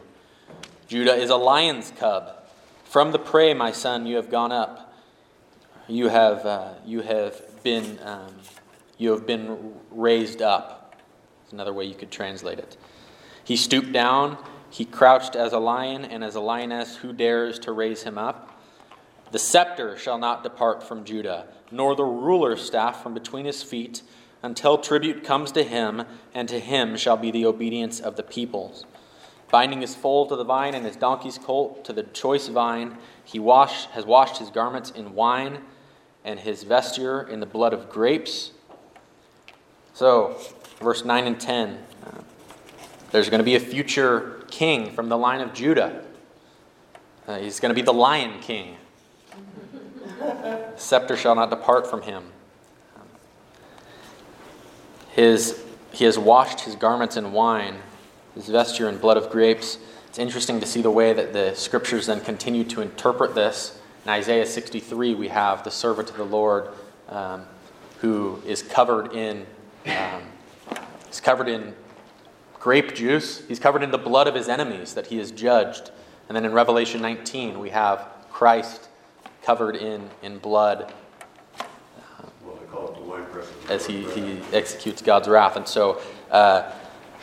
Judah 0.88 1.13
is 1.13 1.30
a 1.30 1.35
lion's 1.35 1.91
cub. 1.91 2.34
From 2.84 3.11
the 3.11 3.19
prey, 3.19 3.53
my 3.53 3.71
son, 3.71 4.07
you 4.07 4.15
have 4.15 4.31
gone 4.31 4.51
up. 4.51 4.91
You 5.88 6.07
have, 6.07 6.47
uh, 6.47 6.73
you 6.84 7.01
have 7.01 7.61
been, 7.61 7.99
um, 8.01 8.34
you 8.97 9.11
have 9.11 9.27
been 9.27 9.75
raised 9.91 10.41
up. 10.41 10.82
Another 11.53 11.71
way 11.71 11.85
you 11.85 11.95
could 11.95 12.11
translate 12.11 12.59
it. 12.59 12.75
He 13.45 13.55
stooped 13.55 13.93
down 13.93 14.38
he 14.73 14.85
crouched 14.85 15.35
as 15.35 15.53
a 15.53 15.59
lion, 15.59 16.03
and 16.03 16.23
as 16.23 16.34
a 16.34 16.39
lioness, 16.39 16.95
who 16.97 17.13
dares 17.13 17.59
to 17.59 17.71
raise 17.71 18.01
him 18.01 18.17
up? 18.17 18.59
The 19.30 19.38
scepter 19.38 19.95
shall 19.95 20.17
not 20.17 20.41
depart 20.41 20.81
from 20.81 21.03
Judah, 21.03 21.45
nor 21.69 21.95
the 21.95 22.05
ruler's 22.05 22.65
staff 22.65 23.03
from 23.03 23.13
between 23.13 23.45
his 23.45 23.61
feet, 23.61 24.01
until 24.41 24.80
tribute 24.80 25.23
comes 25.23 25.51
to 25.51 25.63
him, 25.63 26.05
and 26.34 26.49
to 26.49 26.59
him 26.59 26.97
shall 26.97 27.17
be 27.17 27.30
the 27.30 27.45
obedience 27.45 27.99
of 27.99 28.15
the 28.15 28.23
peoples. 28.23 28.88
Binding 29.51 29.81
his 29.81 29.93
foal 29.93 30.25
to 30.25 30.35
the 30.35 30.43
vine 30.43 30.73
and 30.73 30.88
his 30.88 30.95
donkey's 30.95 31.38
colt 31.38 31.85
to 31.85 31.93
the 31.93 32.01
choice 32.01 32.47
vine, 32.47 32.97
he 33.23 33.38
wash, 33.38 33.85
has 33.91 34.07
washed 34.07 34.39
his 34.39 34.49
garments 34.49 34.89
in 34.89 35.13
wine, 35.13 35.59
and 36.25 36.39
his 36.39 36.63
vesture 36.63 37.21
in 37.21 37.41
the 37.41 37.45
blood 37.45 37.73
of 37.73 37.91
grapes. 37.91 38.53
So, 39.93 40.35
verse 40.84 41.03
9 41.05 41.26
and 41.26 41.39
10. 41.39 41.80
Uh, 42.05 42.11
there's 43.11 43.30
going 43.30 43.39
to 43.39 43.45
be 43.45 43.55
a 43.55 43.60
future 43.60 44.43
king 44.51 44.91
from 44.91 45.10
the 45.10 45.18
line 45.18 45.41
of 45.41 45.53
Judah. 45.53 46.03
Uh, 47.27 47.39
he's 47.39 47.60
going 47.60 47.69
to 47.69 47.76
be 47.76 47.81
the 47.81 47.93
lion 47.93 48.39
king. 48.41 48.76
Scepter 50.76 51.18
shall 51.18 51.35
not 51.35 51.49
depart 51.49 51.89
from 51.89 52.01
him. 52.01 52.23
His, 55.11 55.64
he 55.91 56.05
has 56.05 56.18
washed 56.18 56.61
his 56.61 56.76
garments 56.76 57.18
in 57.18 57.31
wine, 57.31 57.76
his 58.35 58.47
vesture 58.47 58.89
in 58.89 58.97
blood 58.97 59.18
of 59.18 59.30
grapes. 59.30 59.77
It's 60.07 60.19
interesting 60.19 60.60
to 60.60 60.65
see 60.65 60.81
the 60.81 60.91
way 60.91 61.14
that 61.14 61.34
the 61.34 61.53
scriptures 61.55 62.07
then 62.07 62.22
continue 62.22 62.64
to 62.65 62.81
interpret 62.81 63.35
this. 63.35 63.80
In 64.05 64.10
Isaiah 64.11 64.45
63, 64.45 65.15
we 65.15 65.30
have 65.30 65.64
the 65.64 65.72
servant 65.72 66.10
of 66.10 66.18
the 66.18 66.26
Lord 66.26 66.69
um, 67.10 67.45
who 67.99 68.41
is 68.45 68.61
covered 68.61 69.14
in 69.14 69.45
um, 69.85 70.23
is 71.14 71.22
covered 71.22 71.48
in 71.48 71.76
grape 72.60 72.95
juice. 72.95 73.45
He's 73.48 73.60
covered 73.60 73.84
in 73.84 73.91
the 73.91 73.98
blood 73.98 74.27
of 74.27 74.35
his 74.35 74.49
enemies 74.49 74.95
that 74.95 75.07
he 75.07 75.19
is 75.19 75.31
judged. 75.31 75.91
And 76.27 76.35
then 76.35 76.45
in 76.45 76.53
Revelation 76.53 77.02
19, 77.02 77.60
we 77.60 77.69
have 77.69 78.07
Christ 78.31 78.90
covered 79.44 79.76
in, 79.76 80.10
in 80.22 80.40
blood 80.40 80.91
as 83.69 83.85
he, 83.85 84.03
he 84.11 84.40
executes 84.52 85.02
God's 85.02 85.27
wrath. 85.27 85.56
And 85.56 85.68
so, 85.68 86.02
uh, 86.31 86.72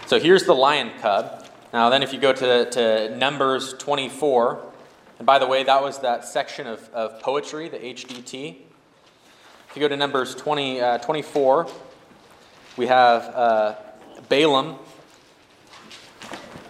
so 0.06 0.20
here's 0.20 0.44
the 0.44 0.54
lion 0.54 0.92
cub. 1.00 1.46
Now, 1.72 1.88
then, 1.88 2.02
if 2.02 2.12
you 2.12 2.18
go 2.18 2.32
to, 2.32 2.70
to 2.70 3.16
Numbers 3.16 3.74
24, 3.74 4.60
and 5.18 5.26
by 5.26 5.38
the 5.38 5.46
way, 5.46 5.62
that 5.64 5.82
was 5.82 6.00
that 6.00 6.24
section 6.24 6.66
of, 6.66 6.88
of 6.92 7.20
poetry, 7.20 7.68
the 7.68 7.78
HDT. 7.78 8.56
If 9.68 9.76
you 9.76 9.80
go 9.80 9.88
to 9.88 9.96
Numbers 9.96 10.34
20, 10.34 10.80
uh, 10.80 10.98
24, 10.98 11.68
we 12.76 12.86
have 12.86 13.22
uh, 13.34 13.74
Balaam 14.28 14.76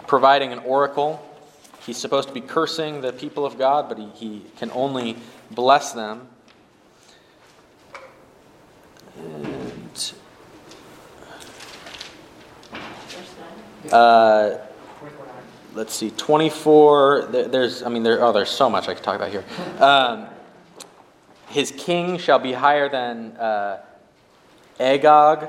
providing 0.06 0.52
an 0.52 0.58
oracle. 0.60 1.24
He's 1.86 1.96
supposed 1.96 2.28
to 2.28 2.34
be 2.34 2.40
cursing 2.40 3.00
the 3.00 3.12
people 3.12 3.46
of 3.46 3.58
God, 3.58 3.88
but 3.88 3.98
he, 3.98 4.08
he 4.14 4.44
can 4.56 4.70
only 4.72 5.16
bless 5.50 5.92
them. 5.92 6.28
And, 9.18 10.12
uh, 13.92 14.58
let's 15.74 15.94
see, 15.94 16.10
24. 16.10 17.28
there- 17.30 17.48
There's, 17.48 17.82
I 17.82 17.88
mean, 17.88 18.02
there, 18.02 18.22
oh, 18.22 18.32
there's 18.32 18.50
so 18.50 18.68
much 18.68 18.88
I 18.88 18.94
could 18.94 19.02
talk 19.04 19.16
about 19.16 19.30
here. 19.30 19.44
Um, 19.78 20.26
his 21.48 21.72
king 21.72 22.18
shall 22.18 22.38
be 22.38 22.52
higher 22.52 22.88
than 22.88 23.36
uh, 23.36 23.80
Agag, 24.78 25.48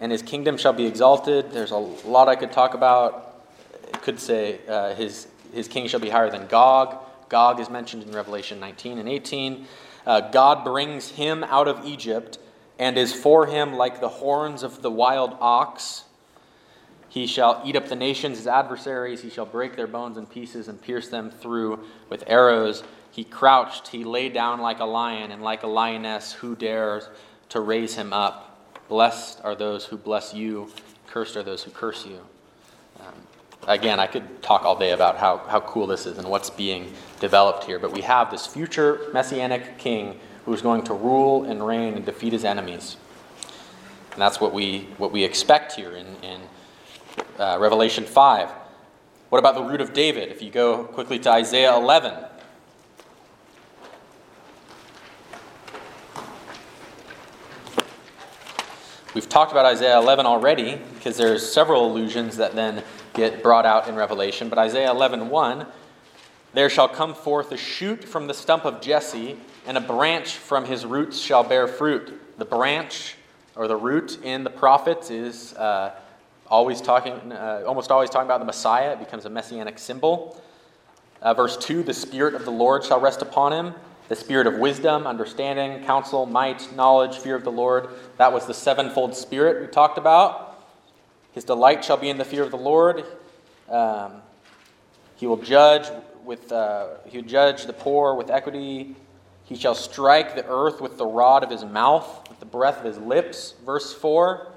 and 0.00 0.10
his 0.10 0.22
kingdom 0.22 0.56
shall 0.56 0.72
be 0.72 0.86
exalted. 0.86 1.52
There's 1.52 1.70
a 1.70 1.76
lot 1.76 2.28
I 2.28 2.36
could 2.36 2.52
talk 2.52 2.74
about. 2.74 3.44
It 3.88 4.00
could 4.02 4.18
say 4.18 4.60
uh, 4.66 4.94
his, 4.94 5.28
his 5.52 5.68
king 5.68 5.86
shall 5.86 6.00
be 6.00 6.08
higher 6.08 6.30
than 6.30 6.46
Gog. 6.46 6.96
Gog 7.28 7.60
is 7.60 7.70
mentioned 7.70 8.02
in 8.02 8.12
Revelation 8.12 8.58
19 8.58 8.98
and 8.98 9.08
18. 9.08 9.66
Uh, 10.06 10.20
God 10.30 10.64
brings 10.64 11.10
him 11.10 11.44
out 11.44 11.68
of 11.68 11.84
Egypt 11.84 12.38
and 12.78 12.96
is 12.96 13.12
for 13.12 13.46
him 13.46 13.74
like 13.74 14.00
the 14.00 14.08
horns 14.08 14.62
of 14.62 14.80
the 14.80 14.90
wild 14.90 15.36
ox. 15.38 16.04
He 17.10 17.26
shall 17.26 17.60
eat 17.64 17.76
up 17.76 17.88
the 17.88 17.96
nations, 17.96 18.38
his 18.38 18.46
adversaries. 18.46 19.20
He 19.20 19.30
shall 19.30 19.44
break 19.44 19.76
their 19.76 19.86
bones 19.86 20.16
in 20.16 20.26
pieces 20.26 20.68
and 20.68 20.80
pierce 20.80 21.08
them 21.08 21.30
through 21.30 21.80
with 22.08 22.24
arrows. 22.26 22.82
He 23.10 23.24
crouched, 23.24 23.88
he 23.88 24.04
lay 24.04 24.28
down 24.28 24.60
like 24.60 24.78
a 24.78 24.84
lion, 24.84 25.32
and 25.32 25.42
like 25.42 25.64
a 25.64 25.66
lioness, 25.66 26.32
who 26.32 26.54
dares 26.54 27.08
to 27.50 27.60
raise 27.60 27.96
him 27.96 28.12
up? 28.12 28.49
Blessed 28.90 29.40
are 29.44 29.54
those 29.54 29.84
who 29.84 29.96
bless 29.96 30.34
you, 30.34 30.68
cursed 31.06 31.36
are 31.36 31.44
those 31.44 31.62
who 31.62 31.70
curse 31.70 32.04
you. 32.04 32.18
Um, 32.98 33.14
again, 33.68 34.00
I 34.00 34.08
could 34.08 34.42
talk 34.42 34.64
all 34.64 34.76
day 34.76 34.90
about 34.90 35.16
how, 35.16 35.38
how 35.46 35.60
cool 35.60 35.86
this 35.86 36.06
is 36.06 36.18
and 36.18 36.28
what's 36.28 36.50
being 36.50 36.92
developed 37.20 37.62
here, 37.62 37.78
but 37.78 37.92
we 37.92 38.00
have 38.00 38.32
this 38.32 38.48
future 38.48 39.08
messianic 39.12 39.78
king 39.78 40.18
who's 40.44 40.60
going 40.60 40.82
to 40.82 40.92
rule 40.92 41.44
and 41.44 41.64
reign 41.64 41.94
and 41.94 42.04
defeat 42.04 42.32
his 42.32 42.44
enemies. 42.44 42.96
And 44.10 44.20
that's 44.20 44.40
what 44.40 44.52
we, 44.52 44.88
what 44.98 45.12
we 45.12 45.22
expect 45.22 45.74
here 45.74 45.92
in, 45.92 46.06
in 46.24 46.40
uh, 47.38 47.58
Revelation 47.60 48.04
5. 48.04 48.50
What 49.28 49.38
about 49.38 49.54
the 49.54 49.62
root 49.62 49.80
of 49.80 49.92
David? 49.92 50.30
If 50.30 50.42
you 50.42 50.50
go 50.50 50.82
quickly 50.82 51.20
to 51.20 51.30
Isaiah 51.30 51.76
11. 51.76 52.12
We've 59.12 59.28
talked 59.28 59.50
about 59.50 59.66
Isaiah 59.66 59.98
11 59.98 60.24
already 60.24 60.80
because 60.94 61.16
there's 61.16 61.50
several 61.50 61.90
allusions 61.90 62.36
that 62.36 62.54
then 62.54 62.84
get 63.12 63.42
brought 63.42 63.66
out 63.66 63.88
in 63.88 63.96
Revelation. 63.96 64.48
But 64.48 64.58
Isaiah 64.58 64.88
11:1, 64.90 65.66
there 66.52 66.70
shall 66.70 66.86
come 66.86 67.14
forth 67.14 67.50
a 67.50 67.56
shoot 67.56 68.04
from 68.04 68.28
the 68.28 68.34
stump 68.34 68.64
of 68.64 68.80
Jesse, 68.80 69.36
and 69.66 69.76
a 69.76 69.80
branch 69.80 70.36
from 70.36 70.64
his 70.64 70.86
roots 70.86 71.18
shall 71.18 71.42
bear 71.42 71.66
fruit. 71.66 72.38
The 72.38 72.44
branch 72.44 73.16
or 73.56 73.66
the 73.66 73.74
root 73.74 74.20
in 74.22 74.44
the 74.44 74.50
prophets 74.50 75.10
is 75.10 75.54
uh, 75.54 75.90
always 76.46 76.80
talking, 76.80 77.32
uh, 77.32 77.64
almost 77.66 77.90
always 77.90 78.10
talking 78.10 78.28
about 78.28 78.38
the 78.38 78.46
Messiah. 78.46 78.92
It 78.92 79.00
becomes 79.00 79.24
a 79.24 79.30
messianic 79.30 79.80
symbol. 79.80 80.40
Uh, 81.20 81.34
verse 81.34 81.56
2 81.56 81.82
The 81.82 81.94
Spirit 81.94 82.34
of 82.34 82.44
the 82.44 82.52
Lord 82.52 82.84
shall 82.84 83.00
rest 83.00 83.22
upon 83.22 83.52
him, 83.52 83.74
the 84.10 84.16
Spirit 84.16 84.48
of 84.48 84.58
wisdom, 84.58 85.06
understanding, 85.06 85.84
counsel, 85.84 86.26
might, 86.26 86.74
knowledge, 86.74 87.18
fear 87.18 87.36
of 87.36 87.44
the 87.44 87.52
Lord. 87.52 87.90
That 88.16 88.32
was 88.32 88.44
the 88.44 88.52
sevenfold 88.52 89.14
Spirit 89.14 89.60
we 89.60 89.68
talked 89.68 89.98
about. 89.98 90.60
His 91.30 91.44
delight 91.44 91.84
shall 91.84 91.96
be 91.96 92.08
in 92.08 92.18
the 92.18 92.24
fear 92.24 92.42
of 92.42 92.50
the 92.50 92.56
Lord. 92.56 93.04
Um, 93.68 94.14
he 95.14 95.28
will 95.28 95.36
judge 95.36 95.86
with 96.24 96.50
uh, 96.50 96.88
he 97.06 97.18
will 97.18 97.24
judge 97.24 97.66
the 97.66 97.72
poor 97.72 98.16
with 98.16 98.30
equity. 98.30 98.96
He 99.44 99.54
shall 99.54 99.76
strike 99.76 100.34
the 100.34 100.44
earth 100.44 100.80
with 100.80 100.98
the 100.98 101.06
rod 101.06 101.44
of 101.44 101.50
his 101.50 101.64
mouth, 101.64 102.28
with 102.28 102.40
the 102.40 102.46
breath 102.46 102.78
of 102.78 102.84
his 102.86 102.98
lips. 102.98 103.54
Verse 103.64 103.94
4. 103.94 104.48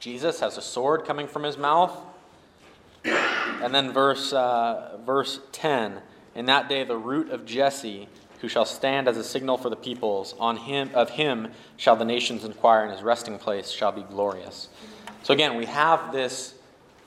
Jesus 0.00 0.40
has 0.40 0.58
a 0.58 0.62
sword 0.62 1.04
coming 1.04 1.28
from 1.28 1.44
his 1.44 1.56
mouth. 1.56 1.96
And 3.04 3.72
then 3.72 3.92
verse, 3.92 4.32
uh, 4.32 4.98
verse 5.06 5.38
10 5.52 6.00
In 6.34 6.46
that 6.46 6.68
day, 6.68 6.82
the 6.82 6.96
root 6.96 7.30
of 7.30 7.46
Jesse, 7.46 8.08
who 8.40 8.48
shall 8.48 8.64
stand 8.64 9.08
as 9.08 9.16
a 9.16 9.24
signal 9.24 9.58
for 9.58 9.70
the 9.70 9.76
peoples, 9.76 10.34
on 10.38 10.56
him, 10.56 10.90
of 10.94 11.10
him 11.10 11.48
shall 11.76 11.96
the 11.96 12.04
nations 12.04 12.44
inquire, 12.44 12.82
and 12.84 12.92
his 12.92 13.02
resting 13.02 13.38
place 13.38 13.70
shall 13.70 13.92
be 13.92 14.02
glorious. 14.02 14.68
So 15.22 15.34
again, 15.34 15.56
we 15.56 15.66
have 15.66 16.12
this 16.12 16.54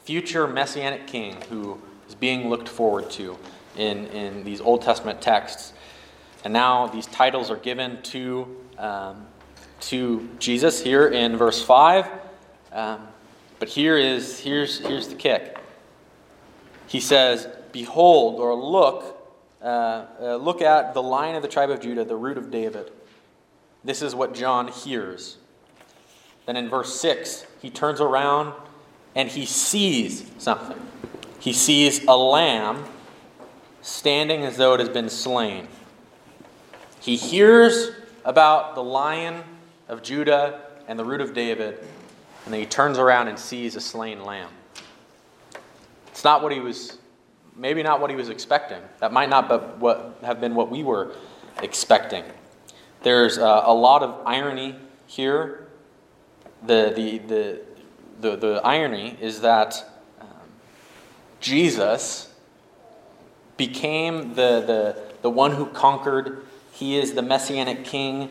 future 0.03 0.47
messianic 0.47 1.07
king 1.07 1.38
who 1.49 1.80
is 2.07 2.15
being 2.15 2.49
looked 2.49 2.69
forward 2.69 3.10
to 3.11 3.38
in, 3.77 4.05
in 4.07 4.43
these 4.43 4.61
Old 4.61 4.81
Testament 4.81 5.22
texts. 5.22 5.73
And 6.43 6.53
now 6.53 6.88
these 6.88 7.07
titles 7.07 7.49
are 7.49 7.57
given 7.57 8.01
to, 8.03 8.55
um, 8.77 9.26
to 9.81 10.30
Jesus 10.39 10.81
here 10.81 11.07
in 11.07 11.38
verse 11.38 11.64
5. 11.64 12.07
Um, 12.72 13.07
but 13.64 13.69
here 13.69 13.97
is 13.97 14.39
here's 14.39 14.80
here's 14.80 15.07
the 15.07 15.15
kick. 15.15 15.57
He 16.88 16.99
says, 16.99 17.47
"Behold, 17.72 18.41
or 18.41 18.53
look, 18.53 19.12
uh, 19.64 20.06
uh, 20.22 20.35
look 20.35 20.61
at 20.61 20.94
the 20.94 21.02
line 21.02 21.35
of 21.35 21.41
the 21.41 21.48
tribe 21.48 21.69
of 21.69 21.80
Judah, 21.80 22.03
the 22.03 22.15
root 22.15 22.38
of 22.38 22.52
David." 22.52 22.91
This 23.84 24.02
is 24.02 24.14
what 24.14 24.34
John 24.34 24.68
hears. 24.68 25.38
Then 26.45 26.56
in 26.56 26.69
verse 26.69 26.99
six, 26.99 27.45
he 27.61 27.69
turns 27.69 28.02
around 28.02 28.53
and 29.15 29.30
he 29.30 29.45
sees 29.45 30.30
something. 30.38 30.80
He 31.40 31.53
sees 31.53 32.03
a 32.06 32.15
lamb 32.15 32.85
standing 33.81 34.44
as 34.44 34.57
though 34.57 34.73
it 34.73 34.80
has 34.80 34.90
been 34.90 35.10
slain. 35.10 35.68
He 37.02 37.18
hears 37.18 37.91
about 38.23 38.76
the 38.76 38.84
lion 38.84 39.44
of 39.90 40.02
Judah 40.02 40.61
and 40.88 40.98
the 40.98 41.03
root 41.03 41.19
of 41.19 41.34
David, 41.34 41.80
and 42.45 42.53
then 42.53 42.61
he 42.61 42.65
turns 42.65 42.98
around 42.98 43.27
and 43.27 43.38
sees 43.38 43.76
a 43.76 43.81
slain 43.81 44.23
lamb. 44.23 44.49
It's 46.07 46.23
not 46.23 46.41
what 46.41 46.53
he 46.53 46.61
was, 46.61 46.98
maybe 47.56 47.84
not 47.84 48.02
what 48.02 48.10
he 48.10 48.16
was 48.16 48.30
expecting. 48.30 48.82
That 49.00 49.12
might 49.12 49.30
not 49.30 49.50
be 49.50 49.56
what, 49.80 50.18
have 50.24 50.42
been 50.42 50.56
what 50.56 50.70
we 50.70 50.84
were 50.84 51.14
expecting. 51.62 52.24
There's 53.04 53.38
uh, 53.38 53.64
a 53.66 53.74
lot 53.74 54.04
of 54.04 54.26
irony 54.26 54.76
here. 55.08 55.68
The, 56.66 56.94
the, 56.96 57.18
the, 57.20 57.62
the, 58.22 58.38
the 58.38 58.62
irony 58.64 59.18
is 59.20 59.42
that 59.42 59.84
um, 60.22 60.28
Jesus 61.40 62.34
became 63.58 64.30
the, 64.30 64.62
the, 64.62 64.98
the 65.22 65.30
one 65.30 65.52
who 65.52 65.66
conquered. 65.68 66.46
He 66.72 66.98
is 66.98 67.14
the 67.14 67.22
messianic 67.22 67.84
king. 67.84 68.30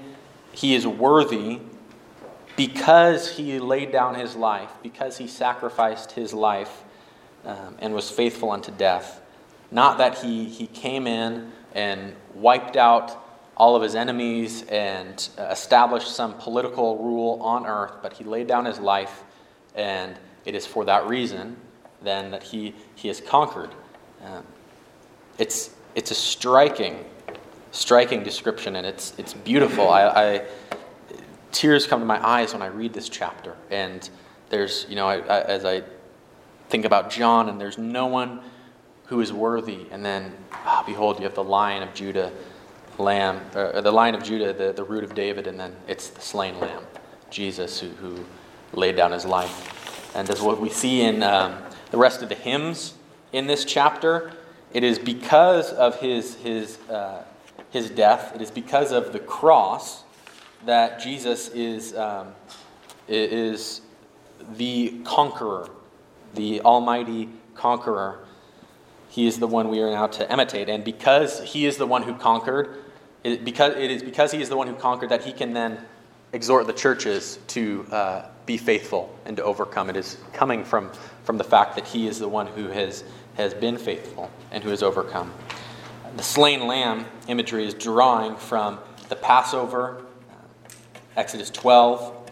He 0.53 0.75
is 0.75 0.87
worthy 0.87 1.61
because 2.57 3.37
he 3.37 3.59
laid 3.59 3.93
down 3.93 4.15
his 4.15 4.37
life, 4.37 4.71
because 4.83 5.19
he 5.19 5.27
sacrificed 5.27 6.13
his 6.13 6.35
life 6.35 6.83
um, 7.45 7.77
and 7.81 7.95
was 7.95 8.11
faithful 8.11 8.51
unto 8.51 8.71
death. 8.73 9.21
Not 9.71 9.99
that 9.99 10.19
he, 10.19 10.45
he 10.45 10.67
came 10.67 11.07
in 11.07 11.51
and 11.75 12.15
wiped 12.35 12.77
out 12.77 13.19
all 13.57 13.77
of 13.77 13.83
his 13.83 13.95
enemies 13.95 14.63
and 14.69 15.29
uh, 15.39 15.45
established 15.45 16.15
some 16.15 16.35
political 16.35 16.99
rule 16.99 17.39
on 17.43 17.67
earth, 17.67 17.95
but 18.03 18.13
he 18.13 18.25
laid 18.25 18.47
down 18.47 18.65
his 18.65 18.79
life, 18.79 19.25
and 19.75 20.19
it 20.45 20.55
is 20.55 20.67
for 20.67 20.85
that 20.85 21.07
reason 21.07 21.57
then 22.03 22.31
that 22.33 22.43
he, 22.43 22.75
he 22.97 23.09
has 23.09 23.21
conquered. 23.21 23.71
Um, 24.25 24.43
it's, 25.39 25.71
it's 25.95 26.11
a 26.11 26.15
striking, 26.15 27.05
striking 27.71 28.23
description, 28.23 28.77
and 28.77 28.87
it's, 28.87 29.15
it's 29.19 29.35
beautiful. 29.35 29.89
I, 29.89 30.09
I 30.09 30.45
tears 31.53 31.87
come 31.87 32.01
to 32.01 32.07
my 32.07 32.25
eyes 32.27 32.53
when 32.53 32.63
I 32.63 32.67
read 32.67 32.93
this 32.93 33.09
chapter. 33.09 33.55
And 33.71 34.09
there's, 34.49 34.87
you 34.89 34.97
know, 34.97 35.07
I, 35.07 35.19
I, 35.19 35.41
as 35.43 35.65
I 35.65 35.83
think 36.73 36.87
about 36.87 37.11
John, 37.11 37.51
and 37.51 37.61
there's 37.61 37.77
no 37.77 38.07
one 38.07 38.41
who 39.05 39.21
is 39.21 39.31
worthy. 39.31 39.87
And 39.91 40.03
then, 40.03 40.35
ah, 40.53 40.83
behold, 40.87 41.19
you 41.19 41.25
have 41.25 41.35
the 41.35 41.45
lion 41.45 41.83
of 41.83 41.93
Judah, 41.93 42.33
lamb, 42.97 43.43
or 43.55 43.83
the 43.83 43.93
lion 43.93 44.15
of 44.15 44.23
Judah, 44.23 44.55
the, 44.55 44.73
the 44.73 44.83
root 44.83 45.05
of 45.05 45.15
David, 45.15 45.47
and 45.47 45.61
then 45.61 45.77
it's 45.87 46.09
the 46.09 46.23
slain 46.23 46.59
lamb, 46.59 46.83
Jesus, 47.29 47.79
who, 47.79 47.89
who 47.91 48.25
laid 48.73 48.97
down 48.97 49.13
his 49.13 49.27
life. 49.27 50.17
And 50.17 50.31
as 50.31 50.41
what 50.41 50.63
we 50.63 50.71
see 50.71 51.03
in 51.03 51.23
um, 51.23 51.59
the 51.91 51.99
rest 51.99 52.23
of 52.23 52.31
the 52.31 52.35
hymns 52.35 52.95
in 53.35 53.47
this 53.47 53.67
chapter, 53.67 54.33
it 54.73 54.83
is 54.83 54.99
because 54.99 55.75
of 55.75 56.01
his, 56.01 56.37
his, 56.37 56.79
uh, 56.89 57.23
his 57.71 57.91
death, 57.91 58.35
it 58.35 58.41
is 58.41 58.51
because 58.51 58.93
of 58.93 59.13
the 59.13 59.19
cross 59.19 60.05
that 60.65 61.01
Jesus 61.01 61.49
is, 61.51 61.95
um, 61.95 62.29
is 63.09 63.83
the 64.57 65.03
conqueror. 65.05 65.69
The 66.35 66.61
almighty 66.63 67.29
conqueror. 67.55 68.25
He 69.09 69.27
is 69.27 69.39
the 69.39 69.47
one 69.47 69.69
we 69.69 69.81
are 69.81 69.91
now 69.91 70.07
to 70.09 70.33
imitate. 70.33 70.69
And 70.69 70.85
because 70.85 71.43
he 71.43 71.67
is 71.67 71.77
the 71.77 71.87
one 71.87 72.03
who 72.03 72.15
conquered, 72.15 72.85
it, 73.25 73.45
because, 73.45 73.77
it 73.77 73.91
is 73.91 74.03
because 74.03 74.33
he 74.33 74.41
is 74.41 74.49
the 74.49 74.57
one 74.57 74.67
who 74.67 74.75
conquered 74.75 75.11
that 75.11 75.23
he 75.23 75.33
can 75.33 75.53
then 75.53 75.79
exhort 76.33 76.67
the 76.67 76.73
churches 76.73 77.39
to 77.49 77.87
uh, 77.91 78.29
be 78.47 78.57
faithful 78.57 79.15
and 79.27 79.37
to 79.37 79.45
overcome. 79.45 79.91
It 79.91 79.97
is 79.97 80.19
coming 80.33 80.65
from, 80.65 80.91
from 81.25 81.39
the 81.39 81.45
fact 81.45 81.77
that 81.77 81.87
he 81.87 82.07
is 82.07 82.19
the 82.19 82.29
one 82.29 82.47
who 82.47 82.69
has, 82.69 83.05
has 83.35 83.55
been 83.55 83.77
faithful 83.77 84.31
and 84.51 84.65
who 84.65 84.71
has 84.71 84.83
overcome. 84.83 85.33
The 86.17 86.23
slain 86.23 86.67
lamb 86.67 87.07
imagery 87.29 87.67
is 87.67 87.75
drawing 87.75 88.37
from 88.37 88.79
the 89.09 89.17
Passover, 89.17 90.05
uh, 90.31 90.71
Exodus 91.17 91.51
12, 91.51 92.31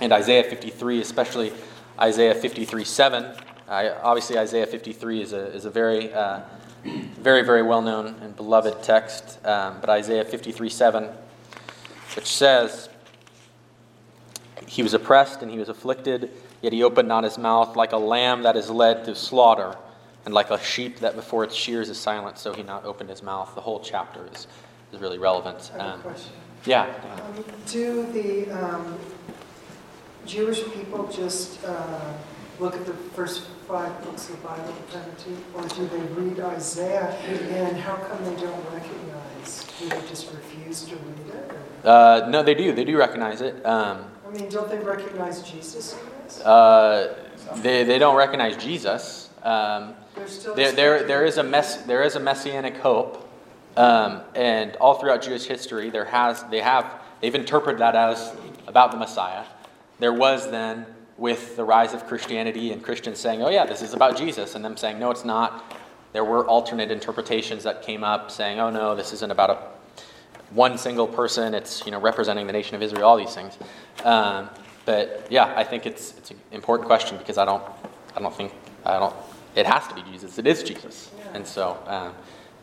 and 0.00 0.12
Isaiah 0.12 0.44
53, 0.44 1.00
especially 1.00 1.52
Isaiah 2.00 2.34
53 2.34 2.84
7. 2.84 3.24
Uh, 3.68 3.94
obviously, 4.02 4.38
Isaiah 4.38 4.66
53 4.66 5.22
is 5.22 5.32
a, 5.32 5.46
is 5.52 5.64
a 5.64 5.70
very, 5.70 6.12
uh, 6.12 6.40
very, 6.84 7.42
very 7.42 7.62
well 7.62 7.82
known 7.82 8.14
and 8.20 8.36
beloved 8.36 8.82
text. 8.82 9.44
Um, 9.44 9.78
but 9.80 9.90
Isaiah 9.90 10.24
53 10.24 10.68
7, 10.68 11.08
which 12.14 12.26
says, 12.26 12.88
He 14.66 14.82
was 14.82 14.94
oppressed 14.94 15.42
and 15.42 15.50
he 15.50 15.58
was 15.58 15.68
afflicted, 15.68 16.30
yet 16.62 16.72
he 16.72 16.82
opened 16.82 17.08
not 17.08 17.24
his 17.24 17.38
mouth, 17.38 17.76
like 17.76 17.92
a 17.92 17.98
lamb 17.98 18.42
that 18.42 18.56
is 18.56 18.70
led 18.70 19.04
to 19.06 19.14
slaughter, 19.14 19.76
and 20.24 20.34
like 20.34 20.50
a 20.50 20.62
sheep 20.62 21.00
that 21.00 21.16
before 21.16 21.44
its 21.44 21.54
shears 21.54 21.88
is 21.88 21.98
silent, 21.98 22.38
so 22.38 22.52
he 22.52 22.62
not 22.62 22.84
opened 22.84 23.08
his 23.08 23.22
mouth. 23.22 23.54
The 23.54 23.60
whole 23.62 23.80
chapter 23.80 24.28
is, 24.32 24.46
is 24.92 25.00
really 25.00 25.18
relevant. 25.18 25.70
I 25.78 25.82
have 25.82 26.04
a 26.04 26.08
Um, 26.08 26.14
yeah. 26.66 26.92
Um, 27.36 27.44
Do 27.66 28.06
the 28.12 28.50
um, 28.50 28.98
Jewish 30.26 30.64
people 30.72 31.06
just 31.08 31.64
uh, 31.64 32.12
look 32.58 32.74
at 32.74 32.86
the 32.86 32.92
first 32.92 33.46
five 33.68 34.02
books 34.04 34.28
of 34.28 34.40
the 34.40 34.48
Bible, 34.48 34.74
or 35.54 35.68
do 35.68 35.86
they 35.88 36.00
read 36.20 36.40
Isaiah? 36.40 37.16
And 37.50 37.76
how 37.76 37.96
come 37.96 38.24
they 38.24 38.40
don't 38.40 38.72
recognize? 38.72 39.66
Do 39.78 39.88
they 39.88 40.00
just 40.08 40.32
refuse 40.32 40.84
to 40.86 40.96
read 40.96 41.34
it? 41.34 41.50
Uh, 41.84 42.26
no, 42.28 42.42
they 42.42 42.54
do. 42.54 42.72
They 42.72 42.84
do 42.84 42.96
recognize 42.96 43.40
it. 43.40 43.64
Um, 43.64 44.04
I 44.26 44.30
mean, 44.32 44.48
don't 44.48 44.68
they 44.68 44.78
recognize 44.78 45.42
Jesus 45.42 45.96
uh, 46.44 47.14
they, 47.56 47.84
they 47.84 47.98
don't 47.98 48.16
recognize 48.16 48.56
Jesus. 48.56 49.30
Um, 49.42 49.94
there, 50.56 50.72
there, 50.72 51.02
there, 51.04 51.24
is 51.24 51.38
a 51.38 51.42
mess, 51.42 51.76
there 51.82 52.02
is 52.02 52.16
a 52.16 52.20
messianic 52.20 52.76
hope. 52.78 53.22
Um, 53.76 54.22
and 54.34 54.74
all 54.76 54.94
throughout 54.94 55.22
Jewish 55.22 55.44
history, 55.44 55.90
there 55.90 56.06
has, 56.06 56.42
they 56.44 56.60
have, 56.60 56.90
they've 57.20 57.34
interpreted 57.34 57.80
that 57.80 57.94
as 57.94 58.34
about 58.66 58.90
the 58.90 58.96
Messiah. 58.96 59.44
There 59.98 60.12
was 60.12 60.50
then, 60.50 60.86
with 61.16 61.56
the 61.56 61.64
rise 61.64 61.94
of 61.94 62.06
Christianity 62.06 62.72
and 62.72 62.82
Christians 62.82 63.18
saying, 63.18 63.42
oh, 63.42 63.48
yeah, 63.48 63.64
this 63.64 63.82
is 63.82 63.94
about 63.94 64.16
Jesus, 64.16 64.54
and 64.54 64.64
them 64.64 64.76
saying, 64.76 64.98
no, 64.98 65.10
it's 65.10 65.24
not. 65.24 65.76
There 66.12 66.24
were 66.24 66.46
alternate 66.46 66.90
interpretations 66.90 67.62
that 67.64 67.82
came 67.82 68.04
up 68.04 68.30
saying, 68.30 68.60
oh, 68.60 68.70
no, 68.70 68.94
this 68.94 69.12
isn't 69.12 69.30
about 69.30 69.50
a 69.50 69.58
one 70.50 70.78
single 70.78 71.06
person. 71.06 71.54
It's 71.54 71.84
you 71.84 71.92
know 71.92 72.00
representing 72.00 72.46
the 72.46 72.52
nation 72.52 72.74
of 72.74 72.82
Israel. 72.82 73.04
All 73.04 73.16
these 73.16 73.34
things, 73.34 73.58
um, 74.04 74.48
but 74.84 75.26
yeah, 75.30 75.52
I 75.56 75.64
think 75.64 75.86
it's 75.86 76.16
it's 76.18 76.30
an 76.30 76.40
important 76.52 76.86
question 76.86 77.18
because 77.18 77.38
I 77.38 77.44
don't 77.44 77.62
I 78.16 78.20
don't 78.20 78.34
think 78.34 78.52
I 78.84 78.98
don't. 78.98 79.14
It 79.54 79.66
has 79.66 79.86
to 79.88 79.94
be 79.94 80.02
Jesus. 80.02 80.38
It 80.38 80.46
is 80.46 80.62
Jesus, 80.62 81.10
and 81.34 81.46
so 81.46 81.78
um, 81.86 82.12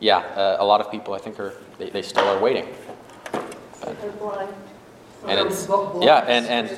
yeah, 0.00 0.18
uh, 0.18 0.56
a 0.60 0.64
lot 0.64 0.80
of 0.80 0.90
people 0.90 1.14
I 1.14 1.18
think 1.18 1.38
are 1.40 1.54
they, 1.78 1.90
they 1.90 2.02
still 2.02 2.26
are 2.26 2.40
waiting. 2.40 2.66
But- 3.32 4.00
They're 4.00 4.10
blind. 4.12 4.54
and 5.26 5.40
it's 5.40 5.68
yeah, 6.00 6.24
and 6.26 6.46
and 6.46 6.70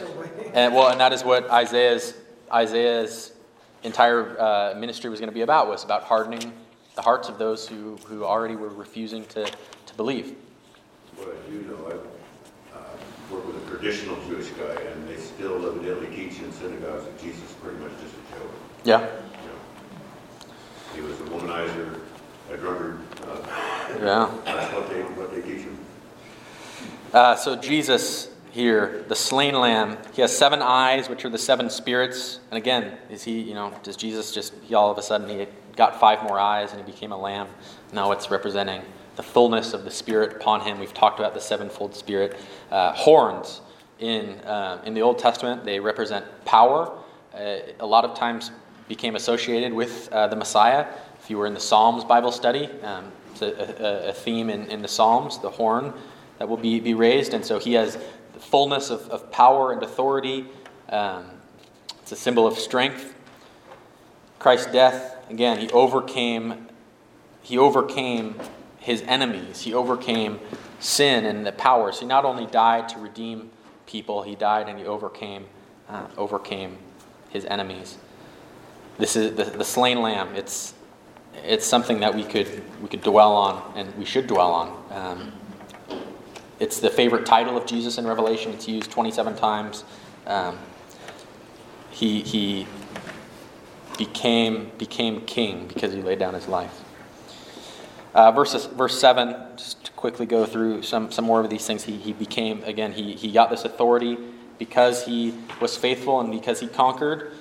and 0.54 0.74
well, 0.74 0.88
and 0.90 1.00
that 1.00 1.12
is 1.12 1.24
what 1.24 1.50
Isaiah's 1.50 2.14
Isaiah's 2.52 3.32
entire 3.82 4.38
uh, 4.40 4.74
ministry 4.78 5.10
was 5.10 5.20
going 5.20 5.28
to 5.30 5.34
be 5.34 5.42
about 5.42 5.68
was 5.68 5.84
about 5.84 6.02
hardening 6.04 6.52
the 6.94 7.02
hearts 7.02 7.28
of 7.28 7.38
those 7.38 7.68
who 7.68 7.96
who 8.06 8.24
already 8.24 8.56
were 8.56 8.68
refusing 8.68 9.24
to 9.26 9.44
to 9.46 9.94
believe. 9.96 10.34
What 11.16 11.28
I 11.28 11.50
do 11.50 11.62
know, 11.62 11.76
I 11.88 12.76
uh, 12.76 12.82
work 13.30 13.46
with 13.46 13.66
a 13.66 13.70
traditional 13.70 14.16
Jewish 14.28 14.48
guy, 14.50 14.82
and 14.82 15.08
they 15.08 15.16
still 15.16 15.64
evidently 15.66 16.08
teach 16.14 16.38
in 16.40 16.52
synagogues 16.52 17.04
that 17.04 17.18
Jesus 17.20 17.42
is 17.42 17.52
pretty 17.62 17.78
much 17.78 17.92
just 18.02 18.14
a 18.14 18.38
joke. 18.38 18.50
Yeah. 18.84 19.00
You 19.00 19.06
know. 19.48 19.56
He 20.94 21.00
was 21.00 21.20
a 21.20 21.24
womanizer, 21.24 22.00
a 22.52 22.56
drunkard. 22.56 22.98
uh, 23.26 23.36
Yeah. 24.02 24.30
That's 24.44 24.74
what 24.74 24.88
they, 24.90 25.02
what 25.02 25.30
they 25.34 25.40
teach 25.40 25.62
him. 25.62 25.78
Uh, 27.12 27.34
so 27.34 27.56
Jesus 27.56 28.28
here, 28.56 29.04
the 29.06 29.14
slain 29.14 29.54
lamb, 29.54 29.98
he 30.14 30.22
has 30.22 30.36
seven 30.36 30.62
eyes, 30.62 31.10
which 31.10 31.24
are 31.26 31.28
the 31.28 31.38
seven 31.38 31.68
spirits. 31.68 32.40
And 32.50 32.56
again, 32.56 32.96
is 33.10 33.22
he, 33.22 33.40
you 33.40 33.52
know, 33.52 33.72
does 33.82 33.96
Jesus 33.96 34.32
just, 34.32 34.54
he 34.62 34.74
all 34.74 34.90
of 34.90 34.96
a 34.96 35.02
sudden 35.02 35.28
he 35.28 35.46
got 35.76 36.00
five 36.00 36.22
more 36.22 36.40
eyes 36.40 36.72
and 36.72 36.84
he 36.84 36.90
became 36.90 37.12
a 37.12 37.16
lamb? 37.18 37.48
No, 37.92 38.12
it's 38.12 38.30
representing 38.30 38.80
the 39.16 39.22
fullness 39.22 39.74
of 39.74 39.84
the 39.84 39.90
spirit 39.90 40.36
upon 40.36 40.62
him. 40.62 40.80
We've 40.80 40.94
talked 40.94 41.18
about 41.18 41.34
the 41.34 41.40
sevenfold 41.40 41.94
spirit. 41.94 42.36
Uh, 42.70 42.92
horns 42.94 43.60
in 43.98 44.40
uh, 44.40 44.82
in 44.84 44.94
the 44.94 45.02
Old 45.02 45.18
Testament 45.18 45.64
they 45.64 45.78
represent 45.78 46.24
power. 46.46 46.98
Uh, 47.34 47.58
a 47.80 47.86
lot 47.86 48.04
of 48.04 48.16
times 48.16 48.50
became 48.88 49.16
associated 49.16 49.72
with 49.72 50.08
uh, 50.12 50.28
the 50.28 50.36
Messiah. 50.36 50.86
If 51.20 51.28
you 51.28 51.36
were 51.38 51.46
in 51.46 51.54
the 51.54 51.60
Psalms 51.60 52.04
Bible 52.04 52.32
study, 52.32 52.70
um, 52.82 53.12
it's 53.32 53.42
a, 53.42 54.06
a, 54.06 54.08
a 54.08 54.12
theme 54.12 54.48
in, 54.48 54.66
in 54.70 54.80
the 54.80 54.88
Psalms, 54.88 55.38
the 55.38 55.50
horn 55.50 55.92
that 56.38 56.48
will 56.48 56.56
be, 56.56 56.80
be 56.80 56.94
raised. 56.94 57.34
And 57.34 57.44
so 57.44 57.58
he 57.58 57.72
has 57.74 57.98
the 58.36 58.42
fullness 58.42 58.90
of, 58.90 59.08
of 59.08 59.32
power 59.32 59.72
and 59.72 59.82
authority. 59.82 60.44
Um, 60.90 61.24
it's 62.02 62.12
a 62.12 62.16
symbol 62.16 62.46
of 62.46 62.58
strength. 62.58 63.14
Christ's 64.38 64.70
death, 64.70 65.16
again, 65.30 65.58
he 65.58 65.70
overcame, 65.70 66.68
he 67.40 67.56
overcame 67.56 68.38
his 68.78 69.00
enemies. 69.02 69.62
He 69.62 69.72
overcame 69.72 70.38
sin 70.80 71.24
and 71.24 71.46
the 71.46 71.52
powers. 71.52 71.98
He 71.98 72.04
not 72.04 72.26
only 72.26 72.44
died 72.44 72.90
to 72.90 72.98
redeem 72.98 73.50
people, 73.86 74.22
he 74.22 74.34
died 74.34 74.68
and 74.68 74.78
he 74.78 74.84
overcame, 74.84 75.46
uh, 75.88 76.06
overcame 76.18 76.76
his 77.30 77.46
enemies. 77.46 77.96
This 78.98 79.16
is 79.16 79.34
the, 79.34 79.44
the 79.44 79.64
slain 79.64 80.02
lamb. 80.02 80.36
It's, 80.36 80.74
it's 81.42 81.66
something 81.66 82.00
that 82.00 82.14
we 82.14 82.22
could, 82.22 82.62
we 82.82 82.88
could 82.88 83.02
dwell 83.02 83.34
on 83.34 83.72
and 83.76 83.96
we 83.96 84.04
should 84.04 84.26
dwell 84.26 84.52
on. 84.52 84.84
Um, 84.90 85.32
it's 86.58 86.80
the 86.80 86.90
favorite 86.90 87.26
title 87.26 87.56
of 87.56 87.66
Jesus 87.66 87.98
in 87.98 88.06
Revelation. 88.06 88.52
It's 88.52 88.66
used 88.66 88.90
27 88.90 89.36
times. 89.36 89.84
Um, 90.26 90.58
he, 91.90 92.22
he 92.22 92.66
became, 93.98 94.70
became 94.78 95.20
king 95.22 95.66
because 95.66 95.92
he 95.92 96.02
laid 96.02 96.18
down 96.18 96.34
his 96.34 96.48
life. 96.48 96.82
Uh, 98.14 98.32
verse, 98.32 98.64
verse 98.66 98.98
7, 98.98 99.36
just 99.56 99.84
to 99.84 99.92
quickly 99.92 100.24
go 100.24 100.46
through 100.46 100.82
some, 100.82 101.12
some 101.12 101.26
more 101.26 101.42
of 101.42 101.50
these 101.50 101.66
things. 101.66 101.84
He, 101.84 101.96
he 101.98 102.14
became, 102.14 102.62
again, 102.64 102.92
he, 102.92 103.12
he 103.12 103.30
got 103.30 103.50
this 103.50 103.64
authority 103.64 104.16
because 104.58 105.04
he 105.04 105.34
was 105.60 105.76
faithful 105.76 106.20
and 106.20 106.30
because 106.30 106.60
he 106.60 106.66
conquered. 106.66 107.32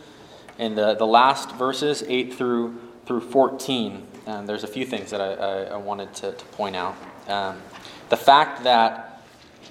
In 0.57 0.75
the, 0.75 0.95
the 0.95 1.07
last 1.07 1.51
verses, 1.55 2.03
8 2.05 2.33
through, 2.33 2.77
through 3.05 3.21
14, 3.21 4.05
um, 4.27 4.45
there's 4.45 4.63
a 4.63 4.67
few 4.67 4.85
things 4.85 5.11
that 5.11 5.21
I, 5.21 5.33
I, 5.33 5.63
I 5.63 5.77
wanted 5.77 6.13
to, 6.15 6.33
to 6.33 6.45
point 6.47 6.75
out. 6.75 6.95
Um, 7.27 7.61
the 8.09 8.17
fact 8.17 8.63
that 8.63 9.04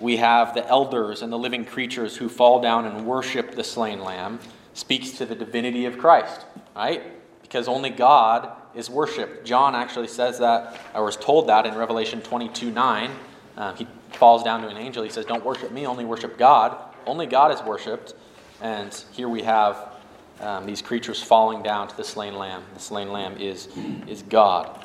we 0.01 0.17
have 0.17 0.55
the 0.55 0.67
elders 0.69 1.23
and 1.23 1.33
the 1.33 1.39
living 1.39 1.65
creatures 1.65 2.17
who 2.17 2.29
fall 2.29 2.61
down 2.61 2.87
and 2.87 3.07
worship 3.07 3.55
the 3.55 3.65
slain 3.65 4.01
lamb 4.01 4.41
speaks 4.75 5.13
to 5.13 5.27
the 5.27 5.35
divinity 5.35 5.87
of 5.87 5.99
Christ, 5.99 6.45
right? 6.75 7.03
Because 7.43 7.69
only 7.69 7.91
God 7.91 8.51
is 8.75 8.91
worshiped. 8.91 9.47
John 9.47 9.75
actually 9.75 10.09
says 10.09 10.39
that, 10.41 10.81
or 10.95 11.05
was 11.05 11.17
told 11.17 11.49
that 11.49 11.67
in 11.67 11.75
Revelation 11.75 12.21
22 12.23 12.71
9. 12.71 13.11
Um, 13.57 13.77
he 13.77 13.87
falls 14.11 14.43
down 14.43 14.63
to 14.63 14.69
an 14.69 14.77
angel. 14.77 15.05
He 15.05 15.11
says, 15.11 15.25
Don't 15.25 15.45
worship 15.45 15.71
me, 15.71 15.87
only 15.87 16.05
worship 16.05 16.37
God. 16.37 16.77
Only 17.07 17.27
God 17.27 17.53
is 17.53 17.63
worshiped. 17.63 18.15
And 18.61 18.93
here 19.13 19.29
we 19.29 19.43
have 19.43 19.93
um, 20.41 20.67
these 20.67 20.83
creatures 20.83 21.23
falling 21.23 21.63
down 21.63 21.87
to 21.89 21.97
the 21.97 22.05
slain 22.05 22.35
lamb. 22.35 22.63
The 22.75 22.81
slain 22.81 23.13
lamb 23.13 23.37
is, 23.37 23.69
is 24.09 24.23
God. 24.23 24.85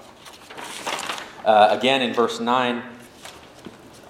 Uh, 1.45 1.69
again, 1.71 2.01
in 2.01 2.13
verse 2.13 2.39
9, 2.39 2.83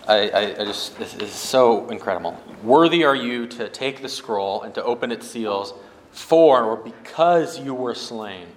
I, 0.10 0.56
I, 0.57 0.65
just, 0.65 0.98
this 0.98 1.14
is 1.14 1.31
so 1.31 1.88
incredible. 1.90 2.36
Worthy 2.64 3.03
are 3.03 3.15
you 3.15 3.45
to 3.45 3.69
take 3.69 4.02
the 4.02 4.10
scroll 4.10 4.64
and 4.64 4.73
to 4.73 4.84
open 4.84 5.11
its 5.11 5.30
seals, 5.30 5.76
for 6.10 6.64
or 6.64 6.77
because 6.77 7.60
you 7.60 7.76
were 7.76 7.94
slain, 7.94 8.48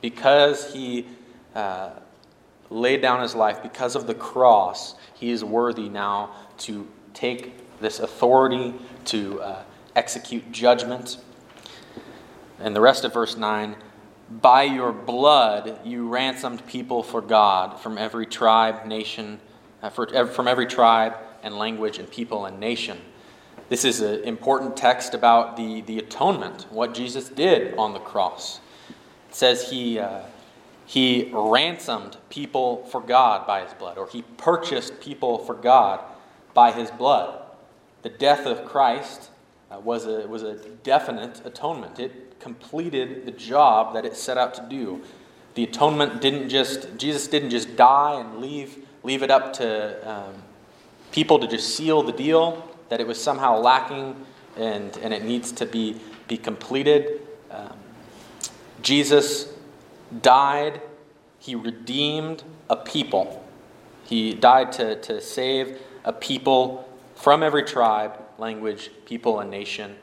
because 0.00 0.72
he 0.72 1.06
uh, 1.54 1.90
laid 2.70 3.02
down 3.02 3.20
his 3.20 3.34
life, 3.34 3.62
because 3.62 3.96
of 3.96 4.06
the 4.06 4.14
cross, 4.14 4.94
he 5.12 5.30
is 5.30 5.44
worthy 5.44 5.90
now 5.90 6.30
to 6.58 6.88
take 7.12 7.52
this 7.80 8.00
authority 8.00 8.72
to 9.04 9.42
uh, 9.42 9.62
execute 9.94 10.50
judgment. 10.52 11.18
And 12.58 12.74
the 12.74 12.80
rest 12.80 13.04
of 13.04 13.12
verse 13.12 13.36
9 13.36 13.76
By 14.40 14.62
your 14.62 14.90
blood 14.90 15.80
you 15.84 16.08
ransomed 16.08 16.66
people 16.66 17.02
for 17.02 17.20
God 17.20 17.78
from 17.78 17.98
every 17.98 18.24
tribe, 18.24 18.86
nation, 18.86 19.38
from 19.90 20.48
every 20.48 20.66
tribe 20.66 21.14
and 21.42 21.56
language 21.56 21.98
and 21.98 22.10
people 22.10 22.46
and 22.46 22.58
nation. 22.58 22.98
This 23.68 23.84
is 23.84 24.00
an 24.00 24.22
important 24.24 24.76
text 24.76 25.14
about 25.14 25.56
the, 25.56 25.80
the 25.82 25.98
atonement, 25.98 26.66
what 26.70 26.94
Jesus 26.94 27.28
did 27.28 27.74
on 27.76 27.92
the 27.92 27.98
cross. 27.98 28.60
It 29.30 29.34
says 29.34 29.70
he, 29.70 29.98
uh, 29.98 30.20
he 30.86 31.30
ransomed 31.32 32.18
people 32.28 32.84
for 32.84 33.00
God 33.00 33.46
by 33.46 33.64
his 33.64 33.72
blood, 33.74 33.96
or 33.96 34.06
he 34.08 34.22
purchased 34.36 35.00
people 35.00 35.38
for 35.38 35.54
God 35.54 36.00
by 36.52 36.72
his 36.72 36.90
blood. 36.90 37.42
The 38.02 38.10
death 38.10 38.46
of 38.46 38.66
Christ 38.66 39.30
uh, 39.70 39.80
was, 39.80 40.06
a, 40.06 40.26
was 40.28 40.42
a 40.42 40.56
definite 40.82 41.40
atonement. 41.46 41.98
It 41.98 42.38
completed 42.38 43.24
the 43.24 43.32
job 43.32 43.94
that 43.94 44.04
it 44.04 44.14
set 44.14 44.36
out 44.36 44.52
to 44.54 44.66
do. 44.68 45.02
The 45.54 45.64
atonement 45.64 46.20
didn't 46.20 46.50
just, 46.50 46.98
Jesus 46.98 47.28
didn't 47.28 47.50
just 47.50 47.76
die 47.76 48.20
and 48.20 48.38
leave, 48.38 48.83
leave 49.04 49.22
it 49.22 49.30
up 49.30 49.52
to 49.52 50.10
um, 50.10 50.34
people 51.12 51.38
to 51.38 51.46
just 51.46 51.76
seal 51.76 52.02
the 52.02 52.12
deal, 52.12 52.68
that 52.88 53.00
it 53.00 53.06
was 53.06 53.22
somehow 53.22 53.58
lacking 53.58 54.16
and, 54.56 54.96
and 54.98 55.14
it 55.14 55.24
needs 55.24 55.52
to 55.52 55.66
be, 55.66 56.00
be 56.26 56.36
completed. 56.36 57.20
Um, 57.50 57.76
Jesus 58.82 59.52
died, 60.22 60.80
he 61.38 61.54
redeemed 61.54 62.42
a 62.68 62.76
people. 62.76 63.44
He 64.04 64.34
died 64.34 64.72
to, 64.72 65.00
to 65.02 65.20
save 65.20 65.78
a 66.04 66.12
people 66.12 66.88
from 67.14 67.42
every 67.42 67.62
tribe, 67.62 68.18
language, 68.38 68.90
people, 69.06 69.40
and 69.40 69.50
nation. 69.50 69.96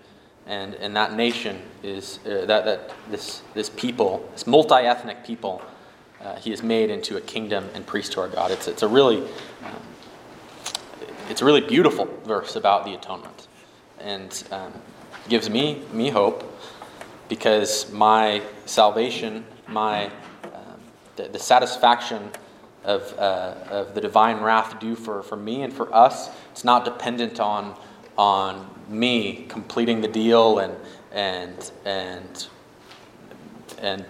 And, 0.47 0.75
and 0.75 0.95
that 0.95 1.13
nation 1.13 1.61
is 1.83 2.19
uh, 2.25 2.45
that, 2.45 2.65
that 2.65 2.91
this, 3.09 3.41
this 3.53 3.69
people, 3.69 4.27
this 4.33 4.47
multi 4.47 4.75
ethnic 4.75 5.23
people, 5.23 5.61
uh, 6.23 6.35
he 6.35 6.51
is 6.51 6.61
made 6.61 6.89
into 6.89 7.17
a 7.17 7.21
kingdom 7.21 7.69
and 7.73 7.85
priest 7.85 8.13
to 8.13 8.21
our 8.21 8.27
God. 8.27 8.51
It's, 8.51 8.67
it's, 8.67 8.83
a 8.83 8.87
really, 8.87 9.21
um, 9.63 9.81
it's 11.29 11.41
a 11.41 11.45
really 11.45 11.61
beautiful 11.61 12.05
verse 12.25 12.55
about 12.55 12.85
the 12.85 12.93
atonement 12.93 13.47
and 13.99 14.43
um, 14.51 14.73
gives 15.29 15.49
me, 15.49 15.81
me 15.93 16.09
hope 16.09 16.43
because 17.29 17.91
my 17.91 18.41
salvation, 18.65 19.45
my, 19.67 20.07
um, 20.53 20.79
the, 21.15 21.23
the 21.29 21.39
satisfaction 21.39 22.29
of, 22.83 23.13
uh, 23.17 23.55
of 23.69 23.93
the 23.95 24.01
divine 24.01 24.41
wrath 24.41 24.79
due 24.79 24.95
for, 24.95 25.23
for 25.23 25.35
me 25.35 25.61
and 25.61 25.71
for 25.71 25.93
us. 25.93 26.29
It's 26.51 26.63
not 26.63 26.83
dependent 26.83 27.39
on, 27.39 27.75
on 28.17 28.69
me 28.89 29.45
completing 29.47 30.01
the 30.01 30.07
deal 30.07 30.59
and, 30.59 30.75
and, 31.11 31.71
and, 31.85 32.47
and 33.79 34.05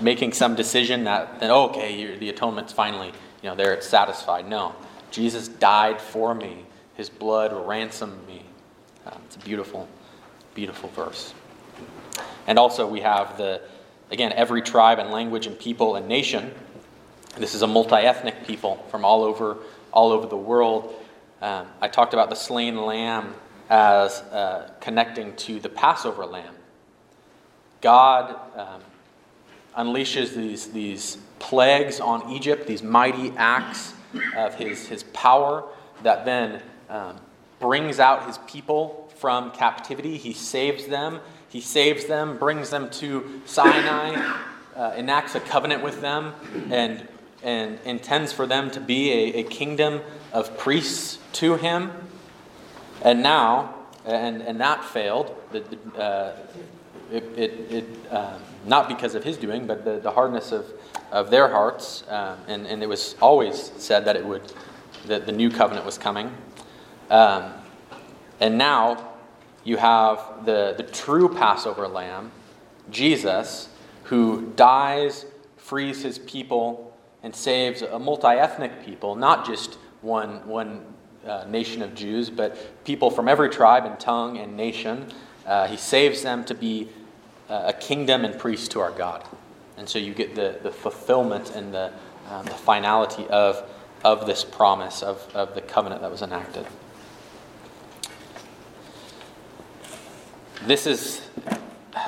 making 0.00 0.32
some 0.32 0.54
decision 0.54 1.04
that, 1.04 1.40
that 1.40 1.50
oh, 1.50 1.68
okay, 1.70 2.16
the 2.16 2.28
atonement's 2.28 2.72
finally, 2.72 3.08
you 3.42 3.48
know, 3.48 3.54
there 3.54 3.72
it's 3.72 3.86
satisfied. 3.86 4.48
No. 4.48 4.74
Jesus 5.10 5.48
died 5.48 6.00
for 6.00 6.34
me. 6.34 6.64
His 6.94 7.08
blood 7.08 7.52
ransomed 7.66 8.26
me. 8.26 8.44
Um, 9.06 9.18
it's 9.26 9.36
a 9.36 9.40
beautiful, 9.40 9.88
beautiful 10.54 10.88
verse. 10.90 11.34
And 12.46 12.58
also 12.58 12.86
we 12.86 13.00
have 13.00 13.36
the, 13.36 13.60
again, 14.10 14.32
every 14.32 14.62
tribe 14.62 14.98
and 14.98 15.10
language 15.10 15.46
and 15.46 15.58
people 15.58 15.96
and 15.96 16.08
nation 16.08 16.52
this 17.36 17.54
is 17.54 17.62
a 17.62 17.66
multi-ethnic 17.66 18.46
people 18.46 18.84
from 18.90 19.04
all 19.04 19.24
over, 19.24 19.56
all 19.92 20.12
over 20.12 20.26
the 20.26 20.36
world. 20.36 20.94
Um, 21.42 21.66
I 21.80 21.88
talked 21.88 22.14
about 22.14 22.30
the 22.30 22.36
slain 22.36 22.76
lamb 22.76 23.34
as 23.68 24.20
uh, 24.20 24.70
connecting 24.80 25.34
to 25.36 25.58
the 25.58 25.68
Passover 25.68 26.26
lamb. 26.26 26.54
God 27.80 28.36
um, 28.56 28.82
unleashes 29.76 30.34
these, 30.34 30.68
these 30.68 31.18
plagues 31.38 32.00
on 32.00 32.30
Egypt, 32.30 32.66
these 32.66 32.82
mighty 32.82 33.32
acts 33.36 33.94
of 34.36 34.54
his, 34.54 34.86
his 34.86 35.02
power 35.04 35.64
that 36.02 36.24
then 36.24 36.62
um, 36.88 37.16
brings 37.60 37.98
out 37.98 38.26
his 38.26 38.38
people 38.46 39.12
from 39.16 39.50
captivity. 39.52 40.16
He 40.16 40.32
saves 40.32 40.86
them. 40.86 41.20
He 41.48 41.60
saves 41.60 42.06
them, 42.06 42.36
brings 42.38 42.70
them 42.70 42.90
to 42.90 43.40
Sinai, 43.46 44.38
uh, 44.76 44.92
enacts 44.96 45.34
a 45.34 45.40
covenant 45.40 45.82
with 45.82 46.00
them, 46.00 46.34
and 46.70 47.06
and 47.44 47.78
intends 47.84 48.32
for 48.32 48.46
them 48.46 48.70
to 48.70 48.80
be 48.80 49.12
a, 49.12 49.40
a 49.40 49.42
kingdom 49.44 50.00
of 50.32 50.56
priests 50.56 51.18
to 51.34 51.56
him. 51.56 51.92
And 53.02 53.22
now, 53.22 53.74
and, 54.06 54.40
and 54.42 54.60
that 54.60 54.82
failed. 54.82 55.36
The, 55.52 55.62
uh, 56.00 56.36
it, 57.12 57.24
it, 57.36 57.72
it 57.72 58.12
um, 58.12 58.40
not 58.66 58.88
because 58.88 59.14
of 59.14 59.24
his 59.24 59.36
doing, 59.36 59.66
but 59.66 59.84
the, 59.84 59.98
the 59.98 60.10
hardness 60.10 60.52
of, 60.52 60.66
of 61.12 61.30
their 61.30 61.48
hearts. 61.48 62.04
Um, 62.08 62.38
and, 62.48 62.66
and 62.66 62.82
it 62.82 62.88
was 62.88 63.14
always 63.20 63.72
said 63.76 64.04
that 64.06 64.16
it 64.16 64.24
would, 64.24 64.52
that 65.06 65.26
the 65.26 65.32
new 65.32 65.50
covenant 65.50 65.84
was 65.84 65.98
coming. 65.98 66.34
Um, 67.10 67.52
and 68.40 68.58
now 68.58 69.12
you 69.64 69.76
have 69.76 70.44
the, 70.44 70.74
the 70.76 70.82
true 70.82 71.34
Passover 71.34 71.88
lamb, 71.88 72.32
Jesus, 72.90 73.68
who 74.04 74.52
dies, 74.56 75.26
frees 75.56 76.02
his 76.02 76.18
people 76.18 76.94
and 77.22 77.34
saves 77.34 77.80
a 77.82 77.98
multi 77.98 78.28
ethnic 78.28 78.84
people, 78.84 79.14
not 79.14 79.46
just 79.46 79.74
one, 80.02 80.46
one 80.46 80.84
uh, 81.26 81.44
nation 81.48 81.80
of 81.80 81.94
Jews, 81.94 82.28
but 82.28 82.84
people 82.84 83.10
from 83.10 83.28
every 83.28 83.48
tribe 83.48 83.86
and 83.86 83.98
tongue 83.98 84.36
and 84.38 84.56
nation. 84.56 85.10
Uh, 85.46 85.66
he 85.66 85.76
saves 85.76 86.22
them 86.22 86.44
to 86.44 86.54
be 86.54 86.88
uh, 87.48 87.64
a 87.66 87.72
kingdom 87.72 88.24
and 88.24 88.38
priest 88.38 88.70
to 88.72 88.80
our 88.80 88.90
God. 88.90 89.26
And 89.76 89.88
so 89.88 89.98
you 89.98 90.14
get 90.14 90.34
the, 90.34 90.58
the 90.62 90.70
fulfillment 90.70 91.54
and 91.54 91.74
the, 91.74 91.92
um, 92.30 92.44
the 92.44 92.52
finality 92.52 93.26
of, 93.28 93.68
of 94.04 94.26
this 94.26 94.44
promise, 94.44 95.02
of, 95.02 95.28
of 95.34 95.54
the 95.54 95.60
covenant 95.60 96.00
that 96.02 96.10
was 96.10 96.22
enacted. 96.22 96.66
This 100.66 100.86
is, 100.86 101.20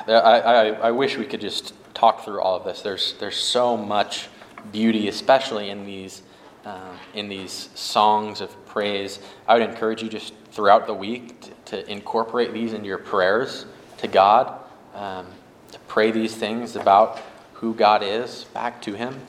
I, 0.07 0.13
I, 0.13 0.65
I 0.69 0.91
wish 0.91 1.17
we 1.17 1.25
could 1.25 1.41
just 1.41 1.73
talk 1.93 2.25
through 2.25 2.41
all 2.41 2.55
of 2.55 2.63
this. 2.63 2.81
There's, 2.81 3.13
there's 3.19 3.35
so 3.37 3.77
much 3.77 4.29
beauty, 4.71 5.07
especially 5.07 5.69
in 5.69 5.85
these, 5.85 6.23
uh, 6.67 6.97
in 7.13 7.29
these 7.29 7.69
songs 7.75 8.41
of 8.41 8.65
praise. 8.65 9.19
I 9.47 9.53
would 9.53 9.67
encourage 9.67 10.03
you 10.03 10.09
just 10.09 10.33
throughout 10.51 10.85
the 10.85 10.93
week 10.93 11.39
to, 11.39 11.51
to 11.65 11.91
incorporate 11.91 12.51
these 12.51 12.73
into 12.73 12.87
your 12.87 12.97
prayers 12.97 13.65
to 13.99 14.07
God, 14.07 14.59
um, 14.93 15.25
to 15.71 15.79
pray 15.87 16.11
these 16.11 16.35
things 16.35 16.75
about 16.75 17.21
who 17.53 17.73
God 17.73 18.03
is 18.03 18.43
back 18.53 18.81
to 18.81 18.93
Him. 18.93 19.19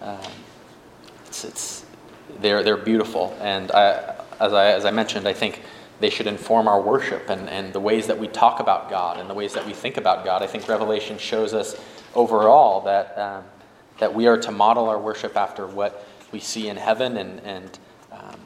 Um, 0.00 0.18
it's, 1.26 1.44
it's, 1.44 1.86
they're, 2.40 2.64
they're 2.64 2.76
beautiful. 2.76 3.36
And 3.40 3.70
I, 3.70 4.16
as, 4.40 4.52
I, 4.52 4.66
as 4.72 4.84
I 4.84 4.90
mentioned, 4.90 5.28
I 5.28 5.32
think 5.32 5.62
they 6.00 6.10
should 6.10 6.26
inform 6.26 6.66
our 6.66 6.80
worship 6.80 7.30
and, 7.30 7.48
and 7.48 7.72
the 7.72 7.80
ways 7.80 8.08
that 8.08 8.18
we 8.18 8.26
talk 8.26 8.58
about 8.58 8.90
God 8.90 9.18
and 9.18 9.30
the 9.30 9.34
ways 9.34 9.54
that 9.54 9.64
we 9.64 9.72
think 9.72 9.98
about 9.98 10.24
God. 10.24 10.42
I 10.42 10.46
think 10.46 10.68
Revelation 10.68 11.18
shows 11.18 11.54
us 11.54 11.80
overall 12.14 12.80
that 12.82 13.16
um, 13.18 13.44
that 13.98 14.14
we 14.14 14.26
are 14.26 14.36
to 14.38 14.50
model 14.50 14.88
our 14.88 14.98
worship 14.98 15.36
after 15.36 15.66
what 15.66 16.06
we 16.32 16.40
see 16.40 16.68
in 16.68 16.76
heaven, 16.76 17.16
and, 17.16 17.40
and 17.40 17.78
um, 18.12 18.40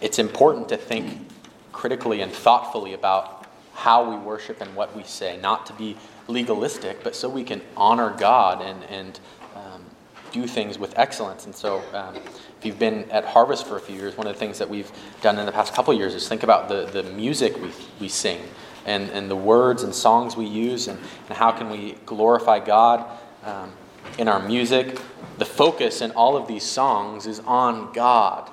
it's 0.00 0.18
important 0.18 0.68
to 0.68 0.76
think 0.76 1.28
critically 1.72 2.20
and 2.20 2.32
thoughtfully 2.32 2.94
about 2.94 3.46
how 3.74 4.10
we 4.10 4.16
worship 4.16 4.60
and 4.60 4.74
what 4.74 4.94
we 4.96 5.04
say, 5.04 5.38
not 5.40 5.66
to 5.66 5.72
be 5.74 5.96
legalistic, 6.26 7.02
but 7.04 7.14
so 7.14 7.28
we 7.28 7.44
can 7.44 7.60
honor 7.76 8.14
God 8.18 8.60
and, 8.60 8.82
and 8.84 9.20
um, 9.54 9.84
do 10.32 10.46
things 10.46 10.78
with 10.78 10.98
excellence. 10.98 11.46
And 11.46 11.54
so, 11.54 11.82
um, 11.92 12.16
if 12.16 12.66
you've 12.66 12.78
been 12.78 13.08
at 13.12 13.24
Harvest 13.24 13.66
for 13.66 13.76
a 13.76 13.80
few 13.80 13.94
years, 13.94 14.16
one 14.16 14.26
of 14.26 14.32
the 14.32 14.38
things 14.38 14.58
that 14.58 14.68
we've 14.68 14.90
done 15.22 15.38
in 15.38 15.46
the 15.46 15.52
past 15.52 15.74
couple 15.74 15.94
years 15.94 16.14
is 16.14 16.28
think 16.28 16.42
about 16.42 16.68
the, 16.68 16.86
the 16.86 17.04
music 17.12 17.56
we, 17.62 17.70
we 18.00 18.08
sing 18.08 18.40
and, 18.84 19.10
and 19.10 19.30
the 19.30 19.36
words 19.36 19.84
and 19.84 19.94
songs 19.94 20.36
we 20.36 20.46
use 20.46 20.88
and, 20.88 20.98
and 21.28 21.38
how 21.38 21.52
can 21.52 21.70
we 21.70 21.96
glorify 22.04 22.58
God. 22.58 23.06
Um, 23.44 23.72
in 24.16 24.28
our 24.28 24.40
music. 24.40 25.00
The 25.38 25.44
focus 25.44 26.00
in 26.00 26.10
all 26.12 26.36
of 26.36 26.48
these 26.48 26.64
songs 26.64 27.26
is 27.26 27.40
on 27.40 27.92
God. 27.92 28.50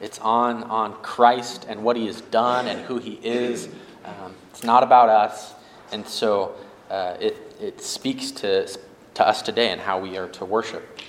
It's 0.00 0.18
on, 0.20 0.62
on 0.64 0.94
Christ 1.02 1.66
and 1.68 1.82
what 1.82 1.96
he 1.96 2.06
has 2.06 2.20
done 2.20 2.68
and 2.68 2.80
who 2.82 2.98
he 2.98 3.20
is. 3.22 3.68
Um, 4.04 4.34
it's 4.50 4.64
not 4.64 4.82
about 4.82 5.08
us. 5.08 5.54
And 5.92 6.06
so 6.06 6.54
uh, 6.88 7.16
it, 7.20 7.36
it 7.60 7.80
speaks 7.80 8.30
to, 8.32 8.66
to 9.14 9.28
us 9.28 9.42
today 9.42 9.70
and 9.70 9.80
how 9.80 9.98
we 9.98 10.16
are 10.16 10.28
to 10.28 10.44
worship. 10.44 11.00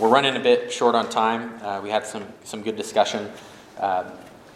We're 0.00 0.08
running 0.08 0.36
a 0.36 0.40
bit 0.40 0.72
short 0.72 0.94
on 0.94 1.08
time. 1.08 1.62
Uh, 1.62 1.80
we 1.80 1.90
had 1.90 2.06
some, 2.06 2.24
some 2.44 2.62
good 2.62 2.76
discussion. 2.76 3.30
Uh, 3.78 4.10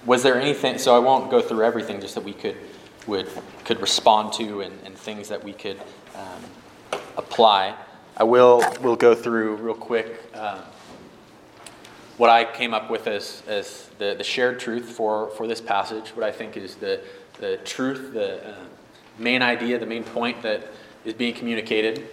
was 0.06 0.22
there 0.22 0.40
anything, 0.40 0.78
so 0.78 0.96
I 0.96 0.98
won't 0.98 1.30
go 1.30 1.40
through 1.40 1.64
everything, 1.64 2.00
just 2.00 2.14
that 2.14 2.24
we 2.24 2.32
could, 2.32 2.56
would, 3.06 3.28
could 3.64 3.80
respond 3.80 4.32
to 4.34 4.62
and, 4.62 4.78
and 4.84 4.96
things 4.96 5.28
that 5.28 5.42
we 5.42 5.52
could 5.52 5.78
um, 6.14 7.00
apply. 7.16 7.74
I 8.18 8.24
will 8.24 8.64
will 8.80 8.96
go 8.96 9.14
through 9.14 9.56
real 9.56 9.74
quick 9.74 10.20
um, 10.34 10.58
what 12.16 12.30
I 12.30 12.44
came 12.44 12.74
up 12.74 12.90
with 12.90 13.06
as, 13.06 13.44
as 13.46 13.88
the, 13.98 14.14
the 14.18 14.24
shared 14.24 14.58
truth 14.58 14.86
for, 14.90 15.30
for 15.30 15.46
this 15.46 15.60
passage, 15.60 16.08
what 16.10 16.26
I 16.26 16.32
think 16.32 16.56
is 16.56 16.74
the, 16.74 17.00
the 17.38 17.58
truth, 17.58 18.12
the 18.12 18.44
uh, 18.44 18.54
main 19.18 19.40
idea, 19.40 19.78
the 19.78 19.86
main 19.86 20.02
point 20.02 20.42
that 20.42 20.66
is 21.04 21.14
being 21.14 21.32
communicated. 21.32 22.08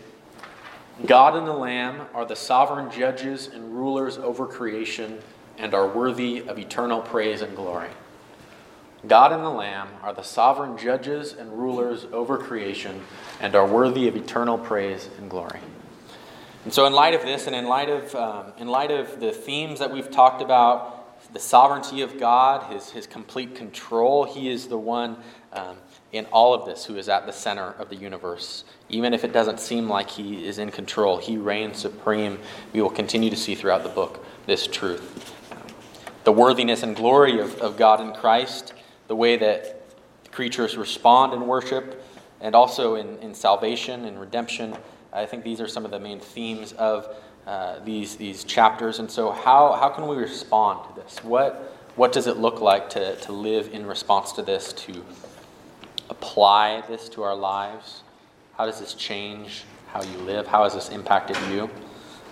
God 1.07 1.36
and 1.36 1.45
the 1.45 1.53
Lamb 1.53 2.02
are 2.14 2.23
the 2.23 2.36
sovereign 2.36 2.91
judges 2.91 3.48
and 3.48 3.73
rulers 3.76 4.19
over 4.19 4.45
creation 4.45 5.19
and 5.57 5.73
are 5.73 5.88
worthy 5.88 6.48
of 6.48 6.60
eternal 6.60 7.02
praise 7.02 7.41
and 7.41 7.56
glory. 7.56 7.90
God 9.07 9.32
and 9.32 9.44
the 9.44 9.49
Lamb 9.49 9.88
are 10.03 10.14
the 10.14 10.23
sovereign 10.23 10.77
judges 10.77 11.34
and 11.34 11.52
rulers 11.52 12.06
over 12.11 12.38
creation 12.38 13.02
and 13.40 13.56
are 13.56 13.65
worthy 13.65 14.07
of 14.07 14.15
eternal 14.15 14.57
praise 14.57 15.10
and 15.18 15.30
glory. 15.30 15.60
And 16.65 16.73
so, 16.73 16.87
in 16.87 16.93
light 16.93 17.13
of 17.13 17.21
this, 17.21 17.45
and 17.45 17.55
in 17.55 17.67
light 17.67 17.89
of, 17.89 18.15
um, 18.15 18.53
in 18.57 18.67
light 18.67 18.89
of 18.89 19.19
the 19.19 19.31
themes 19.31 19.79
that 19.79 19.91
we've 19.91 20.09
talked 20.09 20.41
about, 20.41 20.95
the 21.31 21.39
sovereignty 21.39 22.01
of 22.01 22.19
God, 22.19 22.73
his, 22.73 22.89
his 22.89 23.05
complete 23.05 23.55
control, 23.55 24.23
He 24.23 24.49
is 24.49 24.67
the 24.67 24.77
one 24.77 25.17
um, 25.53 25.77
in 26.11 26.25
all 26.25 26.55
of 26.55 26.65
this 26.65 26.85
who 26.85 26.97
is 26.97 27.07
at 27.07 27.27
the 27.27 27.31
center 27.31 27.75
of 27.77 27.89
the 27.89 27.95
universe. 27.95 28.63
Even 28.89 29.13
if 29.13 29.23
it 29.23 29.31
doesn't 29.31 29.59
seem 29.59 29.87
like 29.87 30.09
He 30.09 30.45
is 30.45 30.57
in 30.57 30.71
control, 30.71 31.17
He 31.17 31.37
reigns 31.37 31.77
supreme. 31.77 32.39
We 32.73 32.81
will 32.81 32.89
continue 32.89 33.29
to 33.29 33.37
see 33.37 33.53
throughout 33.53 33.83
the 33.83 33.89
book 33.89 34.25
this 34.47 34.65
truth. 34.65 35.33
The 36.23 36.31
worthiness 36.31 36.81
and 36.81 36.95
glory 36.95 37.39
of, 37.39 37.55
of 37.59 37.77
God 37.77 38.01
in 38.01 38.11
Christ, 38.11 38.73
the 39.07 39.15
way 39.15 39.37
that 39.37 39.83
creatures 40.31 40.77
respond 40.77 41.33
in 41.33 41.45
worship, 41.45 42.03
and 42.41 42.55
also 42.55 42.95
in, 42.95 43.19
in 43.19 43.35
salvation 43.35 44.05
and 44.05 44.19
redemption. 44.19 44.75
I 45.15 45.25
think 45.25 45.43
these 45.43 45.61
are 45.61 45.67
some 45.67 45.85
of 45.85 45.91
the 45.91 45.99
main 45.99 46.19
themes 46.19 46.73
of 46.73 47.15
uh, 47.47 47.79
these, 47.85 48.17
these 48.17 48.43
chapters. 48.43 48.99
And 48.99 49.09
so, 49.09 49.31
how, 49.31 49.73
how 49.73 49.89
can 49.89 50.07
we 50.07 50.17
respond 50.17 50.89
to 50.89 51.01
this? 51.01 51.23
What, 51.23 51.77
what 51.95 52.11
does 52.11 52.27
it 52.27 52.37
look 52.37 52.59
like 52.59 52.89
to, 52.91 53.15
to 53.15 53.31
live 53.31 53.69
in 53.73 53.85
response 53.85 54.33
to 54.33 54.41
this, 54.41 54.73
to 54.73 55.05
apply 56.09 56.83
this 56.89 57.07
to 57.09 57.23
our 57.23 57.35
lives? 57.35 58.03
How 58.57 58.65
does 58.65 58.79
this 58.79 58.93
change 58.93 59.63
how 59.87 60.03
you 60.03 60.17
live? 60.19 60.47
How 60.47 60.63
has 60.63 60.73
this 60.73 60.89
impacted 60.89 61.37
you? 61.49 61.69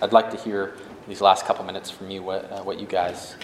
I'd 0.02 0.12
like 0.12 0.30
to 0.32 0.36
hear 0.36 0.74
these 1.08 1.20
last 1.20 1.46
couple 1.46 1.64
minutes 1.64 1.90
from 1.90 2.10
you 2.10 2.22
what, 2.22 2.50
uh, 2.52 2.62
what 2.62 2.78
you 2.78 2.86
guys 2.86 3.36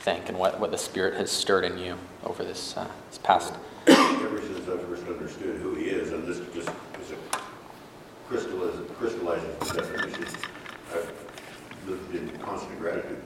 think 0.00 0.28
and 0.28 0.38
what, 0.38 0.58
what 0.58 0.70
the 0.70 0.78
Spirit 0.78 1.14
has 1.14 1.30
stirred 1.30 1.64
in 1.64 1.78
you 1.78 1.96
over 2.24 2.42
this, 2.44 2.76
uh, 2.76 2.88
this 3.08 3.18
past. 3.18 3.54
Ever 3.86 4.40
since 4.40 4.68
I 4.68 4.76
first 4.78 5.06
understood 5.06 5.60
who 5.60 5.74
he 5.74 5.86
is, 5.86 6.12
and 6.12 6.26
this 6.26 6.38
just 6.54 6.70
is 8.30 8.44
a 8.44 8.84
crystallizing, 8.98 9.50
crystallizing 9.60 9.94
definition, 10.10 10.40
I've 10.92 11.12
lived 11.86 12.14
in 12.14 12.38
constant 12.38 12.78
gratitude. 12.80 13.22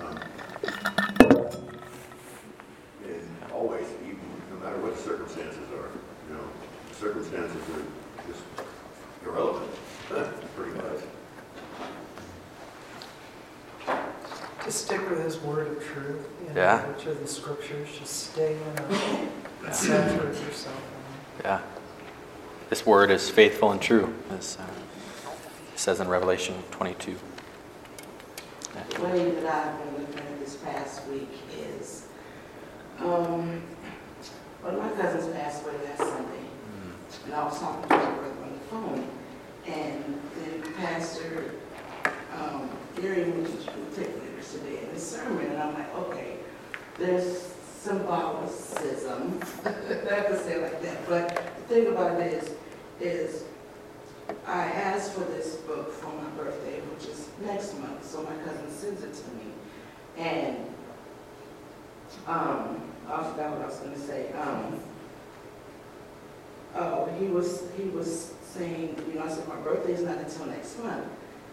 Um, 0.00 0.18
And 3.04 3.52
always, 3.52 3.86
even, 4.04 4.18
no 4.50 4.56
matter 4.64 4.78
what 4.80 4.96
the 4.96 5.02
circumstances 5.02 5.68
are, 5.72 5.90
you 6.28 6.34
know, 6.34 6.44
circumstances 6.92 7.56
are 7.56 8.30
just 8.30 8.42
irrelevant, 9.26 9.70
pretty 10.56 10.72
much. 10.76 11.00
Just 14.64 14.84
stick 14.86 15.10
with 15.10 15.22
his 15.24 15.38
word 15.40 15.66
of 15.76 15.84
truth, 15.84 16.26
you 16.42 16.54
know, 16.54 16.60
Yeah. 16.60 16.86
which 16.86 17.06
are 17.06 17.14
the 17.14 17.26
scriptures, 17.26 17.88
just 17.98 18.30
stay 18.32 18.54
in 18.54 18.74
them, 18.76 18.90
and 19.66 19.74
saturate 19.74 20.34
yourself 20.46 20.76
in 20.76 21.42
them. 21.42 21.60
Yeah. 21.60 21.60
This 22.72 22.86
word 22.86 23.10
is 23.10 23.28
faithful 23.28 23.70
and 23.70 23.82
true, 23.82 24.14
as 24.30 24.56
uh, 24.58 24.64
it 25.74 25.78
says 25.78 26.00
in 26.00 26.08
Revelation 26.08 26.54
22. 26.70 27.14
The 28.96 29.02
way 29.02 29.30
that 29.30 29.44
I've 29.44 29.78
been 29.78 30.00
looking 30.00 30.18
at 30.18 30.40
this 30.40 30.56
past 30.56 31.06
week 31.08 31.28
is, 31.54 32.06
um, 33.00 33.60
one 34.62 34.74
of 34.74 34.80
my 34.80 34.90
cousins 35.02 35.30
passed 35.34 35.64
away 35.64 35.74
last 35.84 35.98
Sunday, 35.98 36.46
and 37.26 37.34
I 37.34 37.44
was 37.44 37.60
talking 37.60 37.90
to 37.90 37.94
my 37.94 38.10
brother 38.10 38.42
on 38.42 38.52
the 38.54 38.58
phone, 38.70 39.06
and 39.66 40.20
then 40.38 40.72
Pastor, 40.72 41.50
um, 42.38 42.70
Gary 42.96 43.26
mentioned 43.26 43.66
particulars 43.66 44.50
today 44.50 44.78
in 44.82 44.94
the 44.94 44.98
sermon, 44.98 45.44
and 45.44 45.62
I'm 45.62 45.74
like, 45.74 45.94
okay, 45.94 46.36
there's 46.98 47.52
symbolicism, 47.80 49.40
I 49.66 50.14
have 50.14 50.28
to 50.28 50.38
say 50.42 50.54
it 50.54 50.62
like 50.62 50.80
that, 50.80 51.06
but 51.06 51.36
the 51.36 51.74
thing 51.74 51.88
about 51.88 52.18
it 52.18 52.32
is, 52.32 52.54
is 53.02 53.44
I 54.46 54.64
asked 54.64 55.12
for 55.12 55.24
this 55.24 55.56
book 55.56 55.92
for 55.92 56.08
my 56.08 56.28
birthday, 56.30 56.80
which 56.80 57.06
is 57.08 57.28
next 57.44 57.78
month, 57.78 58.04
so 58.08 58.22
my 58.22 58.34
cousin 58.44 58.70
sends 58.70 59.02
it 59.02 59.14
to 59.14 59.30
me. 59.34 59.52
And, 60.16 60.56
um, 62.26 62.80
I 63.08 63.22
forgot 63.24 63.50
what 63.52 63.62
I 63.62 63.66
was 63.66 63.78
gonna 63.78 63.98
say, 63.98 64.32
um, 64.32 64.78
oh, 66.76 67.06
he 67.18 67.26
was, 67.26 67.64
he 67.76 67.84
was 67.84 68.32
saying, 68.44 68.96
you 69.08 69.18
know, 69.18 69.24
I 69.24 69.28
said, 69.28 69.48
my 69.48 69.56
birthday's 69.56 70.02
not 70.02 70.18
until 70.18 70.46
next 70.46 70.78
month. 70.78 71.06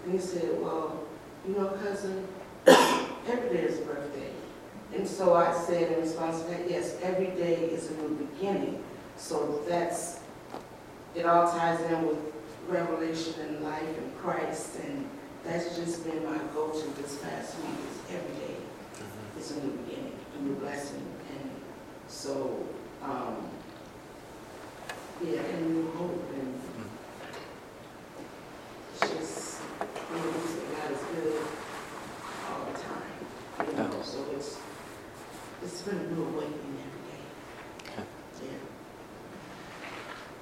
And 0.03 0.13
he 0.13 0.19
said, 0.19 0.61
well, 0.61 1.03
you 1.47 1.55
know, 1.55 1.69
cousin, 1.83 2.27
every 2.67 3.49
day 3.49 3.63
is 3.63 3.79
a 3.79 3.83
birthday. 3.83 4.29
And 4.95 5.07
so 5.07 5.33
I 5.35 5.53
said 5.53 5.91
in 5.91 6.01
response 6.01 6.41
to 6.41 6.49
that, 6.49 6.69
yes, 6.69 6.97
every 7.01 7.27
day 7.27 7.55
is 7.55 7.91
a 7.91 7.93
new 7.95 8.15
beginning. 8.15 8.83
So 9.17 9.61
that's, 9.67 10.18
it 11.15 11.25
all 11.25 11.49
ties 11.51 11.79
in 11.81 12.07
with 12.07 12.17
revelation 12.67 13.33
and 13.41 13.63
life 13.63 13.97
and 13.97 14.17
Christ, 14.19 14.77
and 14.85 15.09
that's 15.43 15.75
just 15.75 16.03
been 16.05 16.23
my 16.25 16.37
go-to 16.53 16.87
this 17.01 17.17
past 17.17 17.55
week, 17.57 17.79
is 17.89 18.15
every 18.15 18.35
day 18.47 18.55
It's 19.37 19.51
a 19.51 19.63
new 19.63 19.71
beginning, 19.71 20.13
a 20.37 20.41
new 20.41 20.55
blessing, 20.55 21.03
and 21.31 21.49
so, 22.07 22.65
um, 23.03 23.37
yeah, 25.23 25.39
and 25.41 25.69
new 25.73 25.91
hope, 25.91 26.29
and 26.33 26.59
it's 28.93 29.11
just, 29.13 29.61
you 30.11 30.17
know, 30.17 30.21
God 30.21 30.91
is 30.91 31.03
good 31.15 31.41
all 32.49 32.65
the 32.71 32.77
time, 32.79 33.67
you 33.67 33.73
know, 33.77 34.01
so 34.03 34.25
it's, 34.35 34.59
it's 35.63 35.81
been 35.83 35.97
a 35.97 36.03
new 36.11 36.23
awakening 36.23 36.77
every 36.85 37.03
day. 37.09 38.03
Yeah. 38.43 38.59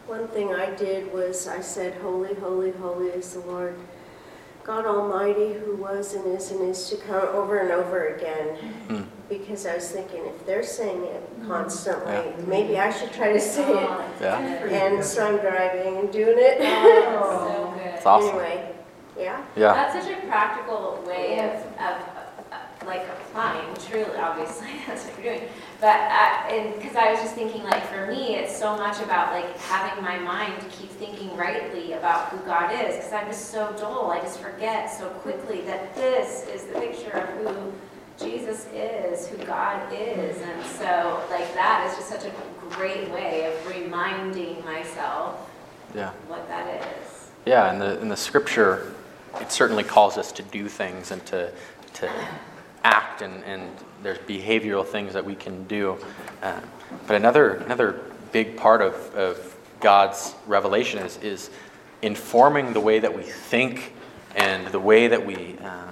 One 0.08 0.30
thing 0.30 0.54
I 0.54 0.74
did 0.74 1.12
was 1.12 1.48
I 1.50 1.60
said, 1.60 1.94
Holy, 2.02 2.34
holy, 2.36 2.72
holy 2.72 3.08
is 3.08 3.34
the 3.34 3.42
Lord 3.42 3.78
God 4.64 4.86
Almighty 4.86 5.54
who 5.54 5.76
was 5.76 6.14
and 6.14 6.26
is 6.28 6.52
and 6.52 6.62
is 6.62 6.90
to 6.90 6.96
come 6.98 7.28
over 7.36 7.60
and 7.60 7.72
over 7.72 8.16
again. 8.16 8.58
Mm. 8.88 9.08
Because 9.28 9.66
I 9.66 9.76
was 9.76 9.92
thinking, 9.92 10.26
if 10.26 10.46
they're 10.46 10.64
saying 10.64 11.04
it 11.04 11.30
constantly, 11.46 12.34
maybe 12.46 12.78
I 12.78 12.90
should 12.90 13.12
try 13.12 13.34
to 13.34 13.40
say 13.40 13.70
it. 13.70 13.90
Yeah. 14.22 14.40
And 14.40 15.04
so 15.04 15.28
I'm 15.28 15.40
driving 15.40 15.98
and 15.98 16.12
doing 16.12 16.38
it. 16.38 16.62
So 17.18 17.74
good. 17.76 17.86
It's 17.96 18.06
awesome. 18.06 18.30
Anyway, 18.30 18.76
yeah. 19.18 19.44
Yeah. 19.58 19.74
That's 19.74 20.06
such 20.06 20.18
a 20.18 20.26
practical 20.28 21.04
way 21.06 21.40
of, 21.40 21.56
of, 21.82 22.02
uh, 22.52 22.86
like 22.86 23.06
applying, 23.38 23.76
truly, 23.88 24.18
obviously, 24.18 24.68
that's 24.88 25.06
what 25.06 25.24
you're 25.24 25.36
doing. 25.36 25.50
But, 25.80 26.00
uh, 26.10 26.72
because 26.74 26.96
I 26.96 27.12
was 27.12 27.20
just 27.22 27.36
thinking, 27.36 27.64
like, 27.64 27.86
for 27.86 28.08
me, 28.08 28.36
it's 28.36 28.58
so 28.58 28.76
much 28.76 29.00
about, 29.02 29.32
like, 29.32 29.56
having 29.60 30.04
my 30.04 30.18
mind 30.18 30.56
keep 30.72 30.90
thinking 30.90 31.36
rightly 31.38 31.94
about 31.94 32.30
who 32.30 32.38
God 32.46 32.72
is, 32.72 32.96
because 32.96 33.14
I'm 33.14 33.28
just 33.28 33.52
so 33.52 33.74
dull, 33.78 34.10
I 34.10 34.20
just 34.22 34.40
forget 34.40 34.92
so 34.92 35.08
quickly 35.10 35.62
that 35.62 35.94
this 35.96 36.48
is 36.48 36.64
the 36.64 36.80
picture 36.80 37.12
of 37.12 37.30
who 37.56 37.74
Jesus 38.20 38.66
is, 38.74 39.28
who 39.28 39.38
God 39.46 39.94
is, 39.94 40.42
and 40.42 40.66
so, 40.66 41.24
like, 41.30 41.54
that 41.54 41.88
is 41.88 41.96
just 41.96 42.10
such 42.10 42.26
a 42.26 42.34
great 42.72 43.08
way 43.12 43.46
of 43.54 43.68
reminding 43.68 44.66
myself 44.66 45.48
Yeah. 45.94 46.10
what 46.28 46.48
that 46.48 46.84
is. 46.84 47.30
Yeah, 47.46 47.72
and 47.72 47.80
the, 47.80 48.02
in 48.02 48.10
the 48.10 48.18
scripture, 48.18 48.94
it 49.40 49.52
certainly 49.52 49.84
calls 49.84 50.18
us 50.18 50.32
to 50.34 50.42
do 50.42 50.68
things 50.68 51.12
and 51.12 51.24
to, 51.28 51.52
to 51.94 52.10
act, 52.88 53.22
and, 53.22 53.44
and 53.44 53.70
there's 54.02 54.18
behavioral 54.20 54.86
things 54.86 55.14
that 55.14 55.26
we 55.26 55.36
can 55.36 55.66
do. 55.66 55.98
Uh, 56.42 56.62
but 57.06 57.16
another, 57.16 57.56
another 57.56 58.02
big 58.32 58.56
part 58.56 58.82
of, 58.82 58.94
of 59.14 59.58
God's 59.82 60.34
revelation 60.48 61.00
is, 61.00 61.18
is 61.18 61.50
informing 62.02 62.74
the 62.74 62.80
way 62.80 63.00
that 63.00 63.14
we 63.14 63.24
think 63.24 63.94
and 64.36 64.68
the 64.68 64.80
way 64.80 65.08
that 65.08 65.26
we, 65.26 65.58
uh, 65.62 65.88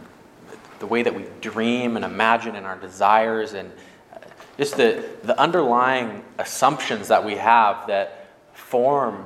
the 0.79 0.85
way 0.85 1.03
that 1.03 1.13
we 1.13 1.25
dream 1.41 1.97
and 1.97 2.05
imagine 2.05 2.55
and 2.55 2.65
our 2.65 2.77
desires 2.77 3.53
and 3.53 3.71
uh, 4.13 4.19
just 4.57 4.77
the, 4.77 5.03
the 5.23 5.37
underlying 5.39 6.23
assumptions 6.39 7.09
that 7.09 7.25
we 7.25 7.35
have 7.35 7.87
that 7.87 8.29
form 8.53 9.25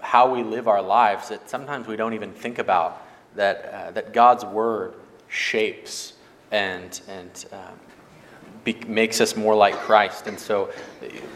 how 0.00 0.32
we 0.32 0.42
live 0.42 0.68
our 0.68 0.82
lives 0.82 1.30
that 1.30 1.48
sometimes 1.48 1.86
we 1.86 1.96
don't 1.96 2.14
even 2.14 2.32
think 2.32 2.58
about 2.58 3.06
that, 3.34 3.64
uh, 3.64 3.90
that 3.92 4.12
God's 4.12 4.44
Word 4.44 4.94
shapes 5.28 6.12
and, 6.50 7.00
and 7.08 7.46
um, 7.52 7.80
be, 8.64 8.74
makes 8.86 9.20
us 9.20 9.36
more 9.36 9.54
like 9.54 9.74
Christ. 9.74 10.26
And 10.26 10.38
so, 10.38 10.66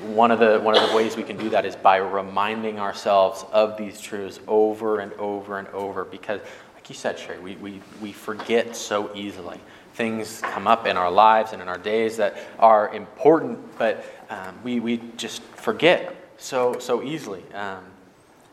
one 0.03 0.31
of, 0.31 0.41
the, 0.41 0.59
one 0.61 0.77
of 0.77 0.89
the 0.89 0.95
ways 0.95 1.17
we 1.17 1.23
can 1.23 1.37
do 1.37 1.49
that 1.51 1.65
is 1.65 1.77
by 1.77 1.97
reminding 1.97 2.79
ourselves 2.79 3.45
of 3.53 3.77
these 3.77 4.01
truths 4.01 4.41
over 4.49 5.01
and 5.01 5.13
over 5.15 5.59
and 5.59 5.69
over. 5.69 6.05
Because, 6.05 6.41
like 6.75 6.89
you 6.89 6.95
said, 6.95 7.19
Sherry, 7.19 7.39
we, 7.39 7.57
we, 7.57 7.81
we 8.03 8.13
forget 8.13 8.75
so 8.77 9.15
easily. 9.15 9.61
Things 9.95 10.41
come 10.41 10.67
up 10.67 10.87
in 10.87 10.97
our 10.97 11.11
lives 11.11 11.53
and 11.53 11.61
in 11.61 11.69
our 11.69 11.79
days 11.79 12.17
that 12.17 12.37
are 12.59 12.93
important, 12.95 13.79
but 13.79 14.05
um, 14.31 14.59
we, 14.63 14.81
we 14.81 15.01
just 15.17 15.43
forget 15.43 16.17
so, 16.39 16.79
so 16.79 17.03
easily. 17.03 17.43
Um, 17.53 17.85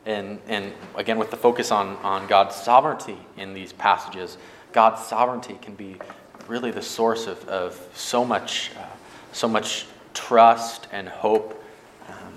and, 0.06 0.40
and 0.48 0.74
again, 0.96 1.18
with 1.18 1.32
the 1.32 1.38
focus 1.38 1.72
on, 1.72 1.98
on 1.98 2.28
God's 2.28 2.56
sovereignty 2.56 3.18
in 3.38 3.54
these 3.54 3.74
passages, 3.74 4.38
God's 4.72 5.04
sovereignty 5.06 5.58
can 5.62 5.76
be 5.76 5.98
really 6.48 6.72
the 6.72 6.82
source 6.82 7.28
of, 7.28 7.48
of 7.48 7.80
so 7.94 8.24
much, 8.24 8.72
uh, 8.78 8.86
so 9.32 9.48
much 9.48 9.86
trust 10.14 10.88
and 10.92 11.08
hope. 11.08 11.64
Um, 12.08 12.34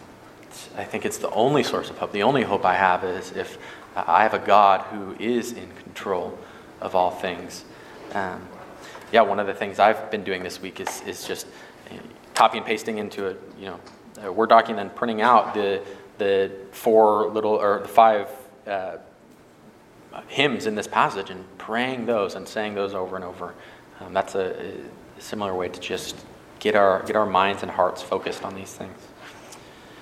I 0.77 0.85
think 0.85 1.05
it's 1.05 1.19
the 1.19 1.31
only 1.31 1.63
source 1.63 1.91
of 1.91 1.99
hope. 1.99 2.13
The 2.13 2.23
only 2.23 2.43
hope 2.43 2.65
I 2.65 2.75
have 2.75 3.05
is 3.05 3.33
if 3.33 3.59
I 3.97 4.23
have 4.23 4.35
a 4.35 4.39
God 4.39 4.83
who 4.87 5.15
is 5.19 5.53
in 5.53 5.71
control 5.73 6.39
of 6.81 6.95
all 6.95 7.11
things. 7.11 7.65
Um, 8.13 8.47
yeah, 9.13 9.23
one 9.23 9.41
of 9.41 9.47
the 9.47 9.55
things 9.55 9.79
I've 9.79 10.11
been 10.11 10.25
doing 10.25 10.43
this 10.43 10.61
week 10.61 10.81
is, 10.81 11.03
is 11.03 11.27
just 11.27 11.47
uh, 11.91 11.95
copy 12.35 12.59
and 12.59 12.67
pasting 12.67 12.99
into 12.99 13.29
a 13.29 13.31
you 13.59 13.67
know 13.67 13.81
a 14.23 14.33
Word 14.33 14.49
document 14.49 14.89
and 14.89 14.97
printing 14.97 15.21
out 15.21 15.55
the 15.55 15.83
the 16.19 16.53
four 16.73 17.29
little 17.29 17.55
or 17.55 17.81
the 17.81 17.89
five 17.89 18.29
uh, 18.67 18.99
hymns 20.29 20.67
in 20.67 20.75
this 20.75 20.87
passage 20.87 21.31
and 21.31 21.45
praying 21.59 22.07
those 22.07 22.35
and 22.35 22.47
saying 22.47 22.75
those 22.75 22.95
over 22.95 23.17
and 23.17 23.25
over. 23.25 23.55
Um, 24.01 24.13
that's 24.15 24.35
a, 24.35 24.77
a 25.19 25.21
similar 25.21 25.55
way 25.55 25.69
to 25.69 25.81
just 25.81 26.17
get 26.59 26.75
our 26.75 27.03
get 27.05 27.17
our 27.17 27.27
minds 27.27 27.63
and 27.63 27.71
hearts 27.71 28.03
focused 28.03 28.45
on 28.45 28.55
these 28.55 28.73
things. 28.73 28.97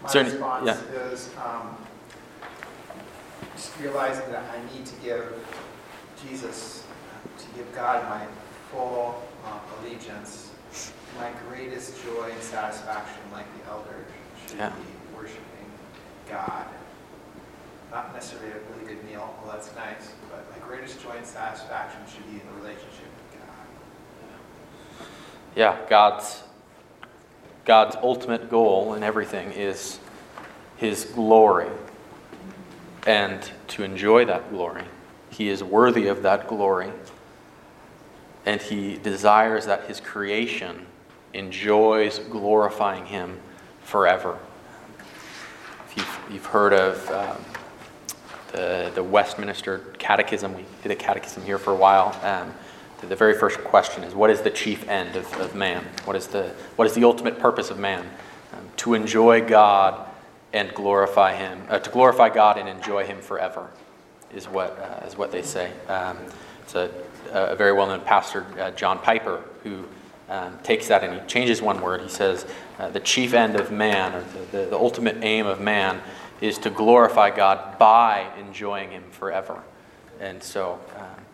My 0.03 0.11
any- 0.21 0.31
response 0.31 0.67
yeah. 0.67 1.03
is 1.11 1.31
um, 1.45 1.77
just 3.57 3.79
realizing 3.81 4.31
that 4.31 4.45
I 4.51 4.75
need 4.77 4.87
to 4.87 4.95
give 5.03 5.35
Jesus, 6.23 6.85
to 7.39 7.47
give 7.57 7.73
God 7.75 8.09
my 8.09 8.27
full 8.71 9.23
um, 9.47 9.61
allegiance, 9.81 10.51
my 11.17 11.31
greatest 11.49 11.95
joy 12.05 12.31
and 12.33 12.43
satisfaction, 12.43 13.21
like 13.33 13.47
the 13.59 13.71
elder 13.71 14.05
should 14.47 14.59
Yeah. 14.59 14.71
be 14.71 15.17
worshiping 15.17 15.71
God. 16.29 16.67
Not 17.91 18.13
necessarily 18.15 18.51
a 18.51 18.77
really 18.77 18.95
good 18.95 19.05
meal, 19.05 19.35
well, 19.43 19.53
that's 19.57 19.75
nice, 19.75 20.13
but 20.31 20.45
my 20.51 20.67
greatest 20.67 21.03
joy 21.03 21.13
and 21.17 21.27
satisfaction 21.27 22.01
should 22.13 22.27
be 22.27 22.41
in 22.41 22.47
the 22.47 22.61
relationship. 22.61 23.08
Yeah, 25.57 25.77
God's 25.89 26.43
God's 27.69 27.97
ultimate 27.97 28.49
goal 28.49 28.95
in 28.95 29.03
everything 29.03 29.53
is 29.53 29.99
his 30.79 31.05
glory. 31.05 31.69
And 33.07 33.43
to 33.69 33.83
enjoy 33.83 34.25
that 34.25 34.51
glory, 34.51 34.85
he 35.29 35.51
is 35.51 35.63
worthy 35.63 36.07
of 36.07 36.23
that 36.23 36.49
glory. 36.49 36.91
And 38.47 38.59
he 38.59 38.97
desires 38.97 39.67
that 39.67 39.85
his 39.85 40.01
creation 40.01 40.87
enjoys 41.35 42.19
glorifying 42.19 43.05
him 43.05 43.39
forever. 43.83 44.39
If 45.91 45.97
you've, 45.99 46.21
you've 46.31 46.47
heard 46.47 46.73
of 46.73 47.11
um, 47.11 47.45
the, 48.53 48.91
the 48.95 49.03
Westminster 49.03 49.95
Catechism, 49.99 50.55
we 50.57 50.65
did 50.83 50.93
a 50.93 50.97
catechism 50.97 51.43
here 51.43 51.59
for 51.59 51.73
a 51.73 51.77
while. 51.77 52.19
Um, 52.23 52.55
the, 53.01 53.17
very 53.17 53.35
first 53.35 53.59
question 53.65 54.05
is 54.05 54.15
what 54.15 54.31
is 54.31 54.41
the 54.41 54.51
chief 54.51 54.89
end 54.89 55.17
of, 55.17 55.33
of 55.41 55.55
man? 55.55 55.85
What 56.05 56.17
is, 56.17 56.27
the, 56.27 56.49
what 56.77 56.87
is 56.87 56.95
the 56.95 57.05
ultimate 57.05 57.39
purpose 57.39 57.71
of 57.71 57.79
man? 57.79 58.05
Um, 58.53 58.69
to 58.79 58.95
enjoy 58.95 59.47
God 59.47 60.09
and 60.53 60.73
glorify 60.75 61.35
Him, 61.35 61.63
uh, 61.69 61.79
to 61.79 61.91
glorify 61.91 62.29
God 62.29 62.59
and 62.59 62.69
enjoy 62.69 63.05
Him 63.05 63.21
forever, 63.21 63.71
is 64.35 64.47
what, 64.47 64.79
uh, 64.79 65.07
is 65.07 65.17
what 65.17 65.31
they 65.31 65.43
say. 65.43 65.73
Um, 65.89 66.19
it's 66.63 66.75
a, 66.75 66.91
a 67.33 67.57
very 67.57 67.73
well 67.73 67.87
known 67.87 68.01
pastor, 68.01 68.47
uh, 68.59 68.71
John 68.73 68.99
Piper, 68.99 69.43
who 69.63 69.85
um, 70.29 70.59
takes 70.63 70.89
that 70.89 71.03
and 71.03 71.21
he 71.21 71.27
changes 71.27 71.63
one 71.63 71.81
word. 71.81 72.03
He 72.03 72.09
says, 72.09 72.47
uh, 72.79 72.91
The 72.91 73.01
chief 73.01 73.33
end 73.33 73.57
of 73.57 73.73
man, 73.73 74.15
or 74.15 74.23
the, 74.23 74.59
the, 74.59 74.67
the 74.71 74.77
ultimate 74.77 75.17
aim 75.23 75.47
of 75.47 75.61
man, 75.61 76.01
is 76.41 76.59
to 76.59 76.71
glorify 76.71 77.35
God 77.35 77.79
by 77.79 78.31
enjoying 78.39 78.91
Him 78.91 79.05
forever. 79.11 79.63
And 80.21 80.43
so, 80.43 80.79
um, 80.97 81.25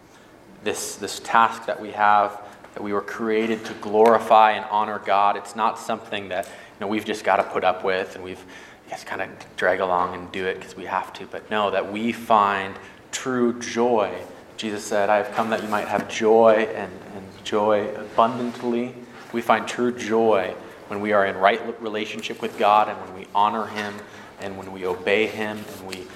this, 0.65 0.97
this 0.97 1.21
task 1.21 1.67
that 1.67 1.81
we 1.81 1.91
have, 1.93 2.41
that 2.75 2.83
we 2.83 2.93
were 2.93 3.01
created 3.01 3.65
to 3.67 3.75
glorify 3.75 4.53
and 4.53 4.65
honor 4.71 4.99
God, 4.99 5.37
it's 5.37 5.55
not 5.55 5.79
something 5.79 6.29
that 6.31 6.47
you 6.47 6.81
know, 6.81 6.87
we've 6.89 7.05
just 7.05 7.25
got 7.25 7.37
to 7.37 7.45
put 7.45 7.65
up 7.65 7.85
with 7.85 8.17
and 8.17 8.25
we've 8.25 8.45
just 8.91 9.07
kind 9.07 9.23
of 9.23 9.29
drag 9.57 9.81
along 9.81 10.15
and 10.15 10.31
do 10.33 10.47
it 10.47 10.59
because 10.59 10.77
we 10.77 10.85
have 10.85 11.13
to. 11.15 11.27
But 11.27 11.51
no, 11.51 11.71
that 11.71 11.93
we 11.93 12.13
find 12.13 12.75
true 13.13 13.59
joy. 13.61 14.13
Jesus 14.57 14.85
said, 14.85 15.09
I 15.09 15.17
have 15.17 15.33
come 15.33 15.51
that 15.51 15.63
you 15.63 15.69
might 15.69 15.89
have 15.89 16.09
joy 16.09 16.69
and, 16.75 16.93
and 17.15 17.45
joy 17.45 17.89
abundantly. 17.95 18.95
We 19.33 19.41
find 19.41 19.67
true 19.67 19.97
joy 19.97 20.55
when 20.89 21.01
we 21.01 21.13
are 21.13 21.27
in 21.27 21.37
right 21.37 21.81
relationship 21.81 22.43
with 22.43 22.59
God 22.59 22.89
and 22.89 23.01
when 23.01 23.15
we 23.15 23.27
honor 23.35 23.67
Him 23.67 23.95
and 24.41 24.59
when 24.59 24.73
we 24.73 24.87
obey 24.87 25.27
Him 25.27 25.59
and 25.59 25.87
we 25.87 26.07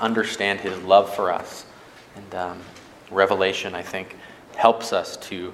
understand 0.00 0.60
His 0.60 0.78
love 0.82 1.14
for 1.14 1.32
us. 1.32 1.66
And 2.16 2.34
um, 2.34 2.60
Revelation, 3.10 3.74
I 3.74 3.82
think, 3.82 4.16
helps 4.56 4.92
us 4.92 5.16
to 5.18 5.52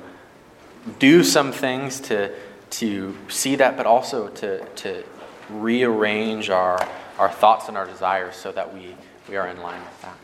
do 0.98 1.22
some 1.22 1.52
things 1.52 2.01
to, 2.01 2.35
to 2.70 3.16
see 3.28 3.56
that, 3.56 3.77
but 3.77 3.86
also 3.86 4.28
to, 4.28 4.64
to 4.66 5.05
rearrange 5.51 6.51
our, 6.51 6.78
our 7.18 7.31
thoughts 7.31 7.68
and 7.68 7.77
our 7.77 7.86
desires 7.86 8.36
so 8.36 8.52
that 8.52 8.72
we, 8.72 8.94
we 9.28 9.36
are 9.36 9.48
in 9.48 9.60
line 9.60 9.81
with 9.81 10.02
that. 10.02 10.16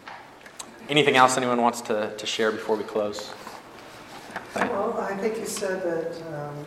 Anything 0.89 1.17
else 1.17 1.37
anyone 1.37 1.61
wants 1.61 1.81
to, 1.83 2.15
to 2.17 2.27
share 2.27 2.53
before 2.53 2.77
we 2.77 2.85
close? 2.85 3.33
Well, 4.55 4.99
I 5.01 5.17
think 5.17 5.39
you 5.39 5.47
said 5.47 5.83
that 5.83 6.23
um, 6.35 6.65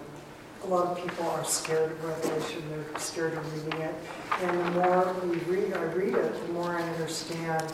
a 0.64 0.68
lot 0.68 0.88
of 0.88 1.04
people 1.04 1.28
are 1.30 1.46
scared 1.46 1.92
of 1.92 2.04
Revelation, 2.04 2.64
they're 2.70 3.00
scared 3.00 3.34
of 3.34 3.66
reading 3.66 3.82
it. 3.82 3.96
And 4.42 4.60
the 4.60 4.72
more 4.72 5.16
we 5.24 5.38
read, 5.40 5.74
I 5.74 5.84
read 5.84 6.16
it, 6.16 6.48
the 6.48 6.54
more 6.54 6.72
I 6.72 6.82
understand 6.82 7.72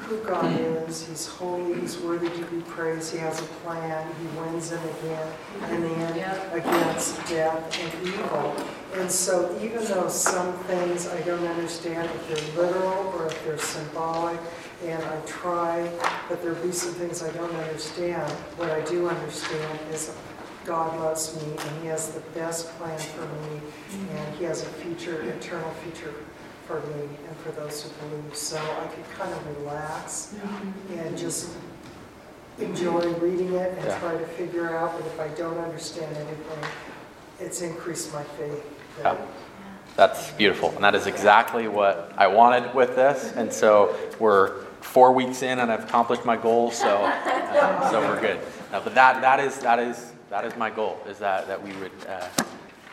who 0.00 0.18
God 0.24 0.58
is. 0.60 1.06
He's 1.06 1.26
holy, 1.26 1.80
he's 1.80 1.98
worthy 1.98 2.28
to 2.28 2.44
be 2.46 2.60
praised, 2.62 3.12
he 3.12 3.18
has 3.18 3.40
a 3.40 3.44
plan, 3.64 4.12
he 4.20 4.40
wins 4.40 4.72
in 4.72 4.78
again, 4.78 5.32
in 5.70 5.82
the 5.82 5.90
end 5.90 6.52
against 6.52 7.24
death 7.26 7.78
and 7.80 8.08
evil. 8.08 8.56
And 8.94 9.10
so 9.10 9.56
even 9.62 9.84
though 9.84 10.08
some 10.08 10.52
things 10.64 11.06
I 11.08 11.20
don't 11.22 11.46
understand 11.46 12.10
if 12.10 12.28
they're 12.28 12.64
literal 12.64 13.12
or 13.16 13.26
if 13.26 13.44
they're 13.44 13.58
symbolic, 13.58 14.40
and 14.84 15.02
I 15.02 15.20
try, 15.26 15.90
but 16.28 16.42
there'll 16.42 16.62
be 16.64 16.72
some 16.72 16.94
things 16.94 17.22
I 17.22 17.32
don't 17.32 17.54
understand. 17.54 18.30
What 18.56 18.70
I 18.70 18.80
do 18.82 19.08
understand 19.08 19.80
is 19.92 20.14
God 20.64 20.98
loves 21.00 21.34
me 21.36 21.50
and 21.50 21.82
He 21.82 21.88
has 21.88 22.12
the 22.12 22.20
best 22.38 22.68
plan 22.78 22.98
for 22.98 23.26
me, 23.26 23.60
and 24.12 24.36
He 24.36 24.44
has 24.44 24.62
a 24.62 24.66
future, 24.66 25.22
eternal 25.22 25.70
future 25.82 26.14
for 26.68 26.80
me 26.80 27.08
and 27.26 27.36
for 27.38 27.50
those 27.52 27.82
who 27.82 28.08
believe. 28.08 28.36
So 28.36 28.58
I 28.58 28.86
could 28.88 29.08
kind 29.18 29.32
of 29.32 29.56
relax 29.58 30.34
and 30.96 31.16
just 31.16 31.48
enjoy 32.58 33.08
reading 33.14 33.54
it 33.54 33.72
and 33.78 33.86
Yeah. 33.86 33.98
try 33.98 34.12
to 34.12 34.26
figure 34.26 34.76
out, 34.76 34.92
but 34.92 35.06
if 35.06 35.18
I 35.18 35.28
don't 35.28 35.58
understand 35.58 36.14
anything, 36.14 36.70
it's 37.40 37.62
increased 37.62 38.12
my 38.12 38.22
faith. 38.22 38.62
Yeah. 39.00 39.16
That's 39.96 40.30
beautiful. 40.32 40.70
And 40.74 40.84
that 40.84 40.94
is 40.94 41.06
exactly 41.06 41.66
what 41.68 42.12
I 42.16 42.26
wanted 42.26 42.74
with 42.74 42.94
this. 42.94 43.32
And 43.34 43.52
so 43.52 43.96
we're 44.18 44.64
four 44.80 45.12
weeks 45.12 45.42
in 45.42 45.58
and 45.58 45.72
I've 45.72 45.84
accomplished 45.84 46.24
my 46.24 46.36
goal, 46.36 46.70
so, 46.70 46.98
uh, 46.98 47.90
so 47.90 48.00
we're 48.00 48.20
good. 48.20 48.38
Uh, 48.72 48.80
but 48.80 48.94
that, 48.94 49.22
that, 49.22 49.40
is, 49.40 49.58
that, 49.60 49.78
is, 49.78 50.12
that 50.28 50.44
is 50.44 50.54
my 50.56 50.70
goal, 50.70 51.00
is 51.08 51.18
that, 51.18 51.48
that 51.48 51.60
we, 51.60 51.72
would, 51.76 51.92
uh, 52.06 52.28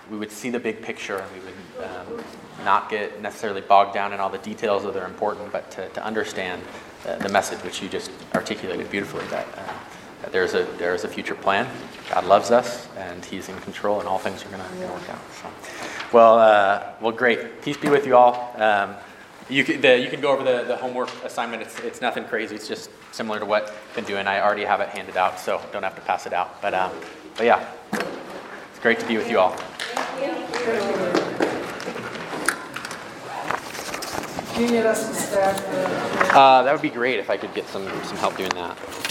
we 0.09 0.17
would 0.17 0.31
see 0.31 0.49
the 0.49 0.59
big 0.59 0.81
picture 0.81 1.17
and 1.17 1.31
we 1.33 1.39
would 1.41 1.53
um, 1.83 2.23
not 2.63 2.89
get 2.89 3.21
necessarily 3.21 3.61
bogged 3.61 3.93
down 3.93 4.13
in 4.13 4.19
all 4.19 4.29
the 4.29 4.37
details 4.39 4.83
that 4.83 4.95
are 4.95 5.05
important, 5.05 5.51
but 5.51 5.69
to, 5.71 5.87
to 5.89 6.03
understand 6.03 6.61
uh, 7.07 7.17
the 7.17 7.29
message 7.29 7.59
which 7.63 7.81
you 7.81 7.89
just 7.89 8.11
articulated 8.33 8.89
beautifully, 8.89 9.25
that, 9.27 9.47
uh, 9.57 9.73
that 10.21 10.31
there's, 10.31 10.53
a, 10.53 10.63
there's 10.77 11.03
a 11.03 11.07
future 11.07 11.35
plan. 11.35 11.67
God 12.09 12.25
loves 12.25 12.51
us 12.51 12.87
and 12.97 13.23
He's 13.23 13.49
in 13.49 13.57
control 13.59 13.99
and 13.99 14.07
all 14.07 14.17
things 14.17 14.43
are 14.43 14.49
going 14.49 14.61
to 14.61 14.87
work 14.87 15.09
out. 15.09 15.21
So. 15.33 15.49
Well, 16.11 16.39
uh, 16.39 16.93
well, 17.01 17.11
great. 17.11 17.61
Peace 17.61 17.77
be 17.77 17.89
with 17.89 18.05
you 18.07 18.15
all. 18.15 18.53
Um, 18.57 18.95
you 19.47 19.63
can, 19.63 19.79
the, 19.81 19.99
you 19.99 20.09
can 20.09 20.21
go 20.21 20.31
over 20.31 20.43
the, 20.43 20.63
the 20.63 20.75
homework 20.75 21.11
assignment. 21.23 21.61
It's, 21.61 21.79
it's 21.81 22.01
nothing 22.01 22.25
crazy. 22.25 22.55
It's 22.55 22.67
just 22.67 22.89
similar 23.11 23.39
to 23.39 23.45
what 23.45 23.69
I've 23.69 23.95
been 23.95 24.05
doing. 24.05 24.25
I 24.25 24.41
already 24.41 24.63
have 24.63 24.81
it 24.81 24.89
handed 24.89 25.17
out, 25.17 25.39
so 25.39 25.61
don't 25.71 25.83
have 25.83 25.95
to 25.95 26.01
pass 26.01 26.25
it 26.25 26.33
out. 26.33 26.61
But, 26.61 26.73
um, 26.73 26.91
but 27.37 27.45
yeah, 27.45 27.69
it's 27.91 28.79
great 28.81 28.99
to 28.99 29.07
be 29.07 29.17
with 29.17 29.29
you 29.29 29.39
all. 29.39 29.55
Do 34.55 34.61
you 34.61 34.71
need 34.71 34.85
us 34.85 35.27
staff? 35.27 36.33
Uh, 36.33 36.63
that 36.63 36.71
would 36.71 36.81
be 36.81 36.89
great 36.89 37.19
if 37.19 37.29
I 37.29 37.35
could 37.35 37.53
get 37.53 37.67
some, 37.67 37.83
some 38.05 38.15
help 38.15 38.37
doing 38.37 38.51
that. 38.51 39.04